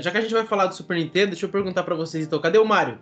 [0.00, 2.40] já que a gente vai falar do Super Nintendo, deixa eu perguntar pra vocês então,
[2.40, 2.98] cadê o Mario?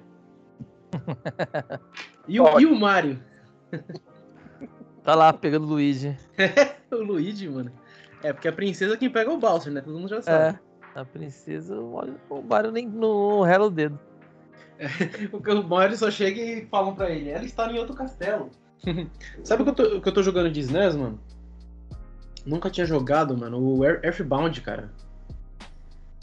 [2.28, 3.20] E o, e o Mario?
[5.04, 6.16] Tá lá pegando o Luigi.
[6.90, 7.70] o Luigi, mano.
[8.22, 9.80] É, porque a princesa é quem pega o Bowser, né?
[9.80, 10.58] Todo mundo já sabe.
[10.94, 13.98] É, a princesa, o Mario nem no rela o dedo.
[15.32, 18.50] o Mario só chega e falam pra ele, ela está em outro castelo.
[19.44, 21.20] sabe o que, eu tô, que eu tô jogando de SNES, mano?
[22.44, 24.90] Nunca tinha jogado, mano, o Earthbound, cara.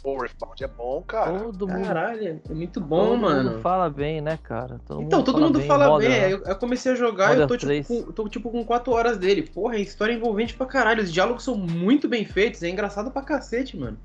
[0.03, 1.39] O Earthbound é bom, cara.
[1.39, 1.85] Todo mundo...
[1.85, 3.43] Caralho, é muito bom, todo mano.
[3.43, 4.79] Todo mundo fala bem, né, cara?
[4.85, 5.67] Todo então, mundo todo fala mundo bem.
[5.67, 6.23] fala Modern, bem.
[6.23, 9.17] Aí eu, comecei a jogar e eu tô tipo, com, tô tipo com 4 horas
[9.17, 9.43] dele.
[9.43, 11.01] Porra, é história envolvente pra caralho.
[11.01, 12.61] Os diálogos são muito bem feitos.
[12.63, 13.97] É engraçado pra cacete, mano.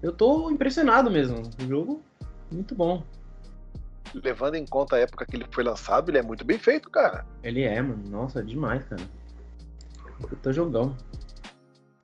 [0.00, 1.42] Eu tô impressionado mesmo.
[1.60, 2.02] O jogo,
[2.50, 3.02] muito bom.
[4.14, 7.26] Levando em conta a época que ele foi lançado, ele é muito bem feito, cara.
[7.42, 8.04] Ele é, mano.
[8.08, 9.02] Nossa, é demais, cara.
[10.42, 10.94] tô jogão.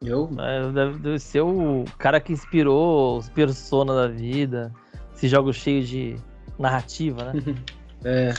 [0.05, 0.31] Eu?
[0.39, 4.73] É, deve, deve ser o cara que inspirou os Persona da vida.
[5.15, 6.17] Esse jogo cheio de
[6.57, 7.43] narrativa, né?
[8.05, 8.33] é.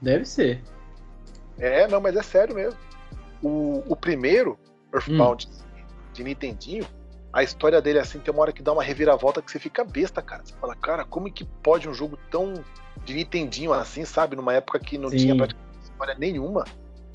[0.00, 0.62] Deve ser.
[1.58, 2.78] É, não, mas é sério mesmo.
[3.42, 4.58] O, o primeiro,
[4.92, 5.84] Earthbound, hum.
[6.14, 6.86] de Nintendinho,
[7.30, 10.22] a história dele assim tem uma hora que dá uma reviravolta que você fica besta,
[10.22, 10.42] cara.
[10.42, 12.54] Você fala, cara, como que pode um jogo tão
[13.04, 14.34] de Nintendinho assim, sabe?
[14.34, 15.18] Numa época que não Sim.
[15.18, 16.64] tinha praticamente história nenhuma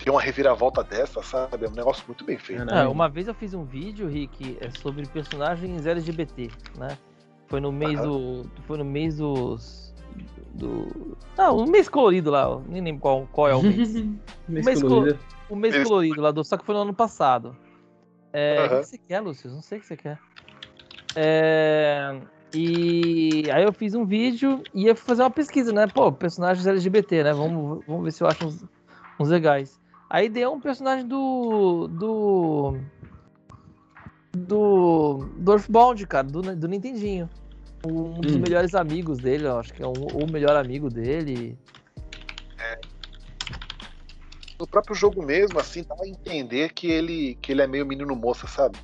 [0.04, 1.66] ter uma reviravolta dessa, sabe?
[1.66, 2.70] É um negócio muito bem feito.
[2.70, 6.98] É, uma vez eu fiz um vídeo, Rick, é sobre personagens LGBT, né?
[7.48, 8.44] Foi no mês uhum.
[8.44, 8.52] do.
[8.66, 9.94] Foi no mês dos.
[10.54, 11.18] Do.
[11.38, 13.94] Ah, o mês colorido lá, nem lembro qual, qual é o mês.
[13.94, 14.06] mês
[14.48, 15.20] o mês colorido.
[15.50, 17.56] O mês mês colorido lá, do, só que foi no ano passado.
[18.34, 18.66] É, uhum.
[18.66, 19.52] O que você quer, Lúcio?
[19.52, 20.18] Não sei o que você quer.
[21.16, 22.22] É,
[22.54, 25.88] e aí eu fiz um vídeo e ia fazer uma pesquisa, né?
[25.88, 27.34] Pô, personagens LGBT, né?
[27.34, 28.66] Vamos, vamos ver se eu acho uns,
[29.20, 29.81] uns legais.
[30.14, 31.88] Aí deu um personagem do.
[31.88, 32.78] do.
[34.34, 35.26] do.
[35.38, 37.30] do Earthbound, cara, do, do Nintendinho.
[37.88, 38.40] Um dos hum.
[38.40, 41.58] melhores amigos dele, eu acho que é um, o melhor amigo dele.
[42.60, 42.82] É.
[44.60, 48.14] No próprio jogo mesmo, assim, dá a entender que ele, que ele é meio menino
[48.14, 48.78] moça, sabe?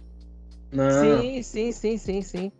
[0.71, 0.89] Não.
[0.89, 2.51] Sim, sim, sim, sim, sim.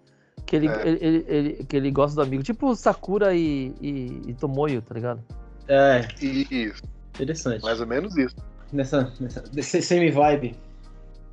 [0.45, 0.87] Que ele, é.
[0.87, 2.43] ele, ele, ele, que ele gosta do amigo.
[2.43, 5.23] Tipo Sakura e, e, e Tomoyo, tá ligado?
[5.69, 6.05] É.
[6.21, 6.83] Isso.
[7.15, 7.63] Interessante.
[7.63, 8.35] Mais ou menos isso
[8.71, 9.13] nessa,
[9.53, 10.55] nessa semi-vibe.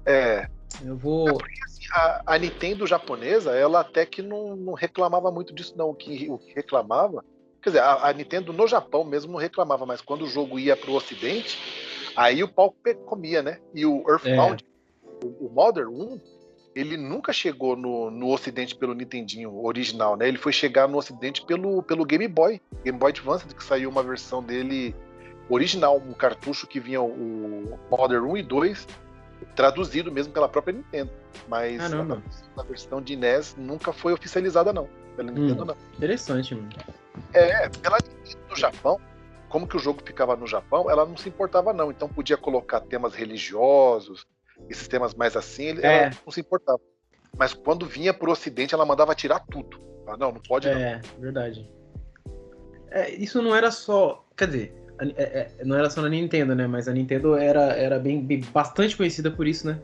[0.06, 0.48] É.
[0.84, 1.28] Eu vou.
[1.28, 5.74] É porque, assim, a, a, Nintendo japonesa, ela até que não, não, reclamava muito disso,
[5.76, 5.90] não.
[5.90, 7.24] O que, o que reclamava.
[7.62, 10.76] Quer dizer, a, a, Nintendo no Japão mesmo não reclamava, mas quando o jogo ia
[10.76, 11.58] pro Ocidente,
[12.16, 12.74] aí o pau
[13.06, 13.58] comia, né?
[13.74, 15.26] E o Earthbound, é.
[15.26, 16.20] o, o Modern 1,
[16.74, 20.28] ele nunca chegou no, no Ocidente pelo Nintendinho original, né?
[20.28, 24.02] Ele foi chegar no Ocidente pelo, pelo Game Boy, Game Boy Advance, que saiu uma
[24.02, 24.94] versão dele
[25.48, 28.86] original, um cartucho que vinha o Modern 1 e 2,
[29.54, 31.10] traduzido mesmo pela própria Nintendo.
[31.48, 32.22] Mas Caramba.
[32.56, 34.88] a, versão de NES nunca foi oficializada, não.
[35.16, 35.76] Pela hum, Nintendo, não.
[35.96, 36.68] Interessante, mano.
[37.32, 39.00] É, pela Nintendo no Japão,
[39.48, 41.90] como que o jogo ficava no Japão, ela não se importava, não.
[41.90, 44.26] Então podia colocar temas religiosos,
[44.68, 46.06] esses temas mais assim, é.
[46.06, 46.80] ela não se importava.
[47.36, 49.80] Mas quando vinha pro Ocidente, ela mandava tirar tudo.
[50.06, 50.80] Ah, não, não pode é, não.
[50.80, 51.70] É, verdade.
[52.90, 54.24] É, isso não era só.
[54.36, 56.66] Quer dizer, é, é, não era só na Nintendo, né?
[56.66, 59.78] Mas a Nintendo era, era bem, bem bastante conhecida por isso, né?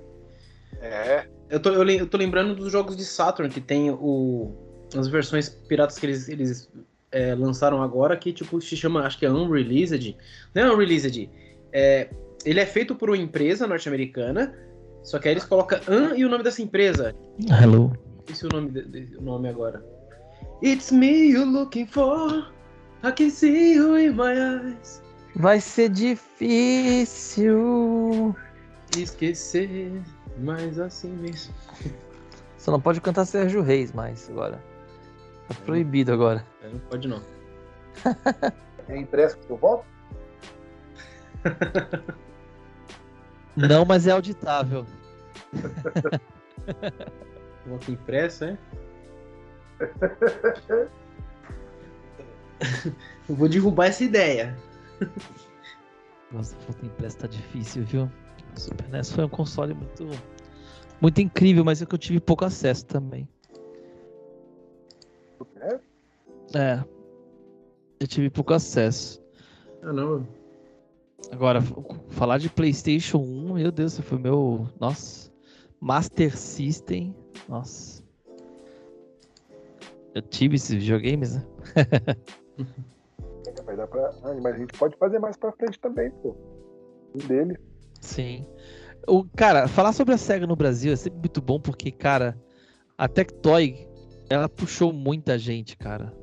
[0.81, 1.26] É.
[1.48, 4.54] Eu tô, eu, eu tô lembrando dos jogos de Saturn, que tem o,
[4.97, 6.71] as versões piratas que eles, eles
[7.10, 10.16] é, lançaram agora, que tipo se chama, acho que é Unreleased.
[10.54, 11.28] Não é Unreleased.
[11.72, 12.09] É,
[12.44, 14.54] ele é feito por uma empresa norte-americana,
[15.03, 17.15] só que aí eles colocam An e o nome dessa empresa.
[17.48, 17.92] Hello.
[18.28, 19.84] Esse é o nome, o nome agora.
[20.62, 22.47] It's me you're looking for.
[23.03, 25.03] I can see you in my eyes.
[25.37, 27.47] Vai ser difícil
[28.97, 30.03] esquecer,
[30.38, 31.55] mas assim mesmo.
[32.59, 34.62] Só não pode cantar Sérgio Reis mais agora.
[35.49, 36.44] Tá proibido agora.
[36.62, 37.22] É, não pode não.
[38.89, 39.87] É impresso que eu volto?
[43.56, 44.84] Não, mas é auditável.
[47.66, 48.59] Voto impresso, é?
[53.28, 54.57] Eu vou derrubar essa ideia.
[56.33, 58.10] Nossa, foto impressa tá difícil, viu?
[58.54, 60.09] O Super NES foi um console muito,
[61.01, 63.28] muito incrível, mas é que eu tive pouco acesso também.
[65.60, 65.80] É?
[66.54, 66.84] É.
[67.98, 69.22] Eu tive pouco acesso.
[69.83, 70.27] Ah, não.
[71.30, 71.60] Agora,
[72.09, 74.68] falar de PlayStation 1, meu Deus, foi meu.
[74.78, 75.30] Nossa.
[75.80, 77.15] Master System.
[77.48, 78.03] Nossa.
[80.15, 81.47] Eu tive esses videogames, né?
[83.65, 84.10] Vai dar pra...
[84.22, 86.36] Ah, mas a gente pode fazer mais pra frente também, pô.
[87.15, 87.57] Um deles.
[88.01, 88.47] Sim.
[89.09, 92.39] O, cara, falar sobre a SEGA no Brasil é sempre muito bom porque, cara,
[92.97, 93.89] a Tectoy
[94.28, 96.15] ela puxou muita gente, cara.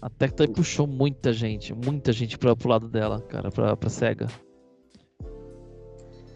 [0.00, 4.26] A Tectoy puxou muita gente, muita gente pra, pro lado dela, cara, pra, pra SEGA.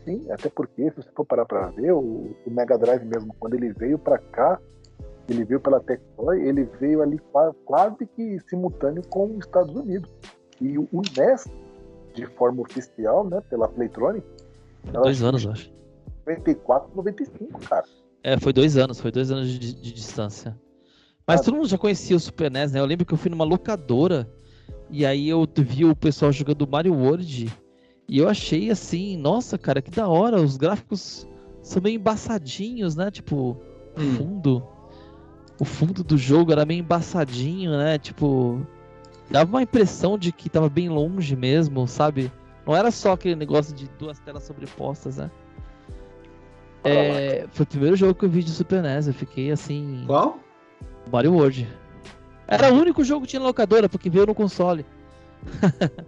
[0.04, 3.54] Sim, até porque, se você for parar pra ver, o, o Mega Drive mesmo, quando
[3.54, 4.60] ele veio pra cá,
[5.28, 7.18] ele veio pela Tectoy, ele veio ali
[7.64, 10.10] quase que simultâneo com os Estados Unidos.
[10.60, 11.46] E o NES,
[12.14, 14.26] de forma oficial, né, pela Playtronic,
[14.92, 15.72] dois anos, eu acho.
[16.26, 17.84] 94, 95, cara.
[18.22, 20.58] É, foi dois anos, foi dois anos de, de distância.
[21.26, 22.80] Mas ah, todo mundo já conhecia o Super NES, né?
[22.80, 24.28] Eu lembro que eu fui numa locadora
[24.90, 27.52] e aí eu vi o pessoal jogando Mario World
[28.08, 31.26] e eu achei assim, nossa, cara, que da hora, os gráficos
[31.62, 33.10] são meio embaçadinhos, né?
[33.10, 33.56] Tipo,
[33.98, 34.40] hum.
[35.58, 37.98] O fundo do jogo era meio embaçadinho, né?
[37.98, 38.60] Tipo,
[39.30, 42.30] dava uma impressão de que tava bem longe mesmo, sabe?
[42.66, 45.30] Não era só aquele negócio de duas telas sobrepostas, né?
[46.84, 50.04] É, foi o primeiro jogo que eu vi de Super NES, eu fiquei assim.
[50.06, 50.38] Qual?
[51.10, 51.68] Mario World.
[52.46, 54.86] Era o único jogo que tinha locadora, porque veio no console.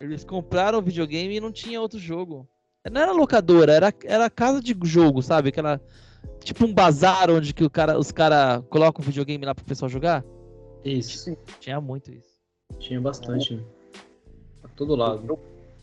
[0.00, 2.48] Eles compraram o videogame e não tinha outro jogo.
[2.90, 5.48] Não era locadora, era, era casa de jogo, sabe?
[5.48, 5.80] Aquela.
[6.46, 9.88] Tipo um bazar onde que o cara, os caras colocam o videogame lá pro pessoal
[9.88, 10.24] jogar.
[10.84, 11.36] Isso.
[11.58, 12.38] Tinha muito isso.
[12.78, 13.54] Tinha bastante.
[13.54, 13.98] É.
[14.62, 15.26] A todo lado.
[15.28, 15.40] Eu,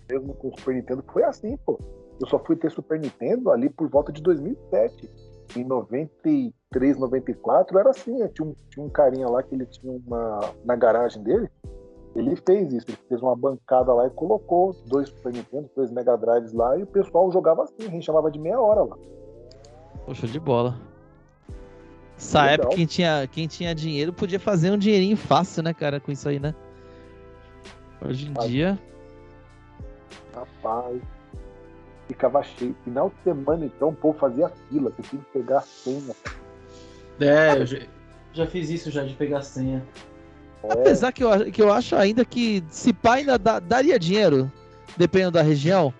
[0.10, 1.77] mesmo com o Super Nintendo foi assim, pô.
[2.18, 5.10] Eu só fui ter Super Nintendo ali por volta de 2007.
[5.57, 8.25] Em 93, 94 era assim.
[8.30, 10.54] Tinha um, tinha um carinha lá que ele tinha uma.
[10.63, 11.50] Na garagem dele,
[12.16, 16.16] ele fez isso, ele fez uma bancada lá e colocou dois Super Nintendo, dois Mega
[16.16, 18.98] Drives lá e o pessoal jogava assim, a gente chamava de meia hora lá.
[20.06, 20.78] Poxa, de bola.
[22.18, 22.54] Essa Legal.
[22.54, 26.28] época quem tinha, quem tinha dinheiro podia fazer um dinheirinho fácil, né, cara, com isso
[26.28, 26.54] aí, né?
[28.02, 28.50] Hoje em Rapaz.
[28.50, 28.80] dia.
[30.36, 31.02] Rapaz.
[32.08, 32.76] Ficava cheio.
[32.84, 36.16] Final de semana, então, o povo fazia fila, você tinha que pegar a senha.
[37.20, 37.78] É, eu já,
[38.34, 39.84] já fiz isso já, de pegar a senha.
[40.64, 40.74] É.
[40.74, 44.52] Apesar que eu, que eu acho ainda que se pai ainda dá, daria dinheiro,
[44.98, 45.94] dependendo da região.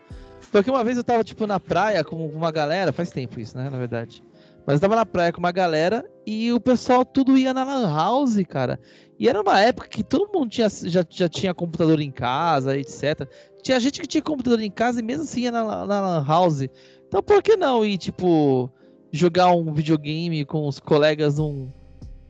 [0.54, 3.72] Porque uma vez eu tava, tipo, na praia com uma galera, faz tempo isso, né,
[3.72, 4.24] na verdade.
[4.68, 7.92] Mas eu tava na praia com uma galera e o pessoal tudo ia na Lan
[7.92, 8.80] House, cara.
[9.20, 13.28] E era uma época que todo mundo tinha, já, já tinha computador em casa, etc.
[13.64, 16.68] Tinha gente que tinha computador em casa e mesmo assim ia na, na Lan House.
[17.08, 18.72] Então por que não ir, tipo,
[19.12, 21.72] jogar um videogame com os colegas num,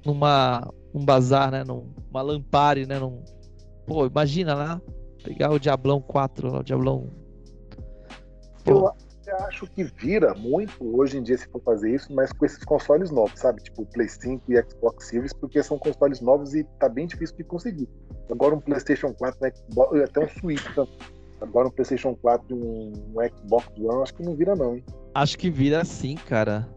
[0.06, 1.66] numa um bazar, né?
[1.66, 3.00] Numa Lampare, né?
[3.00, 3.22] Num...
[3.86, 4.82] Pô, imagina lá,
[5.24, 7.23] pegar o Diablão 4, o Diablão.
[8.66, 8.94] Eu
[9.48, 13.10] acho que vira muito hoje em dia se for fazer isso, mas com esses consoles
[13.10, 13.62] novos, sabe?
[13.62, 17.44] Tipo Play 5 e Xbox Series, porque são consoles novos e tá bem difícil de
[17.44, 17.90] conseguir.
[18.30, 19.52] Agora um PlayStation 4, né,
[20.04, 20.98] até um Switch também.
[21.42, 24.84] Agora um PlayStation 4 e um, um Xbox One, acho que não vira não, hein?
[25.14, 26.68] Acho que vira sim, cara.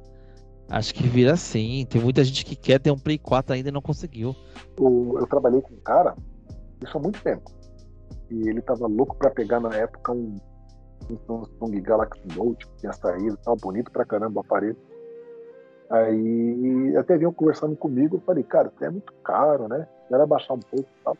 [0.69, 1.87] Acho que vira sim.
[1.88, 4.35] Tem muita gente que quer ter um Play 4 ainda e não conseguiu.
[4.79, 6.17] Eu, eu trabalhei com um cara,
[6.83, 7.50] isso há muito tempo.
[8.31, 10.37] E ele tava louco para pegar na época um,
[11.11, 14.77] um Samsung Galaxy Note que tinha saído, tava bonito pra caramba o aparelho.
[15.89, 19.87] Aí até vinham conversando comigo, eu falei, cara, é muito caro, né?
[20.11, 21.17] Era baixar um pouco e tal.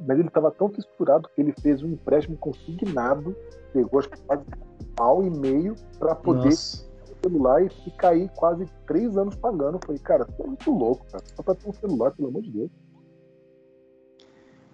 [0.00, 3.36] Mas ele estava tão fissurado que ele fez um empréstimo consignado,
[3.72, 6.92] pegou acho que quase um pau e meio para poder Nossa
[7.22, 9.76] celular e ficar aí quase três anos pagando.
[9.76, 11.24] Eu falei, cara, você é muito louco, cara.
[11.36, 12.70] Só pra ter um celular, pelo amor de Deus.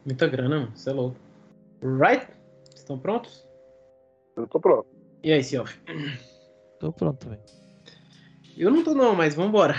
[0.04, 0.72] Muita grana, mano.
[0.74, 1.16] Você é louco.
[1.82, 2.26] Right?
[2.74, 3.46] Estão prontos?
[4.38, 4.86] Eu tô pronto.
[5.22, 5.76] E aí, Siof?
[6.78, 7.40] Tô pronto também.
[8.56, 9.74] Eu não tô não, mas vambora.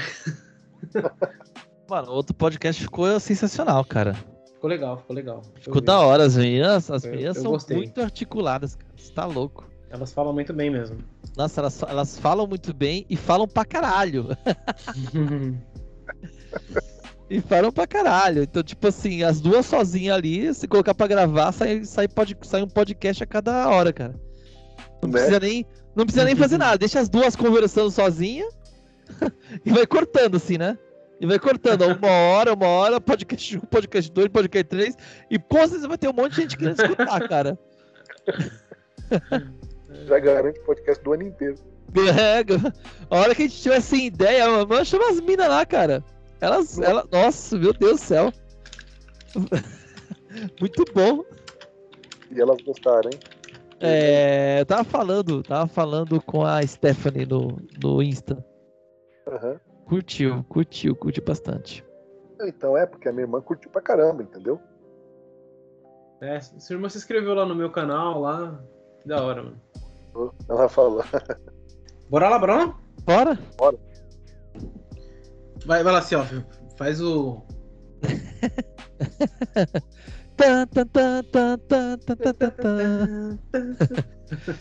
[1.89, 4.13] Mano, outro podcast ficou sensacional, cara.
[4.53, 5.41] Ficou legal, ficou legal.
[5.55, 7.77] Ficou da hora, as meninas, as meninas eu, eu são gostei.
[7.77, 8.89] muito articuladas, cara.
[8.97, 9.65] Você tá louco.
[9.89, 10.97] Elas falam muito bem mesmo.
[11.37, 14.27] Nossa, elas, elas falam muito bem e falam pra caralho.
[17.29, 18.43] e falam pra caralho.
[18.43, 22.61] Então, tipo assim, as duas sozinhas ali, se colocar pra gravar, sai, sai, pode, sai
[22.61, 24.28] um podcast a cada hora, cara.
[25.01, 25.13] Não né?
[25.13, 25.65] precisa nem,
[25.95, 26.77] não precisa nem fazer nada.
[26.77, 28.47] Deixa as duas conversando sozinha
[29.65, 30.77] e vai cortando, assim, né?
[31.19, 34.95] E vai cortando, uma hora, uma hora, podcast 1, podcast 2, podcast 3,
[35.29, 37.59] e com certeza vai ter um monte de gente querendo escutar, cara.
[40.07, 41.55] Já garante podcast do ano inteiro.
[41.97, 42.39] É,
[43.09, 46.03] a hora que a gente tiver sem ideia, mano, chama as minas lá, cara.
[46.39, 48.31] Elas, ela, nossa, meu Deus do céu.
[50.61, 51.25] Muito bom.
[52.31, 53.19] E elas gostaram, hein?
[53.81, 58.43] É, eu tava falando, tava falando com a Stephanie no, no Insta.
[59.27, 59.59] Uhum.
[59.85, 61.85] Curtiu, curtiu, curtiu bastante.
[62.41, 64.59] Então é, porque a minha irmã curtiu pra caramba, entendeu?
[66.21, 68.61] É, sua irmã se inscreveu lá no meu canal, lá.
[69.01, 69.61] Que da hora, mano.
[70.49, 71.03] Ela falou.
[72.09, 72.75] Bora lá, Bruno?
[73.03, 73.39] Bora?
[73.57, 73.77] Bora.
[75.65, 76.75] Vai, vai lá, ó.
[76.77, 77.41] Faz o.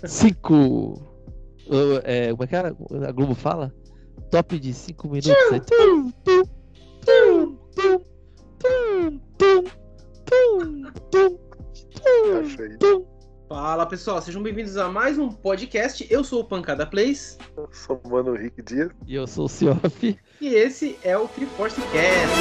[0.06, 0.94] Cinco.
[1.66, 2.76] Uh, é, como é que era?
[3.06, 3.72] A Globo fala?
[4.30, 5.32] Top de cinco minutos.
[5.52, 5.60] aí.
[5.60, 6.42] Tum, tum,
[7.04, 8.00] tum, tum,
[8.60, 9.64] tum, tum,
[11.10, 11.38] tum,
[12.02, 13.06] tum, tum.
[13.48, 16.06] Fala pessoal, sejam bem-vindos a mais um podcast.
[16.10, 18.90] Eu sou o Pancada Plays Eu sou o Mano Rick Dias.
[19.06, 20.18] E eu sou o Cioff.
[20.40, 22.34] e esse é o Triforce Cast.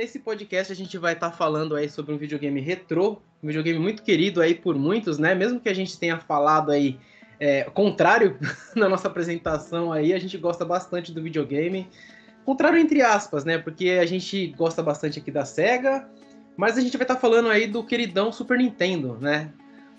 [0.00, 4.02] Nesse podcast a gente vai estar falando aí sobre um videogame retrô, um videogame muito
[4.02, 5.34] querido aí por muitos, né?
[5.34, 6.98] Mesmo que a gente tenha falado aí
[7.38, 8.38] é, contrário
[8.74, 11.86] na nossa apresentação aí, a gente gosta bastante do videogame.
[12.46, 13.58] Contrário entre aspas, né?
[13.58, 16.08] Porque a gente gosta bastante aqui da SEGA,
[16.56, 19.52] mas a gente vai estar falando aí do queridão Super Nintendo, né?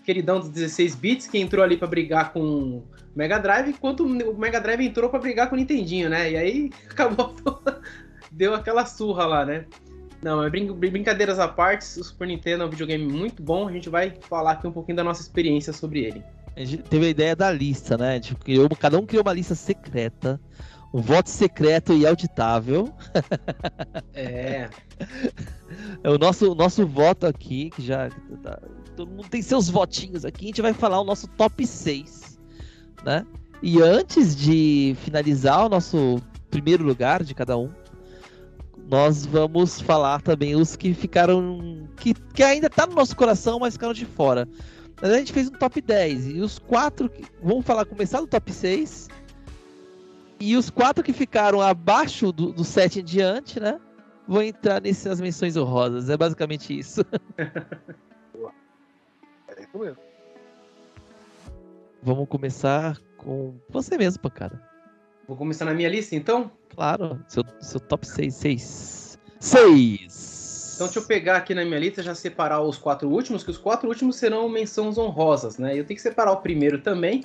[0.03, 4.35] Queridão dos 16 bits que entrou ali para brigar com o Mega Drive, enquanto o
[4.35, 6.31] Mega Drive entrou para brigar com o Nintendinho, né?
[6.31, 7.35] E aí acabou
[8.31, 9.65] deu aquela surra lá, né?
[10.23, 13.71] Não, mas brin- brincadeiras à parte, o Super Nintendo é um videogame muito bom, a
[13.71, 16.23] gente vai falar aqui um pouquinho da nossa experiência sobre ele.
[16.55, 18.15] A gente teve a ideia da lista, né?
[18.15, 20.39] Gente criou, cada um criou uma lista secreta,
[20.93, 22.93] um voto secreto e auditável.
[24.13, 24.69] É,
[26.03, 28.09] É o nosso, o nosso voto aqui, que já.
[28.43, 28.59] tá-
[28.95, 30.45] todo mundo tem seus votinhos aqui.
[30.45, 32.37] A gente vai falar o nosso top 6,
[33.05, 33.25] né?
[33.63, 37.69] E antes de finalizar o nosso primeiro lugar de cada um,
[38.91, 41.87] nós vamos falar também os que ficaram.
[41.95, 44.45] que, que ainda tá no nosso coração, mas ficaram de fora.
[45.01, 46.27] Mas a gente fez um top 10.
[46.27, 47.07] E os quatro.
[47.09, 49.07] Que, vamos falar, começar do top 6.
[50.41, 53.79] E os quatro que ficaram abaixo do, do 7 em diante, né?
[54.27, 56.09] Vou entrar nessas menções honrosas.
[56.09, 57.01] É basicamente isso.
[59.57, 59.97] É isso mesmo.
[62.01, 64.59] Vamos começar com você mesmo, cara.
[65.27, 66.49] vou começar na minha lista então?
[66.75, 68.33] Claro, seu, seu top 6.
[68.33, 69.19] 6.
[69.39, 70.73] 6.
[70.75, 73.57] Então deixa eu pegar aqui na minha lista já separar os quatro últimos, que os
[73.57, 75.77] quatro últimos serão menções honrosas, né?
[75.77, 77.23] Eu tenho que separar o primeiro também.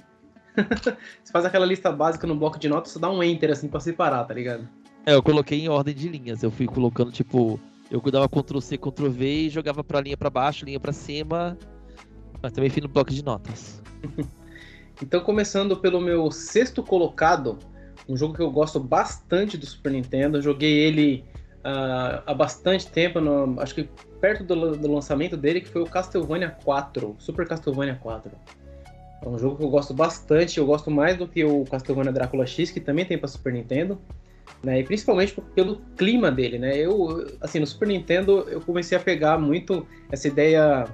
[1.23, 3.81] Você faz aquela lista básica no bloco de notas, só dá um enter assim pra
[3.81, 4.69] separar, tá ligado?
[5.07, 6.43] É, eu coloquei em ordem de linhas.
[6.43, 7.61] Eu fui colocando, tipo,
[7.91, 11.57] eu dava Ctrl C, Ctrl V e jogava pra linha pra baixo, linha pra cima.
[12.43, 13.83] Mas também fiz no bloco de notas.
[15.03, 17.59] Então, começando pelo meu sexto colocado,
[18.09, 20.41] um jogo que eu gosto bastante do Super Nintendo.
[20.41, 21.25] Joguei ele
[21.65, 23.89] ah, há bastante tempo, no- acho que
[24.21, 28.31] perto do, do lançamento dele, que foi o Castlevania 4, Super Castlevania 4.
[29.23, 32.47] É um jogo que eu gosto bastante, eu gosto mais do que o Castlevania Drácula
[32.47, 33.99] X, que também tem para Super Nintendo.
[34.63, 36.77] Né, e principalmente pelo clima dele, né?
[36.77, 40.87] Eu, assim, no Super Nintendo eu comecei a pegar muito essa ideia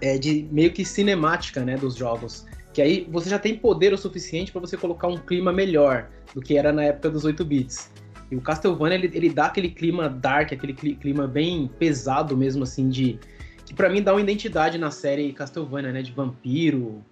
[0.00, 2.46] é, de meio que cinemática, né, dos jogos.
[2.76, 6.42] Que aí você já tem poder o suficiente para você colocar um clima melhor do
[6.42, 7.90] que era na época dos 8 bits.
[8.30, 12.64] E o Castlevania ele, ele dá aquele clima dark, aquele cli- clima bem pesado mesmo
[12.64, 13.18] assim de
[13.64, 17.02] que para mim dá uma identidade na série Castlevania, né, de vampiro,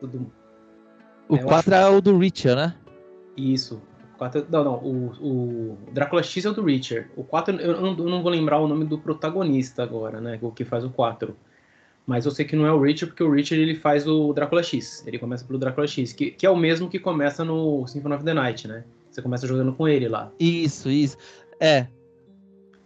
[0.00, 0.30] tudo
[1.28, 2.76] O É, eu 4 é o do Richard, né?
[3.36, 3.82] isso.
[4.16, 7.10] Quatro- não, não, o, o Drácula X é o do Richard.
[7.16, 10.64] O 4 eu eu não vou lembrar o nome do protagonista agora, né, o que
[10.64, 11.36] faz o 4.
[12.06, 14.62] Mas eu sei que não é o Richard, porque o Richard ele faz o Drácula
[14.62, 15.06] X.
[15.06, 18.24] Ele começa pelo Drácula X, que, que é o mesmo que começa no Symphony of
[18.24, 18.84] the Night, né?
[19.10, 20.32] Você começa jogando com ele lá.
[20.38, 21.16] Isso, isso.
[21.60, 21.86] É,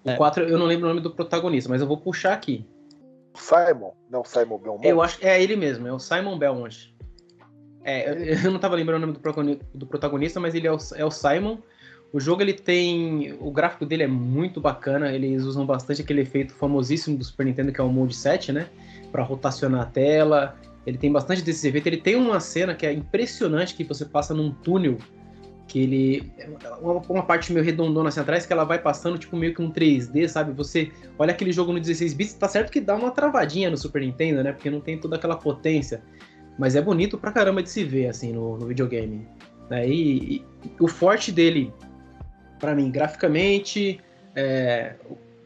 [0.05, 0.17] O É.
[0.17, 2.67] 4, eu não lembro o nome do protagonista, mas eu vou puxar aqui.
[3.35, 4.87] Simon, não Simon Belmont.
[4.87, 6.95] Eu acho que é ele mesmo, é o Simon Belmont.
[7.83, 10.79] É, eu, eu não tava lembrando o nome do, do protagonista, mas ele é o,
[10.97, 11.59] é o Simon.
[12.13, 13.37] O jogo ele tem.
[13.41, 15.11] O gráfico dele é muito bacana.
[15.11, 18.69] Eles usam bastante aquele efeito famosíssimo do Super Nintendo, que é o Mode 7, né?
[19.15, 20.57] Pra rotacionar a tela.
[20.85, 21.87] Ele tem bastante desses efeitos.
[21.87, 24.99] Ele tem uma cena que é impressionante, que você passa num túnel.
[25.69, 26.33] Que ele.
[26.83, 29.71] Uma, uma parte meio redondona assim atrás, que ela vai passando, tipo, meio que um
[29.71, 30.53] 3D, sabe?
[30.53, 34.03] Você olha aquele jogo no 16 bits, tá certo que dá uma travadinha no Super
[34.03, 34.53] Nintendo, né?
[34.53, 36.03] Porque não tem toda aquela potência.
[36.59, 39.29] Mas é bonito pra caramba de se ver, assim, no, no videogame.
[39.71, 39.89] Né?
[39.89, 40.45] E, e
[40.81, 41.73] o forte dele,
[42.59, 44.01] pra mim, graficamente,
[44.35, 44.97] é,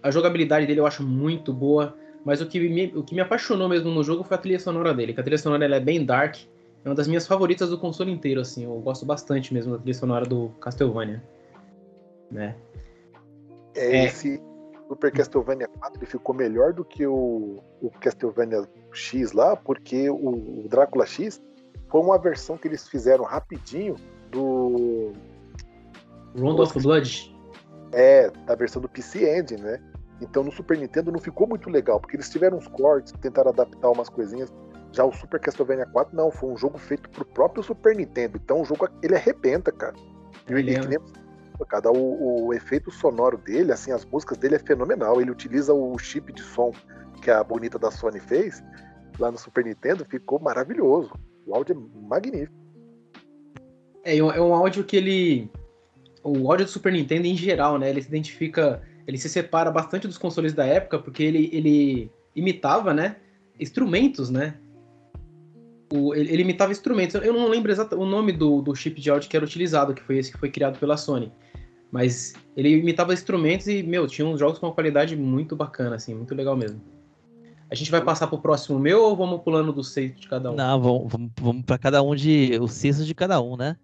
[0.03, 1.98] a jogabilidade dele eu acho muito boa.
[2.25, 4.93] Mas o que, me, o que me apaixonou mesmo no jogo foi a trilha sonora
[4.93, 5.15] dele.
[5.15, 6.37] Que a trilha sonora é bem dark.
[6.85, 8.65] É uma das minhas favoritas do console inteiro, assim.
[8.65, 11.23] Eu gosto bastante mesmo da trilha sonora do Castlevania.
[12.31, 12.55] Né?
[13.75, 14.05] É, É.
[14.05, 14.41] Esse
[14.89, 20.65] Super Castlevania 4 ele ficou melhor do que o, o Castlevania X lá, porque o,
[20.65, 21.43] o Drácula X
[21.89, 23.97] foi uma versão que eles fizeram rapidinho
[24.31, 25.13] do.
[26.37, 27.37] Round of Blood.
[27.93, 29.81] É, da versão do PC Engine, né?
[30.21, 33.91] Então no Super Nintendo não ficou muito legal, porque eles tiveram uns cortes, tentaram adaptar
[33.91, 34.53] umas coisinhas.
[34.93, 38.41] Já o Super Castlevania 4 não, foi um jogo feito pro próprio Super Nintendo.
[38.43, 39.95] Então o jogo ele arrebenta, cara.
[40.49, 40.87] Ele, é.
[40.87, 40.99] nem,
[41.69, 45.21] cada o, o, efeito sonoro dele, assim, as músicas dele é fenomenal.
[45.21, 46.73] Ele utiliza o chip de som
[47.23, 48.63] que a bonita da Sony fez
[49.19, 51.13] lá no Super Nintendo, ficou maravilhoso.
[51.47, 52.57] O áudio é magnífico.
[54.05, 55.51] É, é um áudio que ele.
[56.23, 57.91] O áudio do Super Nintendo em geral, né?
[57.91, 58.83] Ele se identifica.
[59.09, 63.17] Ele se separa bastante dos consoles da época, porque ele, ele imitava, né?
[63.59, 64.59] Instrumentos, né?
[65.91, 67.15] O, ele, ele, imitava instrumentos.
[67.15, 70.03] Eu não lembro exatamente o nome do, do chip de áudio que era utilizado, que
[70.03, 71.33] foi esse que foi criado pela Sony.
[71.91, 76.15] Mas ele imitava instrumentos e, meu, tinha uns jogos com uma qualidade muito bacana, assim,
[76.15, 76.79] muito legal mesmo.
[77.71, 80.55] A gente vai passar pro próximo meu ou vamos pulando do seis de cada um?
[80.55, 82.59] Não, vamos, vamos, vamos para cada um de.
[82.61, 83.75] o sexto de cada um, né?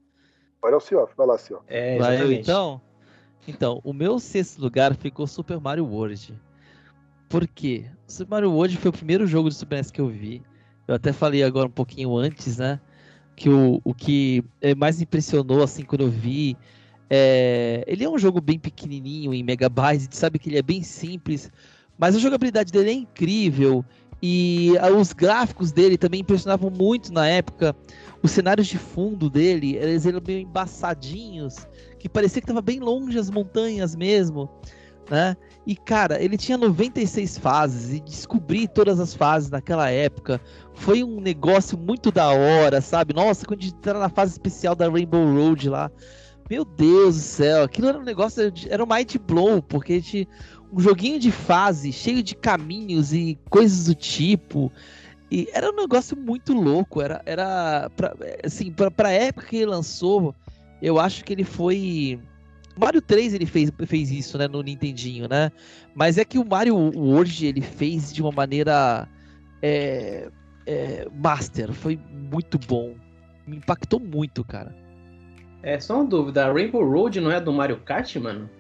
[0.61, 1.63] Olha o senhor, vai lá, senhor.
[1.67, 2.83] É, vai eu, então?
[3.47, 6.35] Então, o meu sexto lugar ficou Super Mario World.
[7.29, 7.85] Por quê?
[8.07, 10.43] Super Mario World foi o primeiro jogo de Super NES que eu vi.
[10.87, 12.81] Eu até falei agora um pouquinho antes, né?
[13.37, 14.45] Que o, o que
[14.77, 16.57] mais impressionou, assim, quando eu vi.
[17.11, 17.85] É...
[17.87, 20.83] Ele é um jogo bem pequenininho, em megabytes, a gente sabe que ele é bem
[20.83, 21.51] simples,
[21.99, 23.85] mas a jogabilidade dele é incrível.
[24.23, 27.77] E os gráficos dele também impressionavam muito na época.
[28.23, 31.69] Os cenários de fundo dele, eles eram meio embaçadinhos,
[32.05, 34.51] que parecia que estava bem longe as montanhas mesmo,
[35.11, 35.35] né?
[35.67, 40.39] E cara, ele tinha 96 fases e descobrir todas as fases naquela época
[40.75, 43.15] foi um negócio muito da hora, sabe?
[43.15, 45.91] Nossa, quando a gente entrar na fase especial da Rainbow Road lá,
[46.51, 50.29] meu Deus do céu, aquilo era um negócio, era um mind blow, porque a gente,
[50.71, 54.71] um joguinho de fase cheio de caminhos e coisas do tipo.
[55.31, 59.67] E era um negócio muito louco, era, era pra, assim, pra, pra época que ele
[59.67, 60.35] lançou,
[60.83, 62.19] eu acho que ele foi
[62.77, 65.53] Mario 3 ele fez, fez isso, né, no Nintendinho, né?
[65.95, 69.09] Mas é que o Mario World ele fez de uma maneira
[69.63, 70.29] é,
[70.67, 72.95] é, master, foi muito bom.
[73.47, 74.75] Me impactou muito, cara.
[75.63, 78.51] É, só uma dúvida, a Rainbow Road não é do Mario Kart, mano?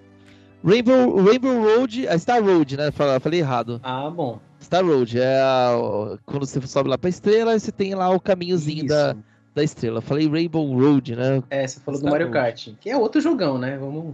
[0.65, 2.91] Rainbow, Rainbow Road, a Star Road, né?
[2.91, 3.81] Falei errado.
[3.83, 4.41] Ah, bom.
[4.63, 8.87] Star Road é a, quando você sobe lá pra estrela, você tem lá o caminhozinho
[8.87, 9.15] da
[9.55, 10.01] da estrela.
[10.01, 11.43] falei Rainbow Road, né?
[11.49, 12.39] É, você falou Star do Mario Road.
[12.39, 13.79] Kart, que é outro jogão, né?
[13.79, 14.13] Vamos.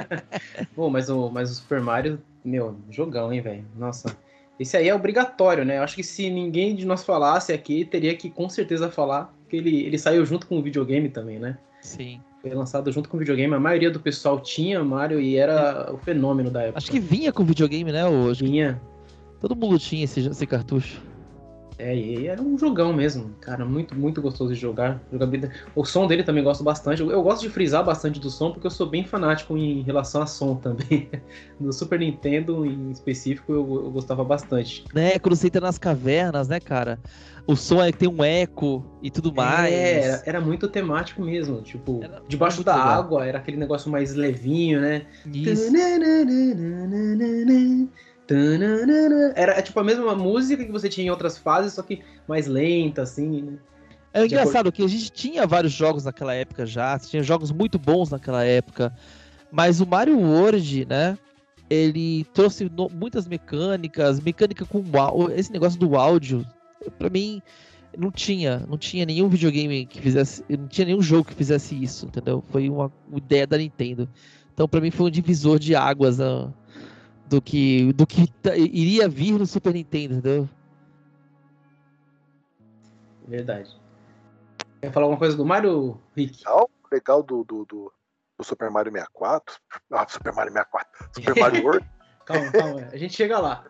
[0.74, 3.64] Bom, mas o, mas o Super Mario, meu, jogão, hein, velho?
[3.76, 4.16] Nossa.
[4.58, 5.78] Esse aí é obrigatório, né?
[5.78, 9.56] Eu acho que se ninguém de nós falasse aqui, teria que com certeza falar, porque
[9.56, 11.58] ele, ele saiu junto com o videogame também, né?
[11.80, 12.20] Sim.
[12.40, 13.52] Foi lançado junto com o videogame.
[13.54, 16.78] A maioria do pessoal tinha Mario e era o fenômeno da época.
[16.78, 18.06] Acho que vinha com videogame, né?
[18.06, 18.44] Hoje.
[18.44, 18.80] Vinha.
[19.40, 21.02] Todo mundo tinha esse, esse cartucho.
[21.78, 25.02] É, e era um jogão mesmo, cara, muito, muito gostoso de jogar.
[25.12, 25.54] Jogabilidade.
[25.74, 27.02] O som dele também gosto bastante.
[27.02, 30.26] Eu, gosto de frisar bastante do som porque eu sou bem fanático em relação a
[30.26, 31.08] som também.
[31.58, 34.84] No Super Nintendo, em específico, eu, eu gostava bastante.
[34.92, 36.98] Né, quando você entra nas cavernas, né, cara?
[37.46, 39.72] O som é que tem um eco e tudo é, mais.
[39.72, 41.60] É, era, era muito temático mesmo.
[41.62, 42.88] Tipo, era debaixo da legal.
[42.88, 45.06] água era aquele negócio mais levinho, né?
[45.26, 45.70] Isso.
[49.36, 52.46] Era é tipo a mesma música que você tinha em outras fases, só que mais
[52.46, 53.58] lenta, assim, né?
[54.14, 58.10] É engraçado que a gente tinha vários jogos naquela época já, tinha jogos muito bons
[58.10, 58.94] naquela época,
[59.50, 61.18] mas o Mario World, né?
[61.68, 64.84] Ele trouxe no, muitas mecânicas, mecânica com
[65.34, 66.46] esse negócio do áudio,
[66.96, 67.42] para mim
[67.98, 72.06] não tinha, não tinha nenhum videogame que fizesse, não tinha nenhum jogo que fizesse isso,
[72.06, 72.42] entendeu?
[72.50, 74.08] Foi uma, uma ideia da Nintendo.
[74.52, 76.52] Então para mim foi um divisor de águas a,
[77.26, 80.48] do que do que iria vir no Super Nintendo, entendeu?
[83.26, 83.74] Verdade.
[84.80, 86.38] Quer falar alguma coisa do Mario, Rick?
[86.38, 87.92] Legal, legal do, do, do,
[88.36, 89.56] do Super Mario 64.
[89.90, 91.08] Ah, Super Mario 64.
[91.14, 91.90] Super Mario World.
[92.26, 92.88] calma, calma.
[92.92, 93.64] A gente chega lá.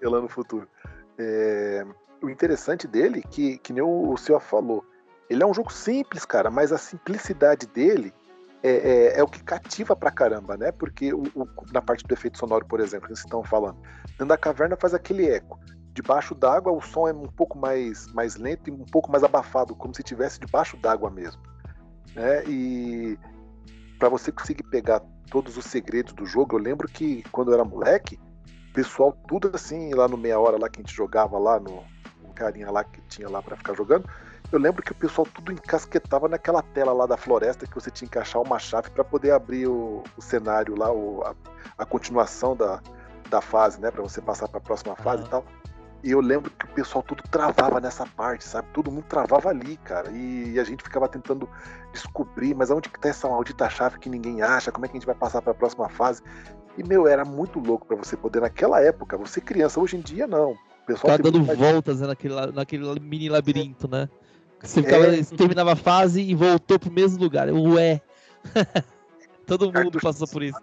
[0.00, 0.68] Eu lá no futuro.
[1.18, 1.86] É,
[2.22, 4.84] o interessante dele, que, que nem o, o senhor falou,
[5.30, 8.12] ele é um jogo simples, cara, mas a simplicidade dele
[8.62, 10.72] é, é, é, o que cativa pra caramba, né?
[10.72, 13.78] Porque o, o, na parte do efeito sonoro, por exemplo, que vocês estão falando,
[14.10, 15.58] dentro da caverna faz aquele eco.
[15.92, 19.74] Debaixo d'água o som é um pouco mais, mais lento e um pouco mais abafado,
[19.74, 21.40] como se estivesse debaixo d'água mesmo.
[22.14, 22.44] Né?
[22.46, 23.18] E
[23.98, 27.64] para você conseguir pegar todos os segredos do jogo, eu lembro que quando eu era
[27.64, 28.18] moleque,
[28.70, 31.84] o pessoal tudo assim, lá no meia hora lá que a gente jogava lá no,
[32.22, 34.08] no carinha lá que tinha lá para ficar jogando,
[34.50, 38.08] eu lembro que o pessoal tudo encasquetava naquela tela lá da floresta que você tinha
[38.08, 41.34] que achar uma chave para poder abrir o, o cenário lá, o, a,
[41.76, 42.80] a, continuação da,
[43.28, 43.90] da fase, né?
[43.90, 45.44] Para você passar para a próxima fase e tal.
[46.02, 48.68] E eu lembro que o pessoal tudo travava nessa parte, sabe?
[48.72, 50.10] Todo mundo travava ali, cara.
[50.12, 51.48] E, e a gente ficava tentando
[51.92, 54.72] descobrir, mas onde que tá essa maldita chave que ninguém acha?
[54.72, 56.22] Como é que a gente vai passar para a próxima fase?
[56.78, 60.26] E, meu, era muito louco para você poder, naquela época, você criança, hoje em dia
[60.26, 60.52] não.
[60.52, 64.08] O pessoal Ficava dando voltas né, naquele, naquele mini labirinto, né?
[64.62, 65.22] Você, ficava, é...
[65.22, 67.48] você terminava a fase e voltou pro mesmo lugar.
[67.50, 68.00] Ué!
[69.46, 70.60] Todo mundo passou por isso.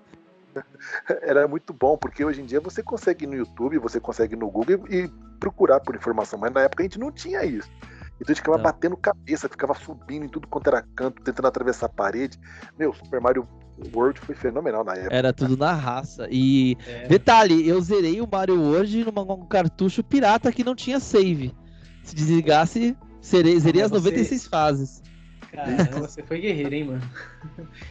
[1.23, 4.37] Era muito bom, porque hoje em dia você consegue ir no YouTube, você consegue ir
[4.37, 7.69] no Google e procurar por informação, mas na época a gente não tinha isso.
[8.15, 8.63] Então a gente ficava não.
[8.63, 12.39] batendo cabeça, ficava subindo em tudo quanto era canto, tentando atravessar a parede.
[12.77, 13.47] Meu, Super Mario
[13.93, 15.15] World foi fenomenal na época.
[15.15, 16.27] Era tudo na raça.
[16.31, 17.07] E é.
[17.07, 21.53] detalhe, eu zerei o Mario World num cartucho pirata que não tinha save.
[22.03, 24.49] Se desligasse, zerei, zerei as 96 você...
[24.49, 25.03] fases.
[25.51, 27.01] Caramba, você foi guerreiro, hein, mano?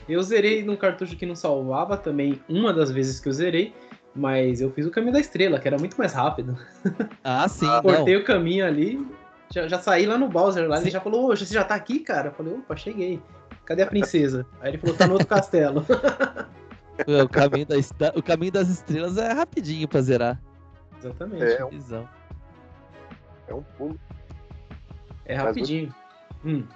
[0.08, 3.74] Eu zerei num cartucho que não salvava também, uma das vezes que eu zerei,
[4.14, 6.56] mas eu fiz o caminho da estrela, que era muito mais rápido.
[7.24, 7.66] Ah, sim.
[7.80, 8.22] Cortei não.
[8.22, 9.06] o caminho ali,
[9.50, 10.82] já, já, saí lá no Bowser lá, sim.
[10.82, 12.28] ele já falou, ô, você já tá aqui, cara?
[12.28, 13.20] Eu falei, opa, cheguei.
[13.64, 14.46] Cadê a princesa?
[14.60, 15.86] Aí ele falou, tá no outro castelo.
[17.24, 20.38] o, caminho da, o caminho das estrelas é rapidinho pra zerar.
[20.98, 21.44] Exatamente.
[21.44, 22.06] É um,
[23.48, 23.98] é um pulo.
[25.26, 25.94] É rapidinho.
[26.44, 26.66] Hum.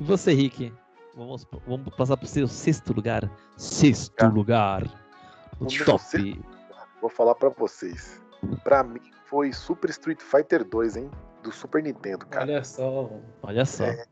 [0.00, 0.72] E você, Rick?
[1.16, 3.30] Vamos, vamos passar pro seu sexto lugar.
[3.56, 4.28] Sexto é.
[4.28, 4.84] lugar.
[5.58, 6.02] O top.
[6.02, 6.44] Sexto,
[7.00, 8.20] vou falar para vocês.
[8.62, 11.10] Para mim foi Super Street Fighter 2, hein?
[11.42, 12.44] Do Super Nintendo, cara.
[12.44, 13.10] Olha só.
[13.42, 13.84] Olha só.
[13.84, 14.06] É,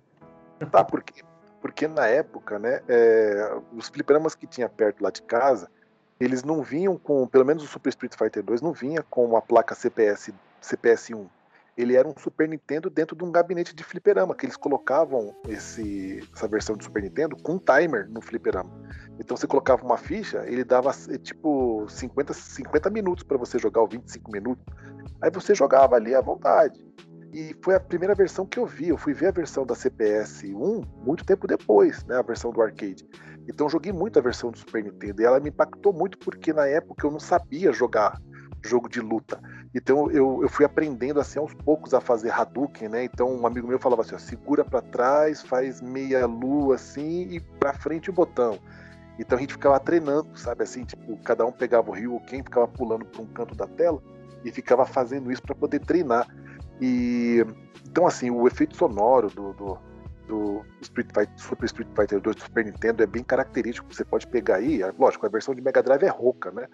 [0.70, 1.22] tá, porque,
[1.61, 5.70] porque na época, né, é, os fliperamas que tinha perto lá de casa,
[6.18, 9.42] eles não vinham com, pelo menos o Super Street Fighter 2 não vinha com a
[9.42, 11.26] placa CPS, CPS 1
[11.76, 16.22] ele era um Super Nintendo dentro de um gabinete de fliperama, que eles colocavam esse,
[16.34, 18.70] essa versão de Super Nintendo com um timer no fliperama.
[19.18, 23.80] Então você colocava uma ficha, ele dava eh, tipo 50, 50 minutos para você jogar,
[23.80, 24.64] ou 25 minutos.
[25.20, 26.84] Aí você jogava ali à vontade.
[27.32, 28.88] E foi a primeira versão que eu vi.
[28.88, 32.16] Eu fui ver a versão da CPS 1 muito tempo depois, né?
[32.16, 33.04] A versão do arcade.
[33.48, 35.20] Então joguei muito a versão do Super Nintendo.
[35.20, 38.20] E ela me impactou muito porque na época eu não sabia jogar
[38.64, 39.40] jogo de luta.
[39.74, 43.05] Então eu, eu fui aprendendo assim aos poucos a fazer Hadouken, né?
[43.05, 47.40] Então um amigo meu falava assim, ó, segura para trás, faz meia lua assim e
[47.40, 48.59] para frente o botão.
[49.18, 52.66] Então a gente ficava treinando, sabe assim, tipo, cada um pegava o rio, quem ficava
[52.66, 54.03] pulando para um canto da tela
[54.44, 56.27] e ficava fazendo isso para poder treinar.
[56.81, 57.44] E
[57.87, 59.79] então assim, o efeito sonoro do, do,
[60.27, 64.27] do Street Fighter, Super Street Fighter 2 do Super Nintendo é bem característico, você pode
[64.27, 66.66] pegar aí, lógico, a versão de Mega Drive é rouca, né?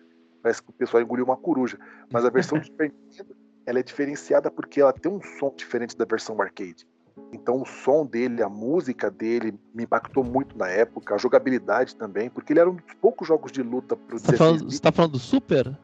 [0.43, 1.79] Parece que o pessoal engoliu uma coruja.
[2.11, 5.97] Mas a versão do Super Nintendo ela é diferenciada porque ela tem um som diferente
[5.97, 6.87] da versão arcade.
[7.33, 12.31] Então o som dele, a música dele me impactou muito na época, a jogabilidade também,
[12.31, 14.93] porque ele era um dos poucos jogos de luta pro Você tá falando, você tá
[14.93, 15.77] falando do Super?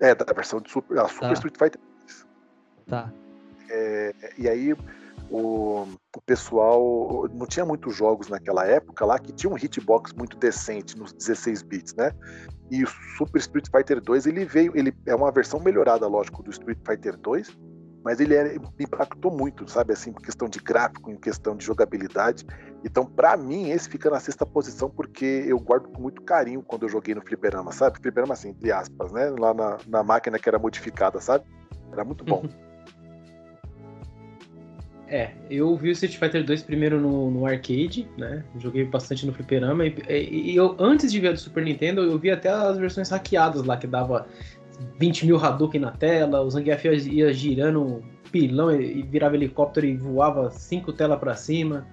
[0.00, 1.32] É, da versão de Super, a Super tá.
[1.32, 1.80] Street Fighter.
[2.86, 3.12] Tá.
[3.68, 4.74] É, e aí
[5.30, 10.36] o, o pessoal não tinha muitos jogos naquela época lá que tinha um hitbox muito
[10.36, 12.12] decente nos 16 bits, né?
[12.70, 16.50] E o Super Street Fighter 2 ele veio, ele é uma versão melhorada, lógico, do
[16.50, 17.56] Street Fighter 2,
[18.04, 22.46] mas ele é, impactou muito, sabe, assim, por questão de gráfico, em questão de jogabilidade.
[22.84, 26.84] Então, para mim, esse fica na sexta posição porque eu guardo com muito carinho quando
[26.84, 27.98] eu joguei no fliperama, sabe?
[28.00, 29.30] Fliperama assim, entre aspas, né?
[29.38, 31.44] Lá na, na máquina que era modificada, sabe?
[31.92, 32.42] Era muito bom.
[35.10, 38.44] É, eu vi o Street Fighter 2 primeiro no, no arcade, né?
[38.60, 39.84] Joguei bastante no fliperama.
[39.84, 43.64] E, e, eu, antes de ver do Super Nintendo, eu vi até as versões hackeadas
[43.64, 44.28] lá, que dava
[45.00, 49.84] 20 mil Hadouken na tela, o Zangief ia, ia girando pilão e, e, virava helicóptero
[49.84, 51.84] e voava cinco telas para cima,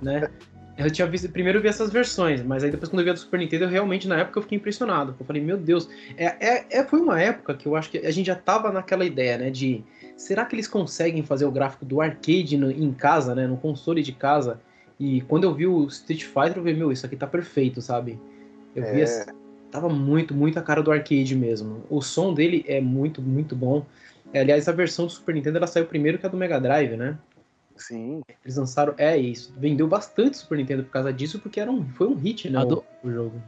[0.00, 0.30] né?
[0.78, 3.12] Eu tinha visto, primeiro eu vi essas versões, mas aí depois quando eu vi a
[3.12, 5.14] do Super Nintendo, eu realmente, na época, eu fiquei impressionado.
[5.20, 8.10] Eu falei, meu Deus, é, é, é, foi uma época que eu acho que a
[8.10, 9.84] gente já tava naquela ideia, né, de
[10.16, 14.02] será que eles conseguem fazer o gráfico do arcade no, em casa, né, no console
[14.02, 14.60] de casa?
[14.98, 18.18] E quando eu vi o Street Fighter, eu vi, meu, isso aqui tá perfeito, sabe?
[18.74, 18.92] Eu é...
[18.92, 19.30] vi, assim,
[19.70, 21.82] tava muito, muito a cara do arcade mesmo.
[21.90, 23.84] O som dele é muito, muito bom.
[24.32, 26.96] É, aliás, a versão do Super Nintendo, ela saiu primeiro que a do Mega Drive,
[26.96, 27.18] né?
[27.76, 28.22] Sim.
[28.44, 32.06] Eles lançaram, é isso, vendeu bastante Super Nintendo por causa disso, porque era um, foi
[32.06, 32.84] um hit, né, do...
[33.02, 33.42] o, o jogo.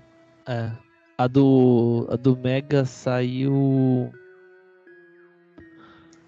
[0.46, 0.70] É.
[1.18, 4.12] A do, a do Mega saiu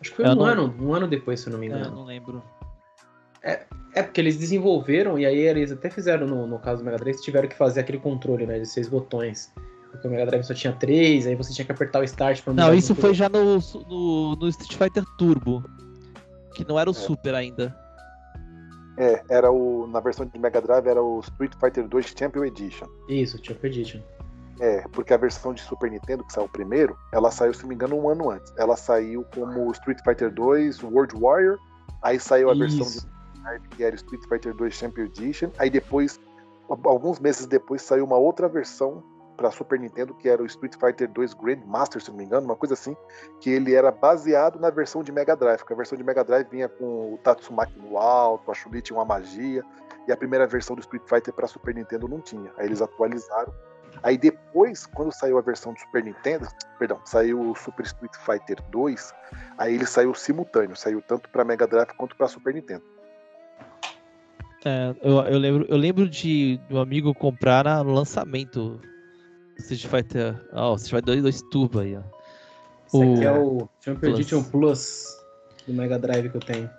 [0.01, 0.45] Acho que foi eu um não...
[0.45, 1.87] ano, um ano depois, se eu não me é, engano.
[1.87, 2.43] Eu não lembro.
[3.43, 6.99] É, é porque eles desenvolveram, e aí eles até fizeram no, no caso do Mega
[6.99, 9.53] Drive, tiveram que fazer aquele controle, né, de seis botões.
[9.91, 12.53] Porque o Mega Drive só tinha três, aí você tinha que apertar o Start pra
[12.53, 13.59] Não, isso foi já no,
[13.89, 15.65] no, no, Street Fighter Turbo,
[16.55, 16.95] que não era o é.
[16.95, 17.75] Super ainda.
[18.99, 19.87] É, era o.
[19.87, 22.87] Na versão de Mega Drive era o Street Fighter 2 Champion Edition.
[23.09, 24.01] Isso, Champion Edition.
[24.61, 27.75] É, porque a versão de Super Nintendo, que saiu primeiro, ela saiu, se não me
[27.75, 28.53] engano, um ano antes.
[28.57, 31.59] Ela saiu como Street Fighter 2 World Warrior,
[32.03, 32.61] aí saiu a Isso.
[32.61, 33.19] versão de
[33.71, 36.21] que era Street Fighter 2 Champion Edition, aí depois,
[36.69, 39.03] alguns meses depois, saiu uma outra versão
[39.39, 42.57] para Super Nintendo, que era o Street Fighter 2 Grandmaster, se não me engano, uma
[42.57, 42.97] coisa assim,
[43.41, 46.49] que ele era baseado na versão de Mega Drive, porque a versão de Mega Drive
[46.51, 49.65] vinha com o Tatsumaki no alto, a Chun-Li tinha uma magia,
[50.09, 52.51] e a primeira versão do Street Fighter para Super Nintendo não tinha.
[52.57, 53.53] Aí eles atualizaram.
[54.03, 56.47] Aí depois, quando saiu a versão do Super Nintendo,
[56.79, 59.13] perdão, saiu o Super Street Fighter 2,
[59.59, 62.83] aí ele saiu simultâneo, saiu tanto para Mega Drive quanto para Super Nintendo.
[64.65, 69.59] É, eu, eu lembro, eu lembro de, de um amigo comprar na- no lançamento do
[69.59, 70.41] Street Fighter.
[70.53, 72.01] Ó, o Street Fighter 2, 2 Turbo aí, ó.
[72.87, 74.11] Esse aqui O- é o Champion.
[74.11, 75.05] Edition Plus
[75.67, 76.71] do Mega Drive que eu tenho.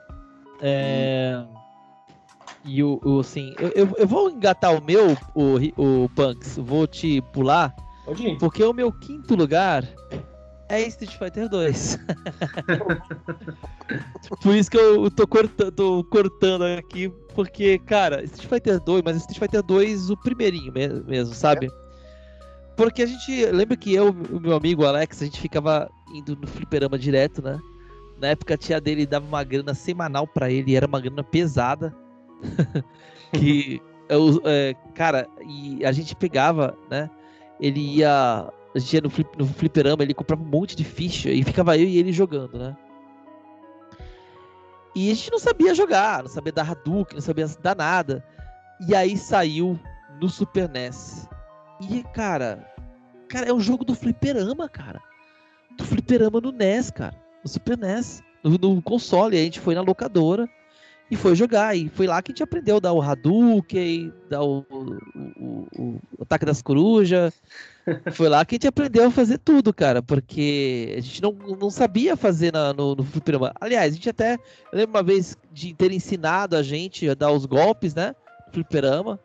[0.61, 1.41] É.
[2.65, 5.55] E o, o, assim, eu, eu, eu vou engatar o meu, o,
[6.03, 7.73] o Punks, vou te pular,
[8.05, 8.37] Pode ir.
[8.37, 9.87] porque o meu quinto lugar
[10.67, 11.97] é Street Fighter 2.
[14.41, 19.17] Por isso que eu tô cortando, tô cortando aqui, porque, cara, Street Fighter 2, mas
[19.17, 21.71] Street Fighter 2 o primeirinho me- mesmo, sabe?
[22.75, 26.35] Porque a gente, lembra que eu e o meu amigo Alex, a gente ficava indo
[26.35, 27.59] no fliperama direto, né?
[28.21, 31.93] Na época a tia dele dava uma grana semanal pra ele, era uma grana pesada.
[33.33, 37.09] que, eu, é, cara, e a gente pegava, né?
[37.59, 41.29] Ele ia, a gente ia no, flip, no fliperama, ele comprava um monte de ficha
[41.29, 42.75] e ficava eu e ele jogando, né?
[44.95, 48.25] E a gente não sabia jogar, não sabia dar Hadouken, não sabia dar nada.
[48.87, 49.79] E aí saiu
[50.19, 51.29] no Super NES.
[51.79, 52.65] E, cara,
[53.29, 54.99] cara, é um jogo do fliperama, cara.
[55.77, 57.15] Do fliperama no NES, cara.
[57.43, 58.23] No Super NES.
[58.43, 59.37] No, no console.
[59.37, 60.49] A gente foi na locadora
[61.11, 61.75] e foi jogar.
[61.75, 65.99] E foi lá que a gente aprendeu a dar o Hadouken, dar o, o, o-
[66.17, 67.33] o ataque das corujas.
[68.11, 70.01] Foi lá que a gente aprendeu a fazer tudo, cara.
[70.03, 73.51] Porque a gente não, não sabia fazer na- no, no fliperama.
[73.59, 74.33] Aliás, a gente até.
[74.71, 78.13] Eu lembro uma vez de ter ensinado a gente a dar os golpes, né?
[78.51, 79.19] Fliperama.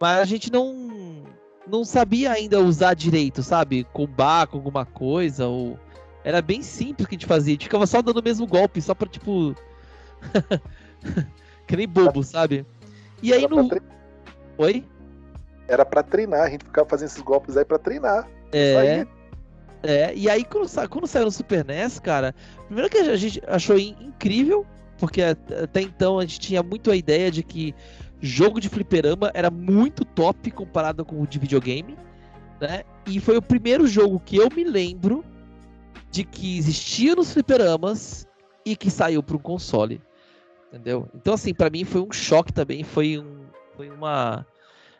[0.00, 1.24] Mas a gente não
[1.70, 3.84] não sabia ainda usar direito, sabe?
[3.92, 5.78] Combar com alguma coisa, ou.
[6.24, 7.52] Era bem simples que a gente fazia.
[7.52, 9.54] A gente ficava só dando o mesmo golpe, só pra, tipo.
[11.66, 12.66] que nem bobo, sabe?
[13.22, 13.68] E aí no.
[14.58, 14.84] Oi?
[15.68, 18.26] era pra treinar, a gente ficava fazendo esses golpes aí pra treinar.
[18.52, 19.06] É.
[19.82, 22.34] É, e aí quando, sa- quando saiu no Super NES, cara,
[22.66, 24.66] primeiro que a gente achou in- incrível,
[24.98, 27.74] porque at- até então a gente tinha muito a ideia de que
[28.20, 31.96] jogo de fliperama era muito top comparado com o de videogame,
[32.60, 32.82] né?
[33.06, 35.24] E foi o primeiro jogo que eu me lembro
[36.10, 38.26] de que existia nos fliperamas
[38.64, 40.00] e que saiu para um console,
[40.68, 41.08] entendeu?
[41.14, 44.46] Então assim, pra mim foi um choque também, foi um, foi uma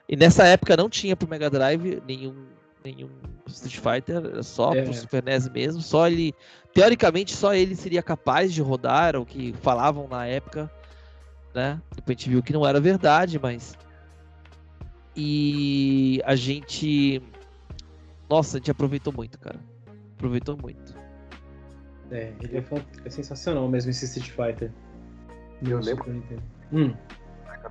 [0.08, 2.46] e nessa época não tinha pro Mega Drive nenhum
[2.84, 3.10] nenhum
[3.46, 4.82] Street Fighter, era só É.
[4.82, 6.34] pro Super NES mesmo, só ele
[6.72, 10.70] teoricamente só ele seria capaz de rodar, o que falavam na época,
[11.54, 11.80] né?
[11.94, 13.76] Depois a gente viu que não era verdade, mas
[15.16, 17.20] e a gente
[18.28, 19.58] nossa, a gente aproveitou muito, cara.
[20.16, 20.94] Aproveitou muito.
[22.10, 22.64] É, ele é,
[23.04, 24.70] é sensacional mesmo esse Street Fighter.
[25.62, 26.04] Eu No lembro.
[26.04, 26.42] Super Nintendo.
[26.72, 26.94] Hum,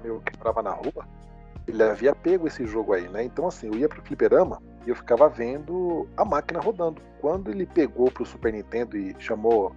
[0.03, 1.07] meu que morava na rua,
[1.67, 3.23] ele havia pego esse jogo aí, né?
[3.23, 7.01] Então, assim, eu ia pro fliperama e eu ficava vendo a máquina rodando.
[7.19, 9.75] Quando ele pegou pro Super Nintendo e chamou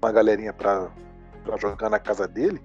[0.00, 0.90] uma galerinha pra,
[1.44, 2.60] pra jogar na casa dele,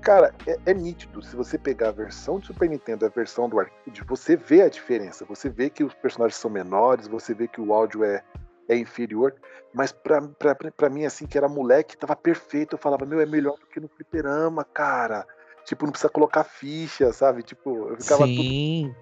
[0.00, 1.22] cara, é, é nítido.
[1.22, 4.62] Se você pegar a versão de Super Nintendo e a versão do arcade, você vê
[4.62, 5.24] a diferença.
[5.24, 8.22] Você vê que os personagens são menores, você vê que o áudio é,
[8.68, 9.34] é inferior.
[9.74, 12.74] Mas pra mim, assim, que era moleque, tava perfeito.
[12.74, 15.26] Eu falava, meu, é melhor do que no fliperama, cara.
[15.64, 17.42] Tipo, não precisa colocar ficha, sabe?
[17.42, 18.94] Tipo, eu ficava tudo Sim.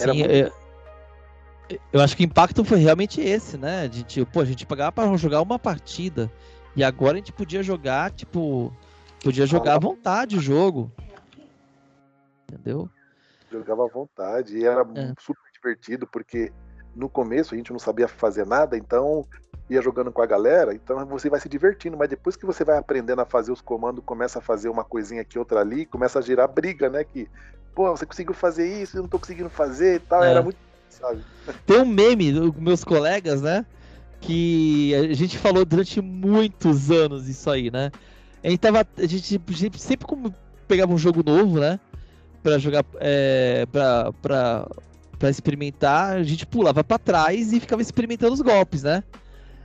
[0.00, 0.18] Era sim.
[0.18, 0.52] muito- é-
[1.92, 3.88] eu acho que o impacto foi realmente esse, né?
[3.88, 6.30] De tipo, pô, a gente pagava pra jogar uma partida
[6.74, 8.74] e agora a gente podia jogar, tipo,
[9.22, 10.90] podia jogar à vontade o jogo.
[12.50, 12.88] Entendeu?
[13.50, 14.58] Jogava à vontade.
[14.58, 15.12] E era É.
[15.20, 16.52] super divertido, porque
[16.94, 19.26] no começo a gente não sabia fazer nada, então
[19.70, 22.76] ia jogando com a galera, então você vai se divertindo, mas depois que você vai
[22.76, 26.22] aprendendo a fazer os comandos, começa a fazer uma coisinha aqui, outra ali, começa a
[26.22, 27.04] girar briga, né?
[27.04, 27.28] Que,
[27.74, 30.22] pô, você conseguiu fazer isso, eu não tô conseguindo fazer e tal.
[30.22, 30.30] É.
[30.30, 30.58] Era muito,
[30.90, 31.24] sabe?
[31.66, 33.64] Tem um meme dos meus colegas, né?
[34.20, 37.90] Que a gente falou durante muitos anos isso aí, né?
[38.44, 38.86] A gente tava.
[38.96, 40.34] A gente, a gente sempre como
[40.68, 41.80] pegava um jogo novo, né?
[42.42, 42.84] Pra jogar.
[43.00, 44.68] É, pra, pra,
[45.22, 49.04] pra experimentar, a gente pulava pra trás e ficava experimentando os golpes, né?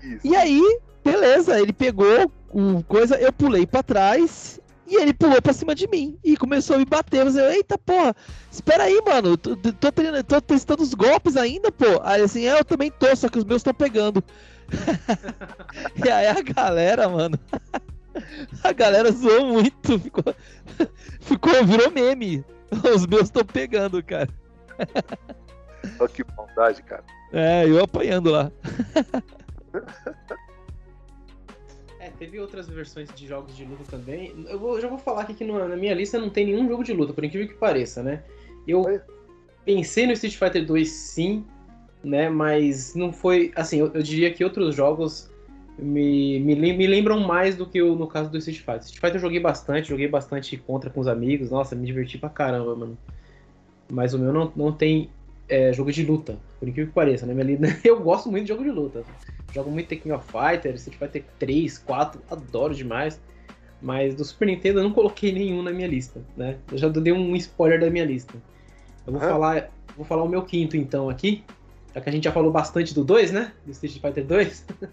[0.03, 0.19] Isso.
[0.23, 5.53] E aí, beleza, ele pegou o coisa, eu pulei pra trás E ele pulou pra
[5.53, 7.25] cima de mim e começou a me bater.
[7.25, 8.15] Eu falei, eita porra,
[8.51, 9.35] espera aí, mano.
[9.35, 9.91] Tô, tô,
[10.27, 12.01] tô, testando os golpes ainda, pô.
[12.03, 14.23] Aí assim, é, eu também tô, só que os meus estão pegando.
[16.05, 17.39] e aí a galera, mano.
[18.63, 19.99] A galera zoou muito.
[19.99, 20.35] Ficou,
[21.21, 22.43] ficou virou meme.
[22.95, 24.29] Os meus estão pegando, cara.
[25.99, 27.03] Olha que bondade, cara.
[27.33, 28.51] É, eu apanhando lá.
[31.99, 34.33] É, teve outras versões de jogos de luta também.
[34.47, 36.83] Eu vou, já vou falar aqui que no, na minha lista não tem nenhum jogo
[36.83, 38.23] de luta, por incrível que pareça, né?
[38.67, 39.01] Eu Oi?
[39.65, 41.45] pensei no Street Fighter 2 sim,
[42.03, 42.29] né?
[42.29, 43.51] Mas não foi.
[43.55, 45.29] Assim, eu, eu diria que outros jogos
[45.77, 48.81] me, me, me, lembram mais do que o, no caso do Street Fighter.
[48.81, 51.49] Street Fighter eu joguei bastante, joguei bastante contra com os amigos.
[51.49, 52.97] Nossa, me diverti pra caramba, mano.
[53.91, 55.09] Mas o meu não, não tem
[55.49, 57.33] é, jogo de luta, por incrível que pareça, né?
[57.83, 59.03] Eu gosto muito de jogo de luta.
[59.53, 63.19] Jogo muito Tekken of Fighter, Street Fighter 3, 4, adoro demais.
[63.81, 66.57] Mas do Super Nintendo eu não coloquei nenhum na minha lista, né?
[66.71, 68.33] Eu já dei um spoiler da minha lista.
[69.05, 71.43] Eu vou, falar, vou falar o meu quinto então aqui,
[71.93, 73.53] já que a gente já falou bastante do 2, né?
[73.63, 74.65] Do Street Fighter 2.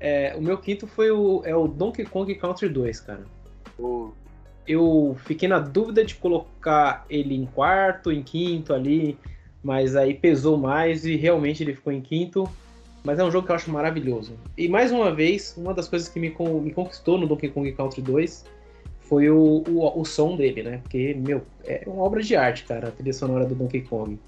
[0.00, 3.24] é, o meu quinto foi o, é o Donkey Kong Country 2, cara.
[3.78, 4.10] Oh.
[4.66, 9.16] Eu fiquei na dúvida de colocar ele em quarto, em quinto ali
[9.64, 12.46] mas aí pesou mais e realmente ele ficou em quinto.
[13.02, 14.34] Mas é um jogo que eu acho maravilhoso.
[14.56, 18.00] E mais uma vez, uma das coisas que me, me conquistou no Donkey Kong Country
[18.00, 18.46] 2
[19.00, 20.78] foi o, o, o, som dele, né?
[20.78, 24.18] Porque, meu, é uma obra de arte, cara, a trilha sonora do Donkey Kong.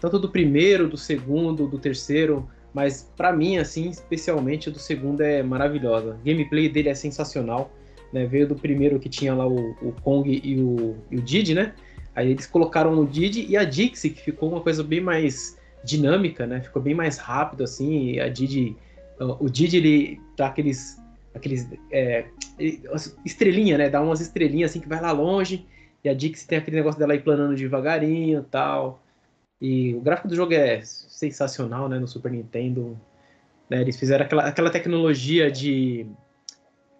[0.00, 5.42] Tanto do primeiro, do segundo, do terceiro, mas para mim, assim, especialmente, do segundo é
[5.42, 6.14] maravilhosa.
[6.14, 7.70] O gameplay dele é sensacional,
[8.10, 8.24] né?
[8.24, 11.74] Veio do primeiro que tinha lá o, o Kong e o, e o Didi, né?
[12.16, 16.46] Aí eles colocaram o Didi e a Dixie, que ficou uma coisa bem mais dinâmica,
[16.46, 16.62] né?
[16.62, 18.12] Ficou bem mais rápido, assim.
[18.12, 18.74] E a Didi,
[19.20, 20.98] o Didi, ele dá aqueles,
[21.34, 22.24] aqueles é,
[23.22, 23.90] estrelinha, né?
[23.90, 25.66] Dá umas estrelinhas assim que vai lá longe.
[26.02, 29.02] E a Dixie tem aquele negócio dela ir planando devagarinho, tal.
[29.60, 31.98] E o gráfico do jogo é sensacional, né?
[31.98, 32.98] No Super Nintendo,
[33.68, 33.82] né?
[33.82, 36.06] Eles fizeram aquela, aquela tecnologia de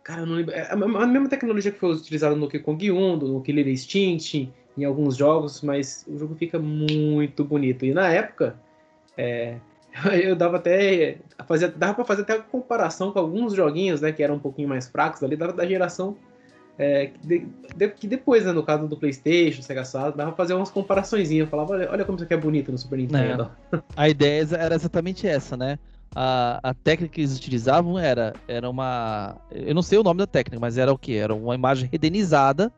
[0.06, 0.54] Cara, eu não lembro.
[0.54, 4.84] É a mesma tecnologia que foi utilizada no Donkey Kong 1, no Killer Instinct, em
[4.84, 7.84] alguns jogos, mas o jogo fica muito bonito.
[7.84, 8.56] E na época,
[9.16, 9.56] é,
[10.22, 11.18] eu dava até.
[11.46, 14.12] Fazia, dava pra fazer até comparação com alguns joguinhos, né?
[14.12, 16.16] Que eram um pouquinho mais fracos ali, dava da geração.
[16.78, 20.52] É, de, de, que depois, né, no caso do Playstation, Sega Saturn, dava pra fazer
[20.52, 21.30] umas comparações.
[21.30, 23.50] Eu falava, olha, olha como isso aqui é bonito no Super Nintendo.
[23.72, 23.78] É.
[23.96, 25.78] A ideia era exatamente essa, né?
[26.14, 29.36] A, a técnica que eles utilizavam era, era uma.
[29.50, 31.16] Eu não sei o nome da técnica, mas era o que?
[31.16, 32.70] Era uma imagem redenizada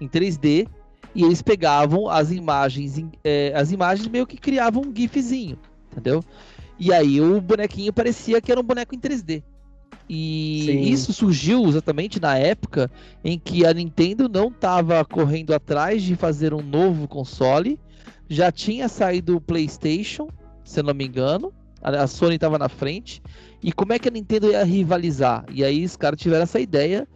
[0.00, 0.66] em 3D
[1.14, 5.58] e eles pegavam as imagens, é, as imagens meio que criavam um gifzinho,
[5.90, 6.24] entendeu?
[6.78, 9.42] E aí o bonequinho parecia que era um boneco em 3D.
[10.08, 10.80] E Sim.
[10.80, 12.90] isso surgiu exatamente na época
[13.24, 17.78] em que a Nintendo não estava correndo atrás de fazer um novo console.
[18.28, 20.28] Já tinha saído o PlayStation,
[20.64, 21.52] se eu não me engano.
[21.80, 23.22] A Sony estava na frente.
[23.62, 25.44] E como é que a Nintendo ia rivalizar?
[25.50, 27.06] E aí os caras tiveram essa ideia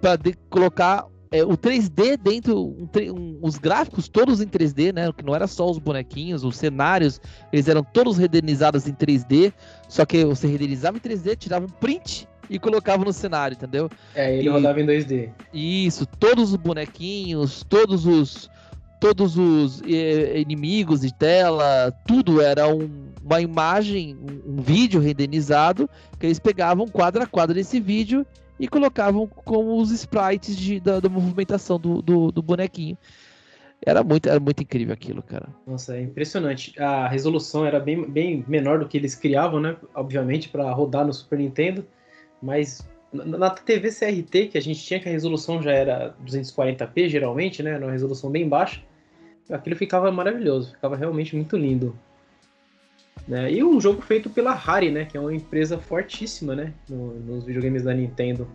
[0.00, 0.18] para
[0.50, 5.12] colocar é, o 3D dentro, um, um, os gráficos todos em 3D, né?
[5.12, 7.20] Que não era só os bonequinhos, os cenários,
[7.52, 9.52] eles eram todos renderizados em 3D.
[9.88, 13.90] Só que você renderizava em 3D, tirava um print e colocava no cenário, entendeu?
[14.14, 15.30] É, ele e, rodava em 2D.
[15.52, 18.50] Isso, todos os bonequinhos, todos os
[18.98, 22.88] todos os eh, inimigos de tela, tudo era um,
[23.22, 28.26] uma imagem, um, um vídeo renderizado que eles pegavam quadro a quadro desse vídeo
[28.58, 32.96] e colocavam como os sprites de, da, da movimentação do, do, do, bonequinho.
[33.84, 35.48] Era muito, era muito incrível aquilo, cara.
[35.66, 36.78] Nossa, é impressionante.
[36.80, 39.76] A resolução era bem, bem menor do que eles criavam, né?
[39.94, 41.86] Obviamente, para rodar no Super Nintendo.
[42.42, 47.62] Mas na TV CRT, que a gente tinha que a resolução já era 240p, geralmente,
[47.62, 47.72] né?
[47.72, 48.80] Era uma resolução bem baixa.
[49.50, 51.96] Aquilo ficava maravilhoso, ficava realmente muito lindo.
[53.26, 53.52] Né?
[53.52, 55.04] E um jogo feito pela Rare, né?
[55.04, 56.72] Que é uma empresa fortíssima, né?
[56.88, 58.46] No, nos videogames da Nintendo.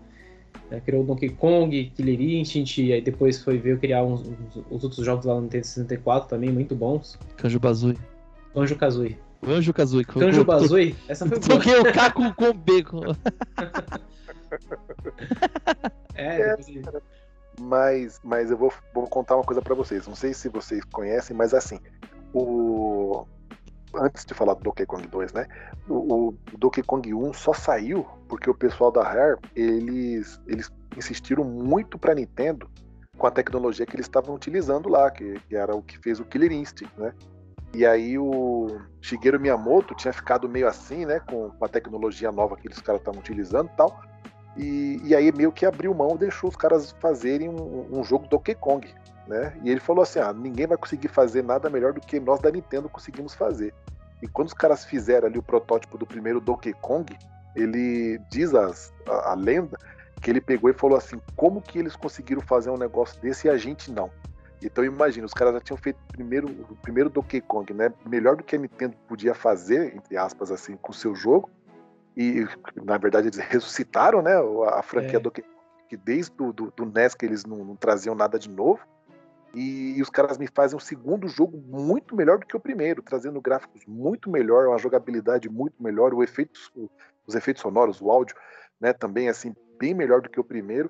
[0.69, 4.83] É, criou Donkey Kong, Killer Instinct, e aí depois foi ver criar uns, uns, os
[4.83, 7.19] outros jogos lá no Nintendo 64 também, muito bons.
[7.35, 7.97] Kanjo Bazooie.
[8.53, 9.17] Kanjo Kazooie.
[9.43, 10.05] Kanjo Kazooie.
[10.05, 10.95] Kanjo Bazooie?
[11.09, 11.59] Essa foi boa.
[11.59, 12.83] Toquei o K com, com B.
[12.83, 13.01] Com...
[16.15, 17.03] é, depois...
[17.59, 20.07] mas, mas eu vou, vou contar uma coisa para vocês.
[20.07, 21.79] Não sei se vocês conhecem, mas assim,
[22.33, 23.25] o
[23.95, 25.47] antes de falar do Donkey Kong 2, né?
[25.87, 31.43] O, o, Donkey Kong 1 só saiu porque o pessoal da Rare, eles, eles insistiram
[31.43, 32.69] muito para Nintendo
[33.17, 36.25] com a tecnologia que eles estavam utilizando lá, que, que, era o que fez o
[36.25, 37.13] Killer Instinct, né?
[37.73, 42.57] E aí o Shigeru Miyamoto tinha ficado meio assim, né, com, com a tecnologia nova
[42.57, 44.01] que eles caras estavam utilizando e tal.
[44.57, 48.55] E, e aí meio que abriu mão, deixou os caras fazerem um, um jogo Donkey
[48.55, 48.85] Kong,
[49.31, 49.57] né?
[49.63, 52.51] E ele falou assim: ah, ninguém vai conseguir fazer nada melhor do que nós da
[52.51, 53.73] Nintendo conseguimos fazer.
[54.21, 57.17] E quando os caras fizeram ali o protótipo do primeiro Donkey Kong,
[57.55, 59.77] ele diz as, a, a, lenda
[60.21, 63.49] que ele pegou e falou assim: como que eles conseguiram fazer um negócio desse e
[63.49, 64.11] a gente não?
[64.61, 67.91] Então imagina, os caras já tinham feito primeiro, o primeiro Donkey Kong, né?
[68.05, 71.49] Melhor do que a Nintendo podia fazer, entre aspas, assim, com o seu jogo.
[72.15, 72.45] E
[72.83, 74.33] na verdade eles ressuscitaram, né?
[74.73, 75.19] A franquia é.
[75.19, 75.55] Donkey Kong,
[75.89, 78.79] que desde do, do, do NES que eles não, não traziam nada de novo.
[79.53, 83.01] E, e, os caras me fazem um segundo jogo muito melhor do que o primeiro,
[83.01, 86.19] trazendo gráficos muito melhor, uma jogabilidade muito melhor, o
[87.27, 88.35] os efeitos sonoros, o áudio,
[88.79, 88.93] né?
[88.93, 90.89] Também assim bem melhor do que o primeiro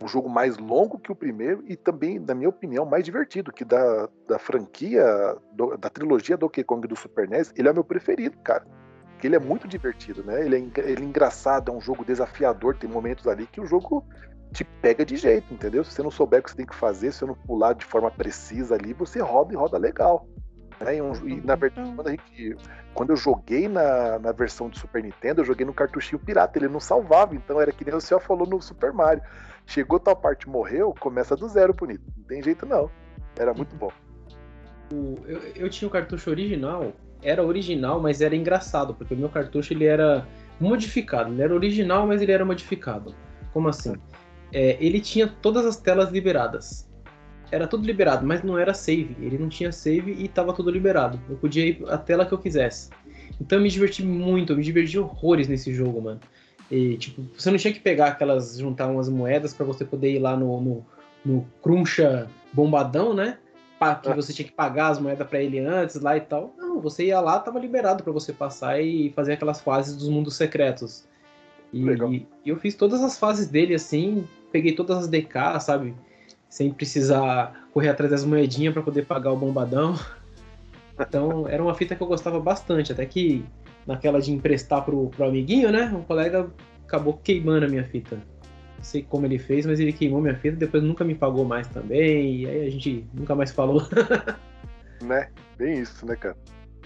[0.00, 3.64] um jogo mais longo que o primeiro e também, na minha opinião, mais divertido, que
[3.64, 5.04] da, da franquia,
[5.52, 8.66] do, da trilogia Donkey Kong do Super NES, ele é o meu preferido, cara.
[9.12, 10.44] Porque ele é muito divertido, né?
[10.44, 14.04] Ele é, ele é engraçado, é um jogo desafiador, tem momentos ali que o jogo
[14.52, 15.84] te pega de jeito, entendeu?
[15.84, 17.84] Se você não souber o que você tem que fazer, se você não pular de
[17.84, 20.26] forma precisa ali, você roda e roda legal.
[20.80, 20.96] Né?
[20.96, 22.56] E, um, e, na verdade, quando, gente,
[22.94, 26.68] quando, eu joguei na, na versão do Super Nintendo, eu joguei no cartuchinho pirata, ele
[26.68, 29.22] não salvava, então era que nem o senhor falou no Super Mario.
[29.66, 32.02] Chegou tal parte morreu, começa do zero, bonito.
[32.16, 32.90] Não tem jeito não.
[33.38, 33.92] Era muito bom.
[34.90, 36.92] Eu, eu tinha o cartucho original,
[37.22, 40.26] era original, mas era engraçado, porque o meu cartucho ele era
[40.58, 41.32] modificado.
[41.32, 43.14] Ele era original, mas ele era modificado.
[43.52, 43.94] Como assim?
[44.52, 46.88] É, ele tinha todas as telas liberadas.
[47.52, 49.16] Era tudo liberado, mas não era save.
[49.20, 51.20] Ele não tinha save e estava tudo liberado.
[51.28, 52.90] Eu podia ir a tela que eu quisesse.
[53.40, 56.20] Então eu me diverti muito, eu me diverti horrores nesse jogo, mano.
[56.70, 60.20] E, tipo, você não tinha que pegar aquelas, juntar umas moedas para você poder ir
[60.20, 60.86] lá no, no,
[61.24, 63.38] no Cruncha bombadão, né?
[64.02, 64.14] Que ah.
[64.14, 66.54] você tinha que pagar as moedas para ele antes lá e tal.
[66.58, 70.36] Não, você ia lá, tava liberado para você passar e fazer aquelas fases dos mundos
[70.36, 71.08] secretos.
[71.72, 75.94] E, e, eu fiz todas as fases dele assim, peguei todas as DK, sabe?
[76.48, 79.94] Sem precisar correr atrás das moedinhas para poder pagar o bombadão.
[81.02, 83.42] Então era uma fita que eu gostava bastante, até que
[83.86, 85.84] naquela de emprestar pro, pro amiguinho, né?
[85.86, 86.50] Um colega
[86.86, 88.16] acabou queimando a minha fita.
[88.16, 91.66] Não sei como ele fez, mas ele queimou minha fita, depois nunca me pagou mais
[91.68, 93.82] também, e aí a gente nunca mais falou.
[95.02, 95.30] né?
[95.56, 96.36] Bem isso, né, cara?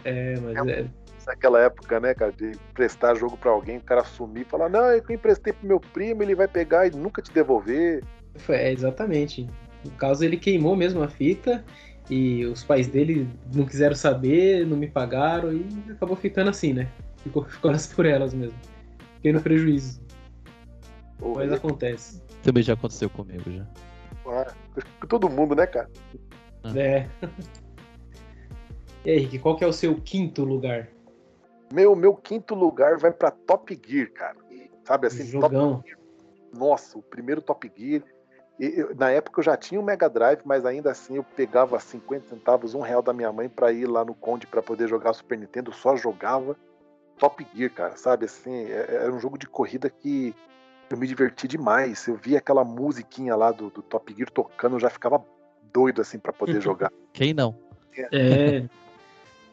[0.04, 0.80] É, mas é.
[0.80, 0.86] é...
[1.26, 4.84] Naquela época, né, cara, de emprestar jogo para alguém, o cara sumir e falar, não,
[4.84, 8.04] é eu emprestei pro meu primo, ele vai pegar e nunca te devolver.
[8.48, 9.48] É, exatamente.
[9.84, 11.64] No caso, ele queimou mesmo a fita
[12.10, 16.88] e os pais dele não quiseram saber, não me pagaram e acabou ficando assim, né?
[17.22, 18.58] Ficou, ficou por elas mesmo.
[19.16, 20.02] Fiquei no prejuízo.
[21.34, 22.22] Mas acontece.
[22.42, 23.66] Também já aconteceu comigo já.
[24.26, 24.52] Ah,
[25.00, 25.90] com todo mundo, né, cara?
[26.62, 26.78] Ah.
[26.78, 27.08] É.
[29.06, 30.88] E aí, Rick, qual que é o seu quinto lugar?
[31.72, 34.36] Meu, meu quinto lugar vai para Top Gear, cara.
[34.84, 35.76] Sabe assim, Jogão.
[35.76, 35.98] Top Gear.
[36.52, 38.02] Nossa, o primeiro Top Gear
[38.58, 42.28] eu, na época eu já tinha um Mega Drive, mas ainda assim eu pegava 50
[42.28, 45.38] centavos, um real da minha mãe para ir lá no Conde para poder jogar Super
[45.38, 46.56] Nintendo, só jogava
[47.18, 48.26] Top Gear, cara, sabe?
[48.26, 50.34] Assim, é, é, era um jogo de corrida que
[50.88, 52.06] eu me diverti demais.
[52.06, 55.24] Eu via aquela musiquinha lá do, do Top Gear tocando, eu já ficava
[55.72, 56.92] doido assim para poder jogar.
[57.12, 57.58] Quem não?
[58.12, 58.68] É.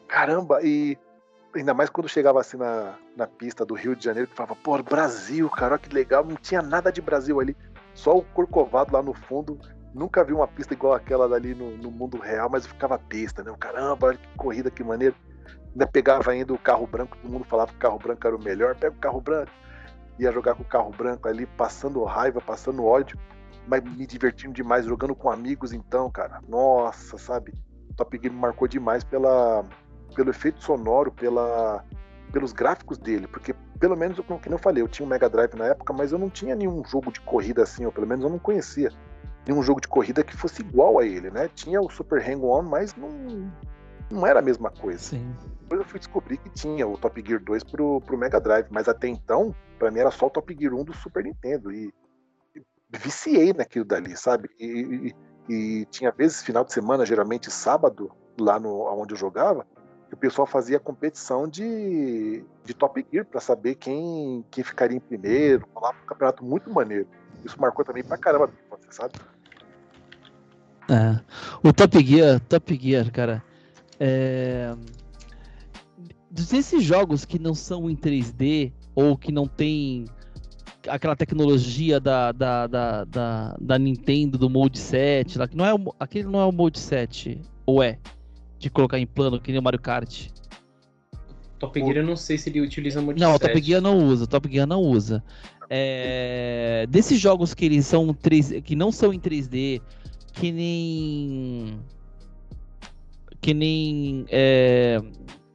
[0.06, 0.96] Caramba, e
[1.54, 4.80] ainda mais quando chegava assim na, na pista do Rio de Janeiro, que falava, pô,
[4.82, 7.56] Brasil, cara, que legal, não tinha nada de Brasil ali.
[7.94, 9.58] Só o Corcovado lá no fundo.
[9.94, 13.54] Nunca vi uma pista igual aquela dali no, no mundo real, mas ficava besta, né?
[13.60, 15.14] Caramba, olha que corrida, que maneiro.
[15.72, 18.42] Ainda pegava ainda o carro branco, todo mundo falava que o carro branco era o
[18.42, 18.74] melhor.
[18.74, 19.52] Pega o carro branco.
[20.18, 23.18] Ia jogar com o carro branco ali, passando raiva, passando ódio,
[23.66, 26.40] mas me divertindo demais, jogando com amigos então, cara.
[26.48, 27.52] Nossa, sabe?
[27.96, 29.64] Top Gear me marcou demais pela,
[30.12, 31.84] pelo efeito sonoro, pela,
[32.32, 35.66] pelos gráficos dele, porque pelo menos, como eu falei, eu tinha um Mega Drive na
[35.66, 38.38] época, mas eu não tinha nenhum jogo de corrida assim, ou pelo menos eu não
[38.38, 38.92] conhecia
[39.46, 41.48] nenhum jogo de corrida que fosse igual a ele, né?
[41.54, 43.10] Tinha o Super Hang-On, mas não,
[44.10, 44.98] não era a mesma coisa.
[44.98, 45.34] Sim.
[45.62, 48.88] Depois eu fui descobrir que tinha o Top Gear 2 pro, pro Mega Drive, mas
[48.88, 51.72] até então, para mim era só o Top Gear 1 do Super Nintendo.
[51.72, 51.92] E,
[52.54, 52.62] e
[52.98, 54.48] viciei naquilo dali, sabe?
[54.60, 55.12] E,
[55.48, 59.66] e, e, tinha vezes, final de semana, geralmente sábado, lá no onde eu jogava,
[60.14, 65.66] o pessoal fazia competição de, de Top Gear para saber quem, quem ficaria em primeiro,
[65.72, 67.06] falava um campeonato muito maneiro.
[67.44, 68.50] Isso marcou também pra caramba,
[68.90, 69.14] sabe?
[70.88, 71.20] É.
[71.66, 73.42] O Top Gear, Top Gear, cara.
[73.98, 74.74] É...
[76.30, 80.06] Desses jogos que não são em 3D ou que não tem
[80.88, 85.74] aquela tecnologia da, da, da, da, da Nintendo, do Mode 7, lá, que não é
[85.74, 87.98] o, aquele não é o Mode 7, ou é?
[88.62, 90.28] De colocar em plano, que nem o Mario Kart.
[91.58, 93.28] Top Gear eu não sei se ele utiliza multiset.
[93.28, 95.22] Não, o Top Gear não usa, Top Gear não usa.
[95.68, 96.86] É...
[96.88, 98.62] Desses jogos que eles são 3...
[98.64, 99.80] que não são em 3D,
[100.32, 101.80] que nem
[103.40, 105.02] que nem é...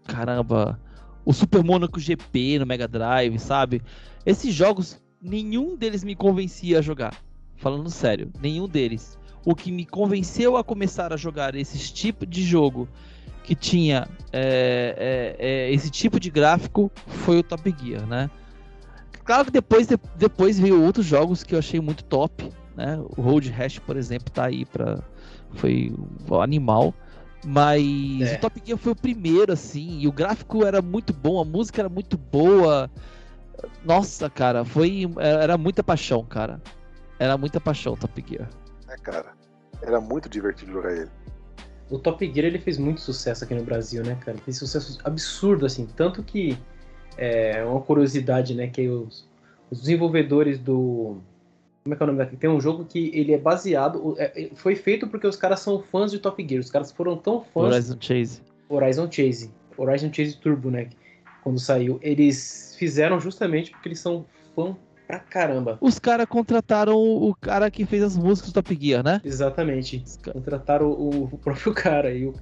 [0.05, 0.79] caramba,
[1.25, 3.81] o Super Monaco GP no Mega Drive, sabe?
[4.25, 7.15] Esses jogos nenhum deles me convencia a jogar.
[7.55, 9.17] Falando sério, nenhum deles.
[9.47, 12.85] O que me convenceu a começar a jogar esse tipo de jogo
[13.45, 18.29] que tinha é, é, é, esse tipo de gráfico foi o Top Gear, né?
[19.23, 22.99] Claro que depois, de, depois veio outros jogos que eu achei muito top, né?
[23.15, 25.01] O Road Rash, por exemplo, tá aí para
[25.53, 25.95] foi
[26.29, 26.93] um animal.
[27.45, 28.35] Mas é.
[28.35, 31.83] o Top Gear foi o primeiro, assim, e o gráfico era muito bom, a música
[31.83, 32.91] era muito boa.
[33.85, 35.09] Nossa, cara, foi.
[35.17, 36.61] Era muita paixão, cara.
[37.17, 38.49] Era muita paixão o Top Gear.
[38.89, 39.36] É, cara.
[39.81, 41.09] Era muito divertido jogar ele.
[41.89, 44.37] O Top Gear ele fez muito sucesso aqui no Brasil, né, cara?
[44.39, 45.87] Fez sucesso absurdo, assim.
[45.95, 46.57] Tanto que
[47.17, 48.67] é uma curiosidade, né?
[48.67, 49.27] Que os,
[49.71, 51.17] os desenvolvedores do.
[51.83, 52.35] Como é que é o nome daqui?
[52.35, 54.15] Tem um jogo que ele é baseado.
[54.17, 56.59] É, foi feito porque os caras são fãs de Top Gear.
[56.59, 57.73] Os caras foram tão fãs.
[57.73, 58.41] Horizon Chase.
[58.67, 59.51] Horizon Chase.
[59.77, 60.89] Horizon Chase Turbo, né?
[61.41, 61.97] Quando saiu.
[62.01, 64.75] Eles fizeram justamente porque eles são fã
[65.07, 65.77] pra caramba.
[65.79, 69.21] Os caras contrataram o cara que fez as músicas do Top Gear, né?
[69.23, 70.03] Exatamente.
[70.31, 72.13] Contrataram o, o próprio cara.
[72.13, 72.33] E o,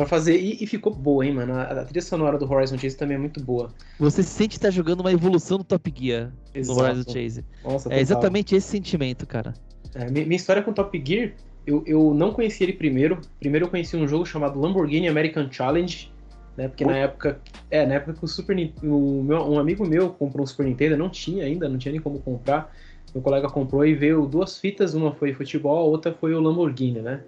[0.00, 0.38] Pra fazer.
[0.38, 1.52] E, e, ficou boa, hein, mano?
[1.52, 3.70] A, a, trilha sonora do Horizon Chase também é muito boa.
[3.98, 6.78] Você sente estar tá jogando uma evolução do Top Gear Exato.
[6.78, 7.44] no Horizon Chase.
[7.62, 9.52] Nossa, é exatamente esse sentimento, cara.
[9.94, 11.32] É, minha história com o Top Gear,
[11.66, 13.20] eu, eu não conheci ele primeiro.
[13.38, 16.10] Primeiro eu conheci um jogo chamado Lamborghini American Challenge.
[16.56, 17.40] Né, porque na época.
[17.70, 20.96] É, na época que o Super o meu, um amigo meu comprou um Super Nintendo,
[20.96, 22.74] não tinha ainda, não tinha nem como comprar.
[23.14, 27.00] Meu colega comprou e veio duas fitas, uma foi futebol, a outra foi o Lamborghini,
[27.00, 27.22] né?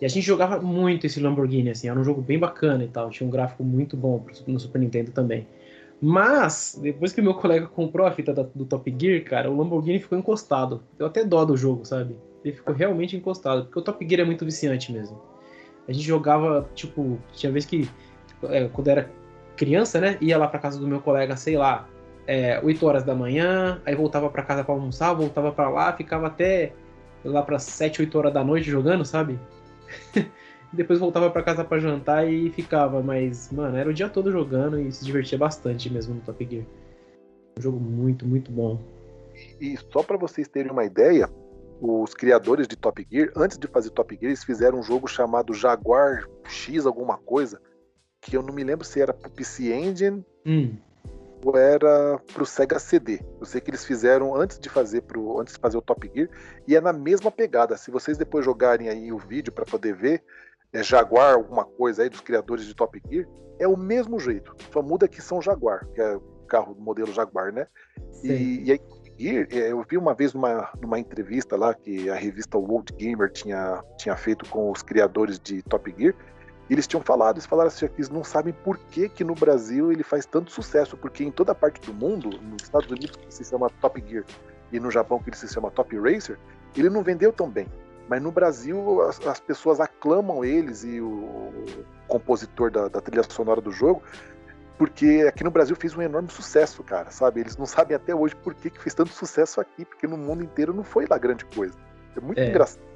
[0.00, 3.10] E a gente jogava muito esse Lamborghini, assim, era um jogo bem bacana e tal,
[3.10, 5.46] tinha um gráfico muito bom no Super Nintendo também.
[6.00, 9.98] Mas, depois que meu colega comprou a fita da, do Top Gear, cara, o Lamborghini
[9.98, 10.82] ficou encostado.
[10.98, 12.16] Deu até dó do jogo, sabe?
[12.44, 15.18] Ele ficou realmente encostado, porque o Top Gear é muito viciante mesmo.
[15.88, 17.88] A gente jogava, tipo, tinha vez que,
[18.50, 19.10] é, quando era
[19.56, 21.88] criança, né, ia lá pra casa do meu colega, sei lá,
[22.26, 26.26] é, 8 horas da manhã, aí voltava para casa para almoçar, voltava para lá, ficava
[26.26, 26.72] até
[27.24, 29.38] lá para 7, 8 horas da noite jogando, sabe?
[30.72, 34.80] Depois voltava para casa para jantar e ficava, mas, mano, era o dia todo jogando
[34.80, 36.64] e se divertia bastante mesmo no Top Gear.
[37.56, 38.80] Um jogo muito, muito bom.
[39.60, 41.28] E só para vocês terem uma ideia,
[41.80, 45.54] os criadores de Top Gear, antes de fazer Top Gear, eles fizeram um jogo chamado
[45.54, 47.60] Jaguar X alguma coisa,
[48.24, 50.76] que eu não me lembro se era pro PC Engine hum.
[51.44, 53.20] ou era pro Sega CD.
[53.38, 56.28] Eu sei que eles fizeram antes de fazer pro, antes de fazer o Top Gear
[56.66, 57.76] e é na mesma pegada.
[57.76, 60.24] Se vocês depois jogarem aí o vídeo para poder ver,
[60.72, 64.56] é Jaguar alguma coisa aí dos criadores de Top Gear, é o mesmo jeito.
[64.72, 67.66] Só muda que são Jaguar, que é o carro modelo Jaguar, né?
[68.22, 68.80] E, e, aí
[69.18, 73.30] Gear, é, eu vi uma vez numa, numa entrevista lá que a revista World Gamer
[73.30, 76.14] tinha, tinha feito com os criadores de Top Gear,
[76.68, 80.02] eles tinham falado, eles falaram assim, eles não sabem por que, que no Brasil ele
[80.02, 83.68] faz tanto sucesso, porque em toda parte do mundo, nos Estados Unidos que se chama
[83.80, 84.24] Top Gear
[84.72, 86.38] e no Japão que ele se chama Top Racer,
[86.76, 87.68] ele não vendeu tão bem.
[88.08, 93.22] Mas no Brasil as, as pessoas aclamam eles e o, o compositor da, da, trilha
[93.22, 94.02] sonora do jogo,
[94.76, 97.40] porque aqui no Brasil fez um enorme sucesso, cara, sabe?
[97.40, 100.42] Eles não sabem até hoje por que, que fez tanto sucesso aqui, porque no mundo
[100.42, 101.74] inteiro não foi lá grande coisa.
[102.16, 102.48] É muito é.
[102.48, 102.93] engraçado.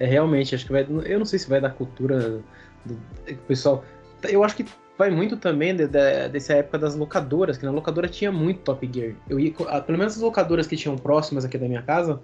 [0.00, 0.86] É realmente, acho que vai.
[1.04, 2.42] Eu não sei se vai da cultura
[2.86, 2.94] do,
[3.26, 3.84] do pessoal.
[4.26, 4.64] Eu acho que
[4.96, 8.90] vai muito também de, de, dessa época das locadoras, que na locadora tinha muito Top
[8.90, 9.14] Gear.
[9.28, 12.18] Eu ia, pelo menos as locadoras que tinham próximas aqui da minha casa,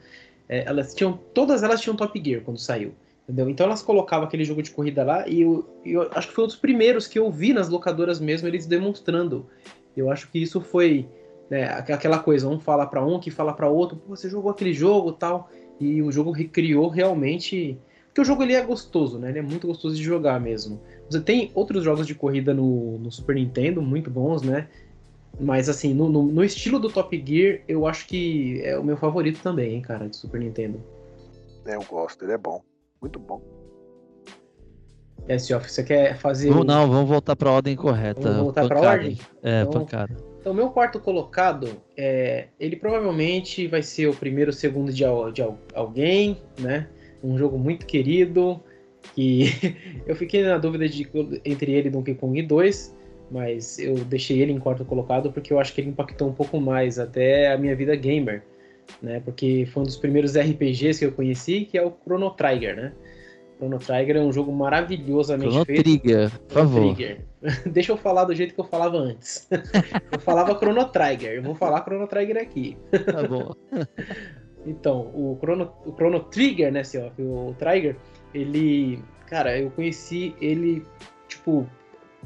[0.48, 2.94] é, elas tinham, todas elas tinham Top Gear quando saiu.
[3.24, 3.50] Entendeu?
[3.50, 6.46] Então elas colocavam aquele jogo de corrida lá e eu, eu acho que foi um
[6.46, 9.46] dos primeiros que eu vi nas locadoras mesmo eles demonstrando.
[9.94, 11.06] Eu acho que isso foi
[11.50, 15.12] né, aquela coisa, um fala para um, que fala para outro, você jogou aquele jogo
[15.12, 15.50] tal,
[15.80, 17.78] e o jogo recriou realmente.
[18.06, 19.28] Porque o jogo ele é gostoso, né?
[19.28, 20.80] Ele é muito gostoso de jogar mesmo.
[21.08, 24.68] Você tem outros jogos de corrida no, no Super Nintendo muito bons, né?
[25.38, 28.96] Mas assim, no, no, no, estilo do Top Gear, eu acho que é o meu
[28.96, 30.82] favorito também, hein, cara, de Super Nintendo.
[31.66, 32.62] É, eu gosto, ele é bom.
[33.02, 33.42] Muito bom.
[35.28, 36.50] É, Sioff, você quer fazer.
[36.50, 38.20] Não, não, vamos voltar pra ordem correta.
[38.20, 38.80] Vamos voltar pancada.
[38.80, 39.18] pra ordem?
[39.42, 40.16] É, então, pancada.
[40.46, 45.42] Então, meu quarto colocado, é, ele provavelmente vai ser o primeiro, segundo de, de
[45.74, 46.86] alguém, né?
[47.20, 48.62] Um jogo muito querido.
[49.12, 49.46] Que
[50.06, 51.04] eu fiquei na dúvida de,
[51.44, 52.94] entre ele e Donkey Kong 2
[53.28, 56.60] mas eu deixei ele em quarto colocado porque eu acho que ele impactou um pouco
[56.60, 58.44] mais até a minha vida gamer,
[59.02, 59.18] né?
[59.18, 62.92] Porque foi um dos primeiros RPGs que eu conheci, que é o Chrono Trigger, né?
[63.56, 65.82] Chrono Trigger é um jogo maravilhosamente Chrono feito.
[65.82, 66.94] Trigger, por favor.
[66.94, 67.24] Trigger.
[67.66, 69.48] Deixa eu falar do jeito que eu falava antes.
[70.12, 72.76] eu falava Chrono Trigger, eu vou falar Chrono Trigger aqui.
[73.04, 73.52] Tá bom.
[74.66, 77.96] Então, o Chrono, o Chrono Trigger, né, ó, o Trigger,
[78.34, 79.00] ele.
[79.28, 80.84] Cara, eu conheci ele,
[81.28, 81.64] tipo,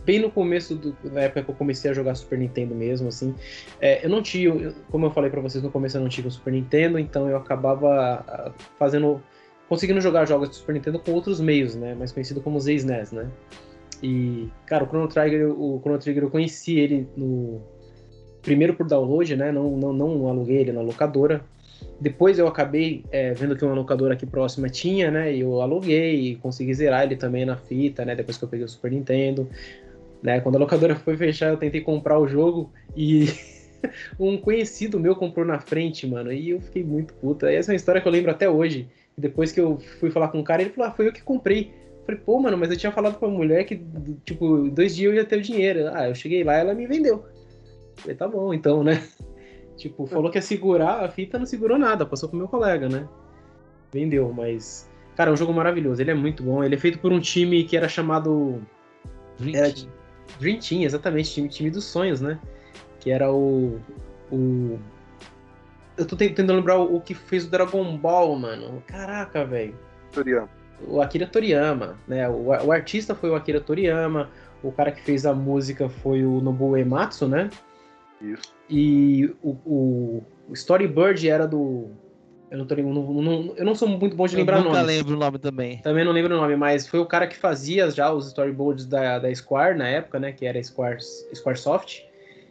[0.05, 3.35] bem no começo do, da época que eu comecei a jogar Super Nintendo mesmo, assim.
[3.81, 6.31] É, eu não tinha, como eu falei pra vocês no começo, eu não tinha o
[6.31, 9.22] Super Nintendo, então eu acabava ah, fazendo.
[9.71, 11.95] Conseguindo jogar jogos do Super Nintendo com outros meios, né?
[11.95, 13.31] Mais conhecido como ZSNES, né?
[14.03, 17.62] E, cara, o Chrono Trigger, o Chrono Trigger eu conheci ele no.
[18.43, 19.53] Primeiro por download, né?
[19.53, 21.45] Não, não, não aluguei ele na locadora.
[22.01, 25.33] Depois eu acabei é, vendo que uma locadora aqui próxima tinha, né?
[25.33, 28.16] E eu aluguei e consegui zerar ele também na fita, né?
[28.16, 29.49] Depois que eu peguei o Super Nintendo.
[30.21, 30.41] Né?
[30.41, 33.27] Quando a locadora foi fechar, eu tentei comprar o jogo e
[34.18, 36.33] um conhecido meu comprou na frente, mano.
[36.33, 37.53] E eu fiquei muito puta.
[37.53, 38.89] E essa é uma história que eu lembro até hoje.
[39.21, 41.73] Depois que eu fui falar com o cara, ele falou: ah, foi eu que comprei.
[42.01, 43.81] Eu falei, pô, mano, mas eu tinha falado com a mulher que,
[44.25, 45.91] tipo, dois dias eu ia ter o dinheiro.
[45.93, 47.16] Ah, eu cheguei lá ela me vendeu.
[47.16, 49.03] Eu falei, tá bom, então, né?
[49.77, 53.09] Tipo, falou que ia segurar, a fita não segurou nada, passou pro meu colega, né?
[53.91, 54.91] Vendeu, mas.
[55.16, 56.62] Cara, é um jogo maravilhoso, ele é muito bom.
[56.62, 58.61] Ele é feito por um time que era chamado.
[59.55, 59.73] Era
[60.39, 62.39] Dream Team, exatamente, time, time dos sonhos, né?
[62.99, 63.81] Que era o.
[64.31, 64.79] o...
[66.01, 68.83] Eu tô tentando lembrar o, que fez o Dragon Ball, mano.
[68.87, 69.75] Caraca, velho.
[70.11, 70.49] Toriyama.
[70.87, 72.27] O Akira Toriyama, né?
[72.29, 74.31] O, o artista foi o Akira Toriyama,
[74.63, 77.51] o cara que fez a música foi o Nobuo Ematsu, né?
[78.21, 78.51] Isso.
[78.69, 81.89] E o, o, o Storybird era do.
[82.51, 82.93] Eu não, tô, não,
[83.23, 84.97] não, eu não sou muito bom de lembrar eu nunca nomes.
[84.97, 85.79] lembro o nome também.
[85.83, 89.19] Também não lembro o nome, mas foi o cara que fazia já os storyboards da,
[89.19, 90.33] da Square na época, né?
[90.33, 90.99] Que era Square,
[91.35, 92.03] Squaresoft.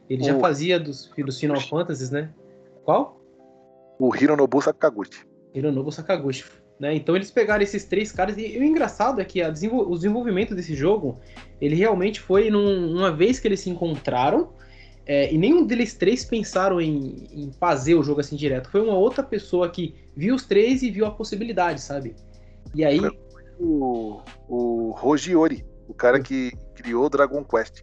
[0.10, 2.30] Ele já O- fazia dos, dos Final Fantasies, né?
[2.86, 3.19] Qual?
[4.00, 5.26] O Hironobu Sakaguchi.
[5.54, 6.46] Hironobu Sakaguchi.
[6.80, 6.96] Né?
[6.96, 10.56] Então eles pegaram esses três caras e, e o engraçado é que desenvol- o desenvolvimento
[10.56, 11.20] desse jogo,
[11.60, 14.54] ele realmente foi num- uma vez que eles se encontraram
[15.06, 18.70] é, e nenhum deles três pensaram em, em fazer o jogo assim direto.
[18.70, 22.16] Foi uma outra pessoa que viu os três e viu a possibilidade, sabe?
[22.74, 23.00] E aí,
[23.60, 27.82] O, o Rogiori, o cara que criou o Dragon Quest.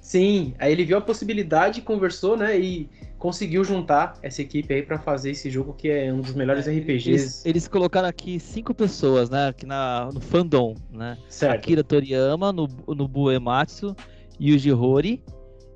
[0.00, 2.58] sim, aí ele viu a possibilidade, conversou, né?
[2.58, 2.90] E
[3.24, 7.08] conseguiu juntar essa equipe aí pra fazer esse jogo que é um dos melhores RPGs.
[7.08, 9.48] Eles, eles colocaram aqui cinco pessoas, né?
[9.48, 11.16] Aqui na, no fandom, né?
[11.26, 11.54] certo.
[11.54, 13.96] Akira Toriyama, no, no Buematsu,
[14.38, 15.22] Yuji Horii,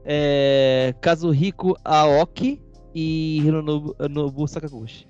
[0.04, 2.60] é, Kazuhiko Aoki
[2.94, 5.08] e Hironobu Nobu Sakaguchi.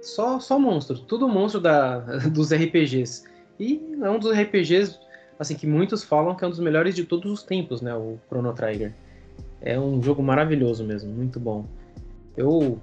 [0.00, 2.00] Só, só monstro, tudo monstro da,
[2.34, 3.22] dos RPGs.
[3.60, 4.98] E é um dos RPGs,
[5.38, 7.94] assim, que muitos falam que é um dos melhores de todos os tempos, né?
[7.94, 8.92] O Chrono Trigger.
[9.64, 11.66] É um jogo maravilhoso mesmo, muito bom.
[12.36, 12.80] Eu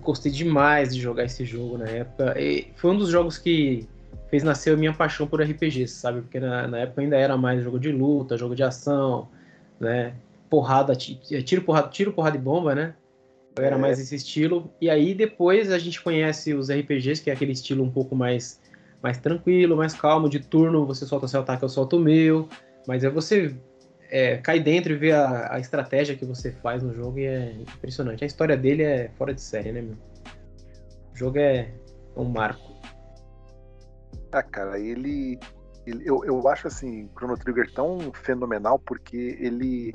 [0.00, 2.34] gostei demais de jogar esse jogo na época.
[2.40, 3.88] E foi um dos jogos que
[4.28, 6.20] fez nascer a minha paixão por RPGs, sabe?
[6.22, 9.28] Porque na, na época ainda era mais jogo de luta, jogo de ação,
[9.78, 10.14] né?
[10.48, 12.94] Porrada, ti- tiro, porrada, tiro, porrada e bomba, né?
[13.58, 13.78] Eu era É.
[13.78, 14.70] mais esse estilo.
[14.80, 18.60] E aí depois a gente conhece os RPGs, que é aquele estilo um pouco mais,
[19.02, 22.48] mais tranquilo, mais calmo, de turno, você solta seu ataque, eu solto o meu.
[22.86, 23.54] Mas aí você
[24.10, 27.52] é, cai dentro e vê a, a estratégia que você faz no jogo e é
[27.52, 28.24] impressionante.
[28.24, 29.96] A história dele é fora de série, né, meu?
[31.12, 31.72] O jogo é
[32.16, 32.74] um marco.
[34.32, 35.38] Ah, cara, ele.
[35.86, 39.92] ele- eu, eu acho assim, Chrono Trigger tão fenomenal porque ele.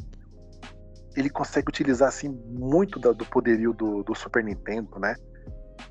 [1.15, 5.15] Ele consegue utilizar assim muito da- do poderio do, do Super Nintendo, né?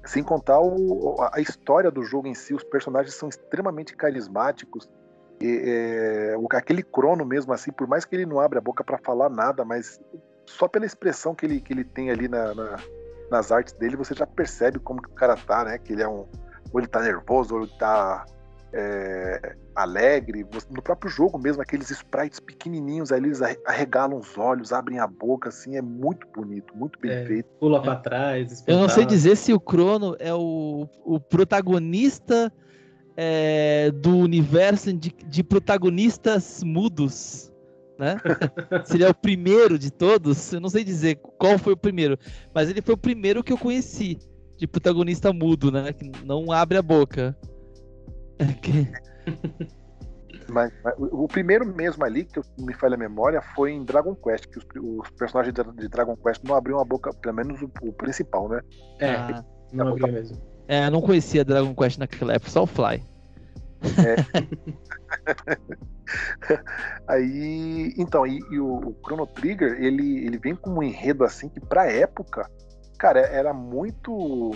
[0.04, 4.86] Sem contar o- a história do jogo em si, os personagens são extremamente carismáticos.
[5.40, 8.84] E, é, o- aquele Crono mesmo, assim, por mais que ele não abra a boca
[8.84, 10.00] pra falar nada, mas
[10.46, 12.76] só pela expressão que ele, que ele tem ali na- na-
[13.30, 15.78] nas artes dele, você já percebe como que o cara tá, né?
[15.78, 16.26] Que ele é um.
[16.72, 18.24] Ou ele tá nervoso, ou ele tá
[18.76, 20.44] é, alegre.
[20.68, 25.06] No próprio jogo mesmo, aqueles sprites pequenininhos ali, eles arre- arregalam os olhos, abrem a
[25.06, 27.24] boca, assim, é muito bonito, muito bem É.
[27.24, 27.48] feito.
[27.60, 32.52] Pula pra trás, Eu não sei dizer se o Crono é o, o protagonista
[33.16, 37.52] é, do universo de, de protagonistas mudos,
[37.98, 38.16] né?
[38.84, 42.18] se ele é o primeiro de todos, eu não sei dizer qual foi o primeiro,
[42.54, 44.18] mas ele foi o primeiro que eu conheci
[44.56, 45.92] de protagonista mudo, né?
[45.92, 47.36] Que não abre a boca.
[48.62, 48.88] Que-
[50.48, 53.82] Mas, mas o o primeiro mesmo ali, que eu- me falha a memória, foi em
[53.84, 54.64] Dragon Quest, que os,
[55.00, 58.48] os personagens de, de Dragon Quest não abriam a boca, pelo menos o, o principal,
[58.48, 58.60] né?
[59.00, 60.36] É, Ah, não abria mesmo.
[60.68, 63.02] É, eu não conhecia Dragon Quest naquela época, só o Fly.
[67.08, 71.48] Aí, então, e, e o, o Chrono Trigger, ele, ele vem com um enredo assim
[71.48, 72.48] que pra época,
[72.98, 74.52] cara, era muito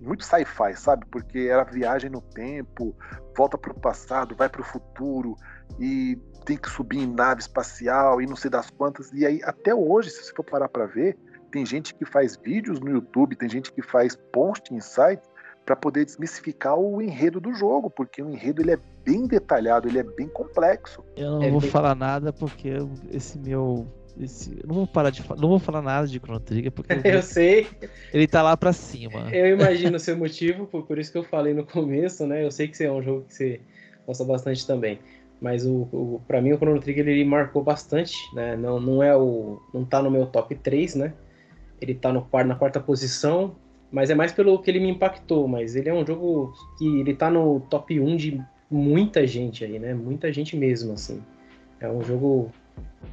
[0.00, 1.06] muito sci-fi, sabe?
[1.10, 2.94] Porque era viagem no tempo,
[3.36, 5.36] volta para o passado, vai para o futuro
[5.80, 9.12] e tem que subir em nave espacial e não sei das quantas.
[9.12, 11.18] E aí, até hoje, se você for parar para ver,
[11.56, 15.26] tem gente que faz vídeos no YouTube, tem gente que faz post em sites
[15.64, 19.98] para poder desmistificar o enredo do jogo, porque o enredo ele é bem detalhado, ele
[19.98, 21.02] é bem complexo.
[21.16, 21.70] Eu não é vou bem...
[21.70, 22.74] falar nada porque
[23.10, 23.86] esse meu
[24.20, 27.14] esse, eu não vou parar de não vou falar nada de Chrono Trigger porque eu,
[27.14, 27.66] eu sei.
[28.12, 29.34] Ele tá lá para cima.
[29.34, 32.44] Eu imagino o seu motivo, por, por isso que eu falei no começo, né?
[32.44, 33.60] Eu sei que é um jogo que você
[34.06, 34.98] gosta bastante também.
[35.40, 38.56] Mas o, o para mim o Chrono Trigger ele marcou bastante, né?
[38.56, 41.14] Não, não é o não tá no meu top 3, né?
[41.80, 43.56] Ele tá no, na quarta posição,
[43.90, 47.14] mas é mais pelo que ele me impactou, mas ele é um jogo que ele
[47.14, 49.94] tá no top 1 de muita gente aí, né?
[49.94, 51.22] Muita gente mesmo, assim.
[51.80, 52.50] É um jogo,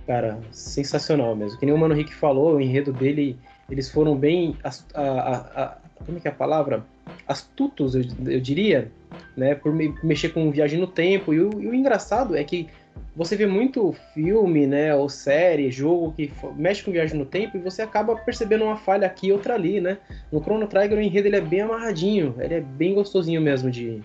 [0.07, 1.59] cara, sensacional mesmo.
[1.59, 3.37] Que nem o Mano Rick falou, o enredo dele,
[3.69, 4.57] eles foram bem.
[4.63, 6.85] A, a, a, como é que é a palavra?
[7.27, 8.91] Astutos, eu, eu diria,
[9.35, 9.55] né?
[9.55, 11.33] Por me, mexer com viagem no tempo.
[11.33, 12.67] E o, e o engraçado é que
[13.15, 17.59] você vê muito filme, né, ou série, jogo que mexe com viagem no tempo e
[17.59, 19.99] você acaba percebendo uma falha aqui e outra ali, né?
[20.31, 24.01] No Chrono Trigger o enredo ele é bem amarradinho, ele é bem gostosinho mesmo de,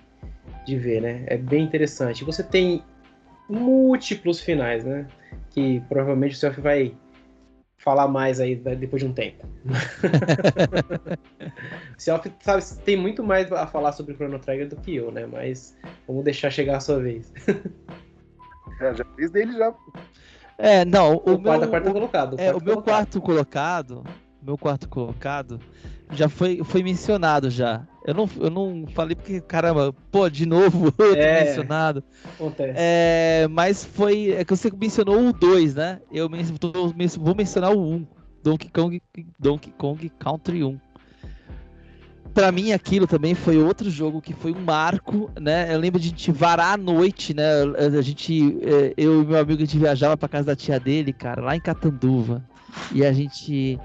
[0.66, 1.24] de ver, né?
[1.26, 2.24] É bem interessante.
[2.24, 2.82] Você tem
[3.48, 5.06] múltiplos finais, né?
[5.50, 6.94] Que provavelmente o Self vai
[7.78, 9.46] falar mais aí depois de um tempo.
[11.96, 15.26] Self sabe, tem muito mais a falar sobre Chrono Trigger do que eu, né?
[15.26, 15.74] Mas
[16.06, 17.32] vamos deixar chegar a sua vez.
[18.80, 19.72] É, já fiz dele já.
[20.56, 22.34] É, não, o, o meu quarto colocado.
[22.34, 22.84] O, é, o meu colocado.
[22.84, 24.04] quarto colocado,
[24.42, 25.60] meu quarto colocado
[26.12, 27.86] já foi, foi mencionado já.
[28.06, 32.02] Eu não, eu não falei porque, caramba, pô, de novo outro é, mencionado.
[32.34, 32.74] Acontece.
[32.76, 34.32] É, mas foi.
[34.32, 36.00] É que você mencionou o 2, né?
[36.10, 36.28] Eu
[37.18, 37.94] vou mencionar o 1.
[37.94, 38.06] Um,
[38.42, 39.02] Donkey Kong,
[39.38, 40.80] Donkey Kong Country 1
[42.38, 45.74] para mim aquilo também foi outro jogo que foi um marco, né?
[45.74, 47.42] Eu lembro de a gente varar à noite, né?
[47.76, 51.12] A gente, é, eu e meu amigo, a gente viajava para casa da tia dele,
[51.12, 52.40] cara, lá em Catanduva,
[52.92, 53.76] e a gente,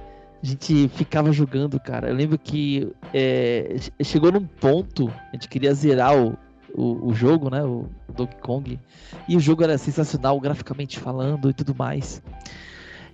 [0.44, 2.10] a gente ficava jogando, cara.
[2.10, 6.38] Eu lembro que é, chegou num ponto, a gente queria zerar o,
[6.76, 7.64] o, o jogo, né?
[7.64, 8.80] O, o Donkey Kong,
[9.28, 12.22] e o jogo era sensacional, graficamente falando e tudo mais.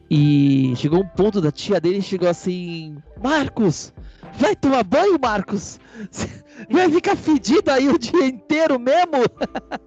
[0.10, 3.93] E chegou um ponto da tia dele chegou assim: Marcos,
[4.39, 5.80] vai tomar banho, Marcos?
[6.70, 9.24] Vai ficar fedido aí o dia inteiro mesmo?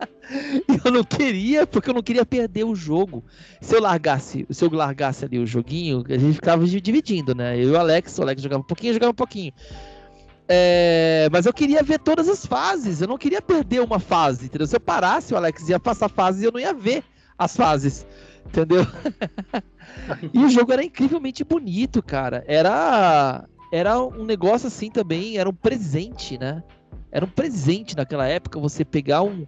[0.85, 3.23] eu não queria, porque eu não queria perder o jogo.
[3.61, 7.59] Se eu largasse, se eu largasse ali o joguinho, a gente ficava dividindo, né?
[7.59, 9.53] Eu e o Alex, o Alex jogava um pouquinho, eu jogava um pouquinho.
[10.49, 14.67] É, mas eu queria ver todas as fases, eu não queria perder uma fase, entendeu?
[14.67, 17.05] Se eu parasse, o Alex ia passar fases e eu não ia ver
[17.39, 18.07] as fases,
[18.47, 18.87] entendeu?
[20.33, 22.45] e o jogo era incrivelmente bonito, cara.
[22.47, 26.63] Era era um negócio assim também, era um presente, né?
[27.11, 29.47] Era um presente naquela época você pegar um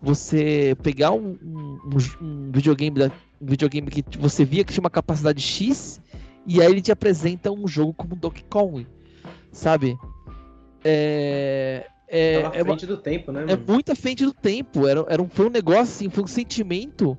[0.00, 1.78] você pegar um, um,
[2.20, 3.06] um videogame da,
[3.40, 6.00] um videogame que você via que tinha uma capacidade X
[6.46, 8.86] e aí ele te apresenta um jogo como Donkey Kong,
[9.52, 9.98] sabe?
[10.84, 13.42] É, é, à frente é, do tempo, né?
[13.42, 13.62] É mano?
[13.68, 14.86] É muito à frente do tempo.
[14.86, 17.18] Era, era um, foi um negócio assim, foi um sentimento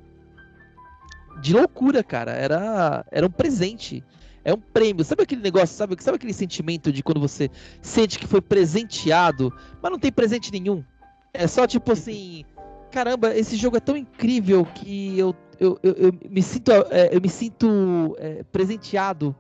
[1.42, 2.32] de loucura, cara.
[2.32, 4.04] Era, era um presente.
[4.44, 5.04] É um prêmio.
[5.04, 7.50] Sabe aquele negócio, sabe, sabe aquele sentimento de quando você
[7.82, 10.84] sente que foi presenteado, mas não tem presente nenhum?
[11.34, 12.46] É só tipo assim,
[12.92, 17.22] caramba, esse jogo é tão incrível que eu, eu, eu, eu me sinto, é, eu
[17.22, 19.36] me sinto é, presenteado.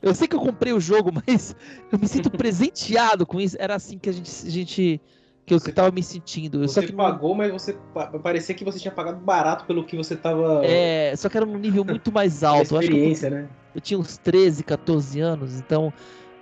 [0.00, 1.54] Eu sei que eu comprei o jogo, mas
[1.90, 3.56] eu me sinto presenteado com isso.
[3.58, 5.00] Era assim que a gente, a gente
[5.46, 6.58] que eu estava me sentindo.
[6.58, 7.78] Você só que pagou, mas você
[8.20, 10.66] parecia que você tinha pagado barato pelo que você estava.
[10.66, 12.74] É, só que era num nível muito mais alto.
[12.74, 13.48] experiência, eu eu, né?
[13.72, 15.92] Eu tinha uns 13, 14 anos, então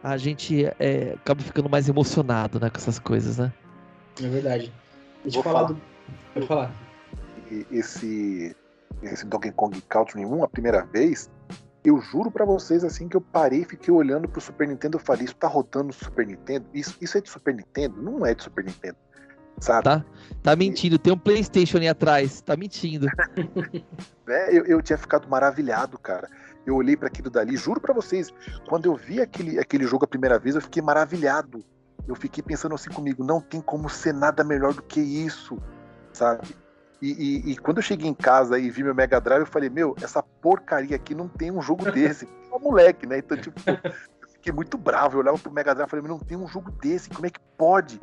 [0.03, 3.53] a gente é, acaba ficando mais emocionado, né, com essas coisas, né?
[4.23, 4.73] É verdade.
[5.23, 5.81] Deixa eu falar, falar do...
[6.33, 6.73] Pode falar.
[7.71, 8.57] Esse,
[9.03, 11.31] esse Donkey Kong Country 1, a primeira vez,
[11.85, 15.05] eu juro para vocês assim que eu parei e fiquei olhando pro Super Nintendo e
[15.05, 16.67] falei, isso tá rodando no Super Nintendo?
[16.73, 18.01] Isso, isso é de Super Nintendo?
[18.01, 18.97] Não é de Super Nintendo.
[19.61, 19.85] Sabe?
[19.85, 20.05] Tá,
[20.43, 23.07] tá mentindo, tem um Playstation ali atrás, tá mentindo.
[24.27, 26.29] é, eu, eu tinha ficado maravilhado, cara.
[26.67, 28.33] Eu olhei para aquilo dali, juro para vocês,
[28.67, 31.63] quando eu vi aquele, aquele jogo a primeira vez, eu fiquei maravilhado.
[32.09, 35.59] Eu fiquei pensando assim comigo, não tem como ser nada melhor do que isso,
[36.13, 36.49] sabe?
[37.05, 39.69] E, e, e, quando eu cheguei em casa e vi meu Mega Drive, eu falei,
[39.69, 42.27] meu, essa porcaria aqui não tem um jogo desse.
[42.51, 43.19] É um moleque, né?
[43.19, 45.17] Então, tipo, eu fiquei muito bravo.
[45.17, 47.41] Eu olhava pro Mega Drive e falei, não tem um jogo desse, como é que
[47.59, 48.01] pode?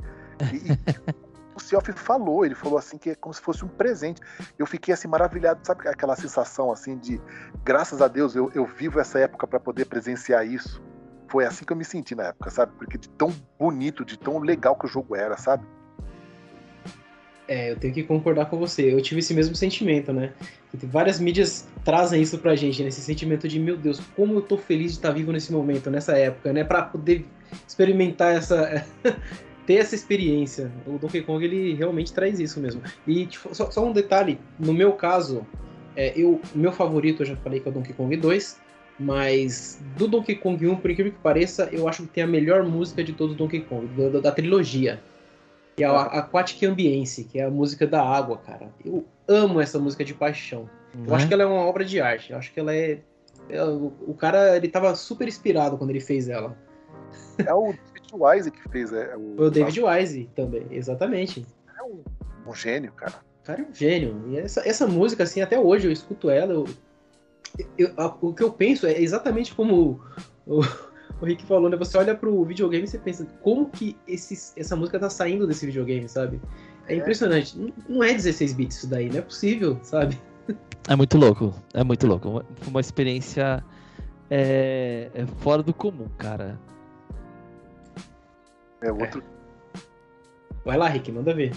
[0.54, 4.22] E, o Self falou, ele falou assim que é como se fosse um presente.
[4.60, 7.20] Eu fiquei assim maravilhado, sabe aquela sensação assim de
[7.64, 10.84] graças a Deus eu, eu vivo essa época para poder presenciar isso.
[11.30, 12.74] foi assim que eu me senti na época, sabe?
[12.78, 15.66] Porque de tão bonito, de tão legal que o jogo era, sabe?
[17.52, 18.94] É, eu tenho que concordar com você.
[18.94, 20.32] Eu tive esse mesmo sentimento, né?
[20.74, 22.88] Várias mídias trazem isso pra gente, né?
[22.88, 26.18] Esse sentimento de, meu Deus, como eu tô feliz de estar vivo nesse momento, nessa
[26.18, 26.64] época, né?
[26.64, 27.26] Pra poder
[27.68, 28.86] experimentar essa.
[29.68, 30.72] ter essa experiência.
[30.88, 32.82] O Donkey Kong, ele realmente traz isso mesmo.
[33.06, 35.46] E tipo, só, só, um detalhe, no meu caso,
[35.94, 38.62] é, eu, meu favorito, eu já falei que é o Donkey Kong 2,
[38.98, 42.64] mas do Donkey Kong 1, por incrível que pareça, eu acho que tem a melhor
[42.64, 45.02] música de todo o Donkey Kong, da, da trilogia.
[45.82, 48.70] Que é a Aquatic Ambience, que é a música da água, cara.
[48.86, 50.70] Eu amo essa música de paixão.
[50.94, 51.06] Uhum.
[51.08, 52.32] Eu acho que ela é uma obra de arte.
[52.32, 53.00] Eu acho que ela é.
[53.50, 56.56] é o cara, ele tava super inspirado quando ele fez ela.
[57.44, 58.94] É o David Wise que fez.
[58.94, 59.36] É, o...
[59.38, 61.48] Foi o David Wise também, exatamente.
[61.80, 62.04] É um,
[62.46, 63.16] um gênio, cara.
[63.42, 64.24] O cara é um gênio.
[64.28, 66.54] E essa, essa música, assim, até hoje eu escuto ela.
[66.54, 66.68] Eu,
[67.76, 67.90] eu,
[68.22, 70.00] o que eu penso é exatamente como
[70.46, 70.62] o,
[71.22, 71.78] o Rick falou, né?
[71.78, 75.66] Você olha pro videogame e você pensa, como que esse, essa música tá saindo desse
[75.68, 76.42] videogame, sabe?
[76.88, 76.98] É, é.
[76.98, 77.58] impressionante.
[77.58, 80.20] Não, não é 16 bits isso daí, não é possível, sabe?
[80.90, 82.28] É muito louco, é muito louco.
[82.28, 83.64] Uma, uma experiência
[84.32, 86.60] é, é fora do comum, cara.
[88.82, 89.24] É outro.
[89.76, 89.80] É.
[90.66, 91.54] Vai lá, Rick, manda ver.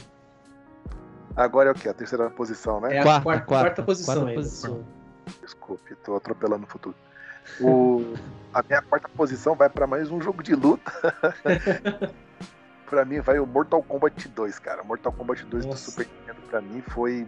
[1.35, 1.89] Agora é o que?
[1.89, 2.97] A terceira posição, né?
[2.97, 4.15] É a quarta, quarta, quarta, quarta posição.
[4.15, 4.85] Quarta posição.
[5.41, 6.95] Desculpe, tô atropelando o futuro.
[7.61, 8.15] O,
[8.53, 10.93] a minha quarta posição vai para mais um jogo de luta.
[12.89, 14.83] para mim vai o Mortal Kombat 2, cara.
[14.85, 15.77] Mortal Kombat 2 Nossa.
[15.77, 17.27] do Super Nintendo para mim foi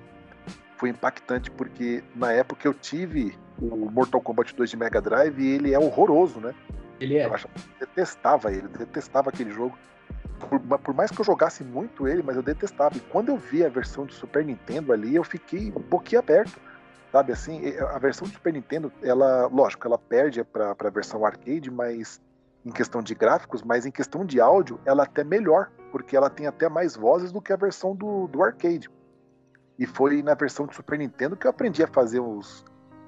[0.77, 5.49] foi impactante porque na época eu tive o Mortal Kombat 2 de Mega Drive e
[5.49, 6.55] ele é horroroso, né?
[7.01, 7.27] Ele é.
[7.27, 9.77] Eu, achava, detestava ele, detestava aquele jogo.
[10.39, 12.97] Por, por, mais que eu jogasse muito ele, mas eu detestava.
[12.97, 16.61] E quando eu vi a versão do Super Nintendo ali, eu fiquei boquiaberto.
[17.13, 21.71] Sabe assim, a versão do Super Nintendo, ela, lógico, ela perde para a versão arcade,
[21.71, 22.21] mas
[22.65, 26.29] em questão de gráficos, mas em questão de áudio, ela é até melhor, porque ela
[26.29, 28.91] tem até mais vozes do que a versão do, do arcade.
[29.79, 32.65] E foi na versão do Super Nintendo que eu aprendi a fazer os,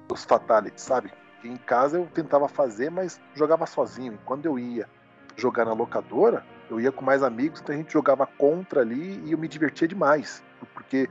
[0.09, 1.11] os fatalities, sabe?
[1.43, 4.13] em casa eu tentava fazer, mas jogava sozinho.
[4.13, 4.87] E quando eu ia
[5.35, 9.31] jogar na locadora, eu ia com mais amigos, então a gente jogava contra ali e
[9.31, 10.43] eu me divertia demais.
[10.73, 11.09] Porque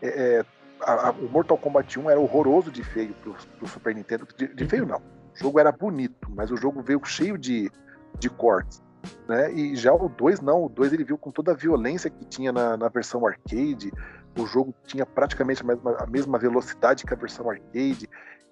[0.00, 0.44] é, é
[0.84, 4.26] a, a, o Mortal Kombat 1 era horroroso de feio pro, pro Super Nintendo.
[4.36, 4.98] De, de, feio não.
[4.98, 7.70] O jogo era bonito, mas o jogo veio cheio de,
[8.18, 8.82] de cortes.
[9.28, 9.52] Né?
[9.52, 12.52] E já o 2 não, o 2 ele viu com toda a violência que tinha
[12.52, 13.92] na, na versão arcade.
[14.38, 18.08] O jogo tinha praticamente a mesma, a mesma velocidade que a versão arcade.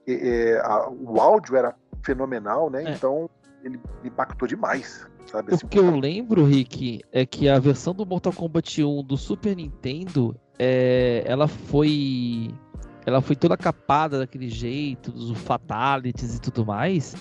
[0.07, 2.85] E, e, a, o áudio era fenomenal, né?
[2.85, 2.91] É.
[2.91, 3.29] Então
[3.65, 5.07] ele impactou demais.
[5.27, 5.55] Sabe?
[5.55, 9.17] Assim, o que eu lembro, Rick, é que a versão do Mortal Kombat 1 do
[9.17, 12.53] Super Nintendo é, ela foi
[13.07, 17.17] ela foi toda capada daquele jeito, dos fatalities e tudo mais,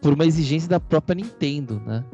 [0.00, 2.04] por uma exigência da própria Nintendo, né?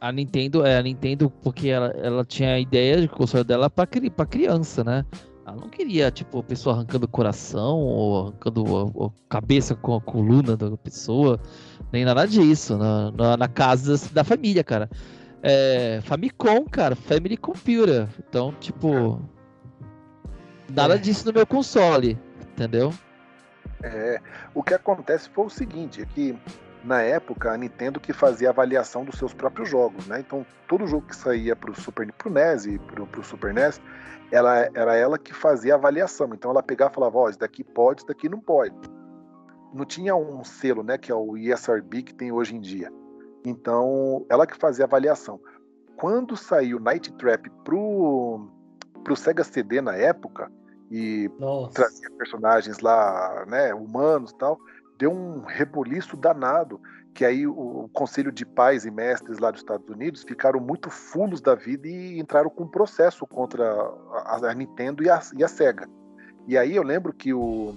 [0.00, 3.16] A, a, Nintendo, é, a Nintendo, porque ela, ela tinha a ideia de que o
[3.16, 5.04] console dela para pra criança, né?
[5.46, 9.94] Ela não queria, tipo, a pessoa arrancando o coração ou arrancando a, a, cabeça com
[9.94, 11.40] a coluna da pessoa,
[11.92, 14.88] nem nada disso, na, na, na casa da família, cara.
[15.42, 18.08] É, Famicom, cara, Family Computer.
[18.18, 19.20] Então, tipo,
[20.72, 20.98] Nada é.
[20.98, 22.18] disso no meu console,
[22.52, 22.92] entendeu?
[23.82, 24.20] É,
[24.54, 26.36] o que acontece foi o seguinte, é que
[26.82, 30.20] na época a Nintendo que fazia avaliação dos seus próprios jogos, né?
[30.20, 33.80] Então todo jogo que saía para o Super pro NES e para o Super NES,
[34.30, 36.30] ela, era ela que fazia a avaliação.
[36.32, 38.74] Então ela pegava e falava, ó, oh, isso daqui pode, isso daqui não pode.
[39.76, 42.90] Não tinha um selo, né, que é o ESRB que tem hoje em dia.
[43.44, 45.38] Então ela que fazia a avaliação.
[45.96, 48.48] Quando saiu Night Trap pro
[49.04, 50.50] pro Sega CD na época
[50.90, 51.74] e Nossa.
[51.74, 54.58] trazia personagens lá, né, humanos tal,
[54.98, 56.80] deu um reboliço danado,
[57.14, 61.40] que aí o Conselho de Pais e Mestres lá dos Estados Unidos ficaram muito fulos
[61.40, 63.64] da vida e entraram com um processo contra
[64.24, 65.88] a, a Nintendo e a, e a, Sega.
[66.46, 67.74] E aí eu lembro que o,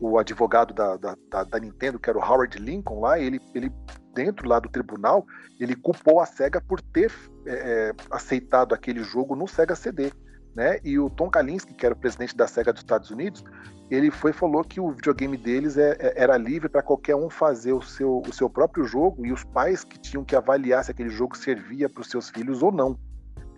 [0.00, 3.72] o advogado da, da, da, Nintendo, que era o Howard Lincoln lá, ele, ele
[4.14, 5.26] dentro lá do tribunal,
[5.58, 7.12] ele culpou a SEGA por ter
[7.46, 10.10] é, é aceitado aquele jogo no Sega CD
[10.54, 10.78] né?
[10.84, 13.44] E o Tom Kalinske, que era o presidente da SEGA dos Estados Unidos,
[13.90, 17.72] ele foi falou que o videogame deles é, é, era livre para qualquer um fazer
[17.72, 21.10] o seu, o seu próprio jogo e os pais que tinham que avaliar se aquele
[21.10, 22.98] jogo servia para os seus filhos ou não.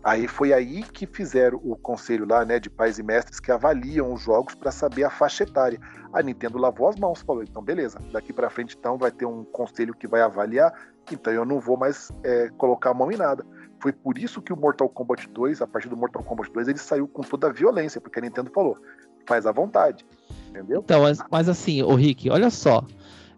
[0.03, 4.13] Aí foi aí que fizeram o conselho lá, né, de pais e mestres que avaliam
[4.13, 5.79] os jogos para saber a faixa etária.
[6.13, 9.45] A Nintendo lavou as mãos, falou: então beleza, daqui para frente então vai ter um
[9.45, 10.73] conselho que vai avaliar,
[11.11, 13.47] então eu não vou mais é, colocar a mão em nada.
[13.81, 16.79] Foi por isso que o Mortal Kombat 2, a partir do Mortal Kombat 2, ele
[16.79, 18.79] saiu com toda a violência, porque a Nintendo falou,
[19.27, 20.07] faz à vontade.
[20.49, 20.83] Entendeu?
[20.85, 22.85] Então, mas, mas assim, o Rick, olha só.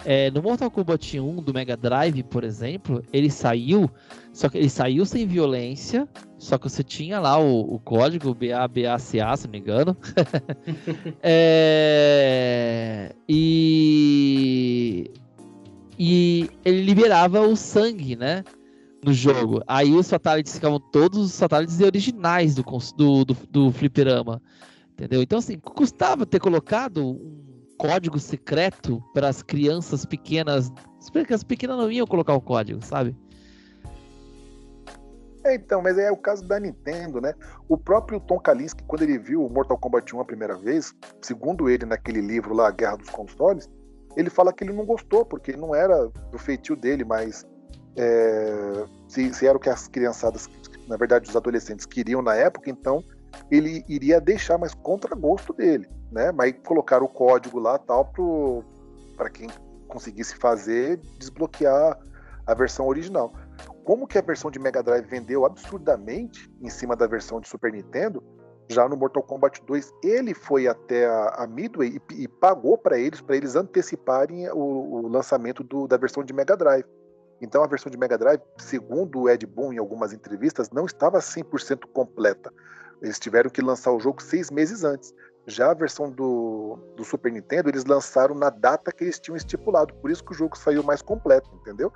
[0.04, 3.90] É, no Mortal Kombat 1 do Mega Drive, por exemplo, ele saiu,
[4.32, 8.98] só que ele saiu sem violência, só que você tinha lá o, o código BABACA,
[9.36, 9.96] se não me engano.
[11.22, 15.10] é, e
[15.98, 18.44] e ele liberava o sangue, né?
[19.02, 19.62] No jogo.
[19.66, 22.62] Aí os fatalities ficavam todos os fatalities originais do,
[22.96, 24.42] do, do, do fliperama.
[24.92, 25.22] Entendeu?
[25.22, 30.72] Então, assim, custava ter colocado um código secreto para as crianças pequenas.
[31.30, 33.16] As pequenas não iam colocar o código, sabe?
[35.44, 37.34] É, então, mas é o caso da Nintendo, né?
[37.68, 41.68] O próprio Tom Kalinske, quando ele viu o Mortal Kombat 1 a primeira vez, segundo
[41.68, 43.68] ele naquele livro lá, Guerra dos Consoles,
[44.16, 47.46] ele fala que ele não gostou, porque não era do feitio dele, mas
[47.96, 50.48] é, se, se, era o que as criançadas,
[50.88, 53.04] na verdade os adolescentes queriam na época, então
[53.50, 56.32] ele iria deixar mais contra gosto dele, né?
[56.32, 58.10] Mas colocar o código lá tal
[59.16, 59.50] para quem
[59.88, 61.98] conseguisse fazer desbloquear
[62.46, 63.32] a versão original.
[63.84, 67.72] Como que a versão de Mega Drive vendeu absurdamente em cima da versão de Super
[67.72, 68.22] Nintendo,
[68.70, 72.98] já no Mortal Kombat 2, ele foi até a, a Midway e, e pagou para
[72.98, 74.56] eles, para eles anteciparem o,
[75.04, 76.86] o lançamento do, da versão de Mega Drive.
[77.42, 81.18] Então a versão de Mega Drive, segundo o Ed Boon em algumas entrevistas, não estava
[81.18, 82.50] 100% completa.
[83.02, 85.12] Eles tiveram que lançar o jogo seis meses antes.
[85.46, 89.92] Já a versão do, do Super Nintendo, eles lançaram na data que eles tinham estipulado.
[89.94, 91.92] Por isso que o jogo saiu mais completo, entendeu?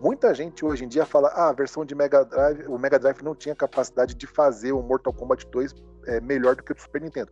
[0.00, 3.22] Muita gente hoje em dia fala: ah, a versão de Mega Drive, o Mega Drive
[3.22, 5.74] não tinha capacidade de fazer o Mortal Kombat 2
[6.06, 7.30] é, melhor do que o Super Nintendo.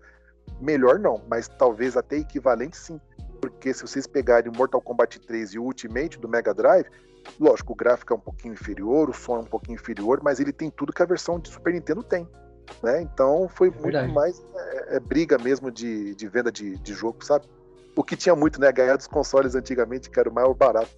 [0.61, 3.01] Melhor não, mas talvez até equivalente sim.
[3.41, 6.89] Porque se vocês pegarem o Mortal Kombat 3 e o Ultimate do Mega Drive,
[7.39, 10.53] lógico, o gráfico é um pouquinho inferior, o som é um pouquinho inferior, mas ele
[10.53, 12.29] tem tudo que a versão de Super Nintendo tem.
[12.83, 13.03] Né?
[13.03, 17.25] Então foi é muito mais é, é, briga mesmo de, de venda de, de jogo,
[17.25, 17.47] sabe?
[17.97, 18.71] O que tinha muito, né?
[18.71, 20.91] Ganhar dos consoles antigamente, que era o maior barato.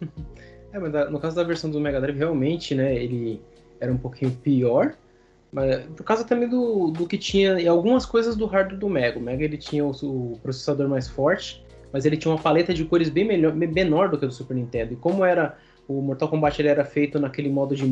[0.72, 3.40] É, mas no caso da versão do Mega Drive, realmente, né, ele
[3.80, 4.94] era um pouquinho pior,
[5.50, 9.18] mas por causa também do, do que tinha e algumas coisas do hardware do Mega.
[9.18, 12.84] O Mega ele tinha o, o, processador mais forte, mas ele tinha uma paleta de
[12.84, 14.92] cores bem melhor, menor do que a do Super Nintendo.
[14.92, 15.56] E como era
[15.88, 17.84] o Mortal Kombat ele era feito naquele modo de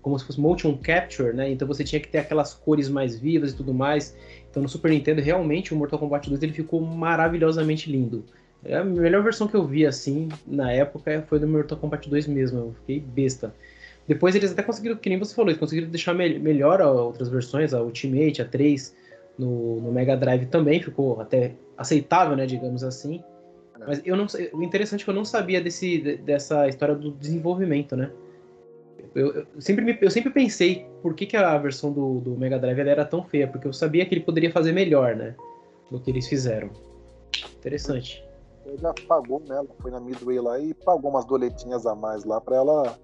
[0.00, 1.50] como se fosse motion capture, né?
[1.50, 4.16] Então você tinha que ter aquelas cores mais vivas e tudo mais.
[4.50, 8.24] Então no Super Nintendo realmente o Mortal Kombat 2 ele ficou maravilhosamente lindo.
[8.64, 12.28] É a melhor versão que eu vi, assim, na época, foi do Mortal Kombat 2
[12.28, 12.58] mesmo.
[12.58, 13.52] Eu fiquei besta.
[14.06, 17.74] Depois eles até conseguiram, que nem você falou, eles conseguiram deixar me melhor outras versões,
[17.74, 18.94] a Ultimate, a 3,
[19.38, 23.22] no, no, Mega Drive também ficou até aceitável, né, digamos assim.
[23.86, 27.96] Mas eu não, o interessante é que eu não sabia desse, dessa história do desenvolvimento,
[27.96, 28.10] né?
[29.14, 32.58] Eu, eu sempre, me, eu sempre pensei por que, que a versão do, do Mega
[32.58, 35.34] Drive era tão feia, porque eu sabia que ele poderia fazer melhor, né?
[35.90, 36.70] Do que eles fizeram.
[37.58, 38.22] Interessante
[38.80, 39.56] já pagou, né?
[39.56, 42.98] Ela foi na Midway lá e pagou umas doletinhas a mais lá para ela,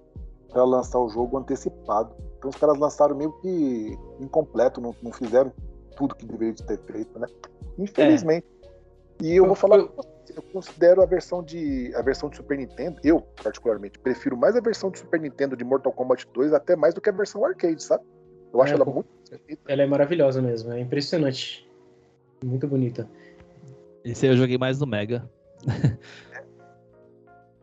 [0.49, 2.15] pra ela lançar o jogo antecipado.
[2.37, 5.51] Então os caras lançaram meio que incompleto, não, não fizeram
[5.97, 7.27] tudo que deveria ter feito, né?
[7.77, 8.47] Infelizmente.
[9.21, 9.25] É.
[9.25, 9.91] E eu vou falar, eu
[10.53, 14.89] considero a versão de a versão de Super Nintendo, eu particularmente prefiro mais a versão
[14.89, 18.03] de Super Nintendo de Mortal Kombat 2 até mais do que a versão arcade, sabe?
[18.53, 19.09] Eu acho é, ela muito
[19.67, 21.69] Ela é maravilhosa mesmo, é impressionante.
[22.43, 23.07] Muito bonita.
[24.03, 25.29] Esse aí eu joguei mais no Mega.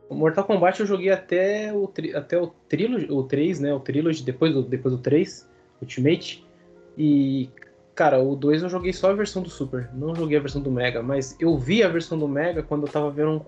[0.08, 3.74] o Mortal Kombat eu joguei até o, até o, trilogy, o 3, né?
[3.74, 5.48] O Trilogy, depois do, depois do 3,
[5.80, 6.46] Ultimate.
[6.96, 7.50] E,
[7.96, 10.70] cara, o 2 eu joguei só a versão do Super, não joguei a versão do
[10.70, 13.44] Mega, mas eu vi a versão do Mega quando eu tava vendo.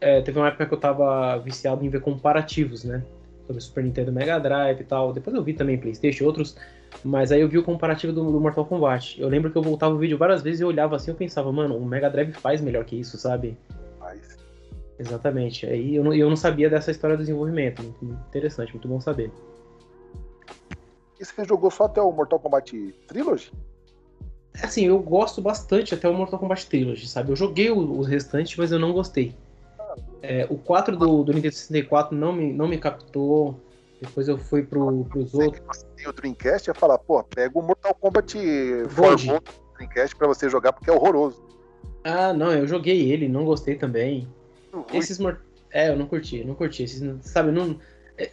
[0.00, 3.02] É, teve uma época que eu tava viciado em ver comparativos, né?
[3.46, 5.12] Sobre Super Nintendo Mega Drive e tal.
[5.12, 6.54] Depois eu vi também PlayStation e outros.
[7.02, 9.20] Mas aí eu vi o comparativo do, do, Mortal Kombat.
[9.20, 11.16] Eu lembro que eu voltava o vídeo várias vezes e eu olhava assim e eu
[11.16, 13.56] pensava, mano, o Mega Drive faz melhor que isso, sabe?
[13.98, 14.36] Faz.
[14.98, 15.66] Exatamente.
[15.66, 17.82] Aí eu não, eu não sabia dessa história do desenvolvimento.
[17.82, 19.32] Muito interessante, muito bom saber.
[21.18, 23.50] E você jogou só até o Mortal Kombat Trilogy?
[24.62, 27.30] Assim, eu gosto bastante até o Mortal Kombat Trilogy, sabe?
[27.30, 29.34] Eu joguei os restantes, mas eu não gostei.
[30.20, 33.60] É, o 4 do, do Nintendo 64 não me, não me captou.
[34.00, 35.86] Depois eu fui pro, pros outros.
[36.06, 39.42] o Dreamcast ia falar, pô, pega o Mortal Kombat do
[39.76, 41.42] Dreamcast pra você jogar, porque é horroroso.
[42.04, 44.28] Ah, não, eu joguei ele, não gostei também.
[44.92, 45.18] Esses
[45.70, 46.84] É, eu não curti, não curti.
[46.84, 47.78] Esses, sabe, não.
[48.18, 48.30] É,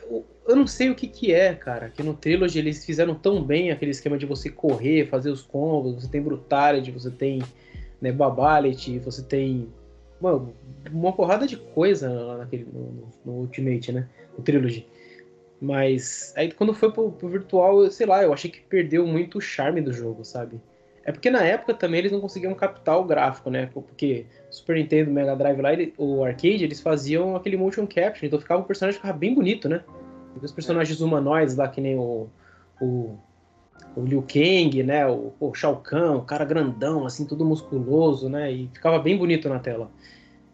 [0.47, 1.89] eu não sei o que que é, cara.
[1.89, 5.95] Que no Trilogy eles fizeram tão bem aquele esquema de você correr, fazer os combos,
[5.95, 7.41] você tem Brutality, você tem
[8.01, 9.69] né, Babality, você tem.
[10.19, 10.53] Mano,
[10.91, 14.07] uma porrada de coisa lá naquele, no, no Ultimate, né?
[14.37, 14.87] No Trilogy.
[15.61, 19.37] Mas aí quando foi pro, pro virtual, eu, sei lá, eu achei que perdeu muito
[19.37, 20.59] o charme do jogo, sabe?
[21.05, 23.69] É porque na época também eles não conseguiam captar o gráfico, né?
[23.71, 28.39] Porque Super Nintendo, Mega Drive lá, ele, o arcade, eles faziam aquele motion capture, então
[28.39, 29.83] ficava o personagem ficava bem bonito, né?
[30.41, 32.27] Os personagens humanoides lá, que nem o,
[32.81, 33.17] o,
[33.95, 35.07] o Liu Kang, né?
[35.07, 38.51] O, o Shao Kahn, o cara grandão, assim, tudo musculoso, né?
[38.51, 39.91] E ficava bem bonito na tela.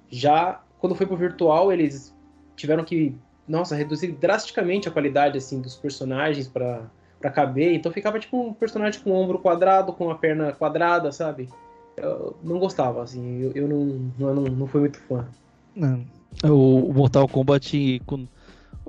[0.10, 2.14] Já quando foi pro virtual, eles
[2.58, 3.16] tiveram que,
[3.48, 6.90] nossa, reduzir drasticamente a qualidade, assim, dos personagens para
[7.22, 11.12] para caber, então ficava tipo um personagem com o ombro quadrado, com a perna quadrada,
[11.12, 11.48] sabe?
[11.96, 15.28] Eu não gostava, assim, eu, eu não, eu não, não fui muito fã.
[15.76, 16.04] Não.
[16.44, 18.28] O Mortal Kombat, com,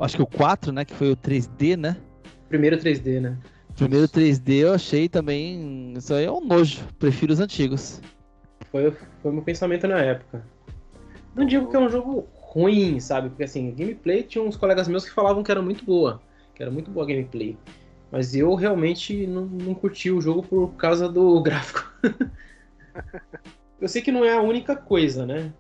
[0.01, 1.97] acho que o 4, né, que foi o 3D, né?
[2.49, 3.37] Primeiro 3D, né?
[3.77, 8.01] Primeiro 3D eu achei também, isso aí é um nojo, prefiro os antigos.
[8.71, 10.45] Foi, foi meu pensamento na época.
[11.35, 13.31] Não digo que é um jogo ruim, sabe?
[13.31, 16.21] Porque assim, a gameplay tinha uns colegas meus que falavam que era muito boa,
[16.55, 17.57] que era muito boa a gameplay.
[18.13, 21.91] Mas eu realmente não, não curti o jogo por causa do gráfico.
[23.81, 25.51] eu sei que não é a única coisa, né?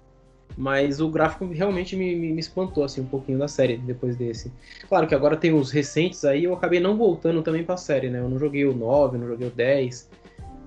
[0.55, 4.53] Mas o gráfico realmente me, me, me, espantou assim um pouquinho da série depois desse.
[4.86, 8.20] Claro que agora tem os recentes aí, eu acabei não voltando também pra série, né?
[8.20, 10.11] Eu não joguei o 9, não joguei o 10.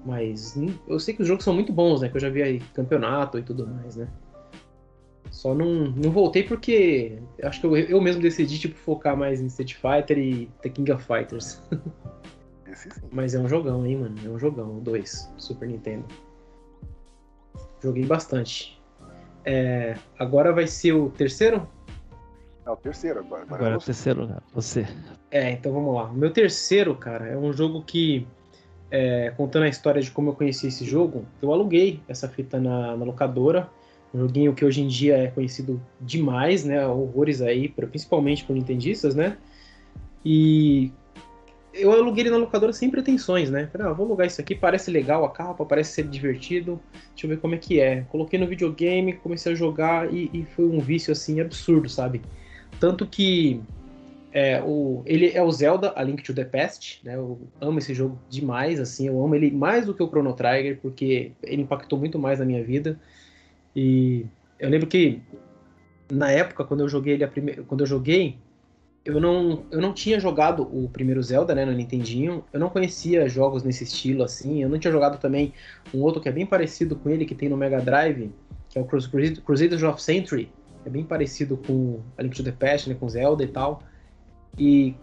[0.04, 2.10] Mas eu sei que os jogos são muito bons, né?
[2.10, 4.08] Que eu já vi aí campeonato e tudo mais, né?
[5.36, 9.48] Só não, não voltei porque acho que eu, eu mesmo decidi tipo, focar mais em
[9.48, 11.62] Street Fighter e The King of Fighters.
[13.12, 14.16] Mas é um jogão, hein, mano?
[14.24, 16.06] É um jogão, 2, Super Nintendo.
[17.84, 18.82] Joguei bastante.
[19.44, 21.68] É, agora vai ser o terceiro?
[22.66, 23.44] É o terceiro agora.
[23.44, 24.38] Agora, agora é o terceiro, né?
[24.54, 24.88] Você.
[25.30, 26.06] É, então vamos lá.
[26.06, 28.26] O meu terceiro, cara, é um jogo que,
[28.90, 32.96] é, contando a história de como eu conheci esse jogo, eu aluguei essa fita na,
[32.96, 33.70] na locadora
[34.16, 36.88] um joguinho que hoje em dia é conhecido demais, né?
[36.88, 39.38] Horrores aí, principalmente por nintendistas, né?
[40.24, 40.92] E
[41.74, 43.68] eu aluguei ele na locadora sem pretensões, né?
[43.72, 47.30] Falei, ah, vou alugar isso aqui, parece legal a capa, parece ser divertido, deixa eu
[47.30, 48.06] ver como é que é.
[48.10, 52.22] Coloquei no videogame, comecei a jogar e, e foi um vício, assim, absurdo, sabe?
[52.80, 53.62] Tanto que
[54.32, 57.16] é, o, ele é o Zelda, A Link to the Past, né?
[57.16, 60.80] Eu amo esse jogo demais, assim, eu amo ele mais do que o Chrono Trigger,
[60.82, 62.98] porque ele impactou muito mais na minha vida.
[63.76, 64.26] E
[64.60, 65.22] eu lembro que
[66.12, 68.38] na época quando eu joguei ele a primeira, quando eu joguei,
[69.04, 72.44] eu não, eu não tinha jogado o primeiro Zelda, né, no Nintendinho.
[72.52, 74.64] Eu não conhecia jogos nesse estilo assim.
[74.64, 75.54] Eu não tinha jogado também
[75.94, 78.32] um outro que é bem parecido com ele que tem no Mega Drive,
[78.68, 80.50] que é o Crusaders of Century,
[80.86, 83.84] é bem parecido com A Link to the Past, né, com Zelda e tal.
[84.58, 84.96] E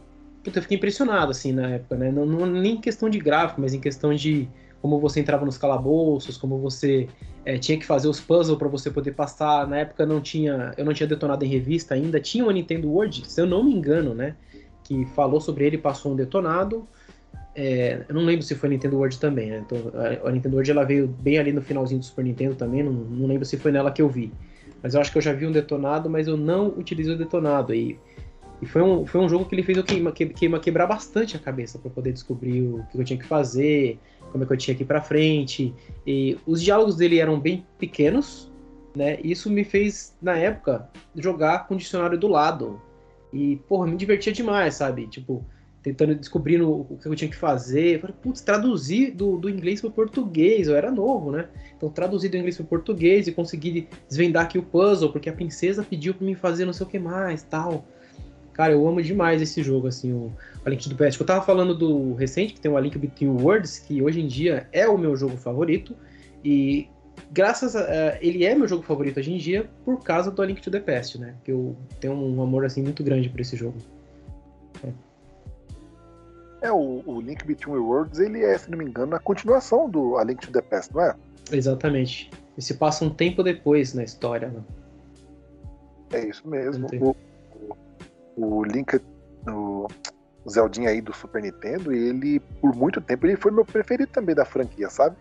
[0.43, 2.11] puta, eu fiquei impressionado assim na época, né?
[2.11, 4.49] Não, não nem em questão de gráfico, mas em questão de
[4.83, 7.09] como você entrava nos calabouços, como você
[7.45, 9.66] é, tinha que fazer os puzzles para você poder passar.
[9.68, 12.20] Na época não tinha, eu não tinha detonado em revista ainda.
[12.20, 14.35] Tinha o Nintendo World, se eu não me engano, né?
[14.83, 16.87] Que falou sobre ele, passou um detonado.
[17.55, 19.62] É, eu não lembro se foi Nintendo World também, né?
[19.64, 22.83] Então, a, a, Nintendo World ela veio bem ali no finalzinho do Super Nintendo também.
[22.83, 24.33] Não, não lembro se foi nela que eu vi.
[24.83, 27.72] Mas eu acho que eu já vi um detonado, mas eu não utilizei o detonado.
[27.72, 27.97] E,
[28.61, 31.39] e foi, um, foi um jogo que ele fez eu queima, queima, quebrar bastante a
[31.39, 34.01] cabeça para poder descobrir o que eu tinha que fazer
[34.33, 35.72] como é que eu tinha que ir pra frente.
[36.07, 38.51] E os diálogos dele eram bem pequenos,
[38.97, 39.18] né?
[39.22, 42.80] Isso me fez, na época, jogar com o dicionário do lado.
[43.33, 45.07] E, porra, me divertia demais, sabe?
[45.07, 45.45] Tipo,
[45.83, 48.01] tentando descobrindo o que eu tinha que fazer.
[48.01, 50.66] falei, putz, traduzir do, do inglês para português.
[50.68, 51.49] Eu era novo, né?
[51.76, 55.83] Então, traduzir do inglês para português e conseguir desvendar aqui o puzzle, porque a princesa
[55.83, 57.85] pediu para mim fazer não sei o que mais, tal.
[58.53, 60.32] Cara, eu amo demais esse jogo, assim, o,
[60.64, 61.20] A Link to the Past.
[61.20, 64.26] Eu tava falando do recente, que tem o A Link Between Worlds, que hoje em
[64.26, 65.96] dia é o meu jogo favorito,
[66.44, 66.88] e
[67.30, 67.82] graças a...
[67.82, 70.70] Uh, ele é meu jogo favorito hoje em dia por causa do A Link to
[70.70, 71.34] the Past, né?
[71.44, 73.78] Que eu tenho um amor, assim, muito grande por esse jogo.
[74.84, 74.92] É,
[76.68, 80.18] é o, o, Link Between Worlds, ele é, se não me engano, a continuação do
[80.18, 81.14] A Link to the Past, não é?
[81.50, 82.30] Exatamente.
[82.57, 84.61] E se passa um tempo depois na história, né?
[86.12, 86.86] É isso mesmo.
[87.00, 87.16] O,
[88.37, 89.01] o Link,
[89.48, 89.89] o
[90.48, 94.44] Zeldinha aí do Super Nintendo, ele, por muito tempo, ele foi meu preferido também da
[94.44, 95.16] franquia, sabe?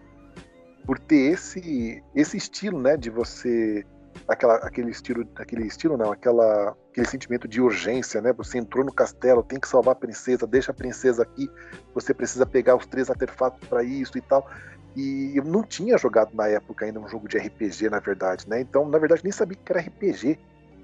[0.86, 3.86] Por ter esse, esse estilo, né, de você
[4.28, 8.34] aquela, aquele estilo, aquele estilo não, aquela, aquele sentimento de urgência, né?
[8.34, 11.50] Você entrou no castelo, tem que salvar a princesa, deixa a princesa aqui,
[11.94, 14.48] você precisa pegar os três artefatos para isso e tal.
[14.96, 18.60] E eu não tinha jogado na época ainda um jogo de RPG, na verdade, né?
[18.62, 20.38] Então, na verdade, nem sabia que era RPG.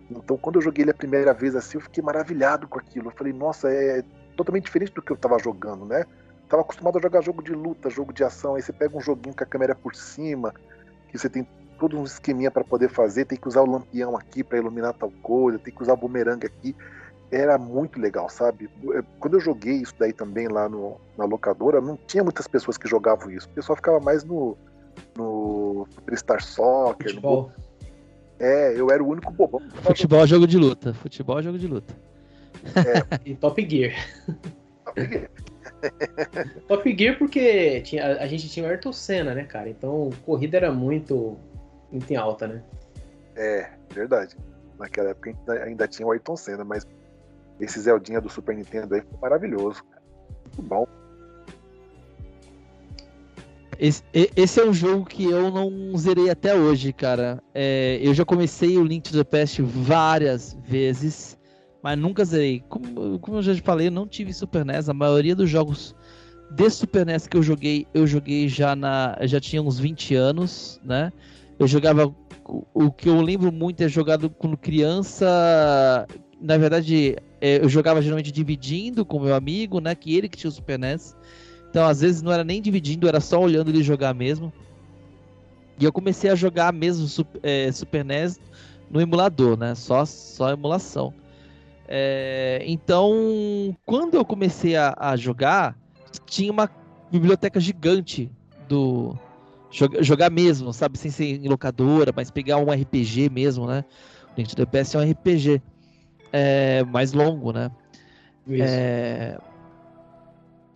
[0.10, 3.08] Então, quando eu joguei ele a primeira vez assim, eu fiquei maravilhado com aquilo.
[3.08, 4.04] Eu falei, nossa, é
[4.36, 6.06] totalmente diferente do que eu estava jogando, né?
[6.48, 8.56] Tava acostumado a jogar jogo de luta, jogo de ação.
[8.56, 10.54] Aí você pega um joguinho com a câmera por cima,
[11.10, 11.46] que você tem
[11.78, 15.12] todo um esqueminha para poder fazer, tem que usar o lampião aqui para iluminar tal
[15.22, 16.76] coisa, tem que usar o bumerangue aqui.
[17.30, 18.70] era muito legal, sabe?
[18.94, 22.78] É, quando eu joguei isso daí também lá no, na locadora, não tinha muitas pessoas
[22.78, 23.48] que jogavam isso.
[23.48, 24.58] O pessoal ficava mais no,
[25.16, 27.10] no Superstar Soccer.
[27.10, 27.52] Futebol.
[28.40, 29.62] É, eu era o único bobão.
[29.82, 30.94] Futebol é jogo de luta.
[30.94, 31.94] Futebol é jogo de luta.
[32.76, 33.20] É.
[33.30, 33.94] e Top Gear.
[34.84, 35.30] Top Gear.
[36.68, 39.70] Top Gear porque tinha, a gente tinha o Ayrton Senna, né, cara?
[39.70, 41.38] Então corrida era muito,
[41.92, 42.64] muito em alta, né?
[43.36, 44.36] É, verdade.
[44.78, 45.34] Naquela época
[45.64, 46.86] ainda tinha o Ayrton Senna, mas
[47.60, 49.84] esse Zeldinha do Super Nintendo aí foi maravilhoso.
[50.46, 50.88] Muito bom.
[53.80, 57.42] Esse, esse, é um jogo que eu não zerei até hoje, cara.
[57.54, 61.38] É, eu já comecei o Link to the Past várias vezes,
[61.84, 62.64] mas nunca zerei.
[62.68, 64.90] Como, como eu já te falei, eu não tive Super NES.
[64.90, 65.96] A maioria dos jogos
[66.52, 69.18] de Super NES que eu joguei, eu joguei já na.
[69.24, 71.12] Já tinha uns 20 anos, né?
[71.60, 72.14] Eu jogava.
[72.74, 76.08] O que eu lembro muito é jogado quando criança.
[76.42, 79.94] Na verdade, é, eu jogava geralmente dividindo com meu amigo, né?
[79.94, 81.16] Que ele que tinha o Super NES.
[81.70, 84.52] Então, às vezes, não era nem dividindo, era só olhando ele jogar mesmo.
[85.80, 88.40] E eu comecei a jogar mesmo Super, é, Super NES
[88.90, 89.76] no emulador, né?
[89.76, 91.14] Só, só emulação.
[91.88, 95.78] É, então, quando eu comecei a, a, jogar,
[96.26, 96.70] tinha uma
[97.12, 98.30] biblioteca gigante
[98.68, 99.16] do
[99.72, 103.86] jogar, jogar mesmo, sabe, sem ser em locadora, mas pegar um RPG mesmo, né?
[104.38, 105.62] O the Past é um RPG
[106.32, 107.72] é, mais longo, né?
[108.50, 109.38] É,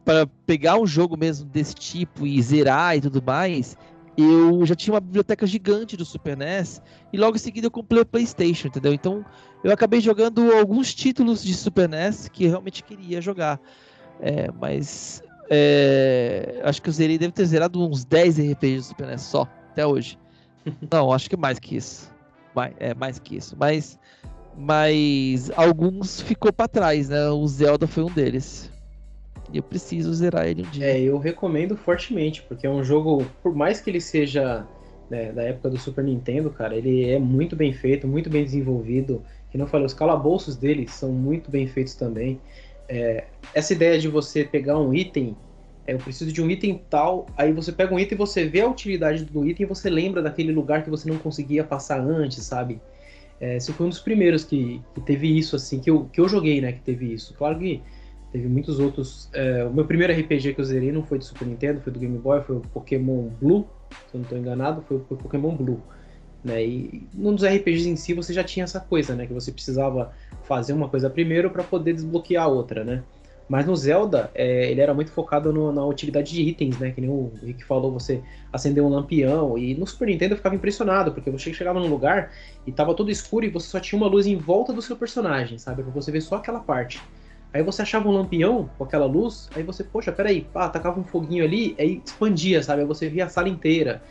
[0.03, 3.77] para pegar um jogo mesmo desse tipo e zerar e tudo mais,
[4.17, 6.81] eu já tinha uma biblioteca gigante do Super NES
[7.13, 8.93] e logo em seguida eu comprei o PlayStation, entendeu?
[8.93, 9.25] Então
[9.63, 13.59] eu acabei jogando alguns títulos de Super NES que realmente queria jogar.
[14.19, 19.07] É, mas é, acho que eu zerei, deve ter zerado uns 10 RPGs do Super
[19.07, 20.17] NES só, até hoje.
[20.91, 22.11] Não, acho que mais que isso.
[22.55, 23.55] Mais, é, mais que isso.
[23.57, 23.97] Mas,
[24.57, 27.29] mas alguns ficou para trás, né?
[27.29, 28.71] O Zelda foi um deles.
[29.53, 30.85] E eu preciso zerar ele um dia.
[30.85, 34.65] É, eu recomendo fortemente, porque é um jogo, por mais que ele seja
[35.09, 39.21] né, da época do Super Nintendo, cara, ele é muito bem feito, muito bem desenvolvido.
[39.49, 42.39] Que não falei, os calabouços dele são muito bem feitos também.
[42.87, 45.35] É, essa ideia de você pegar um item,
[45.85, 48.61] é, eu preciso de um item tal, aí você pega um item e você vê
[48.61, 52.43] a utilidade do item e você lembra daquele lugar que você não conseguia passar antes,
[52.45, 52.79] sabe?
[53.39, 56.29] É, esse foi um dos primeiros que, que teve isso, assim, que eu, que eu
[56.29, 57.33] joguei, né, que teve isso.
[57.33, 57.81] Claro que
[58.31, 59.29] Teve muitos outros.
[59.33, 61.99] É, o meu primeiro RPG que eu zerei não foi do Super Nintendo, foi do
[61.99, 63.67] Game Boy, foi o Pokémon Blue,
[64.09, 65.81] se eu não estou enganado, foi o Pokémon Blue.
[66.43, 66.65] Né?
[66.65, 69.27] E num dos RPGs em si você já tinha essa coisa, né?
[69.27, 70.13] Que você precisava
[70.43, 73.03] fazer uma coisa primeiro para poder desbloquear a outra, né?
[73.49, 76.91] Mas no Zelda, é, ele era muito focado no, na utilidade de itens, né?
[76.91, 79.57] Que nem o Rick falou, você acender um lampião.
[79.57, 82.31] E no Super Nintendo eu ficava impressionado, porque você chegava num lugar
[82.65, 85.57] e tava tudo escuro e você só tinha uma luz em volta do seu personagem,
[85.57, 85.83] sabe?
[85.83, 87.01] Pra você ver só aquela parte.
[87.53, 91.03] Aí você achava um lampião com aquela luz, aí você, poxa, peraí, pá, tacava um
[91.03, 92.81] foguinho ali, aí expandia, sabe?
[92.81, 94.01] Aí você via a sala inteira.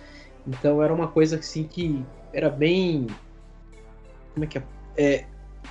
[0.47, 3.07] Então era uma coisa assim que era bem.
[4.35, 4.63] Como é que é?
[4.97, 5.25] é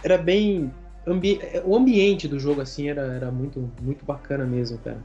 [0.03, 0.73] era bem.
[1.05, 1.39] Ambi...
[1.63, 5.01] O ambiente do jogo, assim, era, era muito, muito bacana mesmo, cara.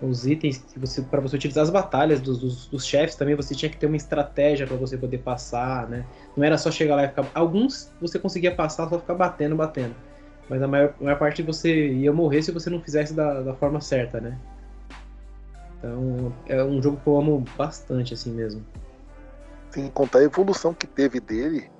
[0.00, 1.02] Os itens que você.
[1.02, 3.96] para você utilizar as batalhas dos, dos, dos chefes também, você tinha que ter uma
[3.96, 6.04] estratégia para você poder passar, né?
[6.36, 7.28] Não era só chegar lá e ficar.
[7.34, 9.94] Alguns você conseguia passar, só ficar batendo, batendo.
[10.48, 13.54] Mas a maior, a maior parte você ia morrer se você não fizesse da, da
[13.54, 14.38] forma certa, né?
[15.78, 18.64] Então é um jogo que eu amo bastante, assim mesmo.
[19.70, 21.70] Sem contar a evolução que teve dele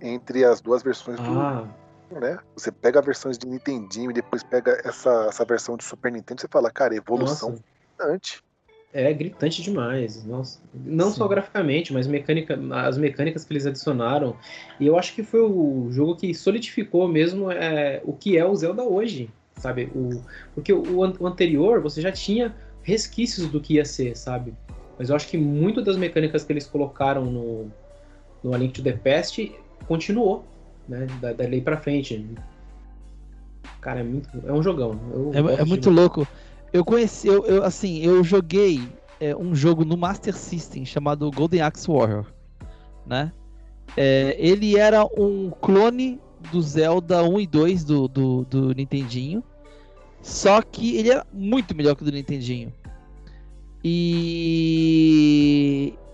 [0.00, 1.64] entre as duas versões ah.
[2.10, 2.20] do.
[2.20, 2.38] Né?
[2.54, 6.40] Você pega a versão de Nintendinho e depois pega essa, essa versão de Super Nintendo
[6.40, 7.56] e você fala, cara, evolução
[7.98, 8.44] gigante.
[8.96, 10.24] É gritante demais.
[10.24, 10.58] Nossa.
[10.72, 11.18] Não Sim.
[11.18, 14.34] só graficamente, mas mecânica, as mecânicas que eles adicionaram.
[14.80, 18.56] E eu acho que foi o jogo que solidificou mesmo é, o que é o
[18.56, 19.28] Zelda hoje.
[19.56, 19.90] Sabe?
[19.94, 20.22] O,
[20.54, 24.54] porque o, o anterior você já tinha resquícios do que ia ser, sabe?
[24.98, 27.70] Mas eu acho que muito das mecânicas que eles colocaram no,
[28.42, 29.54] no A Link to the Past
[29.86, 30.42] continuou,
[30.88, 31.06] né?
[31.20, 32.26] Da, lei pra frente.
[33.82, 34.28] Cara, é muito.
[34.46, 34.98] É um jogão.
[35.34, 36.26] é, é muito louco.
[36.76, 38.86] Eu conheci, eu, eu assim, eu joguei
[39.18, 42.26] é, um jogo no Master System chamado Golden Axe Warrior,
[43.06, 43.32] né?
[43.96, 46.20] É, ele era um clone
[46.52, 49.42] do Zelda 1 e 2 do, do, do Nintendinho,
[50.20, 52.70] só que ele era muito melhor que o do Nintendinho.
[53.82, 54.74] E,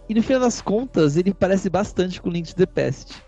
[0.08, 3.20] e no final das contas, ele parece bastante com o Link to the Past.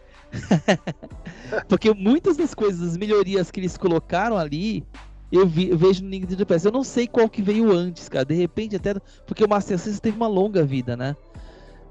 [1.69, 4.87] Porque muitas das coisas, as melhorias que eles colocaram ali,
[5.35, 6.65] eu, vi, eu vejo no the Past.
[6.65, 8.25] Eu não sei qual que veio antes, cara.
[8.25, 8.95] De repente, até.
[9.27, 11.17] Porque o Master System teve uma longa vida, né?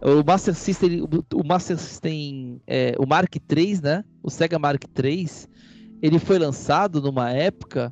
[0.02, 4.06] O Master System, o Master System, é, o Mark III, né?
[4.22, 5.30] O Sega Mark III,
[6.02, 7.92] ele foi lançado numa época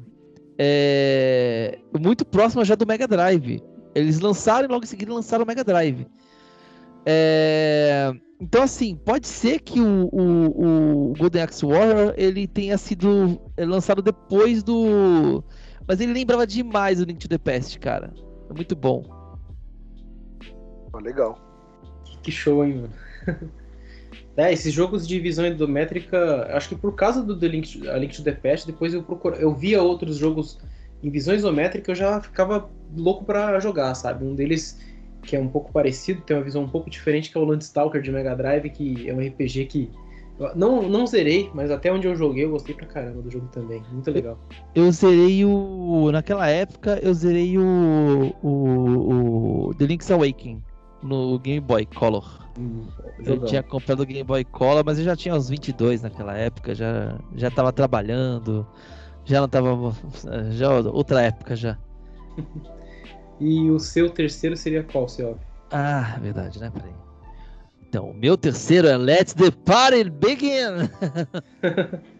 [0.58, 3.62] é, muito próxima já do Mega Drive.
[3.94, 6.08] Eles lançaram e logo em seguida lançaram o Mega Drive.
[7.06, 13.40] É, então, assim, pode ser que o, o, o, Golden Axe Warrior ele tenha sido
[13.58, 15.44] lançado depois do.
[15.88, 18.14] Mas ele lembrava demais o Link to the Past, cara.
[18.50, 19.04] É muito bom.
[21.04, 21.40] legal.
[22.24, 23.52] Que show, hein, mano?
[24.38, 28.16] É, esses jogos de visão isométrica, acho que por causa do The Link, a Link
[28.16, 30.58] to the Past, depois eu procuro, eu via outros jogos
[31.04, 34.24] em visão isométrica, eu já ficava louco para jogar, sabe?
[34.24, 34.80] Um deles
[35.24, 38.02] que é um pouco parecido, tem uma visão um pouco diferente, que é o Landstalker
[38.02, 39.92] de Mega Drive, que é um RPG que
[40.56, 43.84] não, não zerei, mas até onde eu joguei eu gostei pra caramba do jogo também.
[43.92, 44.38] Muito legal.
[44.74, 46.10] Eu zerei o.
[46.12, 48.34] Naquela época, eu zerei o.
[48.42, 50.64] O, o The Link's Awakening
[51.04, 52.42] no Game Boy Color.
[52.58, 52.88] Hum,
[53.24, 56.74] eu tinha comprado o Game Boy Color, mas eu já tinha uns 22 naquela época,
[56.74, 58.66] já, já tava trabalhando,
[59.26, 59.96] já não tava.
[60.52, 61.78] Já outra época já.
[63.42, 65.38] e o seu terceiro seria qual, seu?
[65.72, 66.70] Ah, verdade, né?
[66.72, 66.94] Peraí.
[67.90, 70.88] Então, o meu terceiro é Let's the Party Begin!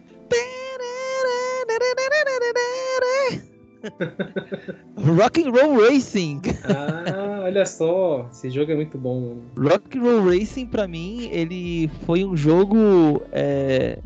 [5.16, 6.42] Rock and Roll Racing.
[6.64, 9.38] Ah, olha só, esse jogo é muito bom.
[9.56, 13.98] Rock and Roll Racing para mim ele foi um jogo é,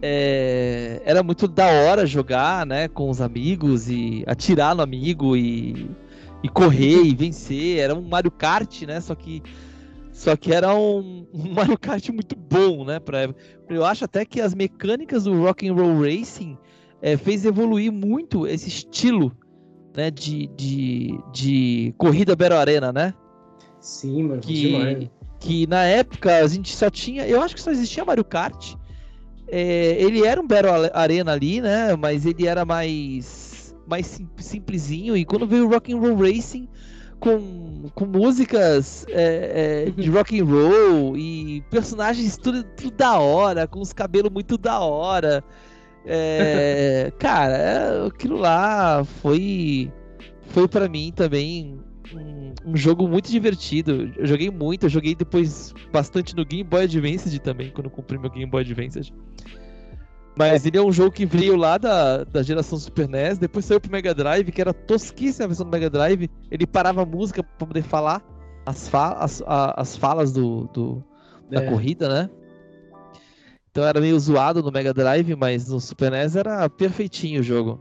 [0.00, 5.90] é, era muito da hora jogar, né, com os amigos e atirar no amigo e,
[6.42, 7.78] e correr e vencer.
[7.78, 9.00] Era um Mario Kart, né?
[9.00, 9.42] Só que
[10.12, 13.00] só que era um, um Mario Kart muito bom, né?
[13.00, 13.34] Pra,
[13.68, 16.56] eu acho até que as mecânicas do Rock and Roll Racing
[17.00, 19.36] é, fez evoluir muito esse estilo
[19.96, 23.14] né, de, de, de corrida Battle Arena, né?
[23.80, 25.10] Sim, mano, que, demais.
[25.40, 27.26] Que na época a gente só tinha.
[27.26, 28.74] Eu acho que só existia Mario Kart.
[29.48, 31.96] É, ele era um Battle Arena ali, né?
[31.96, 33.41] Mas ele era mais,
[33.92, 35.14] mais sim, simplesinho.
[35.14, 36.66] E quando veio o Rock and Roll Racing
[37.20, 43.68] com, com músicas é, é, de rock and roll e personagens tudo, tudo da hora,
[43.68, 45.44] com os cabelos muito da hora.
[46.06, 49.92] É, cara, é, aquilo lá foi
[50.48, 51.78] foi para mim também
[52.14, 54.10] um, um, jogo muito divertido.
[54.16, 58.18] Eu joguei muito, eu joguei depois bastante no Game Boy Advance também, quando eu comprei
[58.18, 59.12] meu Game Boy Advance.
[60.34, 63.80] Mas ele é um jogo que veio lá da, da geração Super NES, depois saiu
[63.80, 66.30] pro Mega Drive, que era tosquíssima a versão do Mega Drive.
[66.50, 68.22] Ele parava a música pra poder falar
[68.64, 71.04] as, fa as, a, as falas do, do
[71.50, 71.68] da é.
[71.68, 72.30] corrida, né?
[73.70, 77.80] Então era meio zoado no Mega Drive, mas no Super NES era perfeitinho o jogo.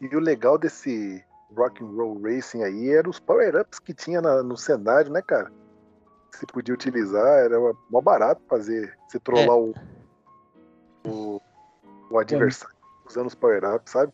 [0.00, 1.24] E o legal desse
[1.56, 5.50] Rock and Roll Racing aí era os power-ups que tinha na, no cenário, né, cara?
[6.30, 7.58] Você podia utilizar, era
[7.90, 9.52] mó barato fazer, você trollar é.
[9.52, 9.74] o,
[11.06, 11.40] o,
[12.10, 12.74] o adversário
[13.08, 14.12] usando os power-ups, sabe?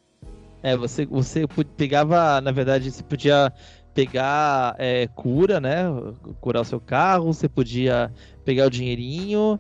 [0.62, 1.46] É, você, você
[1.76, 3.52] pegava, na verdade, você podia
[3.94, 5.84] pegar é, cura, né?
[6.40, 8.12] Curar o seu carro, você podia
[8.44, 9.58] pegar o dinheirinho,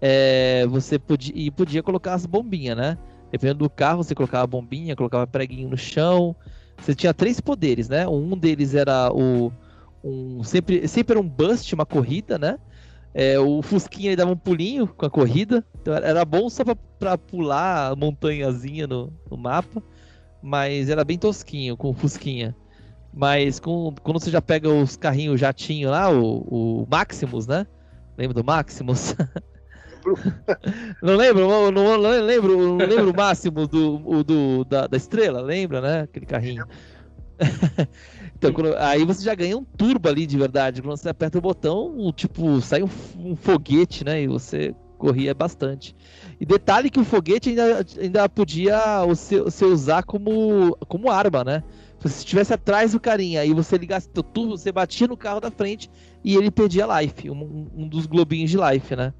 [0.00, 2.98] é, você podia, e podia colocar as bombinhas, né?
[3.32, 6.36] Dependendo do carro, você colocava bombinha, colocava preguinho no chão.
[6.78, 8.06] Você tinha três poderes, né?
[8.06, 9.52] Um deles era o.
[10.04, 12.58] Um, sempre, sempre era um bust, uma corrida, né?
[13.14, 15.64] É, o Fusquinha ele dava um pulinho com a corrida.
[15.80, 19.80] Então era bom só pra, pra pular a montanhazinha no, no mapa.
[20.42, 22.54] Mas era bem tosquinho com o Fusquinha.
[23.12, 27.64] Mas com, quando você já pega os carrinhos jatinho lá, o, o Maximus, né?
[28.18, 29.14] Lembra do Maximus?
[31.00, 35.40] não lembro, não, não, não, lembro, não lembro o Maximus do, do, da, da estrela,
[35.40, 36.00] lembra, né?
[36.02, 36.66] Aquele carrinho.
[38.50, 40.82] Então, quando, aí você já ganha um turbo ali de verdade.
[40.82, 44.22] Quando você aperta o botão, tipo, sai um, um foguete, né?
[44.22, 45.96] E você corria bastante.
[46.40, 51.62] E detalhe que o foguete ainda, ainda podia você, você usar como, como arma, né?
[51.98, 55.40] Se você estivesse atrás do carinha e você ligasse o turbo, você batia no carro
[55.40, 55.90] da frente
[56.22, 59.12] e ele perdia life, um, um dos globinhos de life, né?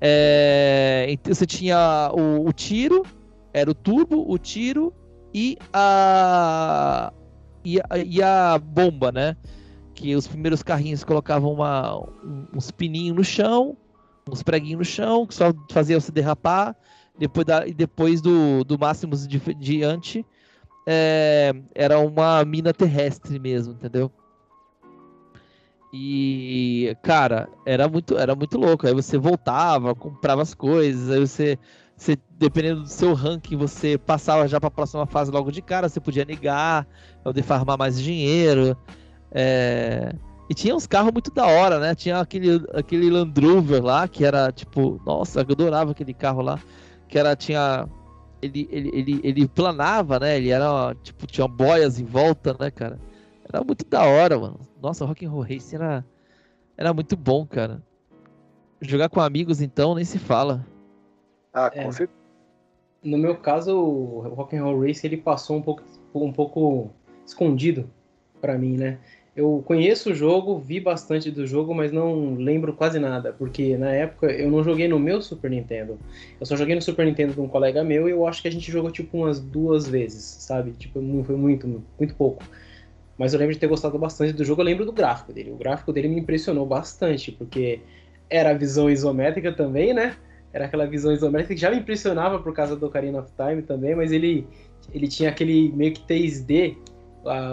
[0.00, 3.04] É, então você tinha o, o, tiro,
[3.52, 4.94] era o turbo, o tiro
[5.34, 7.12] e a,
[7.64, 9.36] e a, e a bomba, né?
[9.94, 12.00] Que os primeiros carrinhos colocavam uma,
[12.54, 13.76] uns pininhos no chão,
[14.30, 16.76] uns preguinhos no chão, que só fazia você derrapar.
[17.18, 20.24] Depois, da, depois do, do máximo de, diante,
[20.86, 24.10] é, era uma mina terrestre mesmo, entendeu?
[25.92, 28.86] E, cara, era muito, era muito louco.
[28.86, 31.58] Aí você voltava, comprava as coisas, aí você,
[31.98, 35.88] você dependendo do seu ranking, você passava já para a próxima fase logo de cara,
[35.88, 36.86] você podia negar,
[37.22, 38.76] poder farmar mais dinheiro.
[39.32, 40.14] É...
[40.48, 41.94] E tinha uns carros muito da hora, né?
[41.94, 46.58] Tinha aquele, aquele Land Rover lá, que era tipo, nossa, eu adorava aquele carro lá
[47.08, 47.88] que era, tinha.
[48.40, 50.36] Ele, ele, ele, ele planava, né?
[50.36, 53.00] Ele era, tipo, tinha boias em volta, né, cara?
[53.48, 54.60] Era muito da hora, mano.
[54.80, 56.04] Nossa, Rock and Roll Racing era,
[56.76, 57.82] era muito bom, cara.
[58.80, 60.64] Jogar com amigos, então, nem se fala.
[61.58, 61.92] Ah, com é.
[61.92, 62.18] certeza.
[63.02, 65.82] No meu caso, o Rock and Roll Racing ele passou um pouco,
[66.14, 66.90] um pouco
[67.24, 67.88] escondido
[68.40, 68.98] para mim, né?
[69.36, 73.92] Eu conheço o jogo, vi bastante do jogo, mas não lembro quase nada, porque na
[73.92, 75.96] época eu não joguei no meu Super Nintendo.
[76.40, 78.50] Eu só joguei no Super Nintendo de um colega meu e eu acho que a
[78.50, 80.72] gente jogou tipo umas duas vezes, sabe?
[80.72, 82.42] Tipo, foi muito, muito pouco.
[83.16, 85.52] Mas eu lembro de ter gostado bastante do jogo, eu lembro do gráfico dele.
[85.52, 87.80] O gráfico dele me impressionou bastante, porque
[88.28, 90.16] era a visão isométrica também, né?
[90.58, 93.94] Era aquela visão isométrica que já me impressionava por causa do Ocarina of Time também,
[93.94, 94.44] mas ele,
[94.92, 96.76] ele tinha aquele meio que 3D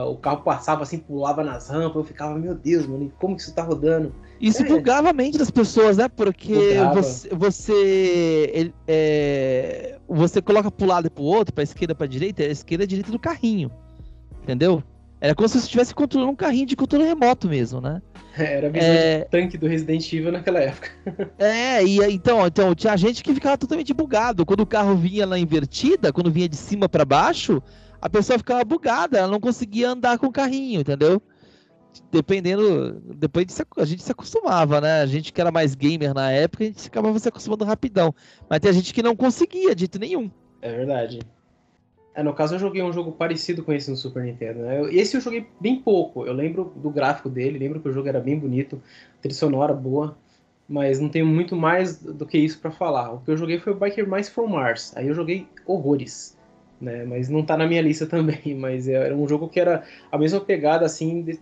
[0.08, 3.54] o carro passava assim, pulava nas rampas, eu ficava, meu Deus, mano, como que isso
[3.54, 4.12] tá rodando?
[4.42, 4.66] Isso é.
[4.66, 6.08] bugava a mente das pessoas, né?
[6.08, 12.44] Porque você, você, é, você coloca pro lado e pro outro, pra esquerda pra direita,
[12.44, 13.70] é a esquerda e a direita do carrinho.
[14.42, 14.84] Entendeu?
[15.26, 18.00] Era como se você estivesse controlando um carrinho de controle remoto mesmo, né?
[18.38, 19.18] Era a visão é...
[19.22, 20.92] de tanque do Resident Evil naquela época.
[21.40, 24.46] é, e então, então tinha gente que ficava totalmente bugado.
[24.46, 27.60] Quando o carro vinha na invertida, quando vinha de cima para baixo,
[28.00, 31.20] a pessoa ficava bugada, ela não conseguia andar com o carrinho, entendeu?
[32.12, 35.02] Dependendo, depois de, a gente se acostumava, né?
[35.02, 38.14] A gente que era mais gamer na época, a gente acabava se acostumando rapidão.
[38.48, 40.30] Mas tem a gente que não conseguia, de jeito nenhum.
[40.62, 41.20] É verdade.
[42.16, 44.60] É, no caso, eu joguei um jogo parecido com esse no Super Nintendo.
[44.60, 44.94] Né?
[44.94, 46.26] Esse eu joguei bem pouco.
[46.26, 48.82] Eu lembro do gráfico dele, lembro que o jogo era bem bonito,
[49.22, 50.18] trilha sonora boa,
[50.68, 53.12] mas não tenho muito mais do que isso para falar.
[53.14, 54.96] O que eu joguei foi o Biker Mice from Mars.
[54.96, 56.36] Aí eu joguei horrores
[56.80, 57.06] né?
[57.06, 60.40] Mas não tá na minha lista também, mas era um jogo que era a mesma
[60.40, 61.40] pegada assim de,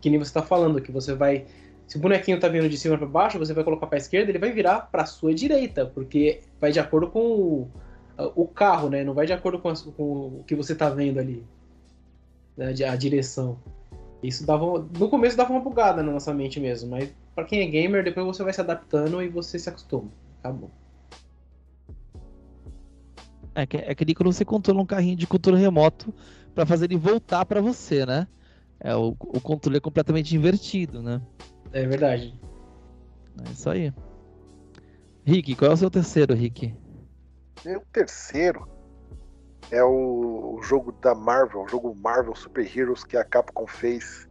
[0.00, 1.46] que nem você tá falando, que você vai
[1.86, 4.40] se o bonequinho tá vindo de cima para baixo, você vai colocar para esquerda, ele
[4.40, 7.70] vai virar para sua direita, porque vai de acordo com o,
[8.34, 9.04] o carro, né?
[9.04, 10.02] Não vai de acordo com, a, com
[10.40, 11.44] o que você tá vendo ali,
[12.56, 12.68] né?
[12.68, 13.58] a direção.
[14.22, 17.66] Isso dava no começo dava uma bugada na nossa mente mesmo, mas para quem é
[17.66, 20.08] gamer, depois você vai se adaptando e você se acostuma.
[20.40, 20.70] Acabou.
[23.54, 26.12] É que, é que quando você controla um carrinho de controle remoto
[26.54, 28.26] para fazer ele voltar para você, né?
[28.80, 31.20] É, o, o controle é completamente invertido, né?
[31.72, 32.34] É verdade.
[33.46, 33.92] É isso aí.
[35.24, 36.74] Rick, qual é o seu terceiro, Rick?
[37.64, 38.68] Meu terceiro
[39.70, 44.28] é o, o jogo da Marvel, o jogo Marvel Super Heroes que a Capcom fez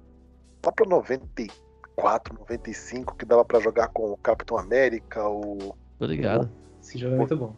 [0.65, 5.75] lá para 94, 95, que dava para jogar com o Capitão América, o.
[5.99, 6.49] Tô ligado.
[6.81, 7.55] Esse jogo é muito bom.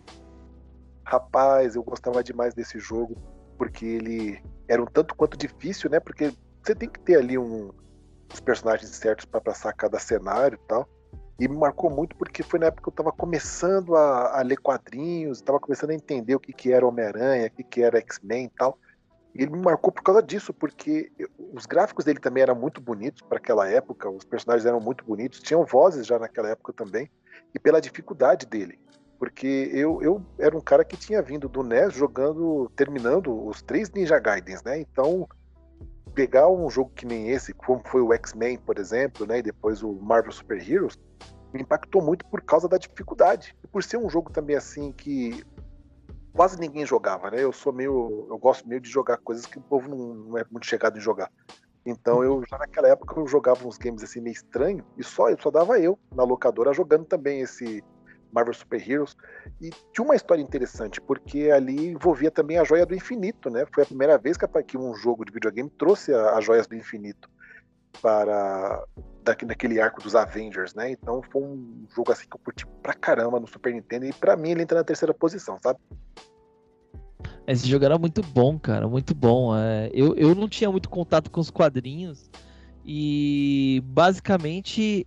[1.05, 3.15] Rapaz, eu gostava demais desse jogo,
[3.57, 5.99] porque ele era um tanto quanto difícil, né?
[5.99, 7.71] Porque você tem que ter ali um,
[8.33, 10.87] os personagens certos para passar cada cenário e tal.
[11.39, 14.57] E me marcou muito porque foi na época que eu estava começando a, a, ler
[14.57, 18.45] quadrinhos, estava começando a entender o que, que era Homem-Aranha, o que, que era X-Men
[18.45, 18.77] e tal.
[19.35, 21.11] E ele me marcou por causa disso, porque
[21.53, 25.39] os gráficos dele também eram muito bonitos para aquela época, os personagens eram muito bonitos,
[25.39, 27.11] tinham vozes já naquela época também,
[27.53, 28.79] e pela dificuldade dele
[29.17, 33.89] porque eu, eu era um cara que tinha vindo do NES jogando, terminando os três
[33.89, 34.79] Ninja Gaidens, né?
[34.79, 35.27] Então,
[36.07, 39.39] pegar um jogo que nem esse, como foi o X-Men, por exemplo, né?
[39.39, 40.97] E depois o Marvel Super Heroes,
[41.53, 43.55] me impactou muito por causa da dificuldade.
[43.63, 45.43] E por ser um jogo também assim que
[46.33, 47.43] quase ninguém jogava, né?
[47.43, 48.27] Eu sou meio.
[48.29, 51.01] Eu gosto meio de jogar coisas que o povo não, não é muito chegado em
[51.01, 51.31] jogar.
[51.85, 55.49] Então eu já naquela época eu jogava uns games assim meio estranho e só só
[55.49, 57.81] dava eu na locadora jogando também esse
[58.37, 59.17] Marvel Super Heroes.
[59.59, 63.65] E tinha uma história interessante, porque ali envolvia também a Joia do Infinito, né?
[63.73, 67.29] Foi a primeira vez que um jogo de videogame trouxe as Joias do Infinito
[68.01, 68.83] para
[69.23, 70.91] daquele arco dos Avengers, né?
[70.91, 74.37] Então foi um jogo assim que eu curti pra caramba no Super Nintendo e para
[74.37, 75.79] mim ele entra na terceira posição, sabe?
[77.45, 79.57] Esse jogo era muito bom, cara, muito bom.
[79.57, 82.29] É, eu, eu não tinha muito contato com os quadrinhos
[82.85, 85.05] e basicamente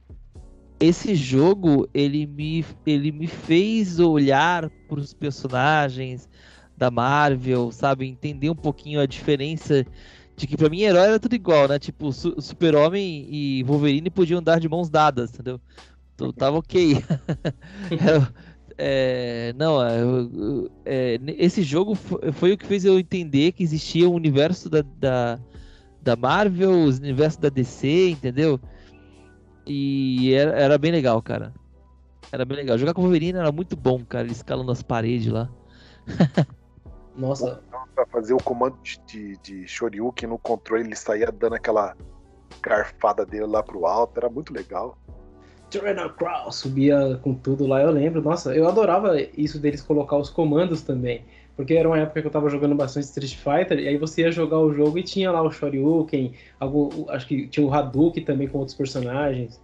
[0.81, 6.29] esse jogo ele me, ele me fez olhar para os personagens
[6.77, 9.85] da Marvel, sabe, entender um pouquinho a diferença
[10.35, 11.79] de que para mim herói era tudo igual, né?
[11.79, 15.61] Tipo, Super-Homem e Wolverine podiam andar de mãos dadas, entendeu?
[16.15, 16.97] Então tava ok.
[18.79, 20.01] é, não, é,
[20.87, 24.71] é, esse jogo foi, foi, o que fez eu entender que existia o um universo
[24.71, 25.39] da, da,
[26.01, 28.59] da Marvel, o universo da DC, entendeu?
[29.67, 31.53] E era, era, bem legal, cara.
[32.33, 32.79] Era bem legal.
[32.79, 34.25] Jogar com o Wolverine era muito bom, cara.
[34.25, 35.49] Ele escalando as paredes lá.
[37.17, 37.63] Nossa.
[37.95, 41.97] Pra fazer o comando de, de Shoryuken no controle, ele saía dando aquela
[42.63, 44.17] garfada dele lá pro alto.
[44.17, 44.97] Era muito legal.
[45.69, 48.21] Tyranno Cross, subia com tudo lá, eu lembro.
[48.21, 51.25] Nossa, eu adorava isso deles colocar os comandos também.
[51.61, 54.33] Porque era uma época que eu tava jogando bastante Street Fighter, e aí você ia
[54.33, 56.33] jogar o jogo e tinha lá o Shoryuken,
[57.11, 59.61] acho que tinha o Hadouken também com outros personagens.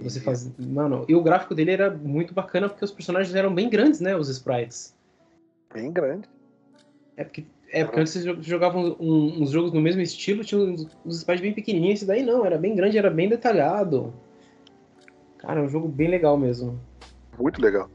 [0.00, 3.70] Você faz, mano, e o gráfico dele era muito bacana porque os personagens eram bem
[3.70, 4.92] grandes, né, os sprites.
[5.72, 6.28] Bem grande.
[7.16, 10.88] É porque, é porque antes você jogava um, uns jogos no mesmo estilo, tinha uns,
[11.06, 14.12] uns sprites bem pequenininhos, esse daí não, era bem grande, era bem detalhado.
[15.38, 16.80] Cara, é um jogo bem legal mesmo.
[17.38, 17.88] Muito legal.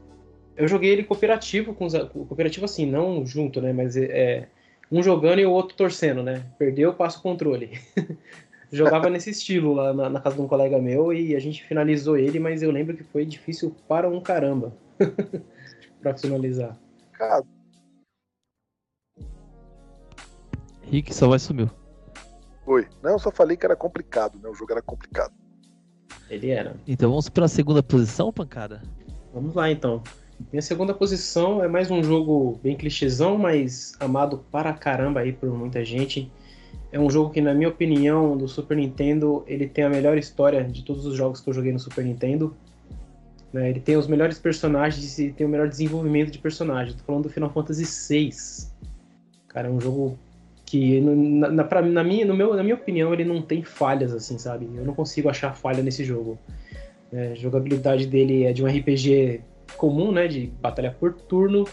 [0.56, 3.72] Eu joguei ele cooperativo, com os, cooperativo assim, não junto, né?
[3.72, 4.48] Mas é
[4.90, 6.44] um jogando e o outro torcendo, né?
[6.58, 7.78] Perdeu, passa o controle.
[8.72, 12.16] Jogava nesse estilo lá na, na, casa de um colega meu e a gente finalizou
[12.16, 14.72] ele, mas eu lembro que foi difícil para um caramba
[16.00, 16.78] para finalizar.
[17.12, 17.44] Cara.
[20.82, 21.68] Rick só vai sumiu.
[22.64, 22.86] Foi.
[23.02, 24.48] Não, eu só falei que era complicado, né?
[24.48, 25.34] O jogo era complicado.
[26.28, 26.76] Ele era.
[26.86, 28.82] Então vamos para a segunda posição, pancada?
[29.32, 30.02] Vamos lá então.
[30.48, 35.48] Minha segunda posição é mais um jogo bem clichêzão, mas amado para caramba aí por
[35.50, 36.32] muita gente.
[36.90, 40.64] É um jogo que, na minha opinião, do Super Nintendo, ele tem a melhor história
[40.64, 42.56] de todos os jogos que eu joguei no Super Nintendo.
[43.52, 43.70] Né?
[43.70, 46.96] Ele tem os melhores personagens e tem o melhor desenvolvimento de personagens.
[46.96, 48.30] Tô falando do Final Fantasy VI.
[49.46, 50.18] Cara, é um jogo
[50.64, 54.12] que, na, na, pra, na, minha, no meu, na minha opinião, ele não tem falhas,
[54.12, 54.68] assim, sabe?
[54.74, 56.38] Eu não consigo achar falha nesse jogo.
[57.12, 59.42] É, a jogabilidade dele é de um RPG
[59.80, 61.66] comum, né, de batalha por turno,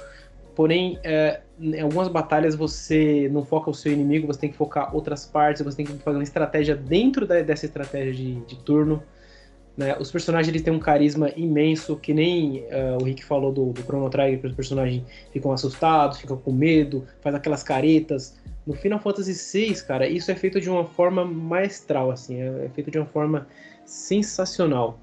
[0.55, 4.95] porém, é, em algumas batalhas você não foca o seu inimigo, você tem que focar
[4.95, 9.03] outras partes, você tem que fazer uma estratégia dentro da, dessa estratégia de, de turno.
[9.75, 9.95] Né?
[9.99, 13.81] Os personagens eles têm um carisma imenso, que nem uh, o Rick falou do, do
[13.81, 15.03] Chrono Trigger, os personagens
[15.33, 18.37] ficam assustados, ficam com medo, faz aquelas caretas.
[18.65, 22.69] No Final Fantasy VI, cara, isso é feito de uma forma maestral, assim, é, é
[22.69, 23.47] feito de uma forma
[23.85, 24.97] sensacional.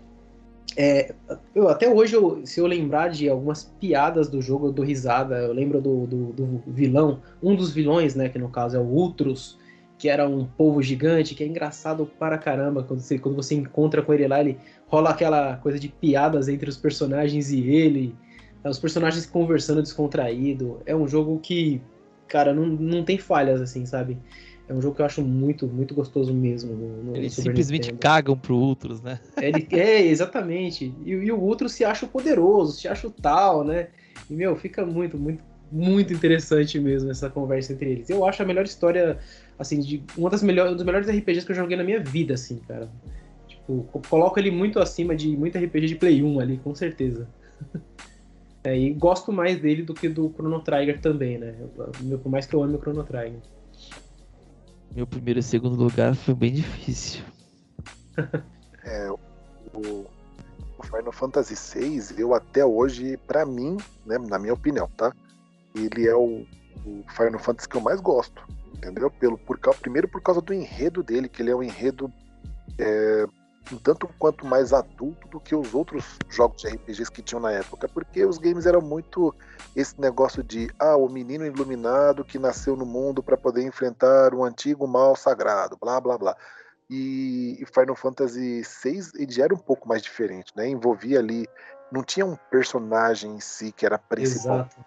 [0.76, 1.14] É,
[1.54, 5.36] eu, até hoje, eu, se eu lembrar de algumas piadas do jogo, eu dou risada.
[5.36, 8.84] Eu lembro do, do, do, vilão, um dos vilões, né, que no caso é o
[8.84, 9.58] Ultros,
[9.96, 12.82] que era um povo gigante, que é engraçado para caramba.
[12.82, 16.68] Quando você, quando você encontra com ele lá, ele rola aquela coisa de piadas entre
[16.68, 18.14] os personagens e ele.
[18.62, 20.80] Né, os personagens conversando descontraído.
[20.84, 21.80] É um jogo que,
[22.26, 24.18] cara, não, não tem falhas, assim, sabe?
[24.66, 26.74] É um jogo que eu acho muito, muito gostoso mesmo.
[26.74, 27.98] No, no Eles simplesmente Nintendo.
[27.98, 29.20] cagam pro Ultros, né?
[29.40, 30.94] Ele, é, exatamente.
[31.04, 33.88] E, e o Ultros se acha poderoso, se acha tal, né?
[34.30, 38.08] E, meu, fica muito, muito, muito interessante mesmo essa conversa entre eles.
[38.08, 39.18] Eu acho a melhor história,
[39.58, 42.32] assim, de uma das melhores, um dos melhores RPGs que eu joguei na minha vida,
[42.32, 42.88] assim, cara.
[43.46, 47.28] Tipo, coloco ele muito acima de muito RPG de Play 1 ali, com certeza.
[48.66, 51.54] É, e gosto mais dele do que do Chrono Trigger também, né?
[52.22, 53.40] Por mais que eu ame o Chrono Trigger.
[54.94, 57.24] Meu primeiro e segundo lugar foi bem difícil.
[58.84, 60.06] é, o,
[60.78, 63.76] o, Final Fantasy VI, eu até hoje, para mim,
[64.06, 65.12] né, na minha opinião, tá?
[65.74, 66.46] Ele é o,
[66.86, 69.10] o, Final Fantasy que eu mais gosto, entendeu?
[69.10, 72.12] Pelo, por, primeiro por causa do enredo dele, que ele é um enredo
[72.78, 73.26] é,
[73.72, 77.52] um tanto quanto mais adulto do que os outros jogos de RPGs que tinham na
[77.52, 79.34] época, porque os games eram muito
[79.74, 84.44] esse negócio de ah, o menino iluminado que nasceu no mundo para poder enfrentar um
[84.44, 86.36] antigo mal sagrado, blá blá blá.
[86.90, 90.68] E, e Final Fantasy VI ele era um pouco mais diferente, né?
[90.68, 91.48] Envolvia ali,
[91.90, 94.56] não tinha um personagem em si que era principal.
[94.56, 94.84] Exato.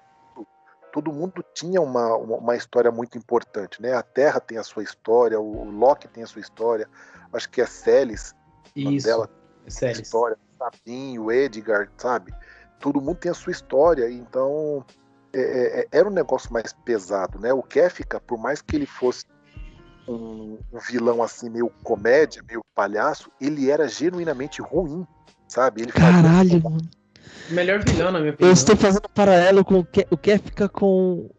[0.94, 3.94] Todo mundo tinha uma, uma, história muito importante, né?
[3.94, 6.88] A Terra tem a sua história, o, o Loki tem a sua história,
[7.34, 8.34] acho que a Celis
[8.82, 9.30] isso, dela
[9.66, 12.34] é história, Sabinho, Edgar, sabe?
[12.80, 14.86] Todo mundo tem a sua história, então
[15.34, 17.54] é, é, é, era um negócio mais pesado, né?
[17.54, 19.26] O Kefka, por mais que ele fosse
[20.08, 25.06] um, um, vilão assim, meio comédia, meio palhaço, ele era genuinamente ruim,
[25.48, 25.82] sabe?
[25.82, 26.90] Ele Caralho, mano.
[27.50, 28.50] Melhor vilão, na minha opinião.
[28.50, 31.30] Eu estou fazendo paralelo com o Kefka com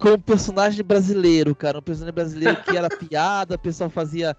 [0.00, 1.78] com um personagem brasileiro, cara.
[1.78, 4.36] Um personagem brasileiro que era piada, o pessoal fazia.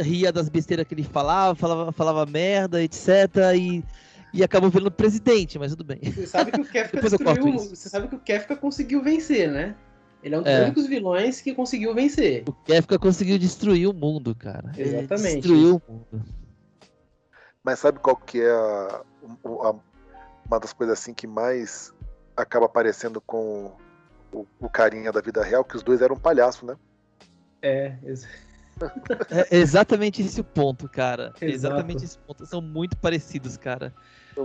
[0.00, 3.08] ria das besteiras que ele falava, falava, falava merda, etc.
[3.54, 3.84] E,
[4.32, 6.00] e acabou virando presidente, mas tudo bem.
[6.02, 9.76] Você sabe que o Kefka destruiu, Você sabe que o Kefka conseguiu vencer, né?
[10.22, 10.62] Ele é um dos é.
[10.64, 12.44] únicos vilões que conseguiu vencer.
[12.48, 14.72] O Kefka conseguiu destruir o mundo, cara.
[14.78, 15.26] Exatamente.
[15.26, 16.24] Ele destruiu o mundo.
[17.62, 19.02] Mas sabe qual que é a,
[19.44, 19.74] a,
[20.46, 21.92] uma das coisas assim que mais
[22.36, 23.72] acaba aparecendo com
[24.32, 26.76] o, o carinha da vida real, que os dois eram palhaço, né?
[27.60, 28.26] É, ex
[29.30, 31.32] é exatamente esse o ponto, cara.
[31.40, 31.44] Exato.
[31.44, 32.46] Exatamente esse ponto.
[32.46, 33.92] São muito parecidos, cara.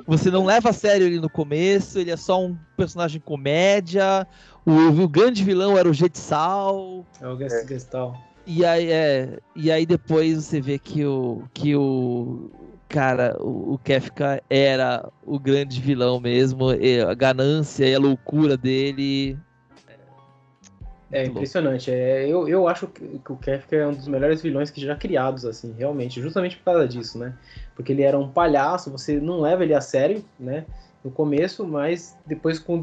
[0.05, 4.27] Você não leva a sério ele no começo, ele é só um personagem comédia.
[4.65, 7.05] O, o grande vilão era o Jetsal.
[7.21, 7.37] É o
[7.67, 8.21] Gestal.
[8.45, 12.49] E aí, é, e aí depois você vê que o, que o
[12.87, 19.37] cara, o, o Kefka era o grande vilão mesmo, a ganância e a loucura dele.
[21.11, 21.89] É impressionante.
[21.89, 25.45] É, eu, eu acho que o Kefka é um dos melhores vilões que já criados,
[25.45, 27.33] assim, realmente, justamente por causa disso, né?
[27.75, 30.65] Porque ele era um palhaço, você não leva ele a sério, né?
[31.03, 32.79] No começo, mas depois com o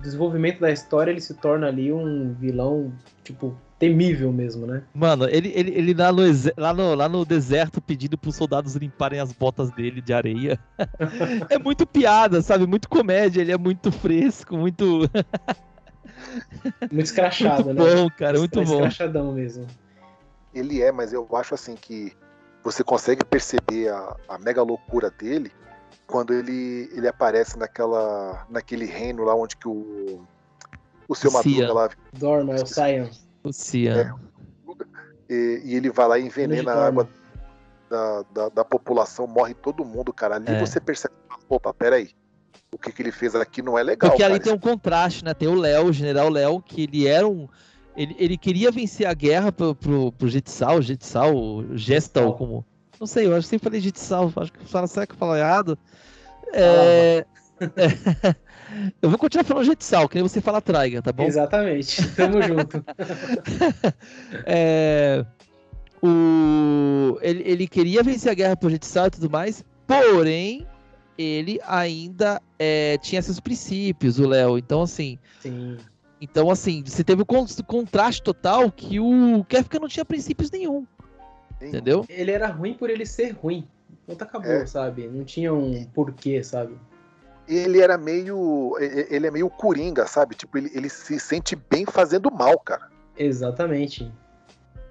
[0.00, 2.92] desenvolvimento da história ele se torna ali um vilão,
[3.24, 4.82] tipo, temível mesmo, né?
[4.94, 6.22] Mano, ele, ele, ele lá, no,
[6.56, 10.58] lá, no, lá no deserto pedindo pros soldados limparem as botas dele de areia.
[11.50, 12.66] é muito piada, sabe?
[12.66, 15.10] Muito comédia, ele é muito fresco, muito.
[16.92, 17.94] muito escrachado, muito né?
[17.94, 18.74] Bom, cara, muito é bom.
[18.74, 19.66] Escrachadão mesmo.
[20.54, 22.12] Ele é, mas eu acho assim que
[22.62, 25.50] você consegue perceber a, a mega loucura dele
[26.06, 30.24] quando ele, ele aparece naquela naquele reino lá onde que o
[31.08, 33.08] o seu Madruga lá Dorma, é o Sion.
[33.42, 34.16] O Cian.
[35.28, 37.08] É, e, e, ele vai lá e envenena a água
[37.90, 40.36] da, da, da, população, morre todo mundo, cara.
[40.36, 40.60] Ali é.
[40.60, 41.14] você percebe,
[41.48, 42.10] opa, peraí.
[42.74, 44.10] O que, que ele fez aqui não é legal.
[44.10, 44.34] Porque cara.
[44.34, 45.32] ali tem um contraste, né?
[45.32, 47.48] Tem o Léo, o general Léo, que ele era um.
[47.96, 51.32] Ele, ele queria vencer a guerra pro, pro, pro Jetsal, Jetsal,
[51.74, 52.66] Gestal, como.
[52.98, 55.36] Não sei, eu acho que sempre falei Jetsal, acho que fala, será que eu falo
[55.36, 55.78] errado?
[56.52, 57.24] É.
[57.60, 58.34] é
[59.00, 61.24] Eu vou continuar falando Jetsal, que nem você fala Traiga, tá bom?
[61.24, 62.08] Exatamente.
[62.16, 62.84] Tamo junto.
[64.44, 65.24] é,
[66.02, 70.66] o, ele, ele queria vencer a guerra por Jetsal e tudo mais, porém,
[71.16, 74.58] ele ainda é, tinha seus princípios, o Léo.
[74.58, 75.18] Então, assim.
[75.40, 75.76] Sim.
[76.20, 80.86] Então, assim, você teve o um contraste total que o Kefka não tinha princípios nenhum.
[81.58, 81.68] Sim.
[81.68, 82.04] Entendeu?
[82.08, 83.66] Ele era ruim por ele ser ruim.
[84.06, 84.66] Ponto acabou, é.
[84.66, 85.06] sabe?
[85.06, 86.76] Não tinha um porquê, sabe?
[87.48, 88.76] ele era meio.
[88.78, 90.34] Ele é meio coringa, sabe?
[90.34, 92.88] Tipo, ele, ele se sente bem fazendo mal, cara.
[93.16, 94.10] Exatamente.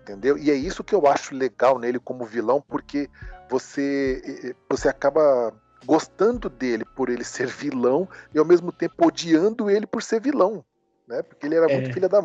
[0.01, 0.37] Entendeu?
[0.37, 3.09] E é isso que eu acho legal nele como vilão, porque
[3.49, 5.53] você, você acaba
[5.85, 10.63] gostando dele por ele ser vilão e ao mesmo tempo odiando ele por ser vilão,
[11.07, 11.21] né?
[11.21, 11.75] Porque ele era é.
[11.75, 12.23] muito filha da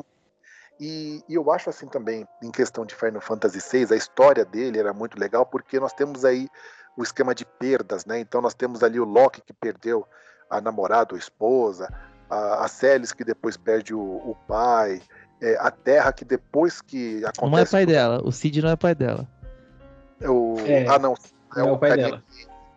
[0.81, 4.79] e, e, eu acho assim também, em questão de Final Fantasy VI, a história dele
[4.79, 6.49] era muito legal, porque nós temos aí
[6.97, 8.21] o esquema de perdas, né?
[8.21, 10.07] Então nós temos ali o Loki que perdeu
[10.49, 11.93] a namorada ou esposa,
[12.31, 15.03] a, a Celis que depois perde o, o pai,
[15.41, 17.51] é, a Terra que depois que acontece...
[17.51, 19.27] Não é pai dela, o Cid não é pai dela.
[20.21, 21.15] O, é, ah, não,
[21.57, 22.23] é, o, é o pai dela.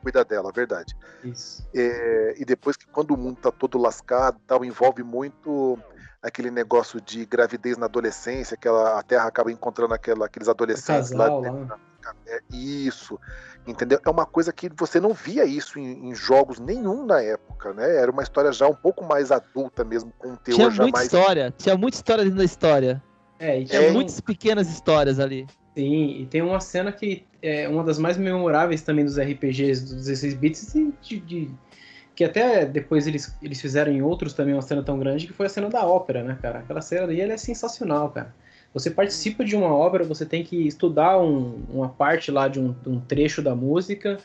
[0.02, 0.96] Cuida dela, verdade.
[1.24, 1.68] Isso.
[1.74, 5.78] É, e depois que quando o mundo tá todo lascado, tal, envolve muito
[6.22, 11.12] aquele negócio de gravidez na adolescência, que ela, a Terra acaba encontrando aquela, aqueles adolescentes
[11.12, 11.52] casal, lá.
[11.52, 11.80] lá.
[12.26, 13.20] É, isso
[13.66, 14.00] entendeu?
[14.04, 17.96] É uma coisa que você não via isso em, em, jogos nenhum na época, né?
[17.96, 20.98] Era uma história já um pouco mais adulta mesmo, com um teor tinha já muita
[20.98, 21.14] mais...
[21.14, 23.04] história, tinha muita história dentro da história.
[23.40, 25.48] É, e tinha é, muitas pequenas histórias ali.
[25.76, 30.06] Sim, e tem uma cena que é uma das mais memoráveis também dos RPGs dos
[30.06, 31.52] 16 bits de, de,
[32.14, 35.46] que até depois eles, eles fizeram em outros também uma cena tão grande que foi
[35.46, 36.60] a cena da ópera, né, cara?
[36.60, 38.36] Aquela cena ali é sensacional, cara.
[38.74, 42.74] Você participa de uma obra, você tem que estudar um, uma parte lá de um,
[42.74, 44.18] de um, trecho da música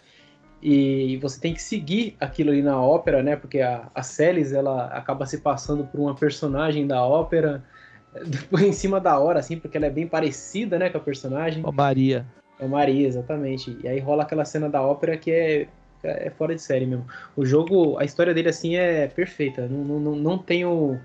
[0.60, 3.36] e você tem que seguir aquilo ali na ópera, né?
[3.36, 7.64] Porque a, a Celis, ela acaba se passando por uma personagem da ópera
[8.24, 11.64] depois em cima da hora, assim, porque ela é bem parecida, né, com a personagem.
[11.64, 12.26] O Maria.
[12.58, 13.76] É Maria, exatamente.
[13.82, 15.68] E aí rola aquela cena da ópera que é,
[16.02, 17.06] é fora de série mesmo.
[17.36, 19.66] O jogo, a história dele, assim, é perfeita.
[19.68, 20.98] Não, não, não tem o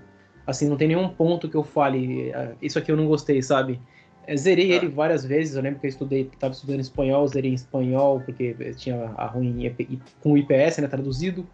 [0.46, 3.80] Assim, não tem nenhum ponto que eu fale, ah, isso aqui eu não gostei, sabe?
[4.26, 4.76] Eu zerei ah.
[4.76, 8.54] ele várias vezes, eu lembro que eu estudei, estava estudando espanhol, zerei em espanhol, porque
[8.76, 9.72] tinha a ruim
[10.20, 11.46] com o IPS, né, traduzido.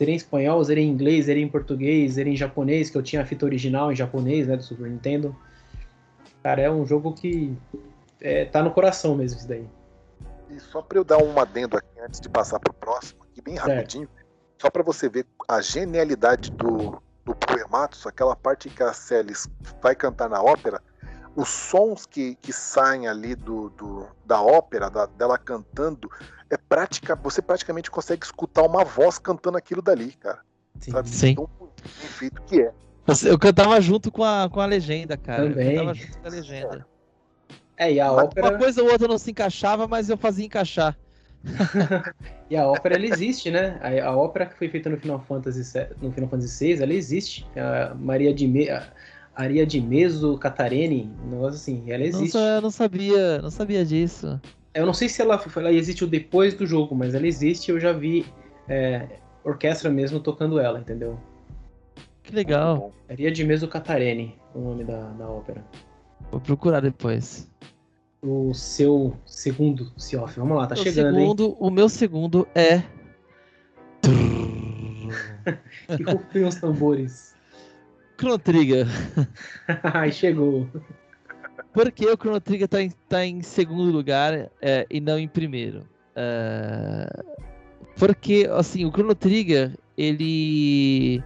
[0.00, 3.20] Zerei em espanhol, zerei em inglês, zerei em português, zerei em japonês, que eu tinha
[3.20, 5.36] a fita original em japonês, né, do Super Nintendo.
[6.42, 7.54] Cara, é um jogo que
[8.18, 9.68] é, tá no coração mesmo isso daí.
[10.48, 13.56] E só para eu dar um adendo aqui antes de passar pro próximo, aqui bem
[13.56, 13.68] certo.
[13.68, 14.08] rapidinho,
[14.58, 19.50] só para você ver a genialidade do, do Poematos, aquela parte que a Celis
[19.82, 20.80] vai cantar na ópera,
[21.36, 26.10] os sons que, que saem ali do, do da ópera, da, dela cantando,
[26.48, 30.38] é prática, você praticamente consegue escutar uma voz cantando aquilo dali, cara.
[30.78, 30.92] Sim.
[30.92, 31.08] Sabe?
[31.08, 31.34] Sim.
[31.34, 32.72] Tão bem feito que é.
[33.24, 35.48] Eu cantava junto com a, com a legenda, cara.
[35.48, 35.72] Também.
[35.72, 36.86] Eu cantava junto com a legenda.
[37.76, 38.50] É, e a mas ópera.
[38.50, 40.96] Uma coisa ou outra não se encaixava, mas eu fazia encaixar.
[42.48, 43.80] e a ópera ela existe, né?
[43.82, 47.46] A, a, ópera que foi feita no Final Fantasy no Final Fantasy VI, ela existe.
[47.56, 48.86] A Maria de Me, a
[49.34, 52.36] Aria de Meso Catarene, um negócio assim, ela existe.
[52.36, 54.38] Nossa, eu não sabia, não sabia disso.
[54.72, 57.70] Eu não sei se ela, ela existiu depois do jogo, mas ela existe.
[57.70, 58.24] Eu já vi
[58.68, 59.06] é,
[59.44, 61.18] orquestra mesmo tocando ela, entendeu?
[62.22, 62.92] Que legal.
[63.08, 65.64] Aria de Meso Catarene, o nome da, da ópera.
[66.30, 67.50] Vou procurar depois.
[68.22, 70.38] o seu segundo Seoff.
[70.38, 71.56] Vamos lá, tá o chegando, segundo, hein?
[71.58, 72.82] O meu segundo é.
[75.96, 77.34] que rufem os tambores.
[78.18, 78.86] Chrono Trigger.
[79.82, 80.68] Ai, chegou.
[81.72, 85.28] Por que o Chrono Trigger tá em, tá em segundo lugar é, e não em
[85.28, 85.86] primeiro?
[86.16, 87.08] É,
[87.96, 91.22] porque, assim, o Chrono Trigger, ele.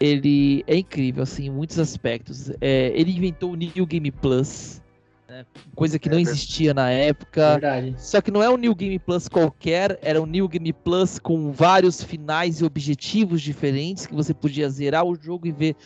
[0.00, 2.50] Ele é incrível, assim, em muitos aspectos.
[2.60, 4.82] É, ele inventou o New Game Plus,
[5.28, 7.52] né, coisa que É não existia na época.
[7.52, 7.94] Verdade.
[7.98, 11.52] Só que não é um New Game Plus qualquer, era um New Game Plus com
[11.52, 15.76] vários finais e objetivos diferentes que você podia zerar o jogo e ver.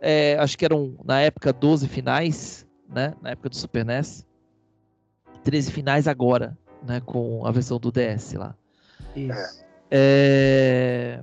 [0.00, 3.14] é, acho que eram na época 12 finais, né?
[3.22, 4.26] Na época do Super NES.
[5.44, 6.56] 13 finais agora,
[6.86, 7.00] né?
[7.00, 8.54] Com a versão do DS lá.
[9.16, 9.64] Isso.
[9.90, 11.20] É,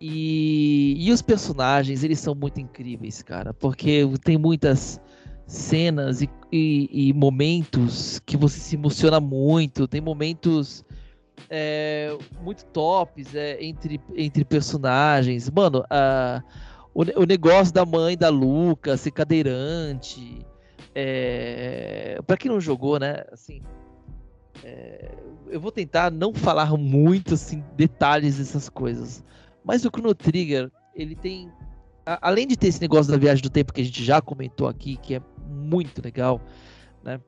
[0.00, 5.00] E, e os personagens, eles são muito incríveis, cara, porque tem muitas
[5.46, 10.84] cenas e, e- e momentos que você se emociona muito, tem momentos
[11.48, 15.48] é, muito tops é, entre, entre personagens.
[15.50, 16.42] Mano, a-
[16.94, 20.44] o, o negócio da mãe da Luca ser cadeirante.
[20.98, 23.22] É, para quem não jogou, né?
[23.30, 23.60] Assim,
[24.64, 25.14] é,
[25.50, 29.22] eu vou tentar não falar muito assim detalhes dessas coisas.
[29.62, 31.52] Mas o Chrono Trigger, ele tem.
[32.06, 34.68] a- além de ter esse negócio da viagem do tempo que a gente já comentou
[34.68, 36.40] aqui, que é muito legal,
[37.04, 37.20] né?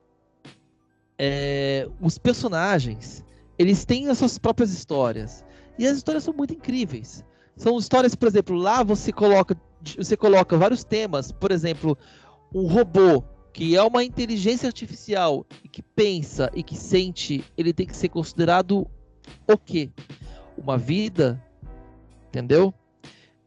[1.19, 3.23] É, os personagens,
[3.59, 5.45] eles têm as suas próprias histórias.
[5.79, 7.23] E as histórias são muito incríveis.
[7.55, 9.55] São histórias, por exemplo, lá você coloca,
[9.97, 11.99] você coloca vários temas, por exemplo,
[12.55, 17.87] um robô que é uma inteligência artificial e que pensa e que sente, ele tem
[17.87, 18.87] que ser considerado
[19.47, 19.91] o quê?
[20.57, 21.43] Uma vida,
[22.29, 22.73] entendeu?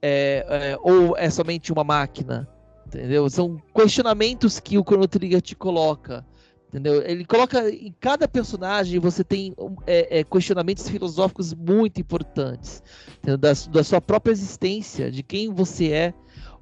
[0.02, 2.48] É, é, ou é somente uma máquina,
[2.88, 3.30] entendeu?
[3.30, 6.26] São questionamentos que o Chrono Trigger te coloca,
[6.70, 7.04] entendeu?
[7.04, 9.54] Ele coloca em cada personagem você tem
[9.86, 12.82] é, é, questionamentos filosóficos muito importantes?
[13.24, 16.14] Da, da sua própria existência, de quem você é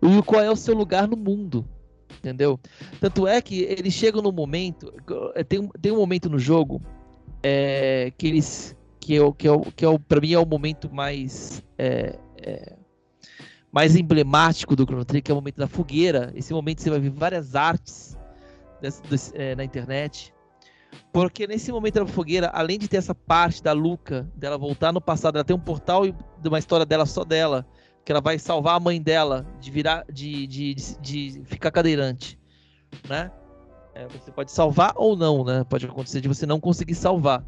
[0.01, 1.65] e qual é o seu lugar no mundo,
[2.17, 2.59] entendeu?
[2.99, 4.93] Tanto é que eles chegam no momento,
[5.35, 6.81] é, tem, tem um momento no jogo
[7.43, 11.63] é, que eles que é que é que é para mim é o momento mais
[11.77, 12.75] é, é,
[13.71, 16.31] mais emblemático do Chrono Trigger, que é o momento da fogueira.
[16.35, 18.17] Esse momento você vai ver várias artes
[19.09, 20.33] desse- na internet.
[21.13, 24.99] Porque nesse momento da fogueira, além de ter essa parte da Luca, dela voltar no
[24.99, 27.65] passado, ela tem um portal e- de uma história dela só dela,
[28.05, 32.39] que ela vai salvar a mãe dela de virar, de, de, de, de ficar cadeirante,
[33.07, 33.31] né?
[33.93, 35.63] É, você pode salvar ou não, né?
[35.69, 37.43] Pode acontecer de você não conseguir salvar.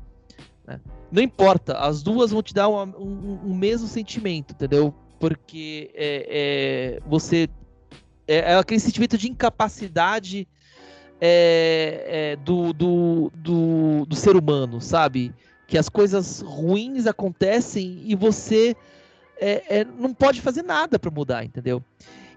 [0.66, 0.80] né?
[1.12, 4.94] Não importa, as duas vão te dar uma- um, um mesmo sentimento, entendeu?
[5.20, 7.48] Porque é, é, você
[8.28, 10.48] é, é aquele sentimento de incapacidade
[11.20, 15.34] é, é, do, do, do, do ser humano, sabe?
[15.68, 18.76] Que as coisas ruins acontecem e você
[19.42, 21.84] é, é, não pode fazer nada para mudar, entendeu?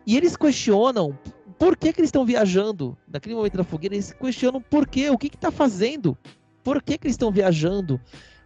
[0.07, 1.17] E eles questionam
[1.59, 3.95] por que, que eles estão viajando naquele momento da fogueira.
[3.95, 6.17] Eles questionam por quê, o que está fazendo,
[6.63, 8.01] por que, que eles estão viajando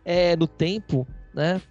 [0.05, 1.63] é, no tempo, né?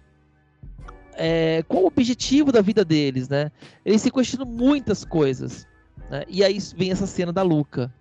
[1.14, 3.50] É, qual o objetivo da vida deles, né?
[3.84, 5.66] Eles se questionam muitas coisas.
[6.10, 6.24] né?
[6.28, 7.92] E aí vem essa cena da Luca.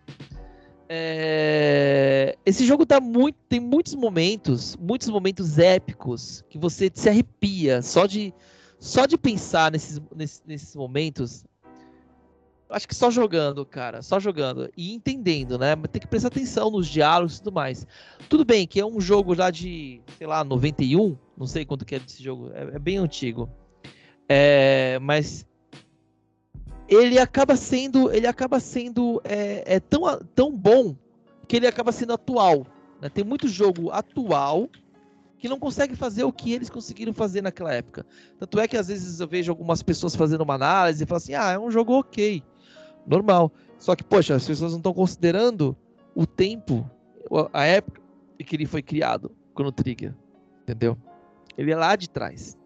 [0.90, 7.82] É, Esse jogo tá muito, tem muitos momentos, muitos momentos épicos que você se arrepia
[7.82, 8.34] só de,
[8.80, 11.46] só de pensar nesses, nesses, nesses momentos.
[12.70, 15.74] Acho que só jogando, cara, só jogando e entendendo, né?
[15.90, 17.88] Tem que prestar atenção nos diálogos e tudo mais.
[18.28, 21.96] Tudo bem que é um jogo já de, sei lá, 91, não sei quanto que
[21.96, 23.50] é desse jogo, é, é bem antigo.
[24.28, 25.46] É, mas
[26.90, 30.04] ele acaba sendo, ele acaba sendo é, é tão,
[30.36, 30.96] tão bom
[31.48, 32.68] que ele acaba sendo atual.
[33.02, 33.10] né?
[33.10, 34.70] Tem muito jogo atual
[35.38, 38.06] que não consegue fazer o que eles conseguiram fazer naquela época.
[38.40, 41.34] Tanto é que às vezes eu vejo algumas pessoas fazendo uma análise e falam assim:
[41.34, 42.44] ah, é um jogo ok,
[43.06, 43.52] normal.
[43.78, 45.78] Só que, poxa, as pessoas não estão considerando
[46.16, 46.90] o tempo,
[47.54, 48.02] a época
[48.40, 50.14] em que ele foi criado, Chrono Trigger.
[50.64, 50.98] Entendeu?
[51.58, 52.58] Ele é lá de trás.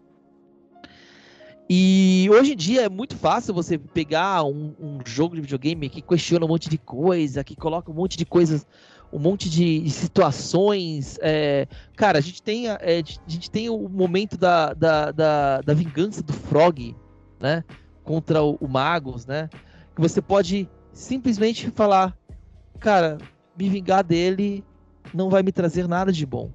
[1.68, 6.02] E hoje em dia é muito fácil você pegar um, um jogo de videogame que
[6.02, 8.66] questiona um monte de coisa, que coloca um monte de coisas,
[9.12, 11.18] um monte de, de situações.
[11.20, 11.66] é,
[11.96, 15.74] Cara, a gente tem, a é, a gente tem o momento da, da, da, da
[15.74, 16.96] vingança do Frog,
[17.38, 17.62] né?
[18.02, 19.50] Contra o, o Magus, né?
[19.94, 22.16] Que você pode simplesmente falar,
[22.80, 23.18] cara,
[23.56, 24.64] me vingar dele
[25.12, 26.50] não vai me trazer nada de bom.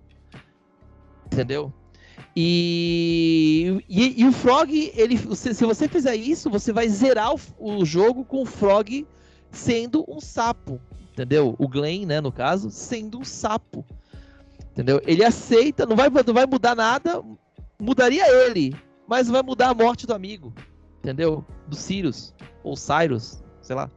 [1.27, 1.71] Entendeu?
[2.35, 7.39] E, e, e o Frog, ele, se, se você fizer isso, você vai zerar o,
[7.59, 9.05] o jogo com o Frog
[9.51, 10.79] sendo um sapo.
[11.17, 11.55] Entendeu?
[11.57, 13.83] O Glenn, né, no caso, sendo um sapo.
[14.71, 15.01] Entendeu?
[15.03, 17.23] Ele aceita, não vai, não vai mudar nada,
[17.79, 18.75] mudaria ele,
[19.07, 20.53] mas vai mudar a morte do amigo.
[20.99, 21.43] Entendeu?
[21.67, 22.35] Do Sirius.
[22.63, 23.89] Ou Cyrus, sei lá.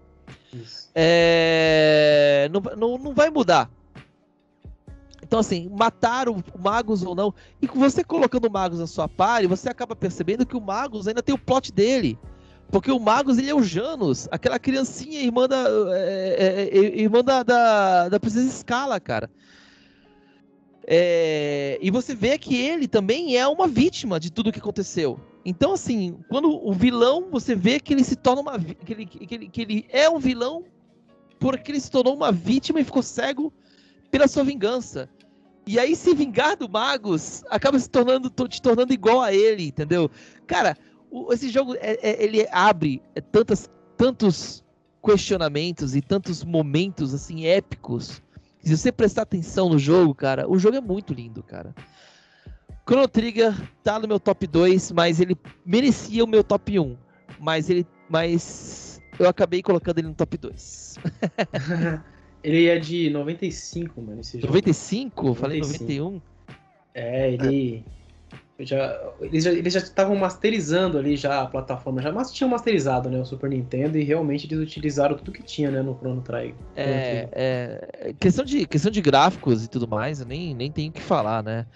[0.95, 2.49] É...
[2.51, 3.71] Não, não, não vai mudar.
[5.23, 7.35] Então, assim, matar o Magus ou não.
[7.61, 11.23] E você colocando o Magus na sua party, você acaba percebendo que o Magus ainda
[11.23, 12.19] tem o plot dele.
[12.71, 15.65] Porque o Magus, ele é o Janus, aquela criancinha, irmã da.
[15.93, 19.29] É, é, é, irmã da, da, da Princesa Scala, cara.
[20.87, 25.21] É, e você vê que ele também é uma vítima de tudo que aconteceu.
[25.45, 28.59] Então, assim, quando o vilão, você vê que ele se torna uma.
[28.59, 30.65] que ele, que ele, que ele é um vilão
[31.39, 33.53] porque ele se tornou uma vítima e ficou cego
[34.11, 35.09] pela sua vingança.
[35.67, 40.11] E aí, se vingar do Magus, acaba se tornando, te tornando igual a ele, entendeu?
[40.47, 40.77] Cara,
[41.11, 44.65] o, esse jogo, é, é, ele abre é, tantas, tantos
[45.05, 48.23] questionamentos e tantos momentos, assim, épicos.
[48.63, 51.75] Se você prestar atenção no jogo, cara, o jogo é muito lindo, cara.
[52.87, 56.97] Chrono Trigger tá no meu top 2, mas ele merecia o meu top 1.
[57.39, 57.87] Mas ele.
[58.09, 60.99] Mas eu acabei colocando ele no top 2.
[62.43, 64.47] Ele é de 95, mano, esse jogo.
[64.47, 65.27] 95?
[65.27, 65.35] 95.
[65.35, 66.23] Falei 91?
[66.95, 67.85] É, ele.
[68.65, 73.09] Já, eles já eles já estavam masterizando ali já a plataforma, já mas tinham masterizado
[73.09, 76.55] né, o Super Nintendo e realmente eles utilizaram tudo que tinha né, no Chrono Trigger.
[76.77, 80.93] É, é, questão, de, questão de gráficos e tudo mais, eu nem, nem tenho o
[80.93, 81.67] que falar, né?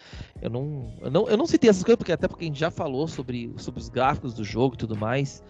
[0.42, 2.70] Eu não, eu, não, eu não citei essas coisas, porque até porque a gente já
[2.70, 5.42] falou sobre, sobre os gráficos do jogo e tudo mais.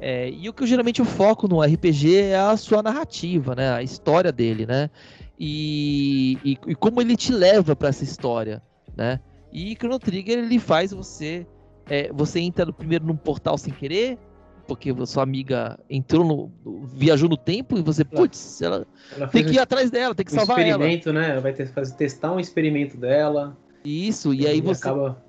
[0.00, 3.72] É, e o que eu geralmente eu foco no RPG é a sua narrativa, né?
[3.72, 4.90] A história dele, né?
[5.38, 8.62] E, e, e como ele te leva para essa história,
[8.96, 9.20] né?
[9.52, 11.46] E Chrono Trigger ele faz você
[11.88, 14.18] é, você entra no, primeiro num portal sem querer,
[14.66, 19.52] porque sua amiga entrou no viajou no tempo e você, putz, ela, ela tem que
[19.52, 20.70] ir atrás dela, tem que um salvar ela.
[20.70, 21.30] experimento, né?
[21.30, 23.56] Ela vai ter fazer testar um experimento dela.
[23.82, 25.22] Isso, e, e aí você acaba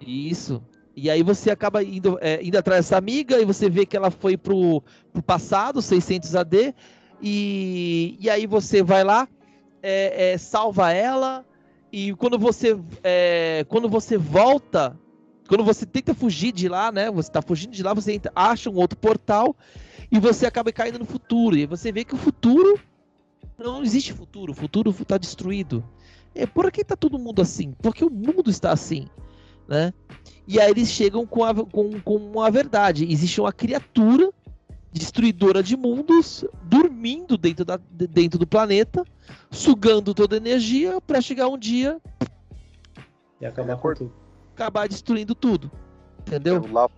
[0.00, 0.62] Isso.
[0.96, 4.10] E aí você acaba indo, é, indo atrás dessa amiga e você vê que ela
[4.10, 4.82] foi pro,
[5.12, 6.74] pro passado, 600 AD,
[7.22, 9.28] e, e aí você vai lá,
[9.80, 11.44] é, é, salva ela,
[11.92, 14.98] e quando você, é, quando você volta,
[15.48, 18.68] quando você tenta fugir de lá, né, você tá fugindo de lá, você entra, acha
[18.68, 19.56] um outro portal,
[20.10, 22.78] e você acaba caindo no futuro, e você vê que o futuro,
[23.58, 25.84] não existe futuro, o futuro está destruído.
[26.34, 27.74] É, por que tá todo mundo assim?
[27.82, 29.06] Porque o mundo está assim,
[29.66, 29.92] né?
[30.46, 33.10] E aí eles chegam com a, com, com a verdade.
[33.10, 34.30] Existe uma criatura
[34.92, 39.04] destruidora de mundos dormindo dentro, da, dentro do planeta,
[39.50, 42.00] sugando toda a energia para chegar um dia
[43.40, 44.12] e acabar com tudo.
[44.54, 45.70] Acabar destruindo tudo.
[46.20, 46.62] Entendeu?
[46.64, 46.92] É, lava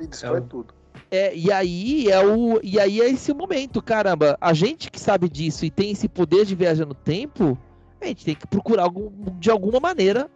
[0.00, 0.40] e destrói é.
[0.42, 0.74] tudo.
[1.10, 4.36] É, e aí é o e aí é esse momento, caramba.
[4.40, 7.58] A gente que sabe disso e tem esse poder de viajar no tempo,
[8.00, 10.30] a gente tem que procurar algum, de alguma maneira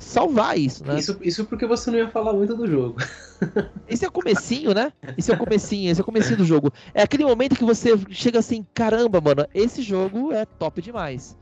[0.00, 0.98] salvar isso, né?
[0.98, 2.96] Isso, isso porque você não ia falar muito do jogo.
[3.88, 4.92] Esse é o comecinho, né?
[5.16, 6.72] Esse é o comecinho, esse é o comecinho do jogo.
[6.92, 11.36] É aquele momento que você chega assim, caramba, mano, esse jogo é top demais.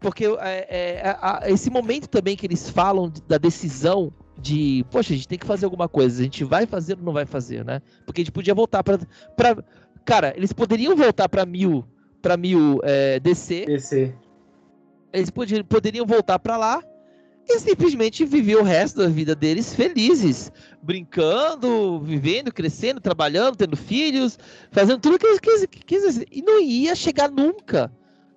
[0.00, 5.16] Porque é, é, é, esse momento também que eles falam da decisão de, poxa, a
[5.16, 7.80] gente tem que fazer alguma coisa, a gente vai fazer ou não vai fazer, né?
[8.04, 8.98] Porque a gente podia voltar pra.
[9.36, 9.56] pra
[10.04, 11.84] cara, eles poderiam voltar pra mil,
[12.20, 13.64] pra mil é, DC.
[13.66, 14.14] DC.
[15.12, 16.82] Eles poderiam, poderiam voltar pra lá
[17.46, 20.50] e simplesmente viver o resto da vida deles felizes,
[20.82, 24.38] brincando, vivendo, crescendo, trabalhando, tendo filhos,
[24.70, 26.26] fazendo tudo que eles quisessem.
[26.30, 27.92] E não ia chegar nunca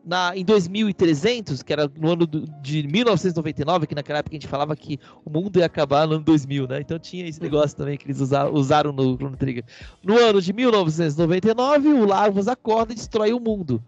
[0.07, 2.25] na, em 2300, que era no ano
[2.61, 6.23] de 1999, que naquela época a gente falava que o mundo ia acabar no ano
[6.23, 6.79] 2000, né?
[6.79, 9.65] Então tinha esse negócio também que eles usaram, usaram no Chrono Trigger.
[10.01, 13.83] No ano de 1999, o Larvas acorda e destrói o mundo.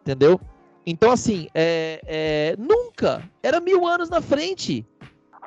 [0.00, 0.40] Entendeu?
[0.86, 3.22] Então, assim, é, é, nunca.
[3.42, 4.86] Era mil anos na frente.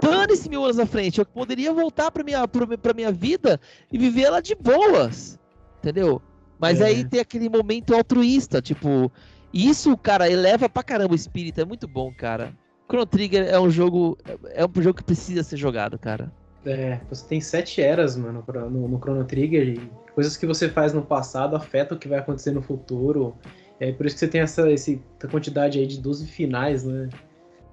[0.02, 1.20] Dane-se mil anos na frente.
[1.20, 3.60] Eu poderia voltar pra minha, pra, pra minha vida
[3.92, 5.40] e viver ela de boas.
[5.80, 6.22] Entendeu?
[6.60, 6.86] Mas é.
[6.86, 9.12] aí tem aquele momento altruísta, tipo.
[9.54, 11.62] Isso, cara, eleva pra caramba o espírito.
[11.62, 12.54] É muito bom, cara.
[12.90, 14.18] Chrono Trigger é um jogo.
[14.54, 16.32] É um jogo que precisa ser jogado, cara.
[16.66, 19.68] É, você tem sete eras, mano, no, no Chrono Trigger.
[19.68, 23.36] E coisas que você faz no passado afetam o que vai acontecer no futuro.
[23.80, 24.98] É por isso que você tem essa, essa
[25.30, 27.10] quantidade aí de 12 finais, né?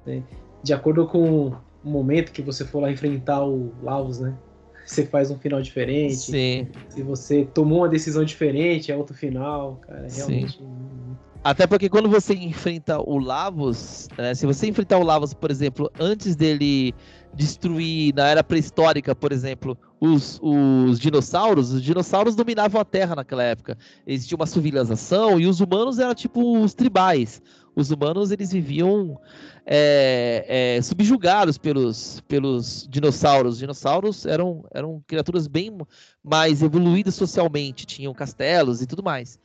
[0.06, 0.20] É,
[0.62, 1.52] de acordo com
[1.84, 4.34] o momento que você for lá enfrentar o Lavos, né?
[4.84, 6.16] Você faz um final diferente.
[6.16, 6.68] Sim.
[6.88, 10.06] Se você tomou uma decisão diferente, é outro final, cara.
[10.06, 10.58] É realmente.
[10.58, 10.92] Sim.
[11.44, 15.90] Até porque quando você enfrenta o Lavos, né, se você enfrentar o Lavos, por exemplo,
[15.98, 16.94] antes dele
[17.34, 21.72] destruir na era pré-histórica, por exemplo, os, os dinossauros.
[21.72, 23.76] Os dinossauros dominavam a Terra naquela época.
[24.06, 27.40] Existia uma civilização e os humanos eram tipo os tribais.
[27.74, 29.18] Os humanos eles viviam
[29.64, 33.54] é, é, subjugados pelos, pelos dinossauros.
[33.54, 35.74] Os dinossauros eram, eram criaturas bem
[36.22, 39.38] mais evoluídas socialmente, tinham castelos e tudo mais.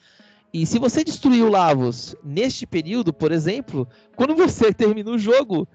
[0.54, 5.68] E se você destruiu Lavos neste período, por exemplo, quando você termina o jogo,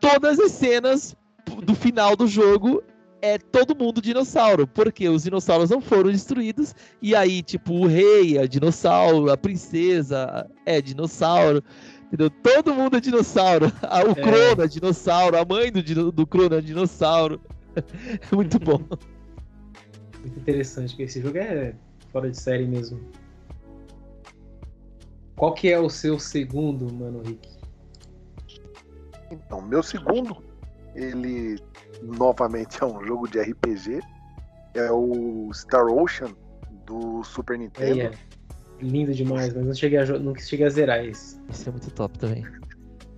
[0.00, 1.16] todas as cenas
[1.62, 2.82] do final do jogo
[3.22, 8.38] é todo mundo dinossauro, porque os dinossauros não foram destruídos, e aí, tipo, o rei
[8.38, 11.62] é dinossauro, a princesa é dinossauro,
[12.06, 12.30] entendeu?
[12.30, 13.66] Todo mundo é dinossauro.
[14.06, 14.14] O é.
[14.14, 17.40] Crono é dinossauro, a mãe do, do Crono é dinossauro.
[17.74, 17.82] É
[18.34, 18.80] muito bom.
[20.20, 21.74] Muito interessante, porque esse jogo é
[22.12, 23.00] fora de série mesmo.
[25.36, 27.48] Qual que é o seu segundo, mano, Rick?
[29.30, 30.42] Então, meu segundo,
[30.96, 31.58] ele
[32.02, 34.00] novamente é um jogo de RPG.
[34.74, 36.34] É o Star Ocean
[36.84, 38.00] do Super Nintendo.
[38.00, 38.12] É, é.
[38.80, 41.40] Lindo demais, mas não cheguei a, não cheguei a zerar esse.
[41.48, 42.44] Isso é muito top também.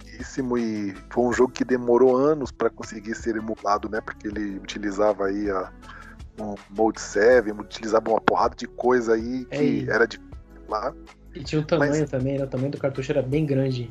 [0.06, 4.00] E foi um jogo que demorou anos para conseguir ser emulado, né?
[4.00, 5.72] Porque ele utilizava aí a,
[6.40, 10.20] um Mode 7, utilizava uma porrada de coisa aí que é, era de
[10.68, 10.94] lá.
[11.34, 12.44] E tinha o tamanho Mas, também, né?
[12.44, 13.90] O tamanho do cartucho era bem grande.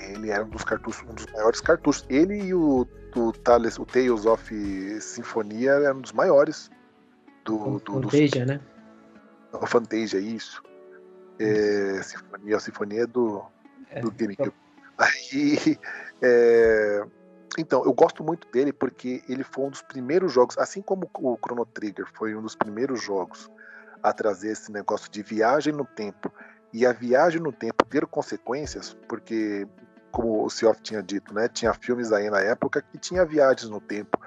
[0.00, 2.04] Ele era um dos cartuchos, um dos maiores cartuchos.
[2.08, 2.86] Ele e o,
[3.16, 6.70] o, Tales, o Tales of Sinfonia eram um dos maiores
[7.44, 7.78] do.
[7.80, 8.60] Do Fantasia, do, né?
[9.52, 10.62] O Fantasia, isso.
[11.38, 13.44] É, Sinfonia, a Sinfonia é do,
[13.90, 14.54] é, do GameCube.
[14.98, 15.78] Aí.
[16.22, 17.02] É,
[17.58, 21.38] então, eu gosto muito dele porque ele foi um dos primeiros jogos, assim como o
[21.42, 23.50] Chrono Trigger foi um dos primeiros jogos
[24.02, 26.32] a trazer esse negócio de viagem no tempo
[26.72, 29.66] e a viagem no tempo ter consequências, porque
[30.10, 33.80] como o Sioff tinha dito, né, tinha filmes aí na época que tinha viagens no
[33.80, 34.18] tempo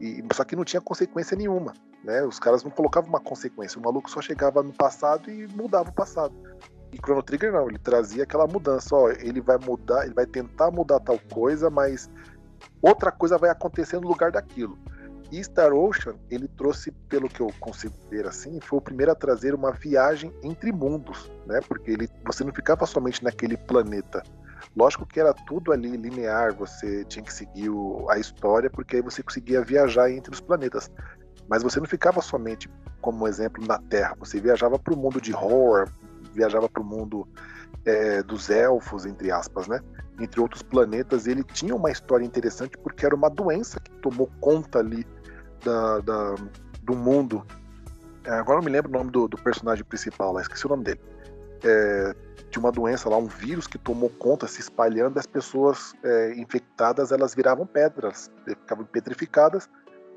[0.00, 1.72] e só que não tinha consequência nenhuma,
[2.02, 2.24] né?
[2.24, 5.92] Os caras não colocavam uma consequência, o maluco só chegava no passado e mudava o
[5.92, 6.34] passado.
[6.92, 10.70] E Chrono Trigger não, ele trazia aquela mudança, ó, ele vai mudar, ele vai tentar
[10.70, 12.10] mudar tal coisa, mas
[12.82, 14.76] outra coisa vai acontecer no lugar daquilo.
[15.30, 19.14] E Star Ocean, ele trouxe, pelo que eu consigo ver assim, foi o primeiro a
[19.14, 21.60] trazer uma viagem entre mundos, né?
[21.66, 24.22] Porque ele, você não ficava somente naquele planeta.
[24.76, 27.70] Lógico que era tudo ali linear, você tinha que seguir
[28.08, 30.90] a história, porque aí você conseguia viajar entre os planetas.
[31.48, 32.70] Mas você não ficava somente,
[33.00, 34.14] como exemplo, na Terra.
[34.18, 35.88] Você viajava para o mundo de horror,
[36.32, 37.28] viajava para o mundo
[37.84, 39.80] é, dos elfos, entre aspas, né?
[40.20, 41.26] Entre outros planetas.
[41.26, 45.06] Ele tinha uma história interessante porque era uma doença que tomou conta ali
[45.64, 46.34] da, da
[46.82, 47.44] do mundo.
[48.24, 50.84] É, agora não me lembro o nome do, do personagem principal lá, esqueci o nome
[50.84, 51.00] dele.
[51.64, 52.14] É,
[52.50, 57.10] de uma doença lá, um vírus que tomou conta, se espalhando, as pessoas é, infectadas
[57.10, 59.70] elas viravam pedras, ficavam petrificadas,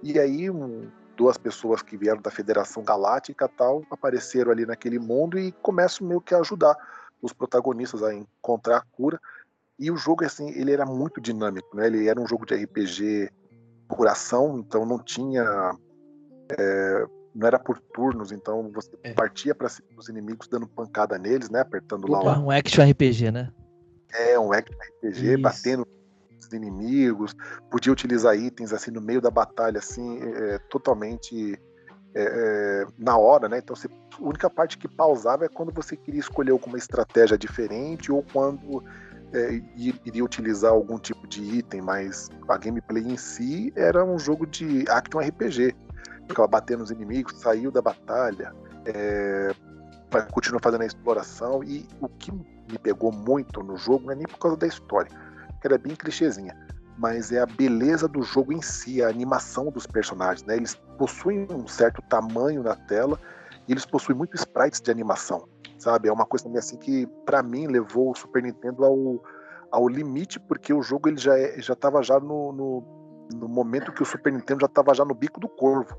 [0.04, 5.40] e aí um, duas pessoas que vieram da Federação Galáctica tal apareceram ali naquele mundo
[5.40, 6.76] e começam meio que a ajudar
[7.22, 9.20] os protagonistas a encontrar a cura.
[9.80, 11.88] E o jogo assim, ele era muito dinâmico, né?
[11.88, 13.30] Ele era um jogo de RPG
[13.88, 15.76] coração, então não tinha.
[16.58, 17.06] É,
[17.36, 19.14] não era por turnos, então você é.
[19.14, 19.68] partia para
[19.98, 21.60] os inimigos dando pancada neles, né?
[21.60, 22.40] Apertando Opa, lá.
[22.40, 23.52] Um action RPG, né?
[24.14, 25.42] É, um action RPG, Isso.
[25.42, 25.88] batendo
[26.40, 27.36] os inimigos,
[27.70, 31.60] podia utilizar itens assim no meio da batalha, assim, é, totalmente
[32.16, 33.58] é, é na hora, né?
[33.58, 38.12] Então você, a única parte que pausava é quando você queria escolher alguma estratégia diferente
[38.12, 38.82] ou quando
[39.34, 44.48] é, iria utilizar algum tipo de item, mas a gameplay em si era um jogo
[44.48, 45.76] de action RPG.
[46.28, 48.54] Ficava batendo nos inimigos, saiu da batalha,
[48.86, 49.52] é,
[50.32, 51.64] continua fazendo a exploração.
[51.64, 55.12] E o que me pegou muito no jogo não é nem por causa da história,
[55.62, 56.56] que era bem clichêzinha,
[56.98, 60.46] mas é a beleza do jogo em si, a animação dos personagens.
[60.46, 60.56] Né?
[60.56, 63.20] Eles possuem um certo tamanho na tela
[63.68, 65.48] e eles possuem muitos sprites de animação
[65.78, 66.08] sabe?
[66.08, 69.24] É uma coisa também assim que para mim levou o Super Nintendo ao,
[69.72, 73.92] ao limite, porque o jogo ele já é, já estava já no, no, no, momento
[73.92, 75.96] que o Super Nintendo já estava já no bico do corvo,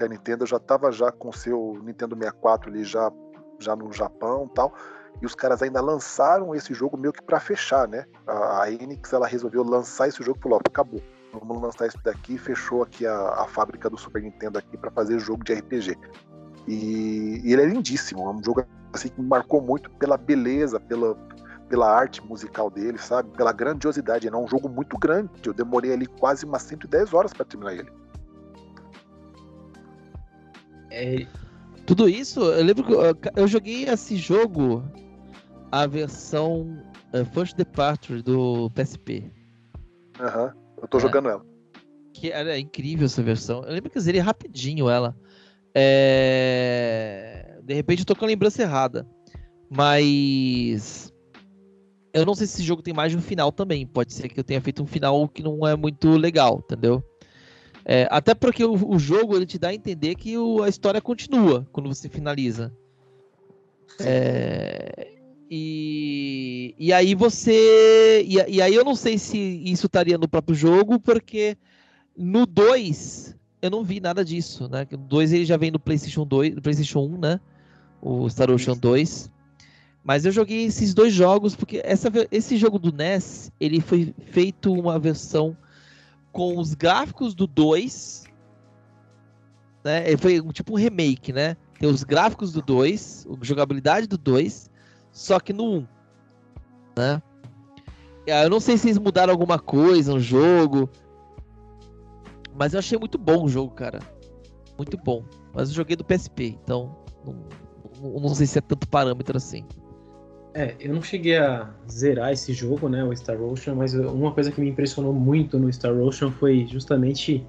[0.00, 3.12] que a Nintendo já estava já com seu Nintendo 64 ali já
[3.58, 4.72] já no Japão, tal.
[5.20, 8.06] E os caras ainda lançaram esse jogo meio que para fechar, né?
[8.26, 12.38] A, a Enix ela resolveu lançar esse jogo e falou: acabou, vamos lançar isso daqui.
[12.38, 15.98] Fechou aqui a, a fábrica do Super Nintendo aqui para fazer jogo de RPG.
[16.66, 18.64] E, e, ele é lindíssimo, é um jogo
[18.94, 21.14] assim, que me marcou muito pela beleza, pela,
[21.68, 23.28] pela arte musical dele, sabe?
[23.36, 24.26] Pela grandiosidade.
[24.26, 25.28] É um jogo muito grande.
[25.44, 27.92] Eu demorei ali quase umas 110 horas para terminar ele.
[30.90, 31.26] É,
[31.86, 32.92] tudo isso, eu lembro que
[33.36, 34.84] eu joguei esse jogo,
[35.72, 39.30] a versão uh, First Departure do PSP.
[40.18, 40.52] Aham, uhum,
[40.82, 41.00] eu tô é.
[41.00, 41.44] jogando ela.
[42.12, 43.62] Que era incrível essa versão.
[43.64, 45.16] Eu lembro que eu zerei rapidinho ela.
[45.74, 47.58] É...
[47.62, 49.06] De repente eu tô com a lembrança errada.
[49.70, 51.12] Mas.
[52.12, 53.86] Eu não sei se esse jogo tem mais de um final também.
[53.86, 57.02] Pode ser que eu tenha feito um final que não é muito legal, entendeu?
[57.84, 61.00] É, até porque o, o, jogo ele te dá a entender que o, a história
[61.00, 62.72] continua quando você finaliza.
[63.98, 65.08] É,
[65.50, 68.22] e, e aí você.
[68.26, 71.56] E, e, aí eu não sei se isso estaria no próprio jogo, porque
[72.16, 74.86] no 2 eu não vi nada disso, né?
[74.92, 77.40] O 2 ele já vem no PlayStation 2, no PlayStation 1, né?
[78.00, 79.30] O Star Ocean 2.
[80.02, 84.72] Mas eu joguei esses dois jogos porque essa, esse jogo do NES, ele foi feito
[84.72, 85.56] uma versão
[86.32, 88.24] com os gráficos do 2,
[89.84, 90.16] né?
[90.16, 91.56] Foi tipo um remake, né?
[91.78, 94.70] Tem os gráficos do 2, a jogabilidade do 2,
[95.12, 95.86] só que no 1,
[96.98, 97.22] né?
[98.26, 100.88] Eu não sei se eles mudaram alguma coisa no jogo,
[102.54, 104.00] mas eu achei muito bom o jogo, cara.
[104.76, 105.24] Muito bom.
[105.52, 109.64] Mas eu joguei do PSP, então não, não sei se é tanto parâmetro assim.
[110.52, 114.50] É, eu não cheguei a zerar esse jogo, né, o Star Ocean, mas uma coisa
[114.50, 117.46] que me impressionou muito no Star Ocean foi justamente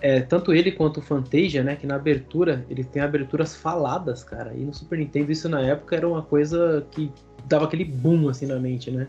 [0.00, 4.52] é, tanto ele quanto o Fantasia, né, que na abertura ele tem aberturas faladas, cara.
[4.54, 7.12] E no Super Nintendo isso na época era uma coisa que
[7.46, 9.06] dava aquele boom assim na mente, né?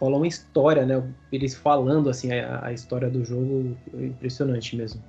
[0.00, 1.02] Falou uma história, né?
[1.30, 5.00] Eles falando assim a, a história do jogo, impressionante mesmo.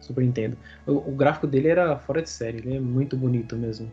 [0.00, 0.56] Super Nintendo.
[0.86, 3.92] O, o gráfico dele era fora de série, ele é muito bonito mesmo.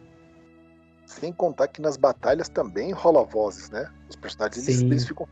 [1.07, 3.89] Sem contar que nas batalhas também rola vozes, né?
[4.09, 5.25] Os personagens eles, eles, ficam.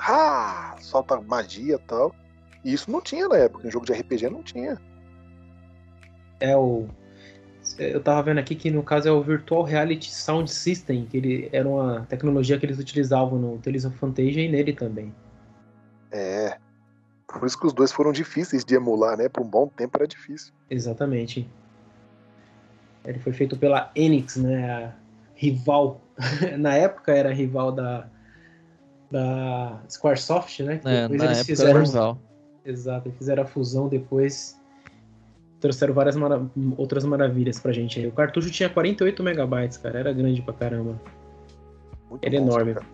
[0.00, 0.76] Ah!
[0.78, 2.14] Solta magia e tal.
[2.62, 3.66] E isso não tinha na época.
[3.66, 4.78] Em jogo de RPG não tinha.
[6.38, 6.86] É o.
[7.78, 11.48] Eu tava vendo aqui que no caso é o Virtual Reality Sound System, que ele
[11.50, 15.14] era uma tecnologia que eles utilizavam no Tales of Fantasia e nele também.
[16.12, 16.58] É.
[17.26, 19.30] Por isso que os dois foram difíceis de emular, né?
[19.30, 20.52] Por um bom tempo era difícil.
[20.68, 21.48] Exatamente.
[23.02, 24.94] Ele foi feito pela Enix, né?
[25.36, 26.00] Rival,
[26.58, 28.08] na época era rival da,
[29.10, 30.78] da Squaresoft, né?
[30.78, 31.84] Que é, depois eles fizeram.
[31.84, 32.18] Rival.
[32.64, 34.60] Exato, fizeram a fusão depois.
[35.60, 36.44] Trouxeram várias mara...
[36.76, 38.06] outras maravilhas pra gente aí.
[38.06, 40.00] O cartucho tinha 48 megabytes, cara.
[40.00, 41.00] Era grande pra caramba.
[42.10, 42.74] Muito era bom, enorme.
[42.74, 42.86] Cara.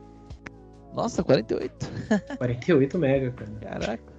[0.94, 1.90] Nossa, 48.
[2.36, 3.50] 48 mega, cara.
[3.60, 4.12] Caraca.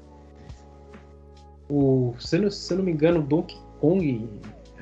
[1.69, 4.27] O, se, eu, se eu não me engano, o Donkey Kong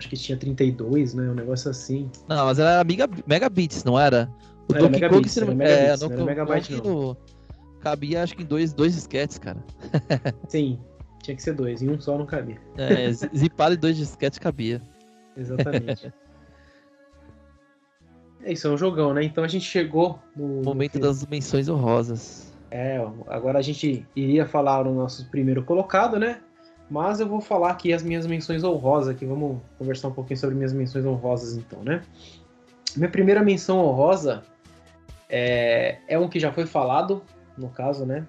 [0.01, 1.29] acho que tinha 32, né?
[1.29, 2.09] Um negócio assim.
[2.27, 4.29] Não, mas era mega, megabits, não era?
[4.67, 7.15] O não, Donkey Kong, se não, é, não, não megabyte não.
[7.79, 9.63] Cabia acho que em dois, dois disquetes, cara.
[10.47, 10.79] Sim,
[11.21, 12.59] tinha que ser dois, em um só não cabia.
[12.77, 14.81] É, zipado em dois disquetes cabia.
[15.37, 16.11] Exatamente.
[18.43, 19.23] é isso, é um jogão, né?
[19.23, 20.63] Então a gente chegou no.
[20.63, 22.51] Momento no das menções honrosas.
[22.69, 22.97] É,
[23.27, 26.39] agora a gente iria falar no nosso primeiro colocado, né?
[26.91, 30.57] Mas eu vou falar aqui as minhas menções honrosas, aqui vamos conversar um pouquinho sobre
[30.57, 32.03] minhas menções honrosas então, né?
[32.97, 34.43] Minha primeira menção honrosa
[35.29, 37.23] é, é um que já foi falado,
[37.57, 38.27] no caso, né?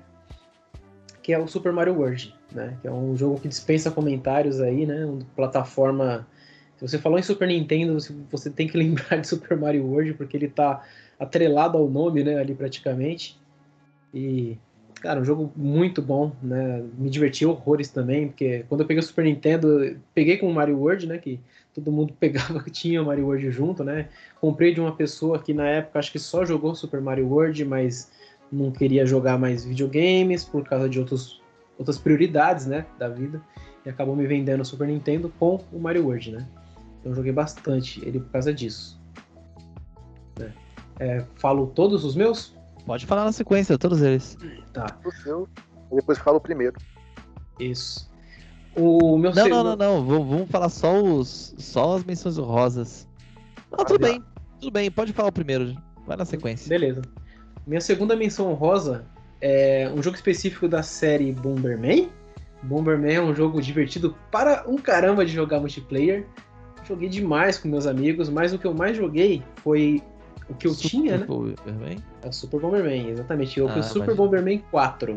[1.25, 2.79] Que é o Super Mario World, né?
[2.81, 5.07] Que é um jogo que dispensa comentários aí, né?
[5.07, 6.25] Uma plataforma.
[6.77, 7.97] Se você falou em Super Nintendo,
[8.31, 10.85] você tem que lembrar de Super Mario World, porque ele tá
[11.19, 12.39] atrelado ao nome, né?
[12.39, 13.37] Ali praticamente.
[14.15, 14.57] E
[15.03, 16.81] Cara, um jogo muito bom, né?
[16.97, 20.79] Me diverti horrores também, porque quando eu peguei o Super Nintendo, peguei com o Mario
[20.79, 21.19] World, né?
[21.19, 21.41] Que
[21.75, 24.09] todo mundo pegava tinha o Mario World junto, né?
[24.41, 28.13] Comprei de uma pessoa que na época acho que só jogou Super Mario World, mas
[28.51, 31.43] não queria jogar mais videogames por causa de outros,
[31.77, 32.87] outras prioridades, né?
[32.97, 33.43] Da vida.
[33.85, 36.47] E acabou me vendendo o Super Nintendo com o Mario World, né?
[37.01, 39.03] Então joguei bastante ele por causa disso.
[40.39, 40.53] É,
[41.01, 42.55] é falo todos os meus?
[42.87, 44.37] Pode falar na sequência, todos eles.
[44.73, 44.99] Tá.
[45.05, 45.49] O seu,
[45.93, 46.77] depois fala o primeiro.
[47.59, 48.11] Isso.
[48.75, 49.77] O meu Não, segundo...
[49.77, 50.25] não, não, não.
[50.25, 51.55] Vamos falar só os.
[51.59, 53.07] Só as menções rosas.
[53.71, 54.23] Não, tudo bem.
[54.61, 55.77] Tudo bem, pode falar o primeiro.
[56.07, 56.69] Vai na sequência.
[56.69, 57.03] Beleza.
[57.67, 59.05] Minha segunda menção rosa
[59.41, 62.11] é um jogo específico da série Bomberman.
[62.63, 66.27] Bomberman é um jogo divertido para um caramba de jogar multiplayer.
[66.87, 70.03] Joguei demais com meus amigos, mas o que eu mais joguei foi
[70.49, 71.25] o que eu Super tinha, né?
[71.25, 71.99] Bomberman?
[72.23, 73.59] É o Super Bomberman, exatamente.
[73.59, 75.17] Eu ah, o Super Bomberman 4.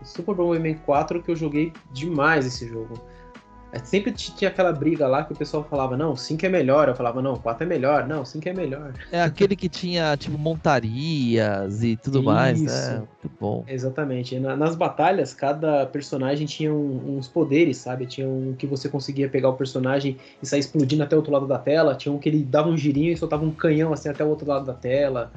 [0.00, 2.94] O Super Bomberman 4 que eu joguei demais esse jogo.
[3.72, 6.88] É, sempre tinha aquela briga lá que o pessoal falava, não, 5 é melhor.
[6.88, 8.06] Eu falava, não, 4 é melhor.
[8.06, 8.92] Não, 5 é melhor.
[9.12, 12.26] É aquele que tinha, tipo, montarias e tudo Isso.
[12.26, 12.98] mais, né?
[12.98, 13.64] Muito bom.
[13.68, 14.38] Exatamente.
[14.40, 18.06] nas batalhas, cada personagem tinha um, uns poderes, sabe?
[18.06, 21.46] Tinha um que você conseguia pegar o personagem e sair explodindo até o outro lado
[21.46, 21.94] da tela.
[21.94, 24.48] Tinha um que ele dava um girinho e soltava um canhão, assim, até o outro
[24.48, 25.30] lado da tela.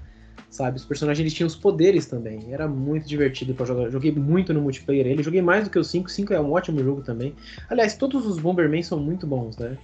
[0.53, 0.77] Sabe?
[0.77, 2.53] Os personagens eles tinham os poderes também.
[2.53, 3.89] Era muito divertido para jogar.
[3.89, 5.23] Joguei muito no multiplayer ele.
[5.23, 6.11] Joguei mais do que o 5.
[6.11, 7.35] 5 é um ótimo jogo também.
[7.67, 9.75] Aliás, todos os Bomberman são muito bons, né?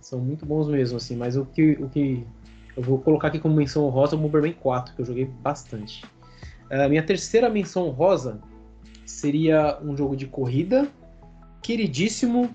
[0.00, 1.14] São muito bons mesmo, assim.
[1.14, 2.26] Mas o que, o que
[2.76, 6.04] eu vou colocar aqui como menção honrosa é o Bomberman 4, que eu joguei bastante.
[6.68, 8.40] A minha terceira menção honrosa
[9.06, 10.88] seria um jogo de corrida
[11.62, 12.52] queridíssimo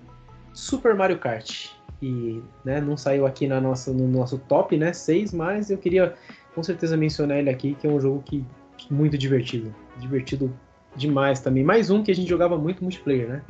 [0.52, 1.70] Super Mario Kart.
[2.02, 4.92] E né, não saiu aqui na nossa, no nosso top, né?
[4.92, 6.14] 6, mas eu queria
[6.54, 8.44] com certeza mencionar ele aqui, que é um jogo que
[8.90, 9.74] muito divertido.
[9.98, 10.54] Divertido
[10.96, 11.64] demais também.
[11.64, 13.42] Mais um que a gente jogava muito multiplayer, né?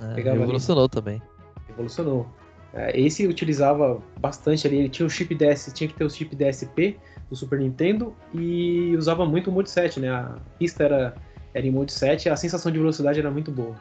[0.00, 0.90] É, revolucionou ali.
[0.90, 1.22] também.
[1.68, 2.26] Revolucionou.
[2.74, 6.34] É, esse utilizava bastante ali, ele tinha o chip DS, tinha que ter o chip
[6.34, 6.96] DSP
[7.28, 10.10] do Super Nintendo e usava muito o Mode 7, né?
[10.10, 11.14] A pista era,
[11.52, 13.76] era em Mode 7 a sensação de velocidade era muito boa.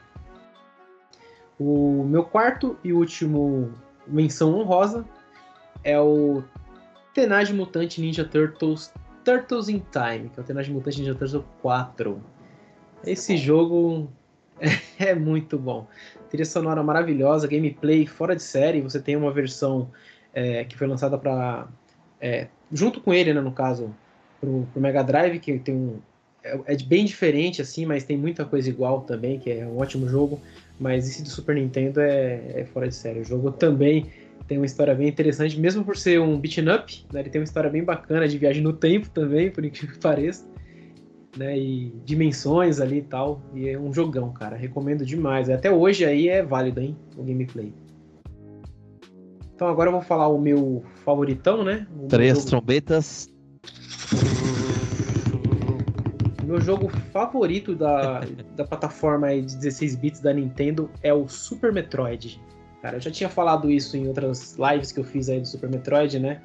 [1.59, 3.71] O meu quarto e último
[4.07, 5.05] menção honrosa
[5.83, 6.43] é o
[7.13, 8.93] Tenage Mutante Ninja Turtles
[9.23, 12.23] Turtles in Time, que é o Tenage Mutante Ninja Turtles 4.
[13.05, 14.09] Esse jogo
[14.99, 15.87] é muito bom.
[16.29, 18.81] Trilha sonora maravilhosa, gameplay fora de série.
[18.81, 19.91] Você tem uma versão
[20.33, 21.67] é, que foi lançada para.
[22.19, 23.93] É, junto com ele, né, no caso,
[24.39, 25.99] pro, pro Mega Drive, que tem um.
[26.43, 30.07] É, é, bem diferente, assim, mas tem muita coisa igual também, que é um ótimo
[30.07, 30.39] jogo.
[30.79, 33.19] Mas esse do Super Nintendo é, é fora de série.
[33.19, 34.07] O jogo também
[34.47, 37.45] tem uma história bem interessante, mesmo por ser um beat'em up, né, ele tem uma
[37.45, 40.45] história bem bacana de viagem no tempo também, por incrível que pareça,
[41.37, 46.05] né, e dimensões ali e tal, e é um jogão, cara, recomendo demais, até hoje
[46.05, 47.73] aí é válido, hein, o gameplay.
[49.61, 51.85] Então agora eu vou falar o meu favoritão, né?
[51.95, 53.29] O Três trombetas.
[56.43, 58.21] Meu jogo favorito da,
[58.55, 62.41] da plataforma de 16 bits da Nintendo é o Super Metroid.
[62.81, 65.69] Cara, eu já tinha falado isso em outras lives que eu fiz aí do Super
[65.69, 66.41] Metroid, né?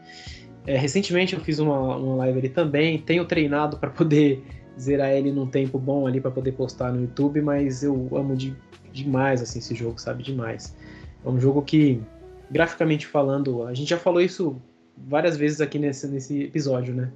[0.66, 2.98] É, recentemente eu fiz uma, uma live ali também.
[2.98, 4.42] Tenho treinado para poder
[4.78, 8.54] zerar ele num tempo bom ali para poder postar no YouTube, mas eu amo de,
[8.92, 10.22] demais assim esse jogo, sabe?
[10.22, 10.76] Demais.
[11.24, 12.02] É um jogo que,
[12.50, 14.60] graficamente falando, a gente já falou isso
[14.96, 17.10] várias vezes aqui nesse, nesse episódio, né?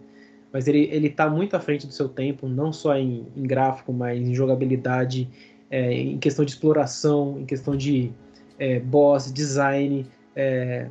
[0.53, 3.93] Mas ele, ele tá muito à frente do seu tempo, não só em, em gráfico,
[3.93, 5.29] mas em jogabilidade,
[5.71, 8.13] é, em questão de exploração, em questão de
[8.61, 10.07] é, boss, design.
[10.37, 10.87] É,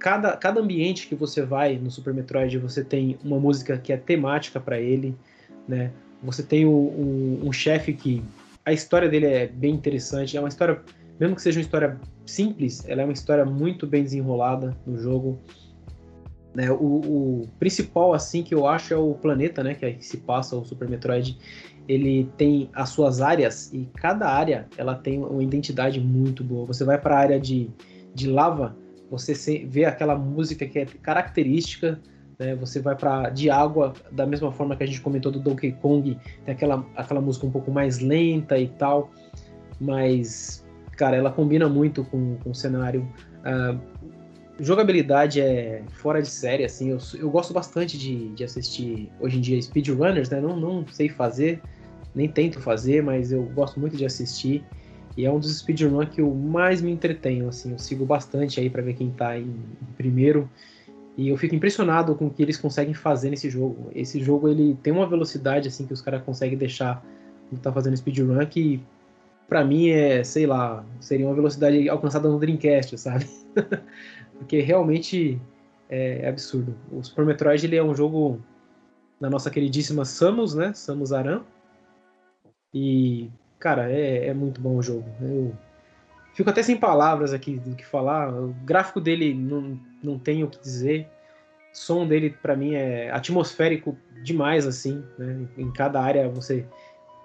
[0.00, 3.96] cada, cada ambiente que você vai no Super Metroid, você tem uma música que é
[3.96, 5.16] temática para ele,
[5.66, 5.92] né?
[6.22, 8.22] Você tem um, um chefe que
[8.64, 10.82] a história dele é bem interessante, é uma história,
[11.20, 15.38] mesmo que seja uma história simples, ela é uma história muito bem desenrolada no jogo.
[16.54, 20.54] Né, o, o, principal assim que eu acho é o planeta, né, que se passa
[20.54, 21.36] o Super Metroid
[21.88, 26.66] ele tem as suas áreas e cada área ela tem uma identidade muito boa.
[26.66, 27.70] Você vai para a área de,
[28.14, 28.76] de lava,
[29.10, 32.00] você vê aquela música que é característica,
[32.38, 32.54] né?
[32.56, 36.18] Você vai para de água, da mesma forma que a gente comentou do Donkey Kong,
[36.44, 39.10] tem aquela, aquela música um pouco mais lenta e tal,
[39.80, 40.64] mas
[40.96, 43.08] cara, ela combina muito com, com o cenário.
[43.40, 43.78] Uh,
[44.58, 49.40] jogabilidade é fora de série, assim, eu, eu gosto bastante de, de assistir hoje em
[49.40, 50.40] dia speedrunners, né?
[50.40, 51.60] Não, não sei fazer,
[52.14, 54.64] nem tento fazer, mas eu gosto muito de assistir.
[55.16, 58.68] E é um dos speedruns que eu mais me entretenho, assim, eu sigo bastante aí
[58.68, 59.54] para ver quem tá em
[59.96, 60.48] primeiro.
[61.16, 63.90] E eu fico impressionado com o que eles conseguem fazer nesse jogo.
[63.94, 67.04] Esse jogo ele tem uma velocidade assim que os caras conseguem deixar
[67.48, 68.82] quando tá fazendo speedrun que
[69.48, 73.26] para mim é, sei lá, seria uma velocidade alcançada no Dreamcast, sabe?
[74.38, 75.40] Porque realmente
[75.88, 76.74] é, absurdo.
[76.90, 78.40] O Super Metroid ele é um jogo
[79.20, 80.72] da nossa queridíssima Samus, né?
[80.74, 81.42] Samus Aran.
[82.74, 83.30] E,
[83.60, 85.08] cara, é, é muito bom o jogo.
[85.22, 85.54] Eu
[86.34, 88.34] fico até sem palavras aqui do que falar.
[88.34, 91.08] O gráfico dele não, não tem o que dizer.
[91.72, 95.04] O som dele, para mim, é atmosférico demais, assim.
[95.16, 95.46] Né?
[95.56, 96.66] Em cada área você.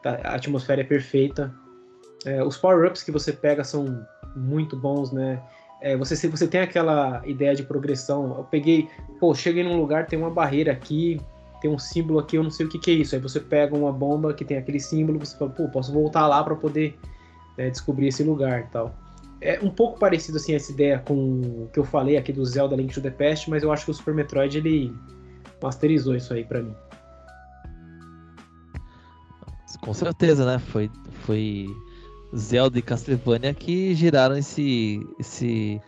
[0.04, 1.52] Tá, a atmosfera é perfeita.
[2.26, 4.06] É, os power-ups que você pega são
[4.36, 5.42] muito bons, né?
[5.82, 8.38] É, você, você tem aquela ideia de progressão.
[8.38, 8.88] Eu peguei,
[9.20, 11.20] pô, cheguei num lugar, tem uma barreira aqui,
[11.62, 13.16] tem um símbolo aqui, eu não sei o que, que é isso.
[13.16, 16.44] Aí você pega uma bomba que tem aquele símbolo, você fala, pô, posso voltar lá
[16.44, 16.98] para poder
[17.58, 18.96] né, descobrir esse lugar e tal.
[19.42, 22.76] É um pouco parecido assim essa ideia com o que eu falei aqui do Zelda
[22.76, 24.94] Link to the Past, mas eu acho que o Super Metroid ele
[25.62, 26.76] masterizou isso aí para mim.
[29.82, 30.60] Com certeza, né?
[30.60, 30.92] Foi,
[31.22, 31.68] foi
[32.36, 35.00] Zelda e Castlevania que geraram esse.
[35.18, 35.82] esse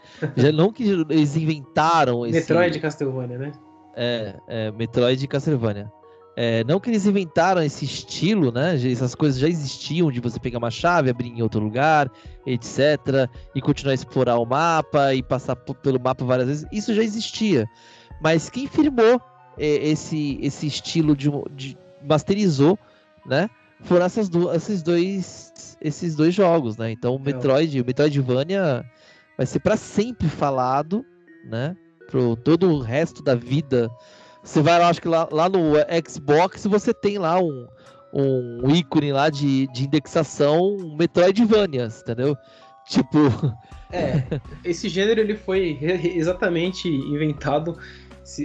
[0.53, 2.39] não que eles inventaram esse.
[2.39, 3.51] Metroid e Castlevania, né?
[3.95, 5.91] É, é, Metroid e Castlevania.
[6.35, 8.75] É, não que eles inventaram esse estilo, né?
[8.89, 12.09] Essas coisas já existiam de você pegar uma chave, abrir em outro lugar,
[12.45, 13.29] etc.
[13.53, 16.65] E continuar a explorar o mapa e passar pelo mapa várias vezes.
[16.71, 17.67] Isso já existia.
[18.21, 19.21] Mas quem firmou
[19.57, 21.77] é, esse, esse estilo de, de
[22.07, 22.79] masterizou,
[23.25, 23.49] né?
[23.81, 25.51] Foram essas do, esses dois
[25.81, 26.91] esses dois jogos, né?
[26.91, 28.85] Então o Metroid, o Metroidvania
[29.35, 31.03] vai ser para sempre falado,
[31.43, 31.75] né?
[32.11, 33.89] Pro todo o resto da vida.
[34.43, 35.73] Você vai lá, acho que lá, lá no
[36.07, 37.67] Xbox você tem lá um,
[38.13, 42.35] um ícone lá de, de indexação Metroidvania, entendeu?
[42.87, 43.17] Tipo.
[43.93, 45.77] É, esse gênero ele foi
[46.15, 47.77] exatamente inventado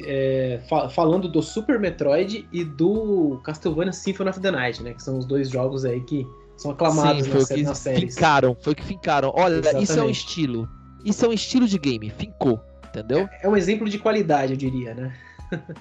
[0.04, 4.94] é, fa falando do Super Metroid e do Castlevania Symphony of the Night, né?
[4.94, 6.26] Que são os dois jogos aí que
[6.56, 8.14] são aclamados Sim, foi nas, que nas séries.
[8.14, 9.32] Fincaram, foi que fincaram.
[9.36, 9.84] Olha, Exatamente.
[9.84, 10.68] isso é um estilo.
[11.04, 12.60] Isso é um estilo de game, fincou,
[13.00, 13.28] entendeu?
[13.32, 15.16] É, é um exemplo de qualidade, eu diria, né?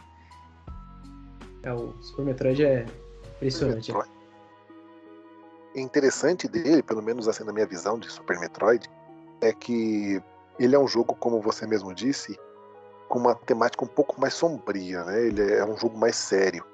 [1.64, 2.86] é, o Super Metroid é
[3.36, 3.92] impressionante.
[3.92, 4.16] Metroid.
[5.76, 8.90] O interessante dele, pelo menos assim na minha visão de Super Metroid,
[9.42, 10.22] é que
[10.58, 12.40] ele é um jogo, como você mesmo disse,
[13.10, 15.28] com uma temática um pouco mais sombria, né?
[15.28, 16.66] Ele é um jogo mais sério.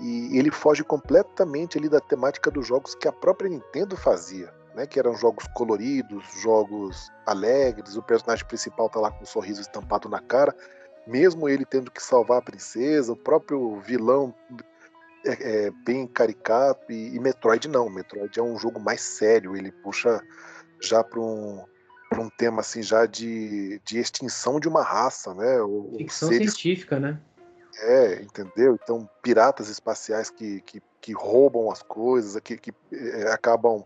[0.00, 4.86] E ele foge completamente ali da temática dos jogos que a própria Nintendo fazia, né?
[4.86, 10.08] Que eram jogos coloridos, jogos alegres, o personagem principal tá lá com um sorriso estampado
[10.08, 10.54] na cara,
[11.06, 14.34] mesmo ele tendo que salvar a princesa, o próprio vilão
[15.24, 17.88] é, é bem caricato e, e Metroid não.
[17.88, 20.20] Metroid é um jogo mais sério, ele puxa
[20.80, 21.64] já para um
[22.18, 25.60] um tema assim já de, de extinção de uma raça, né?
[25.60, 26.52] O, Ficção seres...
[26.52, 27.20] científica, né?
[27.78, 28.78] É, entendeu?
[28.82, 33.84] Então, piratas espaciais que, que, que roubam as coisas, que, que é, acabam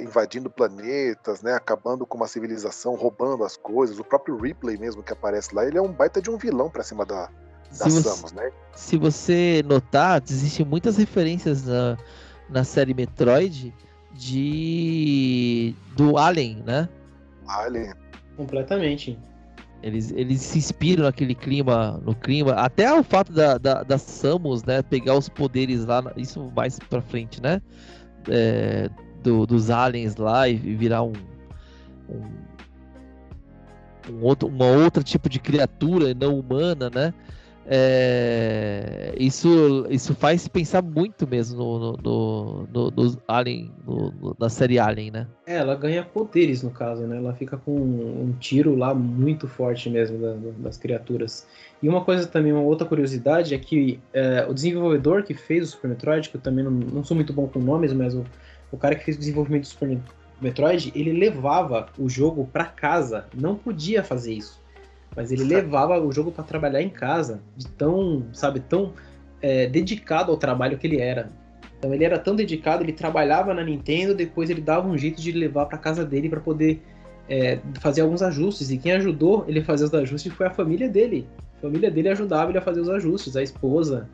[0.00, 1.54] invadindo planetas, né?
[1.54, 3.98] Acabando com uma civilização, roubando as coisas.
[3.98, 6.82] O próprio Ripley mesmo que aparece lá, ele é um baita de um vilão para
[6.82, 7.28] cima da,
[7.78, 8.50] da se Samus, você, né?
[8.74, 11.98] Se você notar, existem muitas referências na,
[12.48, 13.74] na série Metroid
[14.14, 16.88] de do Alien, né?
[17.46, 17.92] Alien.
[18.36, 19.18] Completamente.
[19.82, 22.52] Eles, eles se inspiram naquele clima, no clima.
[22.52, 27.02] Até o fato da, da, da Samus, né, pegar os poderes lá, isso mais pra
[27.02, 27.60] frente, né?
[28.28, 28.88] É,
[29.22, 31.12] do, dos aliens lá e virar um,
[32.08, 32.22] um,
[34.12, 37.14] um outro, uma outra tipo de criatura não humana, né?
[37.64, 43.70] É, isso, isso faz pensar muito mesmo no, no, no, no Alien,
[44.38, 45.26] na série Alien, né?
[45.46, 47.18] É, ela ganha poderes no caso, né?
[47.18, 51.46] Ela fica com um, tiro lá muito forte mesmo da, das criaturas.
[51.80, 55.70] E uma coisa também, uma outra curiosidade é que é, o desenvolvedor que fez o
[55.70, 58.14] Super Metroid, que eu também não, não sou muito bom com nomes, mas
[58.72, 59.98] o cara que fez o desenvolvimento do Super
[60.40, 64.62] Metroid, ele levava o jogo para casa, não podia fazer isso
[65.14, 68.92] mas ele levava o jogo para trabalhar em casa, de tão, sabe, tão
[69.40, 71.30] é, dedicado ao trabalho que ele era.
[71.78, 75.32] Então ele era tão dedicado, ele trabalhava na Nintendo, depois ele dava um jeito de
[75.32, 76.80] levar para casa dele para poder
[77.28, 78.70] é, fazer alguns ajustes.
[78.70, 81.26] E quem ajudou ele a fazer os ajustes foi a família dele.
[81.58, 84.08] A família dele ajudava ele a fazer os ajustes, a esposa,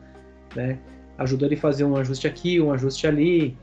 [0.55, 0.79] né?
[1.19, 3.55] Ajudou ele a fazer um ajuste aqui, um ajuste ali,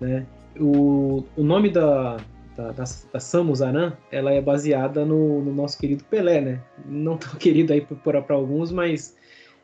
[0.00, 0.24] né?
[0.60, 2.16] O, o nome da,
[2.56, 6.60] da, da, da Samus Aran, ela é baseada no, no, nosso querido Pelé, né?
[6.84, 9.16] Não tão querido aí para alguns, mas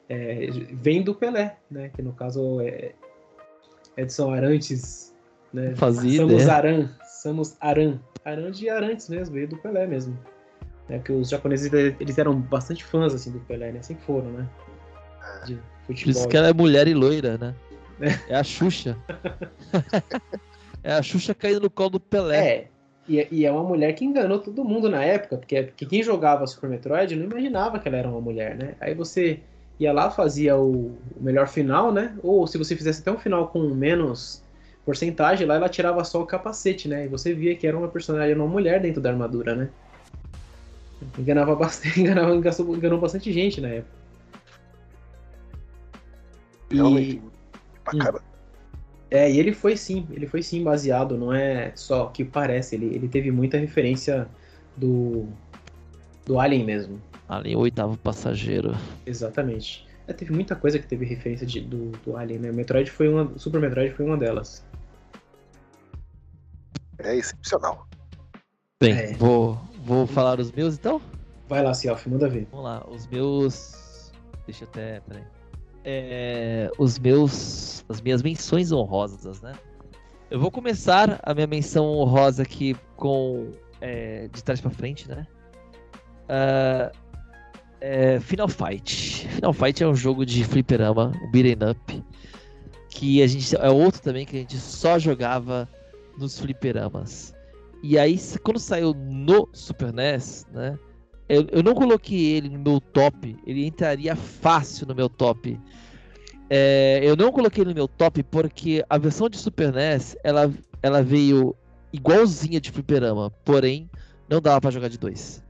[0.09, 1.91] é, vem do Pelé, né?
[1.95, 2.93] Que no caso é
[3.97, 5.12] Edson Arantes,
[5.53, 5.75] né?
[5.75, 6.49] Fazia Samus.
[6.49, 10.16] Aran, Samus Aran, Aran de Arantes mesmo, veio do Pelé mesmo.
[10.89, 13.83] É que os japoneses eles eram bastante fãs assim do Pelé, né?
[13.83, 14.49] Sempre foram, né?
[15.47, 15.87] De futebol.
[15.87, 17.55] Por isso que ela é mulher e loira, né?
[18.01, 18.97] É, é a Xuxa.
[20.85, 22.47] é a Xuxa caindo no colo do Pelé.
[22.47, 22.69] É,
[23.09, 26.47] e, e, é uma mulher que enganou todo mundo na época, porque, porque quem jogava
[26.47, 28.74] Super Metroid não imaginava que ela era uma mulher, né?
[28.78, 29.40] Aí você
[29.81, 32.15] ia lá, fazia o, o melhor final, né?
[32.23, 34.43] Ou se você fizesse até um final com menos
[34.85, 37.06] porcentagem, lá ela tirava só o capacete, né?
[37.06, 39.70] E você via que era uma personagem, uma mulher dentro da armadura, né?
[41.19, 44.05] Enganava bastante, enganava, enganou, enganou bastante gente na época.
[46.70, 47.23] Realmente,
[47.93, 47.97] e...
[47.97, 48.34] Hum.
[49.15, 52.86] É, e ele foi sim, ele foi sim baseado, não é só que parece, ele,
[52.86, 54.27] ele teve muita referência
[54.77, 55.28] do,
[56.27, 57.01] do Alien mesmo.
[57.28, 58.74] Alien, o oitavo passageiro.
[59.07, 59.86] Exatamente.
[60.09, 62.51] É, teve muita coisa que teve referência de, do, do Alien, né?
[62.51, 63.31] Metroid foi uma.
[63.39, 64.66] Super Metroid foi uma delas.
[66.99, 67.86] É excepcional.
[68.82, 69.12] Bem, é.
[69.12, 71.01] vou, vou falar os meus então?
[71.49, 72.49] Vai lá, Cialf, manda ver.
[72.51, 74.11] Vamos lá, os meus.
[74.45, 74.99] Deixa eu até.
[75.07, 75.23] Peraí
[75.85, 79.52] é, os meus, as minhas menções honrosas, né?
[80.31, 85.27] Eu vou começar a minha menção honrosa aqui com é, de trás para frente, né?
[86.24, 86.97] Uh,
[87.81, 89.28] é, Final Fight.
[89.28, 92.05] Final Fight é um jogo de fliperama, um beat'em up,
[92.89, 95.69] que a gente é outro também que a gente só jogava
[96.19, 97.35] nos fliperamas.
[97.82, 100.78] E aí, quando saiu no Super NES, né?
[101.29, 105.59] Eu, eu não coloquei ele no meu top, ele entraria fácil no meu top.
[106.51, 110.53] É, eu não coloquei ele no meu top porque a versão de Super NES ela,
[110.83, 111.57] ela veio
[111.93, 113.89] igualzinha de fliperama, porém
[114.29, 115.43] não dava para jogar de dois.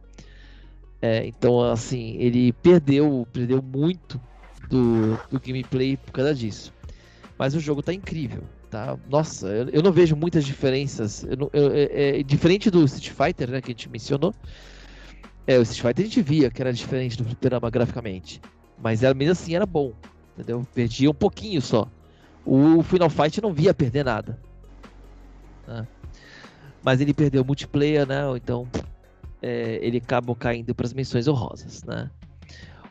[1.03, 4.21] É, então, assim, ele perdeu, perdeu muito
[4.69, 6.73] do, do gameplay por causa disso.
[7.37, 8.97] Mas o jogo tá incrível, tá?
[9.11, 11.25] Nossa, eu, eu não vejo muitas diferenças.
[11.25, 14.35] Eu, eu, é, é, diferente do Street Fighter, né, que a gente mencionou.
[15.47, 18.41] É, o Street Fighter a gente via que era diferente do fliperama graficamente.
[18.79, 19.93] Mas era, mesmo assim era bom,
[20.33, 20.67] entendeu?
[20.75, 21.89] Perdia um pouquinho só.
[22.45, 24.39] O Final Fight não via perder nada.
[25.67, 25.87] Né?
[26.83, 28.23] Mas ele perdeu o multiplayer, né?
[28.37, 28.69] Então
[29.41, 32.11] é, ele acabou caindo para as menções honrosas, né?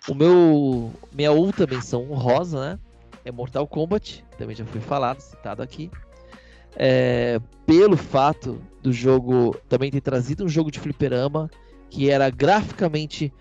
[0.08, 2.80] O meu minha outra menção honrosa, né?
[3.26, 5.90] É Mortal Kombat, também já foi falado, citado aqui.
[6.76, 11.50] É, pelo fato do jogo também ter trazido um jogo de fliperama
[11.94, 13.32] que era graficamente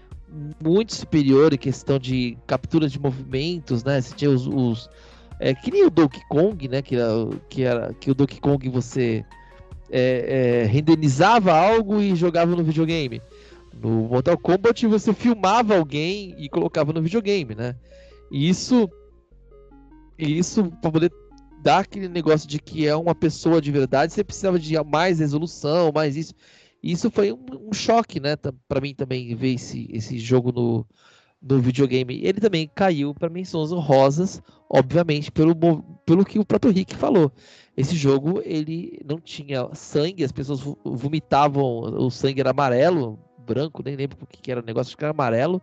[0.63, 3.99] muito superior em questão de captura de movimentos, né?
[3.99, 4.91] Você tinha os, os
[5.41, 6.83] é, que nem o Donkey Kong, né?
[6.83, 9.25] Que era, que era que o Donkey Kong você
[9.91, 13.23] é, é, renderizava algo e jogava no videogame.
[13.73, 17.75] No Mortal Kombat você filmava alguém e colocava no videogame, né?
[18.31, 18.87] E isso,
[20.19, 21.13] isso para poder
[21.63, 25.91] dar aquele negócio de que é uma pessoa de verdade, você precisava de mais resolução,
[25.91, 26.35] mais isso.
[26.83, 28.37] Isso foi um, um choque, né?
[28.69, 30.87] Para mim também ver esse, esse jogo no,
[31.41, 32.21] no videogame.
[32.25, 35.55] Ele também caiu para menções honrosas, obviamente, pelo,
[36.05, 37.33] pelo que o próprio Rick falou
[37.77, 43.97] esse jogo ele não tinha sangue, as pessoas vomitavam, o sangue era amarelo, branco, nem
[43.97, 45.61] lembro o que era o negócio, acho que era amarelo.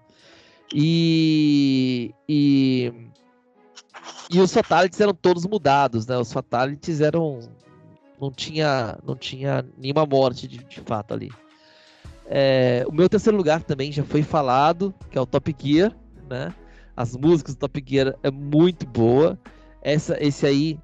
[0.73, 2.91] E, e,
[4.31, 6.17] e os fatalities eram todos mudados, né?
[6.17, 7.39] Os fatalities eram
[8.19, 11.31] não tinha não tinha nenhuma morte de, de fato ali.
[12.25, 15.95] É, o meu terceiro lugar também já foi falado, que é o Top Gear,
[16.29, 16.53] né?
[16.95, 19.39] As músicas do Top Gear é muito boa.
[19.81, 20.79] Essa, esse aí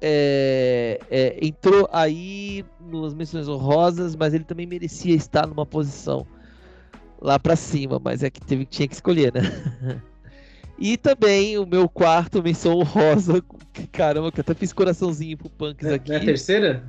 [0.00, 6.26] é, é, entrou aí nas menções honrosas, mas ele também merecia estar numa posição
[7.20, 9.42] lá para cima, mas é que teve, tinha que escolher, né?
[10.78, 13.42] e também o meu quarto menção honrosa,
[13.90, 16.12] caramba, que eu até fiz coraçãozinho pro Punks é, aqui.
[16.12, 16.84] É a terceira?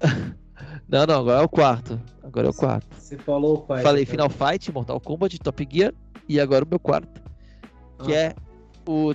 [0.88, 2.00] não, não, agora é o quarto.
[2.22, 2.86] Agora é o quarto.
[2.98, 3.78] Você falou qual?
[3.80, 4.28] Falei então.
[4.28, 5.92] Final Fight, Mortal Kombat, Top Gear
[6.26, 7.22] e agora o meu quarto,
[8.04, 8.18] que ah.
[8.18, 8.34] é
[8.88, 9.14] o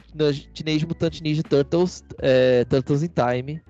[0.53, 3.61] Teenage Mutant Ninja Turtles, é, Turtles in Time.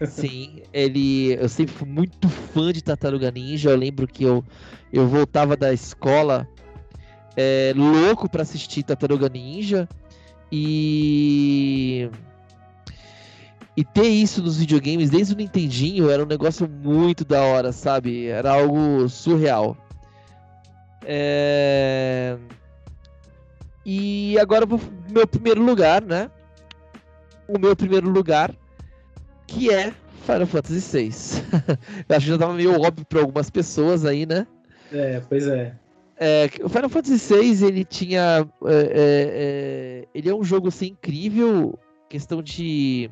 [0.06, 1.34] Sim, ele.
[1.34, 3.70] Eu sempre fui muito fã de Tartaruga Ninja.
[3.70, 4.44] Eu lembro que eu,
[4.92, 6.48] eu voltava da escola
[7.40, 9.88] é, louco para assistir Tartaruga Ninja.
[10.50, 12.10] E.
[13.76, 18.26] E ter isso nos videogames desde o Nintendinho era um negócio muito da hora, sabe?
[18.26, 19.76] Era algo surreal.
[21.04, 22.36] É...
[23.86, 26.28] E agora vou meu primeiro lugar, né?
[27.46, 28.52] O meu primeiro lugar,
[29.46, 29.94] que é
[30.26, 31.10] Final Fantasy VI.
[32.10, 34.44] Acho que já tava meio óbvio para algumas pessoas aí, né?
[34.92, 35.72] É, pois é.
[36.20, 38.48] É o Final Fantasy VI, ele tinha.
[38.64, 41.78] É, é, é, ele é um jogo assim, incrível,
[42.08, 43.10] questão de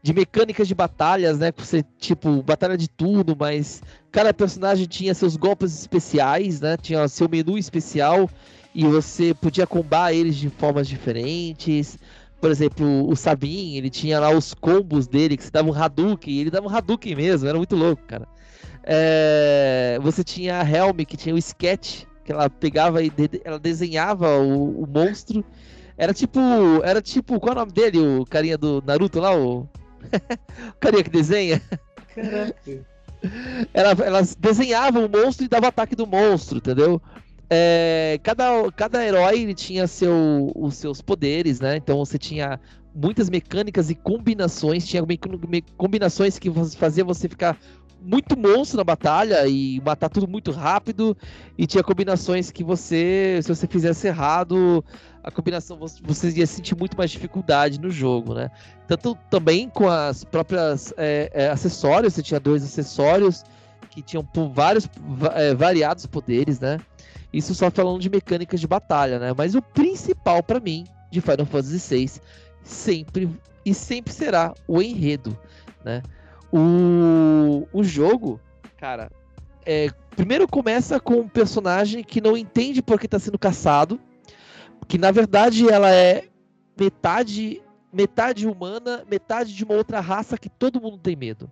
[0.00, 1.52] de mecânicas de batalhas, né?
[1.56, 6.76] Você, tipo, batalha de turno, mas cada personagem tinha seus golpes especiais, né?
[6.76, 8.30] Tinha seu menu especial
[8.74, 11.98] e você podia combar eles de formas diferentes.
[12.40, 16.38] Por exemplo, o Sabin, ele tinha lá os combos dele, que se dava um Hadouken,
[16.38, 18.28] ele dava um Hadouken mesmo, era muito louco, cara.
[18.90, 19.98] É...
[20.00, 23.42] Você tinha a Helm, que tinha o sketch, que ela pegava e de...
[23.44, 24.82] ela desenhava o...
[24.82, 25.44] o, monstro.
[25.96, 26.40] Era tipo.
[26.82, 27.38] Era tipo.
[27.38, 27.98] Qual é o nome dele?
[27.98, 29.36] O carinha do Naruto lá?
[29.36, 29.60] O,
[30.70, 31.60] o carinha que desenha.
[32.14, 32.98] Caraca.
[33.74, 37.02] Ela, ela desenhava o monstro e dava ataque do monstro, entendeu?
[37.50, 41.76] é, cada, cada herói ele tinha seu, os seus poderes, né?
[41.76, 42.60] Então você tinha
[42.94, 45.02] muitas mecânicas e combinações, tinha
[45.76, 47.58] combinações que fazia você ficar
[48.00, 51.16] muito monstro na batalha e matar tudo muito rápido,
[51.56, 54.84] e tinha combinações que você, se você fizesse errado,
[55.22, 58.50] a combinação você ia sentir muito mais dificuldade no jogo, né?
[58.86, 63.44] Tanto também com as próprias é, é, acessórios, você tinha dois acessórios
[63.90, 64.88] que tinham vários
[65.34, 66.78] é, variados poderes, né?
[67.32, 69.34] Isso só falando de mecânicas de batalha, né?
[69.36, 72.10] Mas o principal para mim de Final Fantasy VI
[72.62, 73.28] sempre
[73.64, 75.36] e sempre será o enredo,
[75.84, 76.02] né?
[76.52, 78.40] O, o jogo,
[78.78, 79.10] cara,
[79.66, 84.00] é, primeiro começa com um personagem que não entende por que está sendo caçado,
[84.86, 86.24] que na verdade ela é
[86.78, 87.62] metade
[87.92, 91.50] metade humana, metade de uma outra raça que todo mundo tem medo.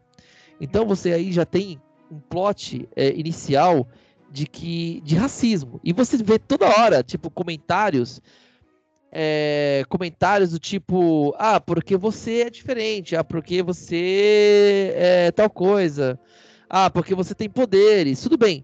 [0.60, 3.86] Então você aí já tem um plot é, inicial
[4.30, 5.80] de que de racismo.
[5.82, 8.20] E você vê toda hora, tipo, comentários
[9.18, 16.20] é, comentários do tipo, ah, porque você é diferente, ah, porque você é tal coisa,
[16.68, 18.62] ah, porque você tem poderes, tudo bem.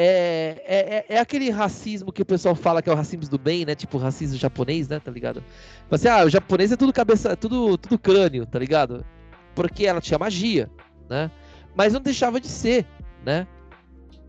[0.00, 3.36] É, é, é, é aquele racismo que o pessoal fala que é o racismo do
[3.36, 3.74] bem, né?
[3.74, 5.00] Tipo racismo japonês, né?
[5.00, 5.42] Tá ligado?
[5.90, 9.04] Assim, ah, o japonês é tudo cabeça, tudo, tudo crânio, tá ligado?
[9.52, 10.70] Porque ela tinha magia,
[11.10, 11.28] né?
[11.74, 12.86] Mas não deixava de ser,
[13.26, 13.48] né?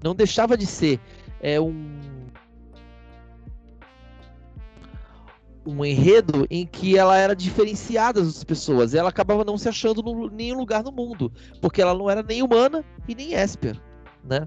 [0.03, 0.99] Não deixava de ser
[1.41, 2.18] é um
[5.65, 8.93] um enredo em que ela era diferenciada das pessoas.
[8.93, 11.31] Ela acabava não se achando em nenhum lugar no mundo,
[11.61, 13.79] porque ela não era nem humana e nem Esper,
[14.23, 14.45] né?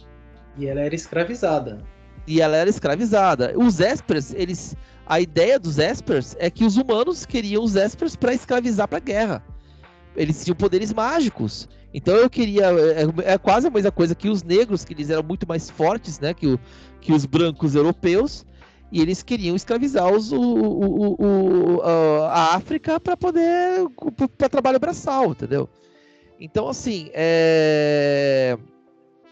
[0.57, 1.83] E ela era escravizada.
[2.27, 3.53] E ela era escravizada.
[3.57, 4.77] Os Espers, eles
[5.07, 9.45] a ideia dos Espers é que os humanos queriam os Espers para escravizar para guerra.
[10.15, 11.69] Eles tinham poderes mágicos.
[11.93, 15.23] Então eu queria é, é, quase a mesma coisa que os negros, que eles eram
[15.23, 16.61] muito mais fortes, né, que, o,
[17.01, 18.47] que os brancos europeus
[18.93, 21.83] e eles queriam escravizar os, o, o, o,
[22.25, 23.89] a África para poder
[24.37, 25.67] para trabalho braçal, entendeu?
[26.39, 28.55] Então assim, é...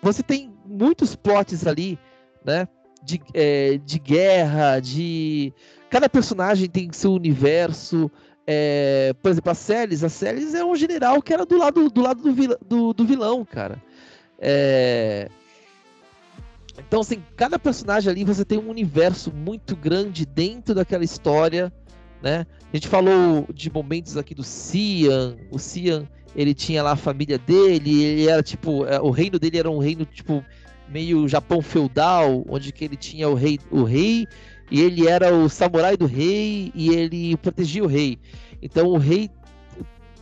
[0.03, 1.99] você tem muitos plots ali,
[2.43, 2.67] né?
[3.03, 5.53] De, é, de guerra, de
[5.91, 8.11] cada personagem tem seu universo.
[8.47, 9.13] É...
[9.23, 12.23] por exemplo, a Celis, a Celis é um general que era do lado do lado
[12.23, 13.77] do, vil, do, do vilão, cara.
[14.39, 15.29] É...
[16.87, 21.73] Então, assim, cada personagem ali você tem um universo muito grande dentro daquela história,
[22.23, 22.47] né?
[22.73, 27.39] A gente falou de momentos aqui do Cian, o Cian, ele tinha lá a família
[27.39, 30.45] dele, ele era tipo, é, o reino dele era um reino tipo
[30.89, 34.27] meio Japão feudal, onde que ele tinha o rei, o rei
[34.71, 38.19] e ele era o samurai do rei e ele protegia o rei.
[38.63, 39.31] Então o rei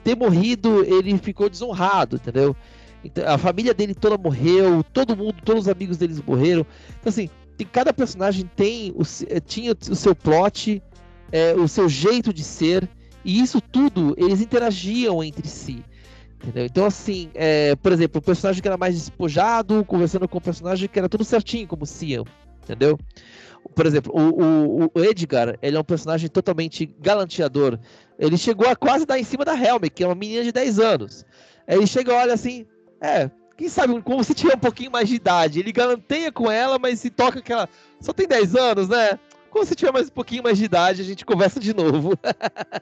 [0.02, 2.56] ter morrido, ele ficou desonrado, entendeu?
[3.04, 6.66] Então, a família dele toda morreu, todo mundo, todos os amigos deles morreram.
[7.00, 10.82] Então, assim, tem, cada personagem tem o, eh, tinha o seu plot,
[11.30, 12.88] é, o seu jeito de ser,
[13.24, 15.84] e isso tudo eles interagiam entre si.
[16.42, 16.66] Entendeu?
[16.66, 20.88] Então, assim, é, por exemplo, o personagem que era mais despojado, conversando com o personagem
[20.88, 22.22] que era tudo certinho, como Cian,
[22.62, 22.98] entendeu?
[23.74, 27.78] Por exemplo, o, o, o, Edgar, ele é um personagem totalmente galanteador.
[28.18, 30.78] Ele chegou a quase dar em cima da Helm, que é uma menina de 10
[30.78, 31.24] anos.
[31.66, 32.64] Ele chega olha assim,
[33.00, 35.58] é, quem sabe como se tiver um pouquinho mais de idade.
[35.58, 37.68] Ele galanteia com ela, mas se toca que ela
[38.00, 39.18] só tem 10 anos, né?
[39.50, 42.12] Como se tiver mais um pouquinho mais de idade, a gente conversa de novo.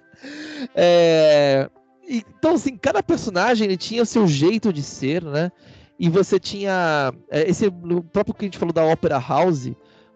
[0.75, 1.71] é...
[2.09, 5.51] Então, assim, cada personagem ele tinha o seu jeito de ser, né?
[5.99, 7.13] E você tinha.
[7.31, 9.73] É, esse no próprio que a gente falou da Opera House,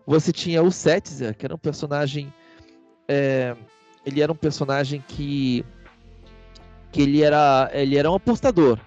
[0.07, 2.33] você tinha o Setzer, que era um personagem.
[3.09, 3.57] É,
[4.05, 5.65] ele era um personagem que.
[6.93, 8.79] que ele era, ele era um apostador.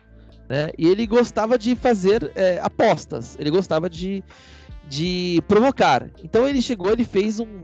[0.50, 0.72] Né?
[0.78, 4.24] E ele gostava de fazer é, apostas, ele gostava de,
[4.88, 6.10] de provocar.
[6.24, 7.62] Então ele chegou, ele fez um,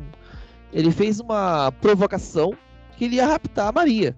[0.71, 2.53] ele fez uma provocação
[2.95, 4.15] que ele ia raptar a Maria.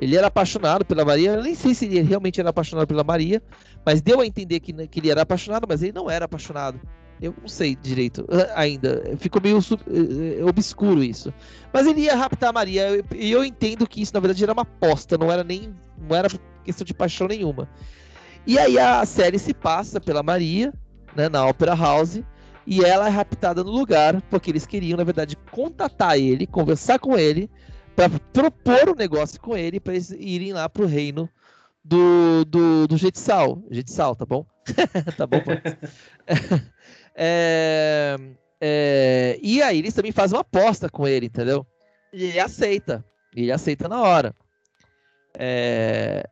[0.00, 3.40] Ele era apaixonado pela Maria, eu nem sei se ele realmente era apaixonado pela Maria,
[3.86, 6.80] mas deu a entender que, que ele era apaixonado, mas ele não era apaixonado.
[7.20, 9.02] Eu não sei direito ainda.
[9.18, 11.32] Ficou meio sub, eh, eh, obscuro isso.
[11.72, 13.04] Mas ele ia raptar a Maria.
[13.14, 15.16] E eu entendo que isso, na verdade, era uma aposta.
[15.16, 15.74] Não era nem.
[15.98, 16.28] Não era
[16.64, 17.68] questão de paixão nenhuma.
[18.46, 20.72] E aí a série se passa pela Maria,
[21.16, 22.20] né, na Opera House,
[22.66, 27.16] e ela é raptada no lugar, porque eles queriam, na verdade, contatar ele, conversar com
[27.16, 27.50] ele,
[27.96, 31.28] para propor um negócio com ele, para eles irem lá pro reino
[31.82, 33.62] do, do, do Jetsal.
[33.70, 34.44] Jetsal, tá bom?
[35.16, 35.40] tá bom?
[37.14, 38.16] é,
[38.60, 41.66] é, e aí eles também fazem uma aposta com ele, entendeu?
[42.12, 43.04] E ele aceita.
[43.34, 44.34] Ele aceita na hora.
[45.36, 46.28] É,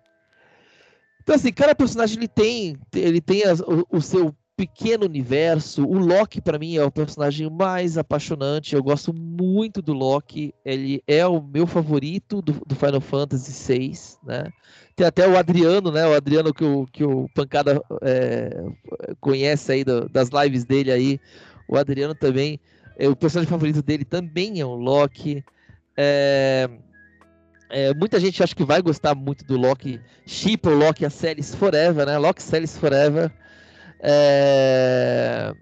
[1.23, 5.85] então, assim, cada personagem ele tem, ele tem as, o, o, seu pequeno universo.
[5.85, 8.77] O Loki, para mim, é o personagem mais apaixonante.
[8.77, 10.55] Eu gosto muito do Loki.
[10.65, 13.93] Ele é o meu favorito do, do Final Fantasy VI,
[14.25, 14.45] né?
[14.95, 16.07] Tem até o Adriano, né?
[16.07, 18.65] O Adriano que o, que o Pancada é,
[19.21, 21.21] conhece aí do, das lives dele aí.
[21.67, 22.61] O Adriano também.
[22.97, 25.45] É, o personagem favorito dele também é o Loki.
[25.97, 26.71] É,
[27.69, 31.53] é, muita gente acha que vai gostar muito do Loki Ship ou Loki a Celis
[31.53, 32.17] Forever, né?
[32.17, 33.33] Loki Celis Forever.
[34.03, 35.55] É...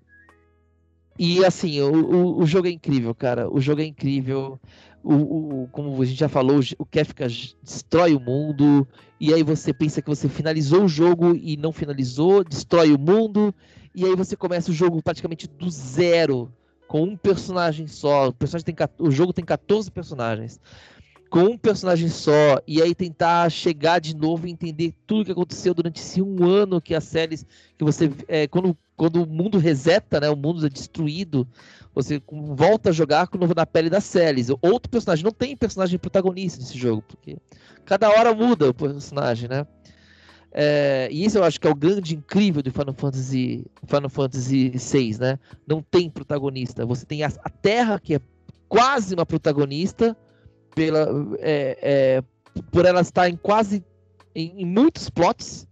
[1.18, 3.52] E assim, o, o, o, jogo é incrível, cara.
[3.52, 4.58] O jogo é incrível.
[5.04, 5.14] O,
[5.62, 7.26] o, como a gente já falou, o Kefka
[7.62, 8.88] destrói o mundo.
[9.20, 13.54] E aí você pensa que você finalizou o jogo e não finalizou, destrói o mundo.
[13.94, 16.50] E aí você começa o jogo praticamente do zero,
[16.88, 18.28] com um personagem só.
[18.28, 20.58] O, personagem tem, o jogo tem 14 personagens.
[21.30, 25.72] Com um personagem só e aí tentar chegar de novo e entender tudo que aconteceu
[25.72, 27.46] durante esse um ano que as séries
[27.78, 31.48] que você é, quando quando o mundo reseta, né, o mundo é destruído,
[31.94, 34.48] você volta a jogar com novo na pele das séries.
[34.60, 37.38] Outro personagem não tem personagem protagonista nesse jogo, porque
[37.86, 39.66] cada hora muda o personagem, né?
[40.52, 44.70] É, e isso eu acho que é o grande incrível do Final Fantasy Final Fantasy
[44.70, 45.38] VI, né?
[45.66, 46.84] Não tem protagonista.
[46.84, 48.20] Você tem a, a Terra que é
[48.68, 50.14] quase uma protagonista
[50.74, 52.22] pela é, é,
[52.70, 53.84] por ela estar em quase
[54.34, 55.66] em, em muitos plots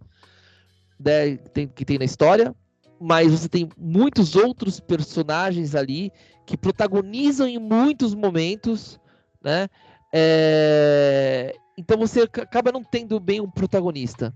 [0.99, 2.55] né, tem, que tem na história
[2.99, 6.11] mas você tem muitos outros personagens ali
[6.45, 8.99] que protagonizam em muitos momentos,
[9.41, 9.69] né?
[10.13, 11.55] É...
[11.77, 14.33] Então você acaba não tendo bem um protagonista.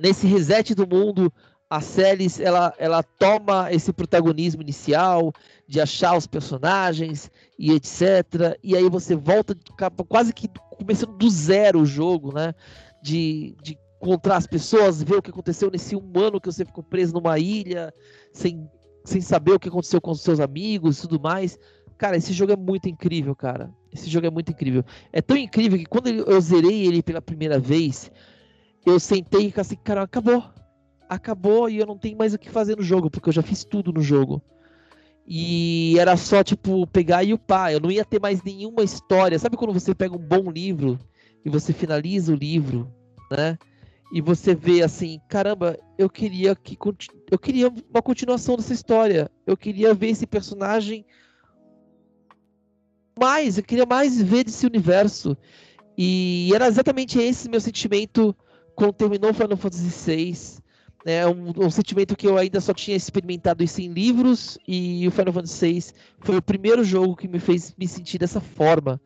[0.00, 1.32] Nesse reset do mundo,
[1.74, 5.32] a série ela, ela toma esse protagonismo inicial
[5.66, 7.28] de achar os personagens
[7.58, 8.56] e etc.
[8.62, 9.56] E aí você volta
[10.08, 10.48] quase que
[10.78, 12.54] começando do zero o jogo, né?
[13.02, 16.84] De, de encontrar as pessoas, ver o que aconteceu nesse um ano que você ficou
[16.84, 17.92] preso numa ilha,
[18.32, 18.70] sem,
[19.04, 21.58] sem saber o que aconteceu com os seus amigos e tudo mais.
[21.98, 23.68] Cara, esse jogo é muito incrível, cara.
[23.92, 24.84] Esse jogo é muito incrível.
[25.12, 28.12] É tão incrível que quando eu zerei ele pela primeira vez,
[28.86, 30.44] eu sentei e fiquei assim, cara, acabou.
[31.14, 33.64] Acabou e eu não tenho mais o que fazer no jogo, porque eu já fiz
[33.64, 34.42] tudo no jogo.
[35.26, 37.72] E era só, tipo, pegar e upar.
[37.72, 39.38] Eu não ia ter mais nenhuma história.
[39.38, 40.98] Sabe quando você pega um bom livro
[41.44, 42.92] e você finaliza o livro,
[43.30, 43.58] né?
[44.14, 46.78] e você vê assim, caramba, eu queria que
[47.32, 49.28] eu queria uma continuação dessa história.
[49.44, 51.04] Eu queria ver esse personagem
[53.18, 55.36] mais, eu queria mais ver desse universo.
[55.98, 58.36] E era exatamente esse meu sentimento
[58.76, 60.62] quando terminou Final Fantasy VI.
[61.06, 65.10] É um, um, sentimento que eu ainda só tinha experimentado isso em livros e o
[65.10, 65.84] Final Fantasy VI
[66.20, 68.98] foi o primeiro jogo que me fez me sentir dessa forma.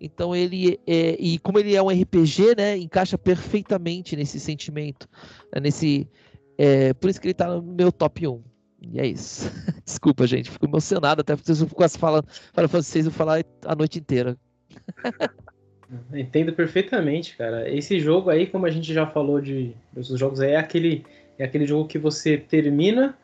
[0.00, 5.06] Então ele é, e como ele é um RPG, né, encaixa perfeitamente nesse sentimento,
[5.54, 6.08] né, nesse
[6.56, 8.42] é, por isso que ele tá no meu top 1.
[8.80, 9.50] E é isso.
[9.84, 13.98] Desculpa, gente, fico emocionado até porque eu quase falando para vocês eu falar a noite
[13.98, 14.36] inteira.
[16.12, 17.70] Entendo perfeitamente, cara.
[17.70, 21.04] Esse jogo aí, como a gente já falou de outros jogos, aí, é aquele
[21.38, 23.16] é aquele jogo que você termina,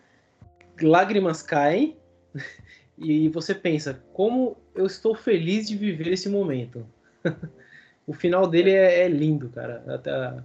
[0.81, 1.97] lágrimas caem
[2.97, 6.87] e você pensa, como eu estou feliz de viver esse momento.
[8.07, 9.85] o final dele é, é lindo, cara.
[9.87, 10.43] A,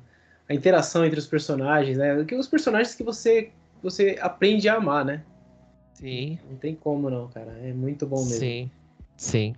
[0.50, 2.16] a, interação entre os personagens, né?
[2.38, 5.24] Os personagens que você, você aprende a amar, né?
[5.94, 6.38] Sim.
[6.50, 7.58] Não tem como não, cara.
[7.64, 8.40] É muito bom mesmo.
[8.40, 8.72] Sim,
[9.16, 9.56] sim.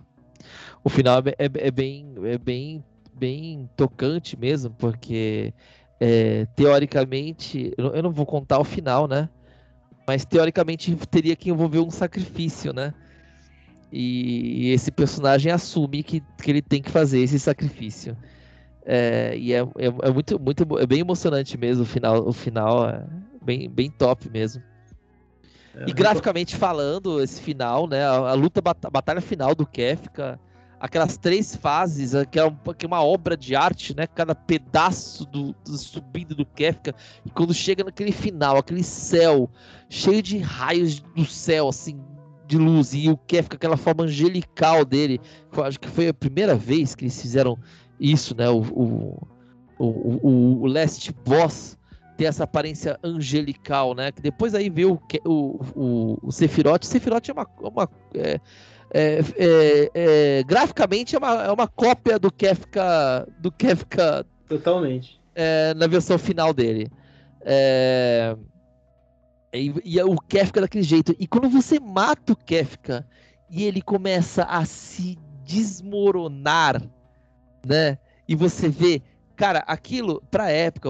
[0.84, 2.84] O final é, é, é bem, é bem,
[3.14, 5.54] bem tocante mesmo, porque
[6.00, 9.30] é, teoricamente, eu não vou contar o final, né?
[10.08, 12.94] mas teoricamente teria que envolver um sacrifício, né?
[13.92, 18.16] E esse personagem assume que, que ele tem que fazer esse sacrifício.
[18.86, 22.88] É, e é, é, é, muito, muito, é bem emocionante mesmo o final, o final
[22.88, 23.04] é
[23.42, 24.62] bem, bem top mesmo.
[25.76, 30.40] É, e graficamente falando, esse final, né, a, a luta, a batalha final do Kefka,
[30.80, 34.08] aquelas três fases, é, que é, uma, que é uma obra de arte, né?
[34.08, 36.94] Cada pedaço do, do subindo do Kefka,
[37.26, 39.50] e quando chega naquele final, aquele céu
[39.90, 42.00] cheio de raios do céu, assim,
[42.48, 45.20] de luz, e o Kefka, aquela forma angelical dele,
[45.64, 47.58] acho que foi a primeira vez que eles fizeram
[48.00, 48.50] isso, né?
[48.50, 49.28] O, o,
[49.80, 51.78] o, o Last Boss
[52.18, 54.12] ter essa aparência angelical, né?
[54.12, 56.84] Que depois aí vê o, o, o, o Sephiroth.
[56.84, 58.40] Sephiroth é uma, uma é,
[58.94, 63.28] é, é, é, graficamente é uma, é uma cópia do Kefka.
[63.40, 64.26] Do Kefka.
[64.48, 65.20] Totalmente.
[65.34, 66.90] É, na versão final dele.
[67.42, 68.36] É,
[69.54, 71.16] e, e, o Kefka daquele jeito.
[71.20, 73.06] E quando você mata o Kefka
[73.50, 76.82] e ele começa a se desmoronar,
[77.66, 77.98] né?
[78.28, 79.02] E você vê,
[79.36, 80.90] cara, aquilo pra época,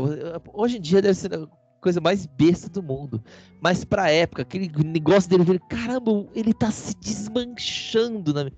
[0.53, 1.47] hoje em dia deve ser
[1.85, 3.23] coisa mais besta do mundo.
[3.61, 8.49] Mas pra época, aquele negócio dele, caramba, ele tá se desmanchando na,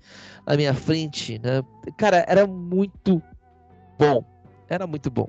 [0.46, 1.62] na minha frente, né?
[1.98, 3.22] Cara, era muito
[3.98, 4.24] bom.
[4.66, 5.28] Era muito bom.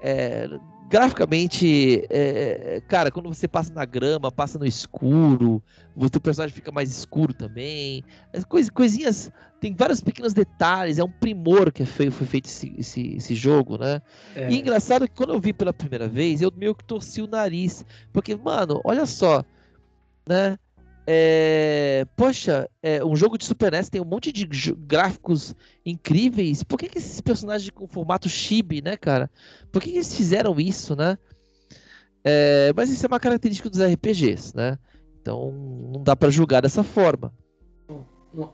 [0.00, 0.48] É,
[0.90, 5.62] graficamente, é, cara, quando você passa na grama, passa no escuro,
[5.94, 8.02] o teu personagem fica mais escuro também.
[8.48, 13.14] Cois, coisinhas tem vários pequenos detalhes, é um primor que foi, foi feito esse, esse,
[13.14, 14.02] esse, jogo, né?
[14.34, 14.50] É.
[14.50, 17.84] E engraçado que quando eu vi pela primeira vez, eu meio que torci o nariz,
[18.12, 19.44] porque, mano, olha só,
[20.26, 20.58] né?
[21.12, 26.62] É, poxa, é, um jogo de Super NES tem um monte de gráficos incríveis.
[26.62, 29.28] Por que, que esses personagens com formato chibi, né, cara?
[29.72, 31.18] Por que, que eles fizeram isso, né?
[32.22, 34.78] É, mas isso é uma característica dos RPGs, né?
[35.20, 35.50] Então
[35.92, 37.32] não dá para julgar dessa forma.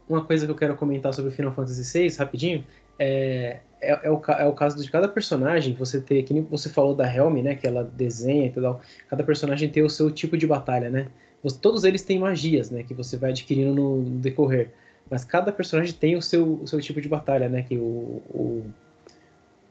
[0.09, 2.65] uma coisa que eu quero comentar sobre o Final Fantasy VI, rapidinho,
[2.99, 6.71] é, é, é, o, é o caso de cada personagem, você ter, que nem você
[6.71, 10.39] falou da Helm, né, que ela desenha e tal, cada personagem tem o seu tipo
[10.39, 11.09] de batalha, né?
[11.55, 14.73] Todos eles têm magias, né, que você vai adquirindo no, no decorrer.
[15.11, 17.63] Mas cada personagem tem o seu, o seu tipo de batalha, né?
[17.63, 18.65] Que o, o,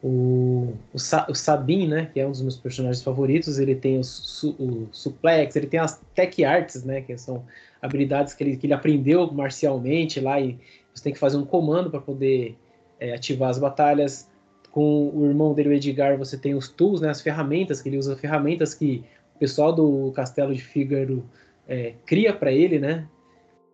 [0.01, 2.09] o, o, Sa, o Sabin, né?
[2.13, 5.79] Que é um dos meus personagens favoritos, ele tem o, su, o suplex, ele tem
[5.79, 7.01] as tech arts, né?
[7.01, 7.43] Que são
[7.81, 10.57] habilidades que ele, que ele aprendeu marcialmente lá e
[10.93, 12.55] você tem que fazer um comando para poder
[12.99, 14.29] é, ativar as batalhas.
[14.71, 17.09] Com o irmão dele, o Edgar, você tem os tools, né?
[17.09, 19.03] As ferramentas que ele usa, ferramentas que
[19.35, 21.25] o pessoal do Castelo de Fígaro
[21.67, 23.07] é, cria para ele, né?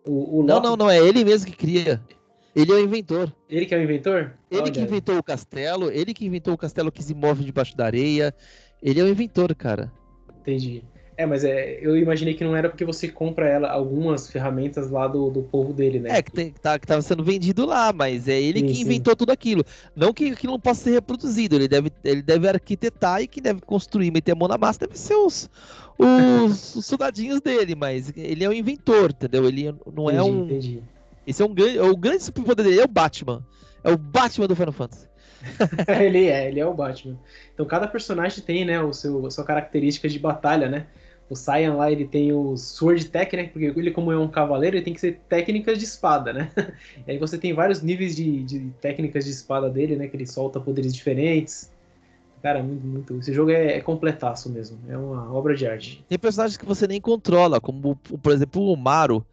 [0.04, 2.02] O, o não, não, não, é ele mesmo que cria.
[2.54, 3.32] Ele é o inventor.
[3.48, 4.34] Ele que é o inventor?
[4.50, 4.70] Ele Olha.
[4.70, 8.34] que inventou o castelo, ele que inventou o castelo que se move debaixo da areia.
[8.82, 9.90] Ele é o inventor, cara.
[10.40, 10.84] Entendi.
[11.22, 15.06] É, mas é, eu imaginei que não era porque você compra ela algumas ferramentas lá
[15.06, 16.18] do, do povo dele, né?
[16.18, 19.12] É, que, tem, tá, que tava sendo vendido lá, mas é ele sim, que inventou
[19.12, 19.18] sim.
[19.18, 19.64] tudo aquilo.
[19.94, 23.60] Não que aquilo não possa ser reproduzido, ele deve, ele deve arquitetar e que deve
[23.60, 25.48] construir, meter a mão na massa, deve ser os,
[25.96, 29.46] os, os soldadinhos dele, mas ele é o inventor, entendeu?
[29.46, 30.46] Ele não é um.
[30.46, 30.82] Entendi.
[31.24, 31.78] Esse é um grande.
[31.78, 33.46] O grande superpoder dele é o Batman.
[33.84, 35.06] É o Batman do Final Fantasy.
[36.02, 37.16] ele é, ele é o Batman.
[37.54, 40.86] Então cada personagem tem, né, o seu, a sua característica de batalha, né?
[41.32, 43.44] O Saiyan lá, ele tem o Sword Tech, né?
[43.44, 46.50] Porque ele, como é um cavaleiro, ele tem que ser técnicas de espada, né?
[47.06, 50.08] E aí você tem vários níveis de, de técnicas de espada dele, né?
[50.08, 51.72] Que ele solta poderes diferentes.
[52.42, 53.18] Cara, muito, muito.
[53.18, 54.78] Esse jogo é, é, completaço mesmo.
[54.86, 56.04] É uma obra de arte.
[56.06, 59.24] Tem personagens que você nem controla, como por exemplo o Maru.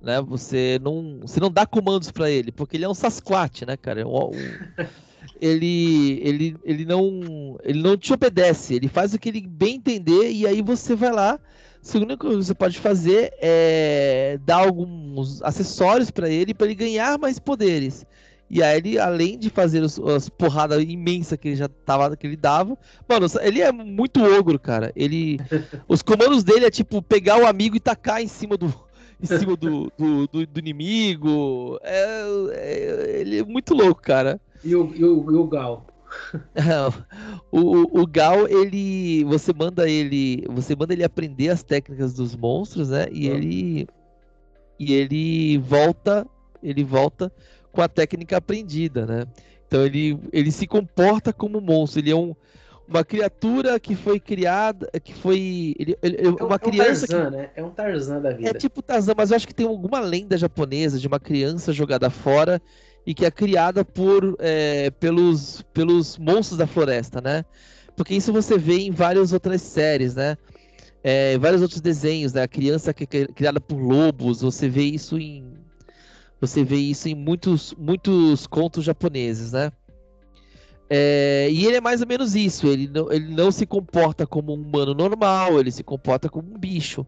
[0.00, 0.20] Né?
[0.20, 4.06] Você não, você não dá comandos para ele, porque ele é um Sasquatch, né, cara?
[4.06, 4.30] Um, um...
[5.40, 8.74] ele, ele, ele não, ele não te obedece.
[8.74, 11.38] Ele faz o que ele bem entender e aí você vai lá.
[11.94, 17.18] O único que você pode fazer é dar alguns acessórios para ele para ele ganhar
[17.18, 18.04] mais poderes.
[18.50, 22.26] E aí ele, além de fazer os, as porradas imensas que ele já tava, que
[22.26, 24.90] ele dava, mano, ele é muito ogro, cara.
[24.96, 25.38] Ele.
[25.86, 28.72] os comandos dele é tipo pegar o amigo e tacar em cima do.
[29.20, 31.78] Em cima do, do, do, do inimigo.
[31.82, 32.22] É,
[32.52, 34.40] é, ele é muito louco, cara.
[34.64, 35.86] E o, e o, e o Gal?
[37.52, 39.24] o, o Gal, ele.
[39.24, 40.44] Você manda ele.
[40.48, 43.06] Você manda ele aprender as técnicas dos monstros, né?
[43.12, 43.86] E ele.
[44.78, 46.26] E ele volta.
[46.62, 47.32] Ele volta
[47.70, 49.26] com a técnica aprendida, né?
[49.66, 52.34] Então ele, ele se comporta como monstro, ele é um,
[52.88, 57.30] uma criatura que foi criada, que foi ele, ele, é uma é criança um Tarzan,
[57.30, 57.50] que, né?
[57.54, 58.48] É um Tarzan da vida.
[58.48, 62.08] É tipo Tarzan, mas eu acho que tem alguma lenda japonesa de uma criança jogada
[62.08, 62.60] fora
[63.08, 67.42] e que é criada por é, pelos pelos monstros da floresta, né?
[67.96, 70.36] Porque isso você vê em várias outras séries, né?
[71.02, 72.42] É, vários outros desenhos, né?
[72.42, 75.54] A criança que é criada por lobos, você vê isso em
[76.38, 79.72] você vê isso em muitos, muitos contos japoneses, né?
[80.90, 82.66] É, e ele é mais ou menos isso.
[82.66, 86.58] Ele não, ele não se comporta como um humano normal, ele se comporta como um
[86.58, 87.06] bicho.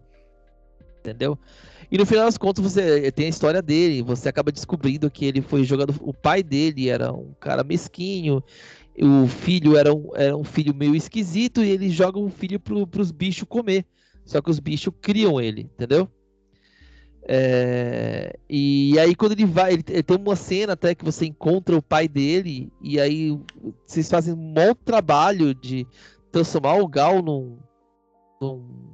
[1.00, 1.38] Entendeu?
[1.90, 4.02] E no final das contas, você tem a história dele.
[4.02, 5.94] Você acaba descobrindo que ele foi jogado.
[6.00, 8.42] O pai dele era um cara mesquinho.
[8.96, 11.64] O filho era um, era um filho meio esquisito.
[11.64, 13.84] E ele joga um filho para os bichos comer.
[14.24, 16.08] Só que os bichos criam ele, entendeu?
[17.32, 21.82] É, e aí quando ele vai, ele, tem uma cena até que você encontra o
[21.82, 23.38] pai dele, e aí
[23.86, 25.86] vocês fazem um bom trabalho de
[26.32, 27.58] transformar o Gal num,
[28.40, 28.89] num,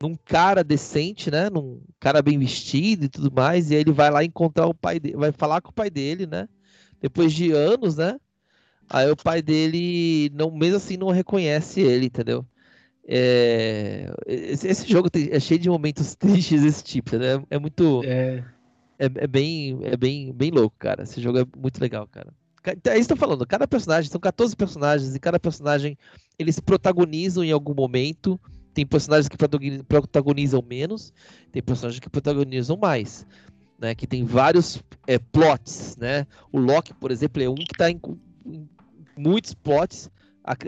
[0.00, 1.48] num, cara decente, né?
[1.50, 5.00] Num cara bem vestido e tudo mais, e aí ele vai lá encontrar o pai
[5.00, 6.48] dele, vai falar com o pai dele, né?
[7.00, 8.18] Depois de anos, né?
[8.88, 12.46] Aí o pai dele, não, mesmo assim, não reconhece ele, entendeu?
[13.06, 17.42] É, esse, esse, jogo é cheio de momentos tristes desse tipo, né?
[17.50, 18.02] É muito.
[18.04, 18.44] É.
[18.98, 21.02] É, é, bem, é bem, bem louco, cara.
[21.02, 22.32] Esse jogo é muito legal, cara.
[22.84, 23.46] É isso que eu falando.
[23.46, 25.98] Cada personagem, são 14 personagens, e cada personagem
[26.38, 28.40] eles protagonizam em algum momento.
[28.74, 29.36] Tem personagens que
[29.88, 31.12] protagonizam menos,
[31.52, 33.26] tem personagens que protagonizam mais.
[33.76, 36.26] Né, que tem vários é, plots, né?
[36.52, 38.00] O Loki, por exemplo, é um que está em,
[38.46, 38.68] em
[39.16, 40.08] muitos plots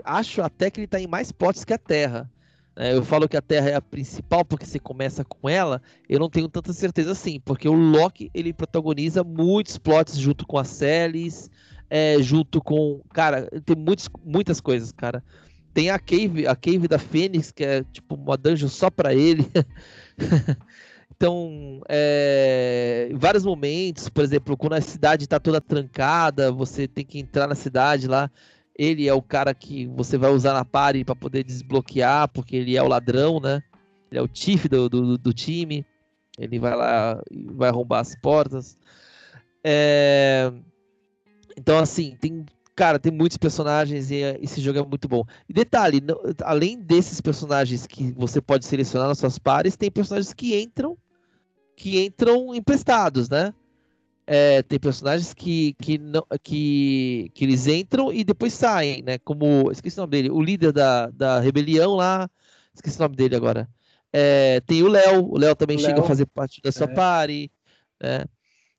[0.04, 2.30] acho até que ele está em mais potes que a Terra.
[2.74, 5.80] É, eu falo que a Terra é a principal porque você começa com ela.
[6.08, 10.58] Eu não tenho tanta certeza assim, porque o Loki ele protagoniza muitos plots junto com
[10.58, 11.50] a Celis,
[11.88, 15.22] é, junto com, cara, tem muitos, muitas coisas, cara.
[15.76, 19.46] Tem a cave, a cave da Fênix que é tipo uma dungeon só para ele.
[21.18, 27.06] Então, é, em vários momentos, por exemplo, quando a cidade está toda trancada, você tem
[27.06, 28.30] que entrar na cidade lá.
[28.78, 32.76] Ele é o cara que você vai usar na party para poder desbloquear, porque ele
[32.76, 33.62] é o ladrão, né?
[34.10, 35.86] Ele é o chief do, do, do time.
[36.38, 38.76] Ele vai lá e vai arrombar as portas.
[39.64, 40.52] É...
[41.56, 42.44] Então, assim, tem.
[42.76, 45.24] Cara, tem muitos personagens e é, esse jogo é muito bom.
[45.48, 50.34] E detalhe, não, além desses personagens que você pode selecionar nas suas pares, tem personagens
[50.34, 50.96] que entram
[51.76, 53.52] que entram emprestados, né?
[54.26, 59.18] É, tem personagens que, que, não, que, que eles entram e depois saem, né?
[59.18, 59.70] Como.
[59.70, 60.30] Esqueci o nome dele.
[60.30, 62.28] O líder da, da rebelião lá.
[62.74, 63.68] Esqueci o nome dele agora.
[64.12, 65.30] É, tem o Léo.
[65.30, 66.94] O Léo também o chega Léo, a fazer parte da sua é.
[66.94, 67.52] party.
[68.02, 68.24] Né?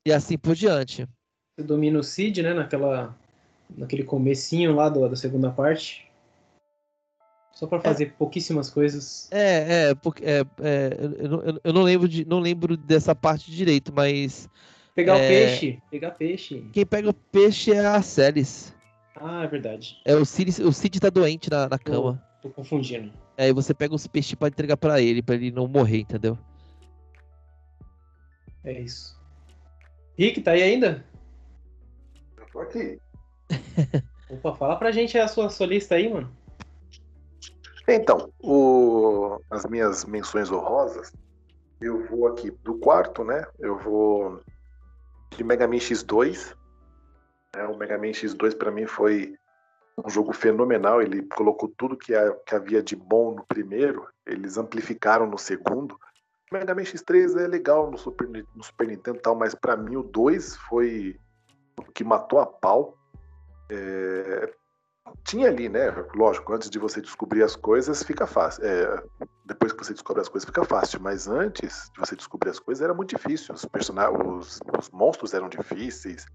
[0.04, 1.08] E assim por diante.
[1.56, 2.52] Você domina o Cid, né?
[2.52, 3.16] Naquela,
[3.76, 6.06] naquele comecinho lá do, da segunda parte.
[7.52, 9.28] Só para fazer é, pouquíssimas coisas.
[9.32, 13.50] É, é, porque é, é eu, eu, eu, não lembro de, não lembro dessa parte
[13.50, 14.48] direito, mas
[14.98, 15.24] Pegar é...
[15.24, 15.82] o peixe.
[15.90, 16.68] Pegar peixe.
[16.72, 18.74] Quem pega o peixe é a Celis.
[19.14, 20.00] Ah, é verdade.
[20.04, 22.20] É o Cid, o Cid tá doente na, na cama.
[22.42, 23.12] Tô, tô confundindo.
[23.36, 26.36] Aí você pega os peixes para entregar para ele, para ele não morrer, entendeu?
[28.64, 29.16] É isso.
[30.18, 31.04] Rick, tá aí ainda?
[32.36, 32.98] Eu tô aqui.
[34.30, 36.30] Opa, fala pra gente a sua, sua lista aí, mano.
[37.88, 39.40] Então, o...
[39.50, 41.12] as minhas menções honrosas,
[41.80, 43.46] eu vou aqui do quarto, né?
[43.58, 44.42] Eu vou
[45.36, 46.54] de Mega Man X2.
[47.54, 49.34] É, o Mega Man X2 para mim foi
[50.04, 51.00] um jogo fenomenal.
[51.00, 52.12] Ele colocou tudo que,
[52.46, 55.98] que havia de bom no primeiro, eles amplificaram no segundo.
[56.50, 59.96] O Mega Man X3 é legal no Super, no Super Nintendo tal, mas para mim
[59.96, 61.18] o 2 foi
[61.78, 62.97] o que matou a pau.
[63.70, 64.52] É,
[65.24, 65.90] tinha ali, né?
[66.14, 68.64] Lógico, antes de você descobrir as coisas, fica fácil.
[68.64, 69.02] É,
[69.44, 71.00] depois que você descobre as coisas, fica fácil.
[71.00, 73.54] Mas antes de você descobrir as coisas, era muito difícil.
[73.54, 76.26] Os personagens, os, os monstros eram difíceis.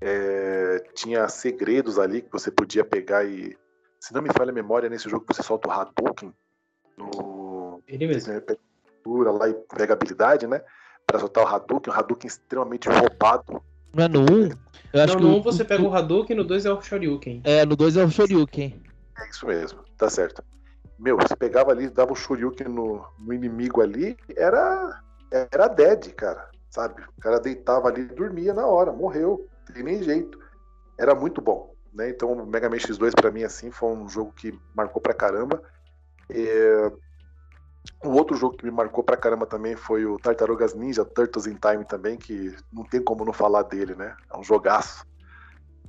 [0.00, 3.56] É, tinha segredos ali que você podia pegar e.
[4.00, 6.34] Se não me falha a memória, nesse jogo você solta o Hadouken
[6.96, 7.82] no.
[7.86, 8.32] Ele mesmo.
[9.04, 10.62] Lá e pega habilidade, né?
[11.06, 13.62] Para soltar o Hadouken, o Hadouken extremamente roubado.
[13.94, 14.48] Não é no 1?
[14.92, 17.42] Eu acho não, no 1 você pega o Hadouken, no 2 é o Shoryuken.
[17.44, 18.82] É, no 2 é o Shoryuken.
[19.18, 20.42] É isso mesmo, tá certo.
[20.98, 26.48] Meu, você pegava ali, dava o Shoryuken no, no inimigo ali, era, era dead, cara,
[26.70, 27.02] sabe?
[27.16, 30.38] O cara deitava ali e dormia na hora, morreu, não tem nem jeito.
[30.98, 32.08] Era muito bom, né?
[32.10, 35.62] Então o Mega Man X2 para mim, assim, foi um jogo que marcou pra caramba.
[36.30, 36.92] É...
[38.04, 41.54] Um outro jogo que me marcou pra caramba também foi o Tartarugas Ninja Turtles in
[41.54, 44.16] Time também, que não tem como não falar dele, né?
[44.32, 45.06] É um jogaço.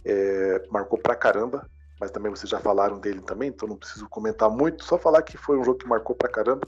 [0.06, 1.68] É, marcou pra caramba,
[2.00, 5.38] mas também vocês já falaram dele também, então não preciso comentar muito, só falar que
[5.38, 6.68] foi um jogo que marcou pra caramba.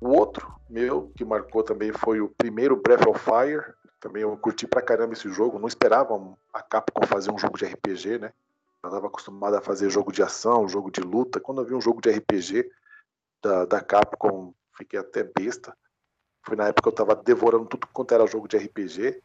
[0.00, 3.64] O outro meu que marcou também foi o primeiro Breath of Fire.
[4.00, 5.58] Também eu curti pra caramba esse jogo.
[5.58, 6.18] Não esperava
[6.52, 8.32] a Capcom fazer um jogo de RPG, né?
[8.82, 11.40] Eu estava acostumado a fazer jogo de ação, jogo de luta.
[11.40, 12.70] Quando eu vi um jogo de RPG,
[13.42, 15.76] da, da Capcom, fiquei até besta.
[16.42, 19.22] Foi na época que eu tava devorando tudo quanto era jogo de RPG.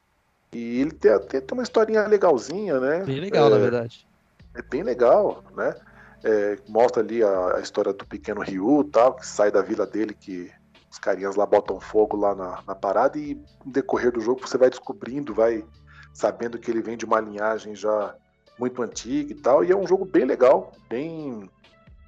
[0.53, 3.03] E ele tem, tem, tem uma historinha legalzinha, né?
[3.03, 4.07] Bem legal, é, na verdade.
[4.55, 5.75] É bem legal, né?
[6.23, 10.13] É, mostra ali a, a, história do pequeno Ryu tal, que sai da vila dele,
[10.13, 10.51] que
[10.89, 14.57] os carinhas lá botam fogo lá na, na parada, e no decorrer do jogo você
[14.57, 15.65] vai descobrindo, vai
[16.13, 18.13] sabendo que ele vem de uma linhagem já
[18.59, 21.49] muito antiga e tal, e é um jogo bem legal, bem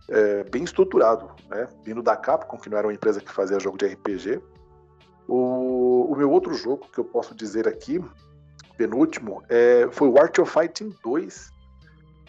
[0.09, 1.67] é, bem estruturado, né?
[1.83, 4.41] Vindo da Capcom, que não era uma empresa que fazia jogo de RPG.
[5.27, 8.03] O, o meu outro jogo que eu posso dizer aqui,
[8.77, 11.51] penúltimo, é, foi o Art of Fighting 2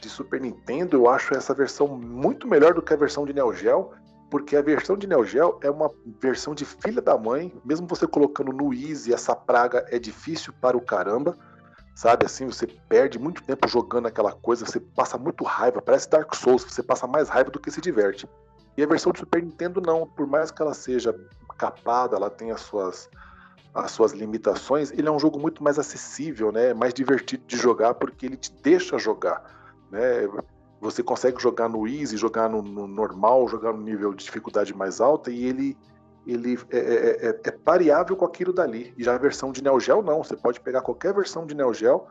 [0.00, 0.96] de Super Nintendo.
[0.96, 3.90] Eu acho essa versão muito melhor do que a versão de Neo Geo,
[4.30, 7.52] porque a versão de Neo Geo é uma versão de filha da mãe.
[7.64, 11.36] Mesmo você colocando no Easy, essa praga é difícil para o caramba
[11.94, 12.26] sabe?
[12.26, 16.64] Assim, você perde muito tempo jogando aquela coisa, você passa muito raiva, parece Dark Souls,
[16.64, 18.28] você passa mais raiva do que se diverte.
[18.76, 21.14] E a versão do Super Nintendo não, por mais que ela seja
[21.56, 23.08] capada, ela tenha as suas,
[23.72, 26.74] as suas limitações, ele é um jogo muito mais acessível, né?
[26.74, 29.44] Mais divertido de jogar porque ele te deixa jogar,
[29.90, 30.28] né?
[30.80, 35.00] Você consegue jogar no easy, jogar no, no normal, jogar no nível de dificuldade mais
[35.00, 35.78] alta e ele
[36.26, 38.94] ele é, é, é, é, variável com aquilo dali.
[38.96, 40.22] E já a versão de Neo Geo, não.
[40.22, 42.06] Você pode pegar qualquer versão de Neo Geo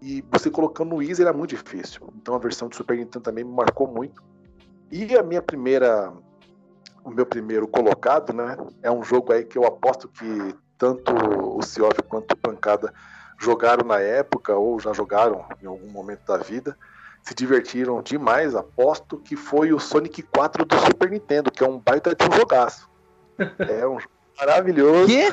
[0.00, 2.08] e você colocando no Easy era muito difícil.
[2.16, 4.22] Então a versão de Super Nintendo também me marcou muito.
[4.90, 6.12] E a minha primeira,
[7.04, 11.62] o meu primeiro colocado, né, é um jogo aí que eu aposto que tanto o
[11.62, 12.92] Cioff quanto o Pancada
[13.38, 16.76] jogaram na época ou já jogaram em algum momento da vida.
[17.22, 21.80] Se divertiram demais, aposto que foi o Sonic 4 do Super Nintendo, que é um
[21.80, 22.88] baita de um jogaço.
[23.68, 23.98] É um
[24.38, 25.06] maravilhoso.
[25.06, 25.28] Quê?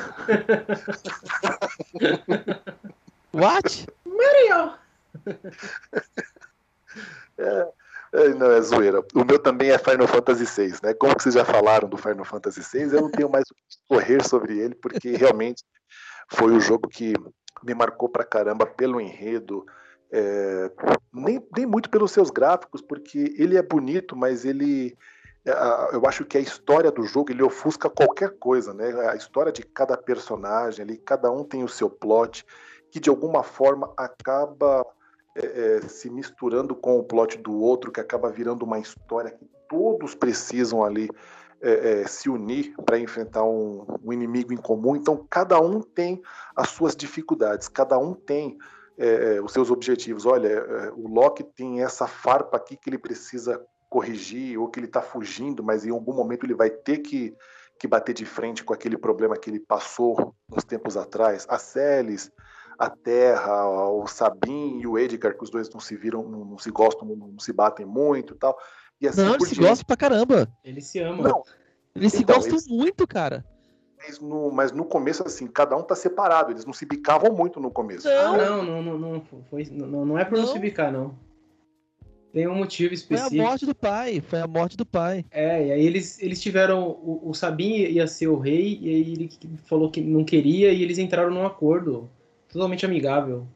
[3.32, 3.86] What?
[4.06, 4.78] Mario!
[7.38, 7.68] É,
[8.14, 9.00] É, não, é zoeira.
[9.12, 10.94] O meu também é Final Fantasy VI, né?
[10.94, 13.76] Como que vocês já falaram do Final Fantasy VI, eu não tenho mais o que
[13.88, 15.64] correr sobre ele, porque realmente
[16.28, 17.12] foi o jogo que
[17.64, 19.66] me marcou pra caramba pelo enredo,
[20.12, 20.70] é,
[21.12, 24.96] nem, nem muito pelos seus gráficos, porque ele é bonito, mas ele
[25.92, 29.08] eu acho que a história do jogo ele ofusca qualquer coisa, né?
[29.10, 32.46] A história de cada personagem ali, cada um tem o seu plot,
[32.90, 34.86] que de alguma forma acaba
[35.36, 39.44] é, é, se misturando com o plot do outro, que acaba virando uma história que
[39.68, 41.10] todos precisam ali
[41.60, 44.94] é, é se unir para enfrentar um, um, inimigo em comum.
[44.94, 46.22] Então, cada um tem
[46.54, 48.56] as suas dificuldades, cada um tem
[48.96, 50.24] é, os seus objetivos.
[50.24, 53.60] Olha, o Loki tem essa farpa aqui que ele precisa
[53.94, 57.32] corrigir ou que ele está fugindo, mas em algum momento ele vai ter que,
[57.78, 61.46] que bater de frente com aquele problema que ele passou uns tempos atrás.
[61.48, 62.28] A Celis,
[62.76, 66.58] a Terra, o Sabin e o Edgar, que os dois não se viram, não, não
[66.58, 68.58] se gostam, não, não, se batem muito e tal.
[69.00, 70.48] E assim não, eles se gostam pra caramba.
[70.64, 71.22] Eles se amam.
[71.22, 71.42] Não.
[71.94, 72.66] Eles se então, gostam eles...
[72.66, 73.44] muito, cara.
[73.96, 76.50] Mas no, mas no começo, assim, cada um tá separado.
[76.50, 78.08] Eles não se bicavam muito no começo.
[78.08, 80.46] Não, não, não, não, não, foi, não, não é por não.
[80.46, 81.14] não se bicar, não.
[82.34, 83.30] Tem um motivo específico.
[83.30, 85.24] Foi a morte do pai, foi a morte do pai.
[85.30, 86.88] É, e aí eles, eles tiveram.
[86.88, 89.30] O, o Sabin ia ser o rei, e aí ele
[89.66, 92.10] falou que não queria, e eles entraram num acordo
[92.52, 93.46] totalmente amigável.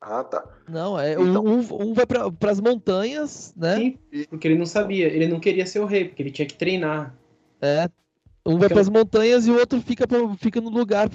[0.00, 0.44] Ah, tá.
[0.68, 1.44] Não, é então...
[1.44, 3.76] um, um vai para as montanhas, né?
[3.76, 3.98] Sim,
[4.28, 7.14] porque ele não sabia, ele não queria ser o rei, porque ele tinha que treinar.
[7.62, 7.88] É.
[8.44, 11.08] Um vai para as montanhas e o outro fica, pra, fica no lugar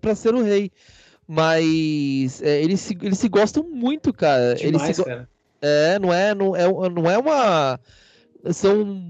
[0.00, 0.72] para ser o rei.
[1.28, 4.56] Mas é, eles, se, eles se gostam muito, cara.
[4.56, 5.28] Demais, eles se, cara.
[5.60, 7.80] É, não é, não é, não é uma.
[8.52, 9.02] São.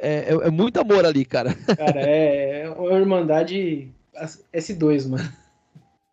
[0.00, 1.54] É, é, é muito amor ali, cara.
[1.76, 3.90] Cara, é, é uma Irmandade
[4.52, 5.32] S2, mano.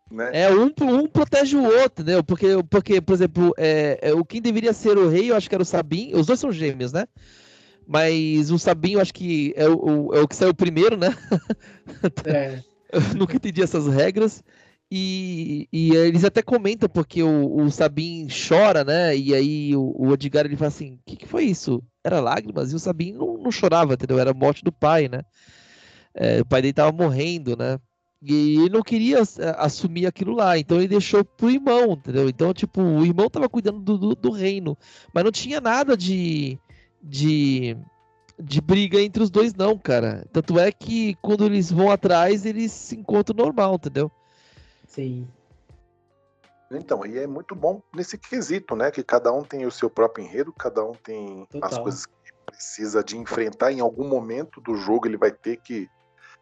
[0.09, 0.29] Né?
[0.31, 2.23] É, um, um protege o outro, entendeu?
[2.23, 5.55] Porque, porque por exemplo, é, é, o quem deveria ser o rei, eu acho que
[5.55, 6.13] era o Sabin.
[6.13, 7.05] Os dois são gêmeos, né?
[7.87, 11.15] Mas o Sabin, eu acho que é o, é o que saiu primeiro, né?
[12.25, 12.61] É.
[12.91, 14.43] eu nunca entendi essas regras.
[14.91, 19.17] E, e eles até comentam porque o, o Sabin chora, né?
[19.17, 21.83] E aí o, o Edgar ele fala assim: o que, que foi isso?
[22.03, 22.71] Era lágrimas?
[22.71, 24.19] E o Sabin não, não chorava, entendeu?
[24.19, 25.21] Era a morte do pai, né?
[26.13, 27.79] É, o pai dele tava morrendo, né?
[28.21, 32.29] E ele não queria é, assumir aquilo lá, então ele deixou pro irmão, entendeu?
[32.29, 34.77] Então, tipo, o irmão tava cuidando do, do, do reino,
[35.13, 36.57] mas não tinha nada de,
[37.01, 37.75] de,
[38.41, 40.25] de briga entre os dois, não, cara.
[40.31, 44.09] Tanto é que quando eles vão atrás, eles se encontram normal, entendeu?
[44.93, 45.27] Sim.
[46.71, 48.91] Então, e é muito bom nesse quesito, né?
[48.91, 51.69] Que cada um tem o seu próprio enredo, cada um tem Total.
[51.69, 52.13] as coisas que
[52.45, 55.89] precisa de enfrentar em algum momento do jogo, ele vai ter que,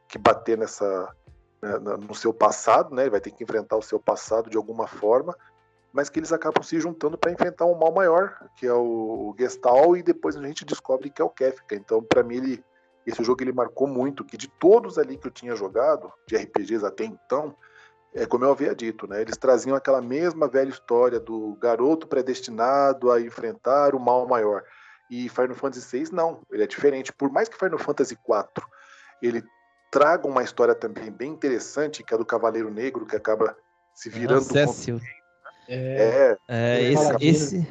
[0.08, 1.14] que bater nessa
[1.62, 3.04] né, no seu passado, né?
[3.04, 5.36] Ele vai ter que enfrentar o seu passado de alguma forma,
[5.94, 9.96] mas que eles acabam se juntando para enfrentar um mal maior, que é o Gestal,
[9.96, 11.76] e depois a gente descobre que é o Kefka.
[11.76, 12.66] Então, para mim, ele,
[13.06, 16.86] esse jogo ele marcou muito, que de todos ali que eu tinha jogado, de RPGs
[16.86, 17.56] até então,
[18.14, 19.22] é como eu havia dito, né?
[19.22, 24.64] Eles traziam aquela mesma velha história do garoto predestinado a enfrentar o mal maior.
[25.10, 27.12] E Final Fantasy VI não, ele é diferente.
[27.14, 28.66] Por mais que Final Fantasy IV
[29.22, 29.44] ele
[29.92, 33.56] traga uma história também bem interessante, que é do Cavaleiro Negro, que acaba
[33.94, 35.08] se virando Nossa, contra...
[35.68, 37.68] é, é, é, esse, esse...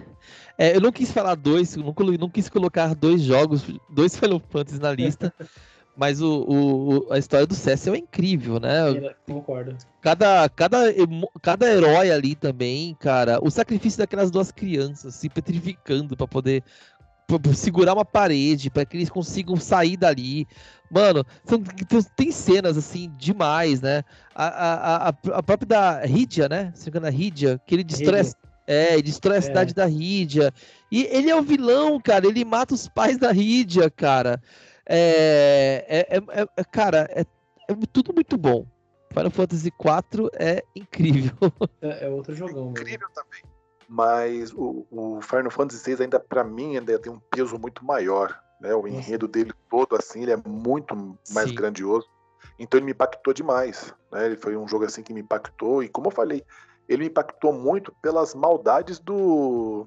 [0.56, 4.78] É, eu não quis falar dois, não, não quis colocar dois jogos, dois Final Fantasy
[4.78, 5.34] na lista.
[6.00, 9.12] Mas o, o, a história do Cecil é incrível, né?
[9.26, 9.76] Concordo.
[10.00, 10.78] Cada, cada,
[11.42, 13.38] cada herói ali também, cara.
[13.42, 16.64] O sacrifício daquelas duas crianças se petrificando para poder
[17.54, 20.48] segurar uma parede, para que eles consigam sair dali.
[20.90, 21.62] Mano, são,
[22.16, 24.02] tem cenas assim demais, né?
[24.34, 26.72] A, a, a, a própria da Rídia, né?
[26.74, 28.22] Se engana, Rídia, que ele destrói.
[28.66, 29.42] É, ele destrói a é.
[29.42, 30.50] cidade da Rídia.
[30.90, 32.26] E ele é o vilão, cara.
[32.26, 34.40] Ele mata os pais da Rídia, cara.
[34.92, 38.66] É, é, é, é cara, é, é, tudo muito bom.
[39.12, 41.32] Final Fantasy IV é incrível.
[41.80, 42.70] É, é outro jogão.
[42.70, 43.14] Incrível mesmo.
[43.14, 43.42] também.
[43.88, 48.36] Mas o, o Final Fantasy VI ainda, para mim, ainda tem um peso muito maior.
[48.60, 48.74] Né?
[48.74, 50.94] O enredo dele todo, assim, ele é muito
[51.30, 51.54] mais Sim.
[51.54, 52.08] grandioso.
[52.58, 53.94] Então ele me impactou demais.
[54.10, 54.26] Né?
[54.26, 55.82] Ele foi um jogo assim que me impactou.
[55.82, 56.44] E como eu falei,
[56.88, 59.86] ele me impactou muito pelas maldades do,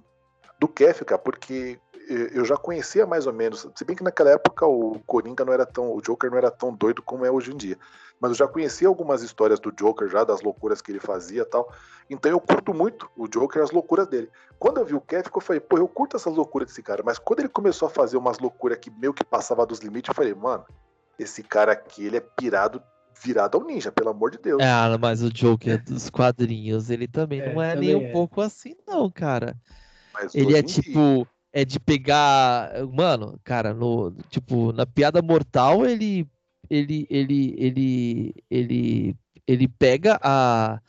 [0.60, 5.00] do Kefka, porque eu já conhecia mais ou menos, se bem que naquela época o
[5.06, 7.78] Coringa não era tão, o Joker não era tão doido como é hoje em dia,
[8.20, 11.72] mas eu já conhecia algumas histórias do Joker já, das loucuras que ele fazia tal,
[12.10, 14.30] então eu curto muito o Joker e as loucuras dele.
[14.60, 17.18] Quando eu vi o Kevin, eu falei, pô, eu curto essas loucuras desse cara, mas
[17.18, 20.34] quando ele começou a fazer umas loucuras que meio que passava dos limites, eu falei,
[20.34, 20.66] mano,
[21.18, 22.82] esse cara aqui, ele é pirado
[23.24, 24.62] virado ao ninja, pelo amor de Deus.
[24.62, 28.12] É, mas o Joker dos quadrinhos, ele também é, não é também nem um é.
[28.12, 29.56] pouco assim, não, cara.
[30.14, 30.92] Mas ele é tipo.
[30.92, 32.72] Dia é de pegar.
[32.92, 36.28] Mano, cara, no, tipo, na piada mortal, ele.
[36.70, 37.08] Ele.
[37.10, 37.56] Ele.
[37.58, 38.36] Ele.
[38.50, 39.16] Ele,
[39.48, 40.82] ele pega a.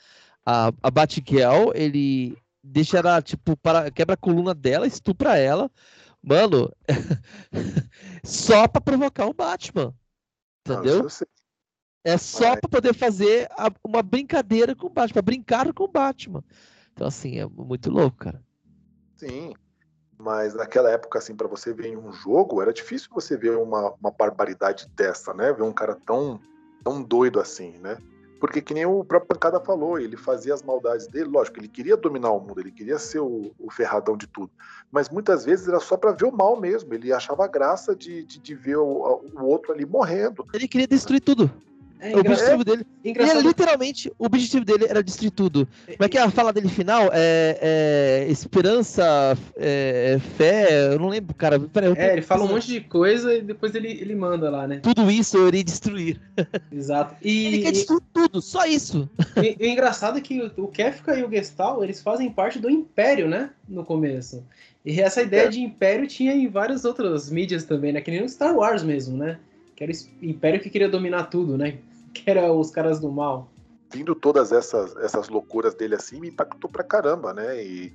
[0.46, 5.70] A, a Batgirl, ele deixa ela, tipo, para, quebra a coluna dela, estupra ela.
[6.22, 6.70] Mano,
[8.22, 9.94] só pra provocar o Batman.
[10.66, 11.06] Entendeu?
[12.04, 12.60] é só Mas...
[12.60, 16.44] pra poder fazer a, uma brincadeira com o Batman, pra brincar com o Batman.
[16.92, 18.42] Então, assim, é muito louco, cara.
[19.16, 19.54] Sim,
[20.18, 23.92] mas naquela época, assim, para você ver em um jogo, era difícil você ver uma,
[24.00, 25.52] uma barbaridade dessa, né?
[25.52, 26.40] Ver um cara tão,
[26.82, 27.98] tão doido assim, né?
[28.40, 31.96] Porque que nem o próprio Pancada falou, ele fazia as maldades dele, lógico, ele queria
[31.96, 34.50] dominar o mundo, ele queria ser o, o ferradão de tudo.
[34.92, 38.38] Mas muitas vezes era só para ver o mal mesmo, ele achava graça de, de,
[38.38, 40.46] de ver o, o outro ali morrendo.
[40.52, 41.50] Ele queria destruir tudo.
[42.04, 42.86] É, o objetivo é, dele.
[43.02, 43.38] Engraçado.
[43.38, 45.66] Ele, literalmente, o objetivo dele era destruir tudo.
[45.86, 47.08] Como é que é a fala dele final?
[47.14, 51.58] É, é esperança, é, fé, eu não lembro, cara.
[51.58, 54.80] Peraí, é, ele fala um monte de coisa e depois ele, ele manda lá, né?
[54.82, 56.20] Tudo isso eu irei destruir.
[56.70, 57.16] Exato.
[57.22, 59.08] E, ele quer destruir e, tudo, só isso.
[59.42, 62.70] E, e o engraçado é que o Kefka e o Gestal, eles fazem parte do
[62.70, 63.50] Império, né?
[63.68, 64.44] No começo.
[64.84, 65.48] E essa ideia é.
[65.48, 68.00] de Império tinha em várias outras mídias também, né?
[68.00, 69.38] Que nem no Star Wars mesmo, né?
[69.74, 71.78] que era o império que queria dominar tudo, né?
[72.14, 73.50] Que era os caras do mal.
[73.92, 77.62] Vindo todas essas, essas loucuras dele assim, me impactou pra caramba, né?
[77.62, 77.92] E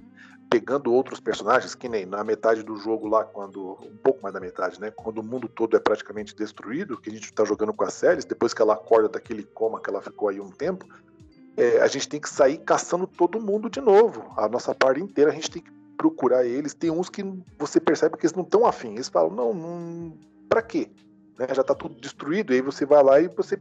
[0.50, 3.78] pegando outros personagens, que nem na metade do jogo lá, quando.
[3.82, 4.92] Um pouco mais da metade, né?
[4.92, 8.26] Quando o mundo todo é praticamente destruído, que a gente tá jogando com a Celis,
[8.26, 10.86] depois que ela acorda daquele coma que ela ficou aí um tempo,
[11.58, 14.32] é, a gente tem que sair caçando todo mundo de novo.
[14.38, 16.74] A nossa parte inteira a gente tem que procurar eles.
[16.74, 17.24] Tem uns que
[17.58, 18.94] você percebe que eles não estão afim.
[18.94, 20.18] Eles falam, não, não.
[20.48, 20.90] Pra quê?
[21.40, 21.48] né?
[21.54, 23.58] Já está tudo destruído, e aí você vai lá e você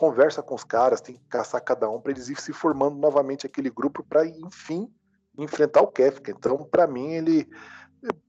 [0.00, 3.44] conversa com os caras, tem que caçar cada um para eles ir se formando novamente
[3.44, 4.90] aquele grupo para enfim
[5.36, 6.30] enfrentar o Kefka.
[6.30, 7.46] Então, para mim, ele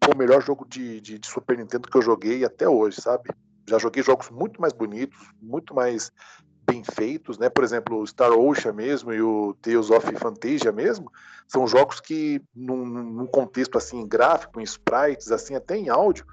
[0.03, 3.29] foi o melhor jogo de, de, de, Super Nintendo que eu joguei até hoje, sabe?
[3.69, 6.11] Já joguei jogos muito mais bonitos, muito mais
[6.69, 7.49] bem feitos, né?
[7.49, 11.09] Por exemplo, o Star Ocean mesmo e o Tales of Fantasia mesmo,
[11.47, 16.25] são jogos que num, num contexto assim gráfico, em sprites, assim até em áudio,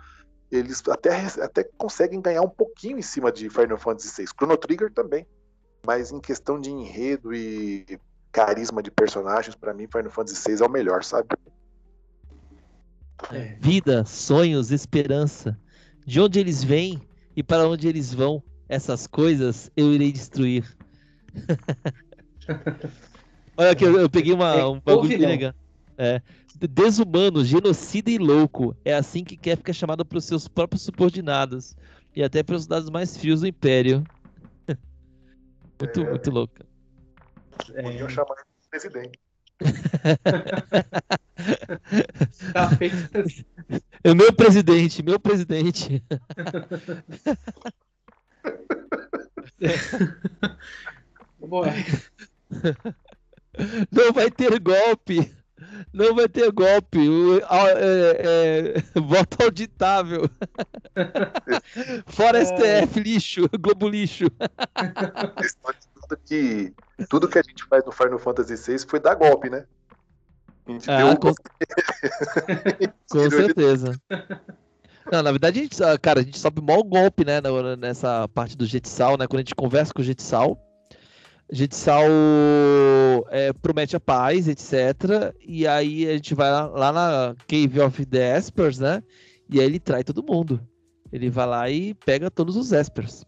[0.51, 4.29] eles até, até conseguem ganhar um pouquinho em cima de Final Fantasy VI.
[4.29, 5.27] Chrono Trigger também.
[5.87, 7.99] Mas em questão de enredo e
[8.33, 11.29] carisma de personagens, para mim Final Fantasy VI é o melhor, sabe?
[13.33, 13.57] É.
[13.61, 15.59] Vida, sonhos, esperança.
[16.07, 17.01] De onde eles vêm
[17.37, 20.65] e para onde eles vão, essas coisas eu irei destruir.
[23.57, 25.53] Olha aqui, eu, eu peguei uma, é, um bagulho legal.
[25.99, 26.23] É
[26.67, 28.77] desumano, genocida e louco.
[28.85, 31.77] É assim que quer ficar chamado pelos seus próprios subordinados
[32.17, 34.03] e até pelos dados mais frios do Império.
[35.79, 36.11] muito, é...
[36.11, 36.55] muito louco.
[37.67, 38.11] Podiam é...
[38.11, 39.19] chamar de presidente.
[44.05, 46.01] é meu presidente, meu presidente.
[53.91, 55.35] Não vai ter golpe.
[55.93, 56.99] Não vai ter golpe.
[57.09, 57.43] O, é,
[58.19, 60.29] é, voto auditável.
[62.07, 63.49] Fora STF, lixo.
[63.61, 64.25] Globo lixo.
[65.95, 66.75] tudo que,
[67.09, 69.65] tudo que a gente faz no Final Fantasy VI foi dar golpe, né?
[70.87, 71.33] ah, com...
[73.11, 73.99] com certeza.
[75.11, 77.41] Não, na verdade, a gente, cara, a gente sobe mal golpe, né,
[77.79, 79.27] nessa parte do Jetsal, né?
[79.27, 80.59] Quando a gente conversa com o Jetsal,
[81.51, 82.05] Jitsal
[83.31, 85.35] é, promete a paz, etc.
[85.47, 89.03] E aí a gente vai lá, lá, na Cave of the Espers, né?
[89.49, 90.61] E aí ele trai todo mundo.
[91.11, 93.25] Ele vai lá e pega todos os Espers.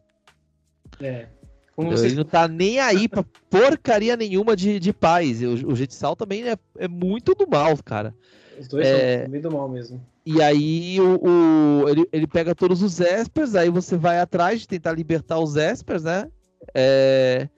[1.00, 1.28] É.
[1.76, 2.06] Você...
[2.06, 5.42] Ele não tá nem aí pra porcaria nenhuma de, de paz.
[5.42, 8.14] O, o Jitsal também é, é muito do mal, cara.
[8.58, 9.26] Os dois é...
[9.26, 10.04] são do mal mesmo.
[10.26, 14.68] E aí o, o, ele, ele pega todos os Espers, aí você vai atrás de
[14.68, 16.28] tentar libertar os Espers, né?
[16.74, 17.48] É...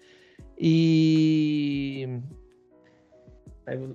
[0.65, 2.09] E.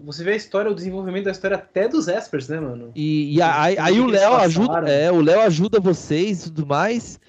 [0.04, 2.92] Você vê a história, o desenvolvimento da história até dos Espers, né, mano?
[2.94, 4.90] E, e aí, aí o Léo ajuda.
[4.90, 7.20] É, o Léo ajuda vocês e tudo mais.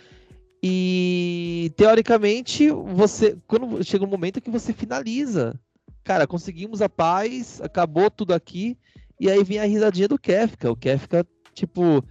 [0.61, 3.37] E teoricamente, você.
[3.47, 5.55] Quando chega um momento que você finaliza.
[6.03, 8.77] Cara, conseguimos a paz, acabou tudo aqui.
[9.21, 10.71] E aí vem a risadinha do Kefka.
[10.71, 12.05] O Kefka, tipo.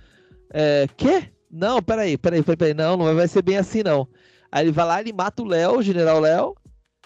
[0.53, 1.29] É, quê?
[1.51, 2.73] Não, peraí, peraí, peraí, peraí.
[2.73, 4.07] Não, não vai ser bem assim, não.
[4.49, 6.55] Aí ele vai lá, ele mata o Léo, o General Léo.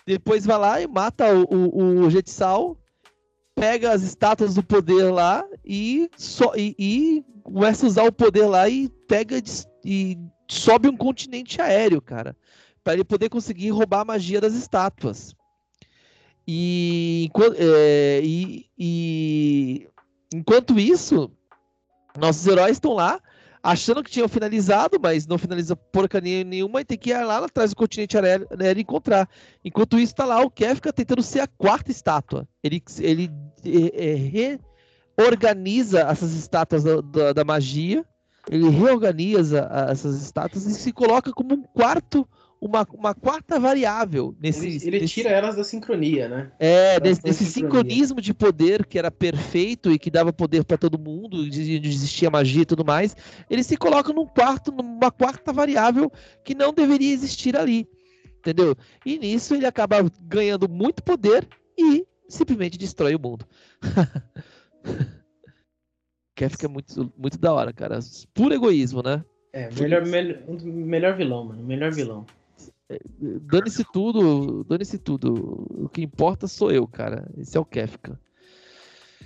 [0.05, 2.77] Depois vai lá e mata o, o, o Jetsal,
[3.55, 8.45] pega as estátuas do poder lá e, so, e, e começa a usar o poder
[8.45, 9.41] lá e pega
[9.85, 12.35] e sobe um continente aéreo, cara.
[12.83, 15.35] para ele poder conseguir roubar a magia das estátuas.
[16.47, 19.88] E, é, e, e
[20.33, 21.31] enquanto isso,
[22.17, 23.21] Nossos heróis estão lá,
[23.64, 27.72] achando que tinham finalizado, mas não finaliza porcaria nenhuma e tem que ir lá atrás
[27.72, 29.30] do continente aéreo e encontrar.
[29.64, 32.48] Enquanto isso, tá lá o Kefka tentando ser a quarta estátua.
[32.64, 33.31] Ele, ele
[33.64, 34.59] é, é,
[35.17, 38.06] reorganiza essas estátuas da, da, da magia,
[38.49, 42.27] ele reorganiza essas estátuas e se coloca como um quarto
[42.61, 46.51] uma, uma quarta variável nesse ele, ele tira elas da sincronia, né?
[46.59, 50.99] É, desse, desse sincronismo de poder que era perfeito e que dava poder para todo
[50.99, 53.15] mundo, existia magia e tudo mais.
[53.49, 56.11] Ele se coloca num quarto, numa quarta variável
[56.45, 57.90] que não deveria existir ali.
[58.38, 58.75] Entendeu?
[59.03, 63.45] E nisso ele acaba ganhando muito poder e simplesmente destrói o mundo.
[66.35, 67.99] Kefka é muito, muito da hora, cara.
[68.33, 69.23] Puro egoísmo, né?
[69.51, 71.64] É, melhor, melhor, melhor vilão, mano.
[71.64, 72.25] Melhor vilão.
[73.19, 75.65] Dane-se tudo, dane-se tudo.
[75.69, 77.29] O que importa sou eu, cara.
[77.37, 78.19] Esse é o Kefka.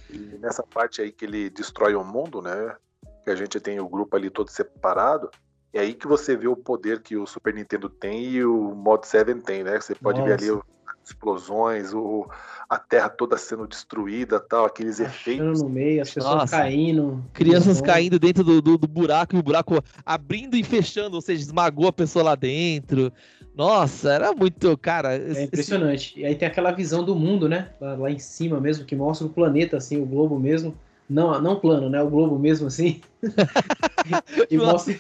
[0.10, 2.76] E nessa parte aí que ele destrói o mundo, né?
[3.24, 5.30] Que a gente tem o grupo ali todo separado.
[5.74, 9.06] É aí que você vê o poder que o Super Nintendo tem e o Mod
[9.06, 9.80] 7 tem, né?
[9.80, 10.38] Você pode Nossa.
[10.38, 10.62] ver ali
[11.04, 12.26] as explosões, o,
[12.70, 15.62] a terra toda sendo destruída, tal, aqueles Achando efeitos.
[15.62, 16.58] no meio, as pessoas Nossa.
[16.58, 17.24] caindo.
[17.34, 21.42] Crianças caindo dentro do, do, do, buraco e o buraco abrindo e fechando, ou seja,
[21.42, 23.12] esmagou a pessoa lá dentro.
[23.56, 25.16] Nossa, era muito, cara.
[25.16, 26.12] É impressionante.
[26.12, 26.20] Esse...
[26.20, 27.70] E aí tem aquela visão do mundo, né?
[27.80, 30.76] Lá, lá, em cima mesmo, que mostra o planeta, assim, o globo mesmo.
[31.10, 32.02] Não, não plano, né?
[32.02, 33.02] O globo mesmo, assim.
[34.50, 35.00] e mostra.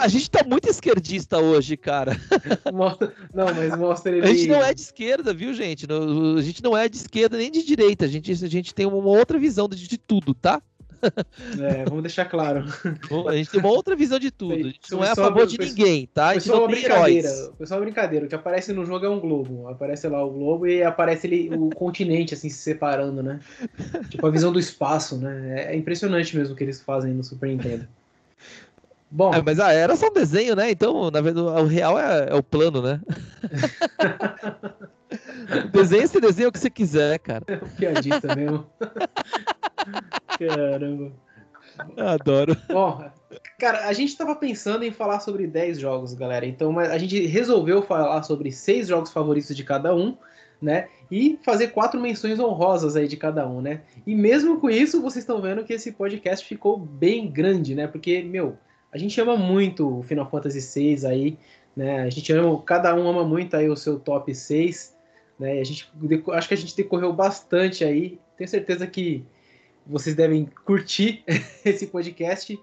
[0.00, 2.16] A gente tá muito esquerdista hoje, cara.
[3.34, 4.26] Não, mas mostra ele.
[4.26, 5.86] A gente não é de esquerda, viu, gente?
[6.38, 8.06] A gente não é de esquerda nem de direita.
[8.06, 10.62] A gente, a gente tem uma outra visão de, de tudo, tá?
[11.60, 12.64] É, vamos deixar claro.
[13.28, 14.54] A gente tem uma outra visão de tudo.
[14.54, 16.28] A gente não é a favor de ninguém, tá?
[16.28, 17.28] A gente não tem brincadeira.
[17.28, 17.52] Heróis.
[17.58, 18.26] Pessoal, brincadeira.
[18.26, 19.68] O que aparece no jogo é um globo.
[19.68, 23.40] Aparece lá o globo e aparece ele, o continente assim se separando, né?
[24.08, 25.72] Tipo a visão do espaço, né?
[25.72, 27.86] É impressionante mesmo o que eles fazem no Super Nintendo.
[29.10, 29.34] Bom.
[29.34, 30.70] É, mas a era só um desenho, né?
[30.70, 33.00] Então, na verdade, o real é, é o plano, né?
[35.72, 37.44] desenho você desenha o que você quiser, cara.
[37.48, 38.66] É piadista mesmo.
[40.48, 41.12] Caramba.
[41.96, 42.56] Adoro.
[42.68, 43.10] Bom,
[43.58, 46.46] cara, a gente tava pensando em falar sobre 10 jogos, galera.
[46.46, 50.16] Então, a gente resolveu falar sobre seis jogos favoritos de cada um,
[50.60, 50.88] né?
[51.10, 53.82] E fazer quatro menções honrosas aí de cada um, né?
[54.06, 57.86] E mesmo com isso, vocês estão vendo que esse podcast ficou bem grande, né?
[57.86, 58.56] Porque, meu,
[58.92, 61.38] a gente ama muito o Final Fantasy VI aí,
[61.76, 62.02] né?
[62.02, 64.96] A gente ama, cada um ama muito aí o seu top 6,
[65.38, 65.60] né?
[65.60, 65.90] A gente,
[66.32, 68.18] acho que a gente decorreu bastante aí.
[68.36, 69.24] Tenho certeza que
[69.86, 71.24] vocês devem curtir
[71.64, 72.58] esse podcast.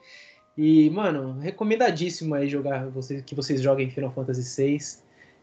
[0.57, 4.79] E, mano, recomendadíssimo aí jogar, vocês, que vocês joguem Final Fantasy VI.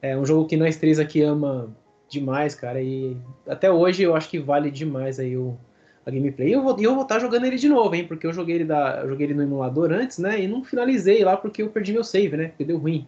[0.03, 1.75] É um jogo que nós três aqui ama
[2.09, 2.83] demais, cara.
[2.83, 5.57] E até hoje eu acho que vale demais aí o,
[6.05, 6.49] a gameplay.
[6.49, 8.07] E eu vou, eu vou estar tá jogando ele de novo, hein?
[8.07, 10.41] Porque eu joguei ele, da, eu joguei ele no emulador antes, né?
[10.41, 12.49] E não finalizei lá porque eu perdi meu save, né?
[12.49, 13.07] Porque deu ruim.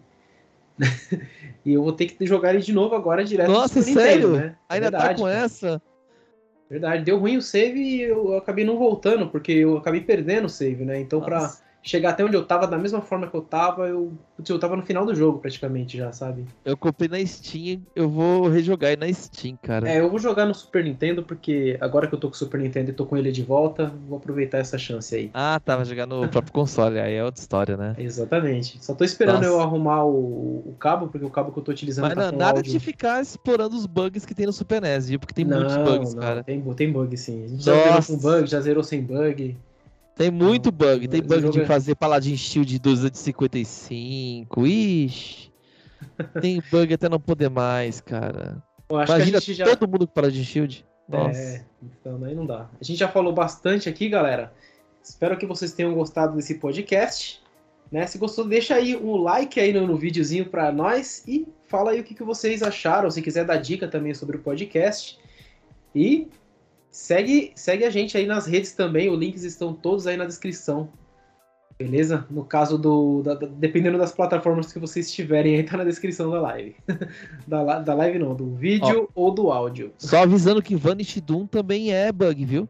[1.65, 4.29] e eu vou ter que jogar ele de novo agora direto Nossa, sério?
[4.29, 4.57] Nintendo, né?
[4.69, 5.45] Ainda tá Verdade, tá com cara.
[5.45, 5.83] essa?
[6.69, 10.49] Verdade, deu ruim o save e eu acabei não voltando, porque eu acabei perdendo o
[10.49, 11.01] save, né?
[11.01, 11.65] Então, Nossa.
[11.87, 14.13] Chegar até onde eu tava, da mesma forma que eu tava, eu,
[14.47, 16.45] eu tava no final do jogo praticamente já, sabe?
[16.65, 19.89] Eu comprei na Steam, eu vou rejogar aí na Steam, cara.
[19.89, 22.61] É, eu vou jogar no Super Nintendo, porque agora que eu tô com o Super
[22.61, 25.31] Nintendo e tô com ele de volta, vou aproveitar essa chance aí.
[25.33, 27.95] Ah, tava tá, jogando no próprio console, aí é outra história, né?
[27.97, 28.85] Exatamente.
[28.85, 29.47] Só tô esperando Nossa.
[29.47, 32.39] eu arrumar o, o, cabo, porque o cabo que eu tô utilizando Mas tá não,
[32.39, 32.73] nada áudio.
[32.73, 35.21] de ficar explorando os bugs que tem no Super NES, viu?
[35.21, 36.43] Porque tem não, muitos bugs, não, cara.
[36.43, 37.45] Tem, tem bug sim.
[37.45, 39.57] A gente já zerou com bug, já zerou sem bug.
[40.17, 41.07] Tem muito bug.
[41.07, 44.67] Tem bug de é- fazer Paladin Shield 255.
[44.67, 45.53] Ixi.
[46.41, 48.63] Tem bug até não poder mais, cara.
[48.91, 49.65] Imagina já...
[49.77, 50.87] todo mundo com Paladin Shield.
[51.07, 51.39] Nossa.
[51.39, 52.69] É, então aí não dá.
[52.81, 54.53] A gente já falou bastante aqui, galera.
[55.03, 57.43] Espero que vocês tenham gostado desse podcast.
[57.93, 58.07] Né?
[58.07, 62.01] Se gostou, deixa aí um like aí no, no videozinho para nós e fala aí
[62.01, 63.11] o que, que vocês acharam.
[63.11, 65.19] Se quiser dar dica também sobre o podcast.
[65.95, 66.29] E
[66.97, 70.89] Segue, segue a gente aí nas redes também, os links estão todos aí na descrição.
[71.79, 72.27] Beleza?
[72.31, 73.23] No caso do.
[73.23, 76.75] Da, dependendo das plataformas que vocês estiverem aí, tá na descrição da live.
[77.47, 79.93] da, da live não, do vídeo Ó, ou do áudio.
[79.99, 82.67] Só avisando que Vanish Doom também é bug, viu?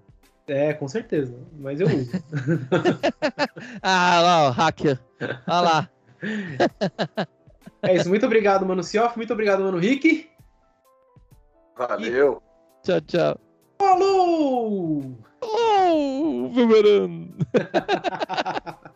[0.48, 1.38] É, com certeza.
[1.60, 2.10] Mas eu uso.
[3.80, 4.98] ah, lá, ó, hacker.
[5.46, 5.90] Olha lá.
[7.80, 8.08] é isso.
[8.08, 9.16] Muito obrigado, mano Cioff.
[9.16, 10.28] Muito obrigado, mano Rick.
[11.78, 12.42] Valeu.
[12.82, 12.86] E...
[12.86, 13.45] Tchau, tchau.
[13.78, 15.18] Falou!
[15.42, 17.36] Oh, Boomerang!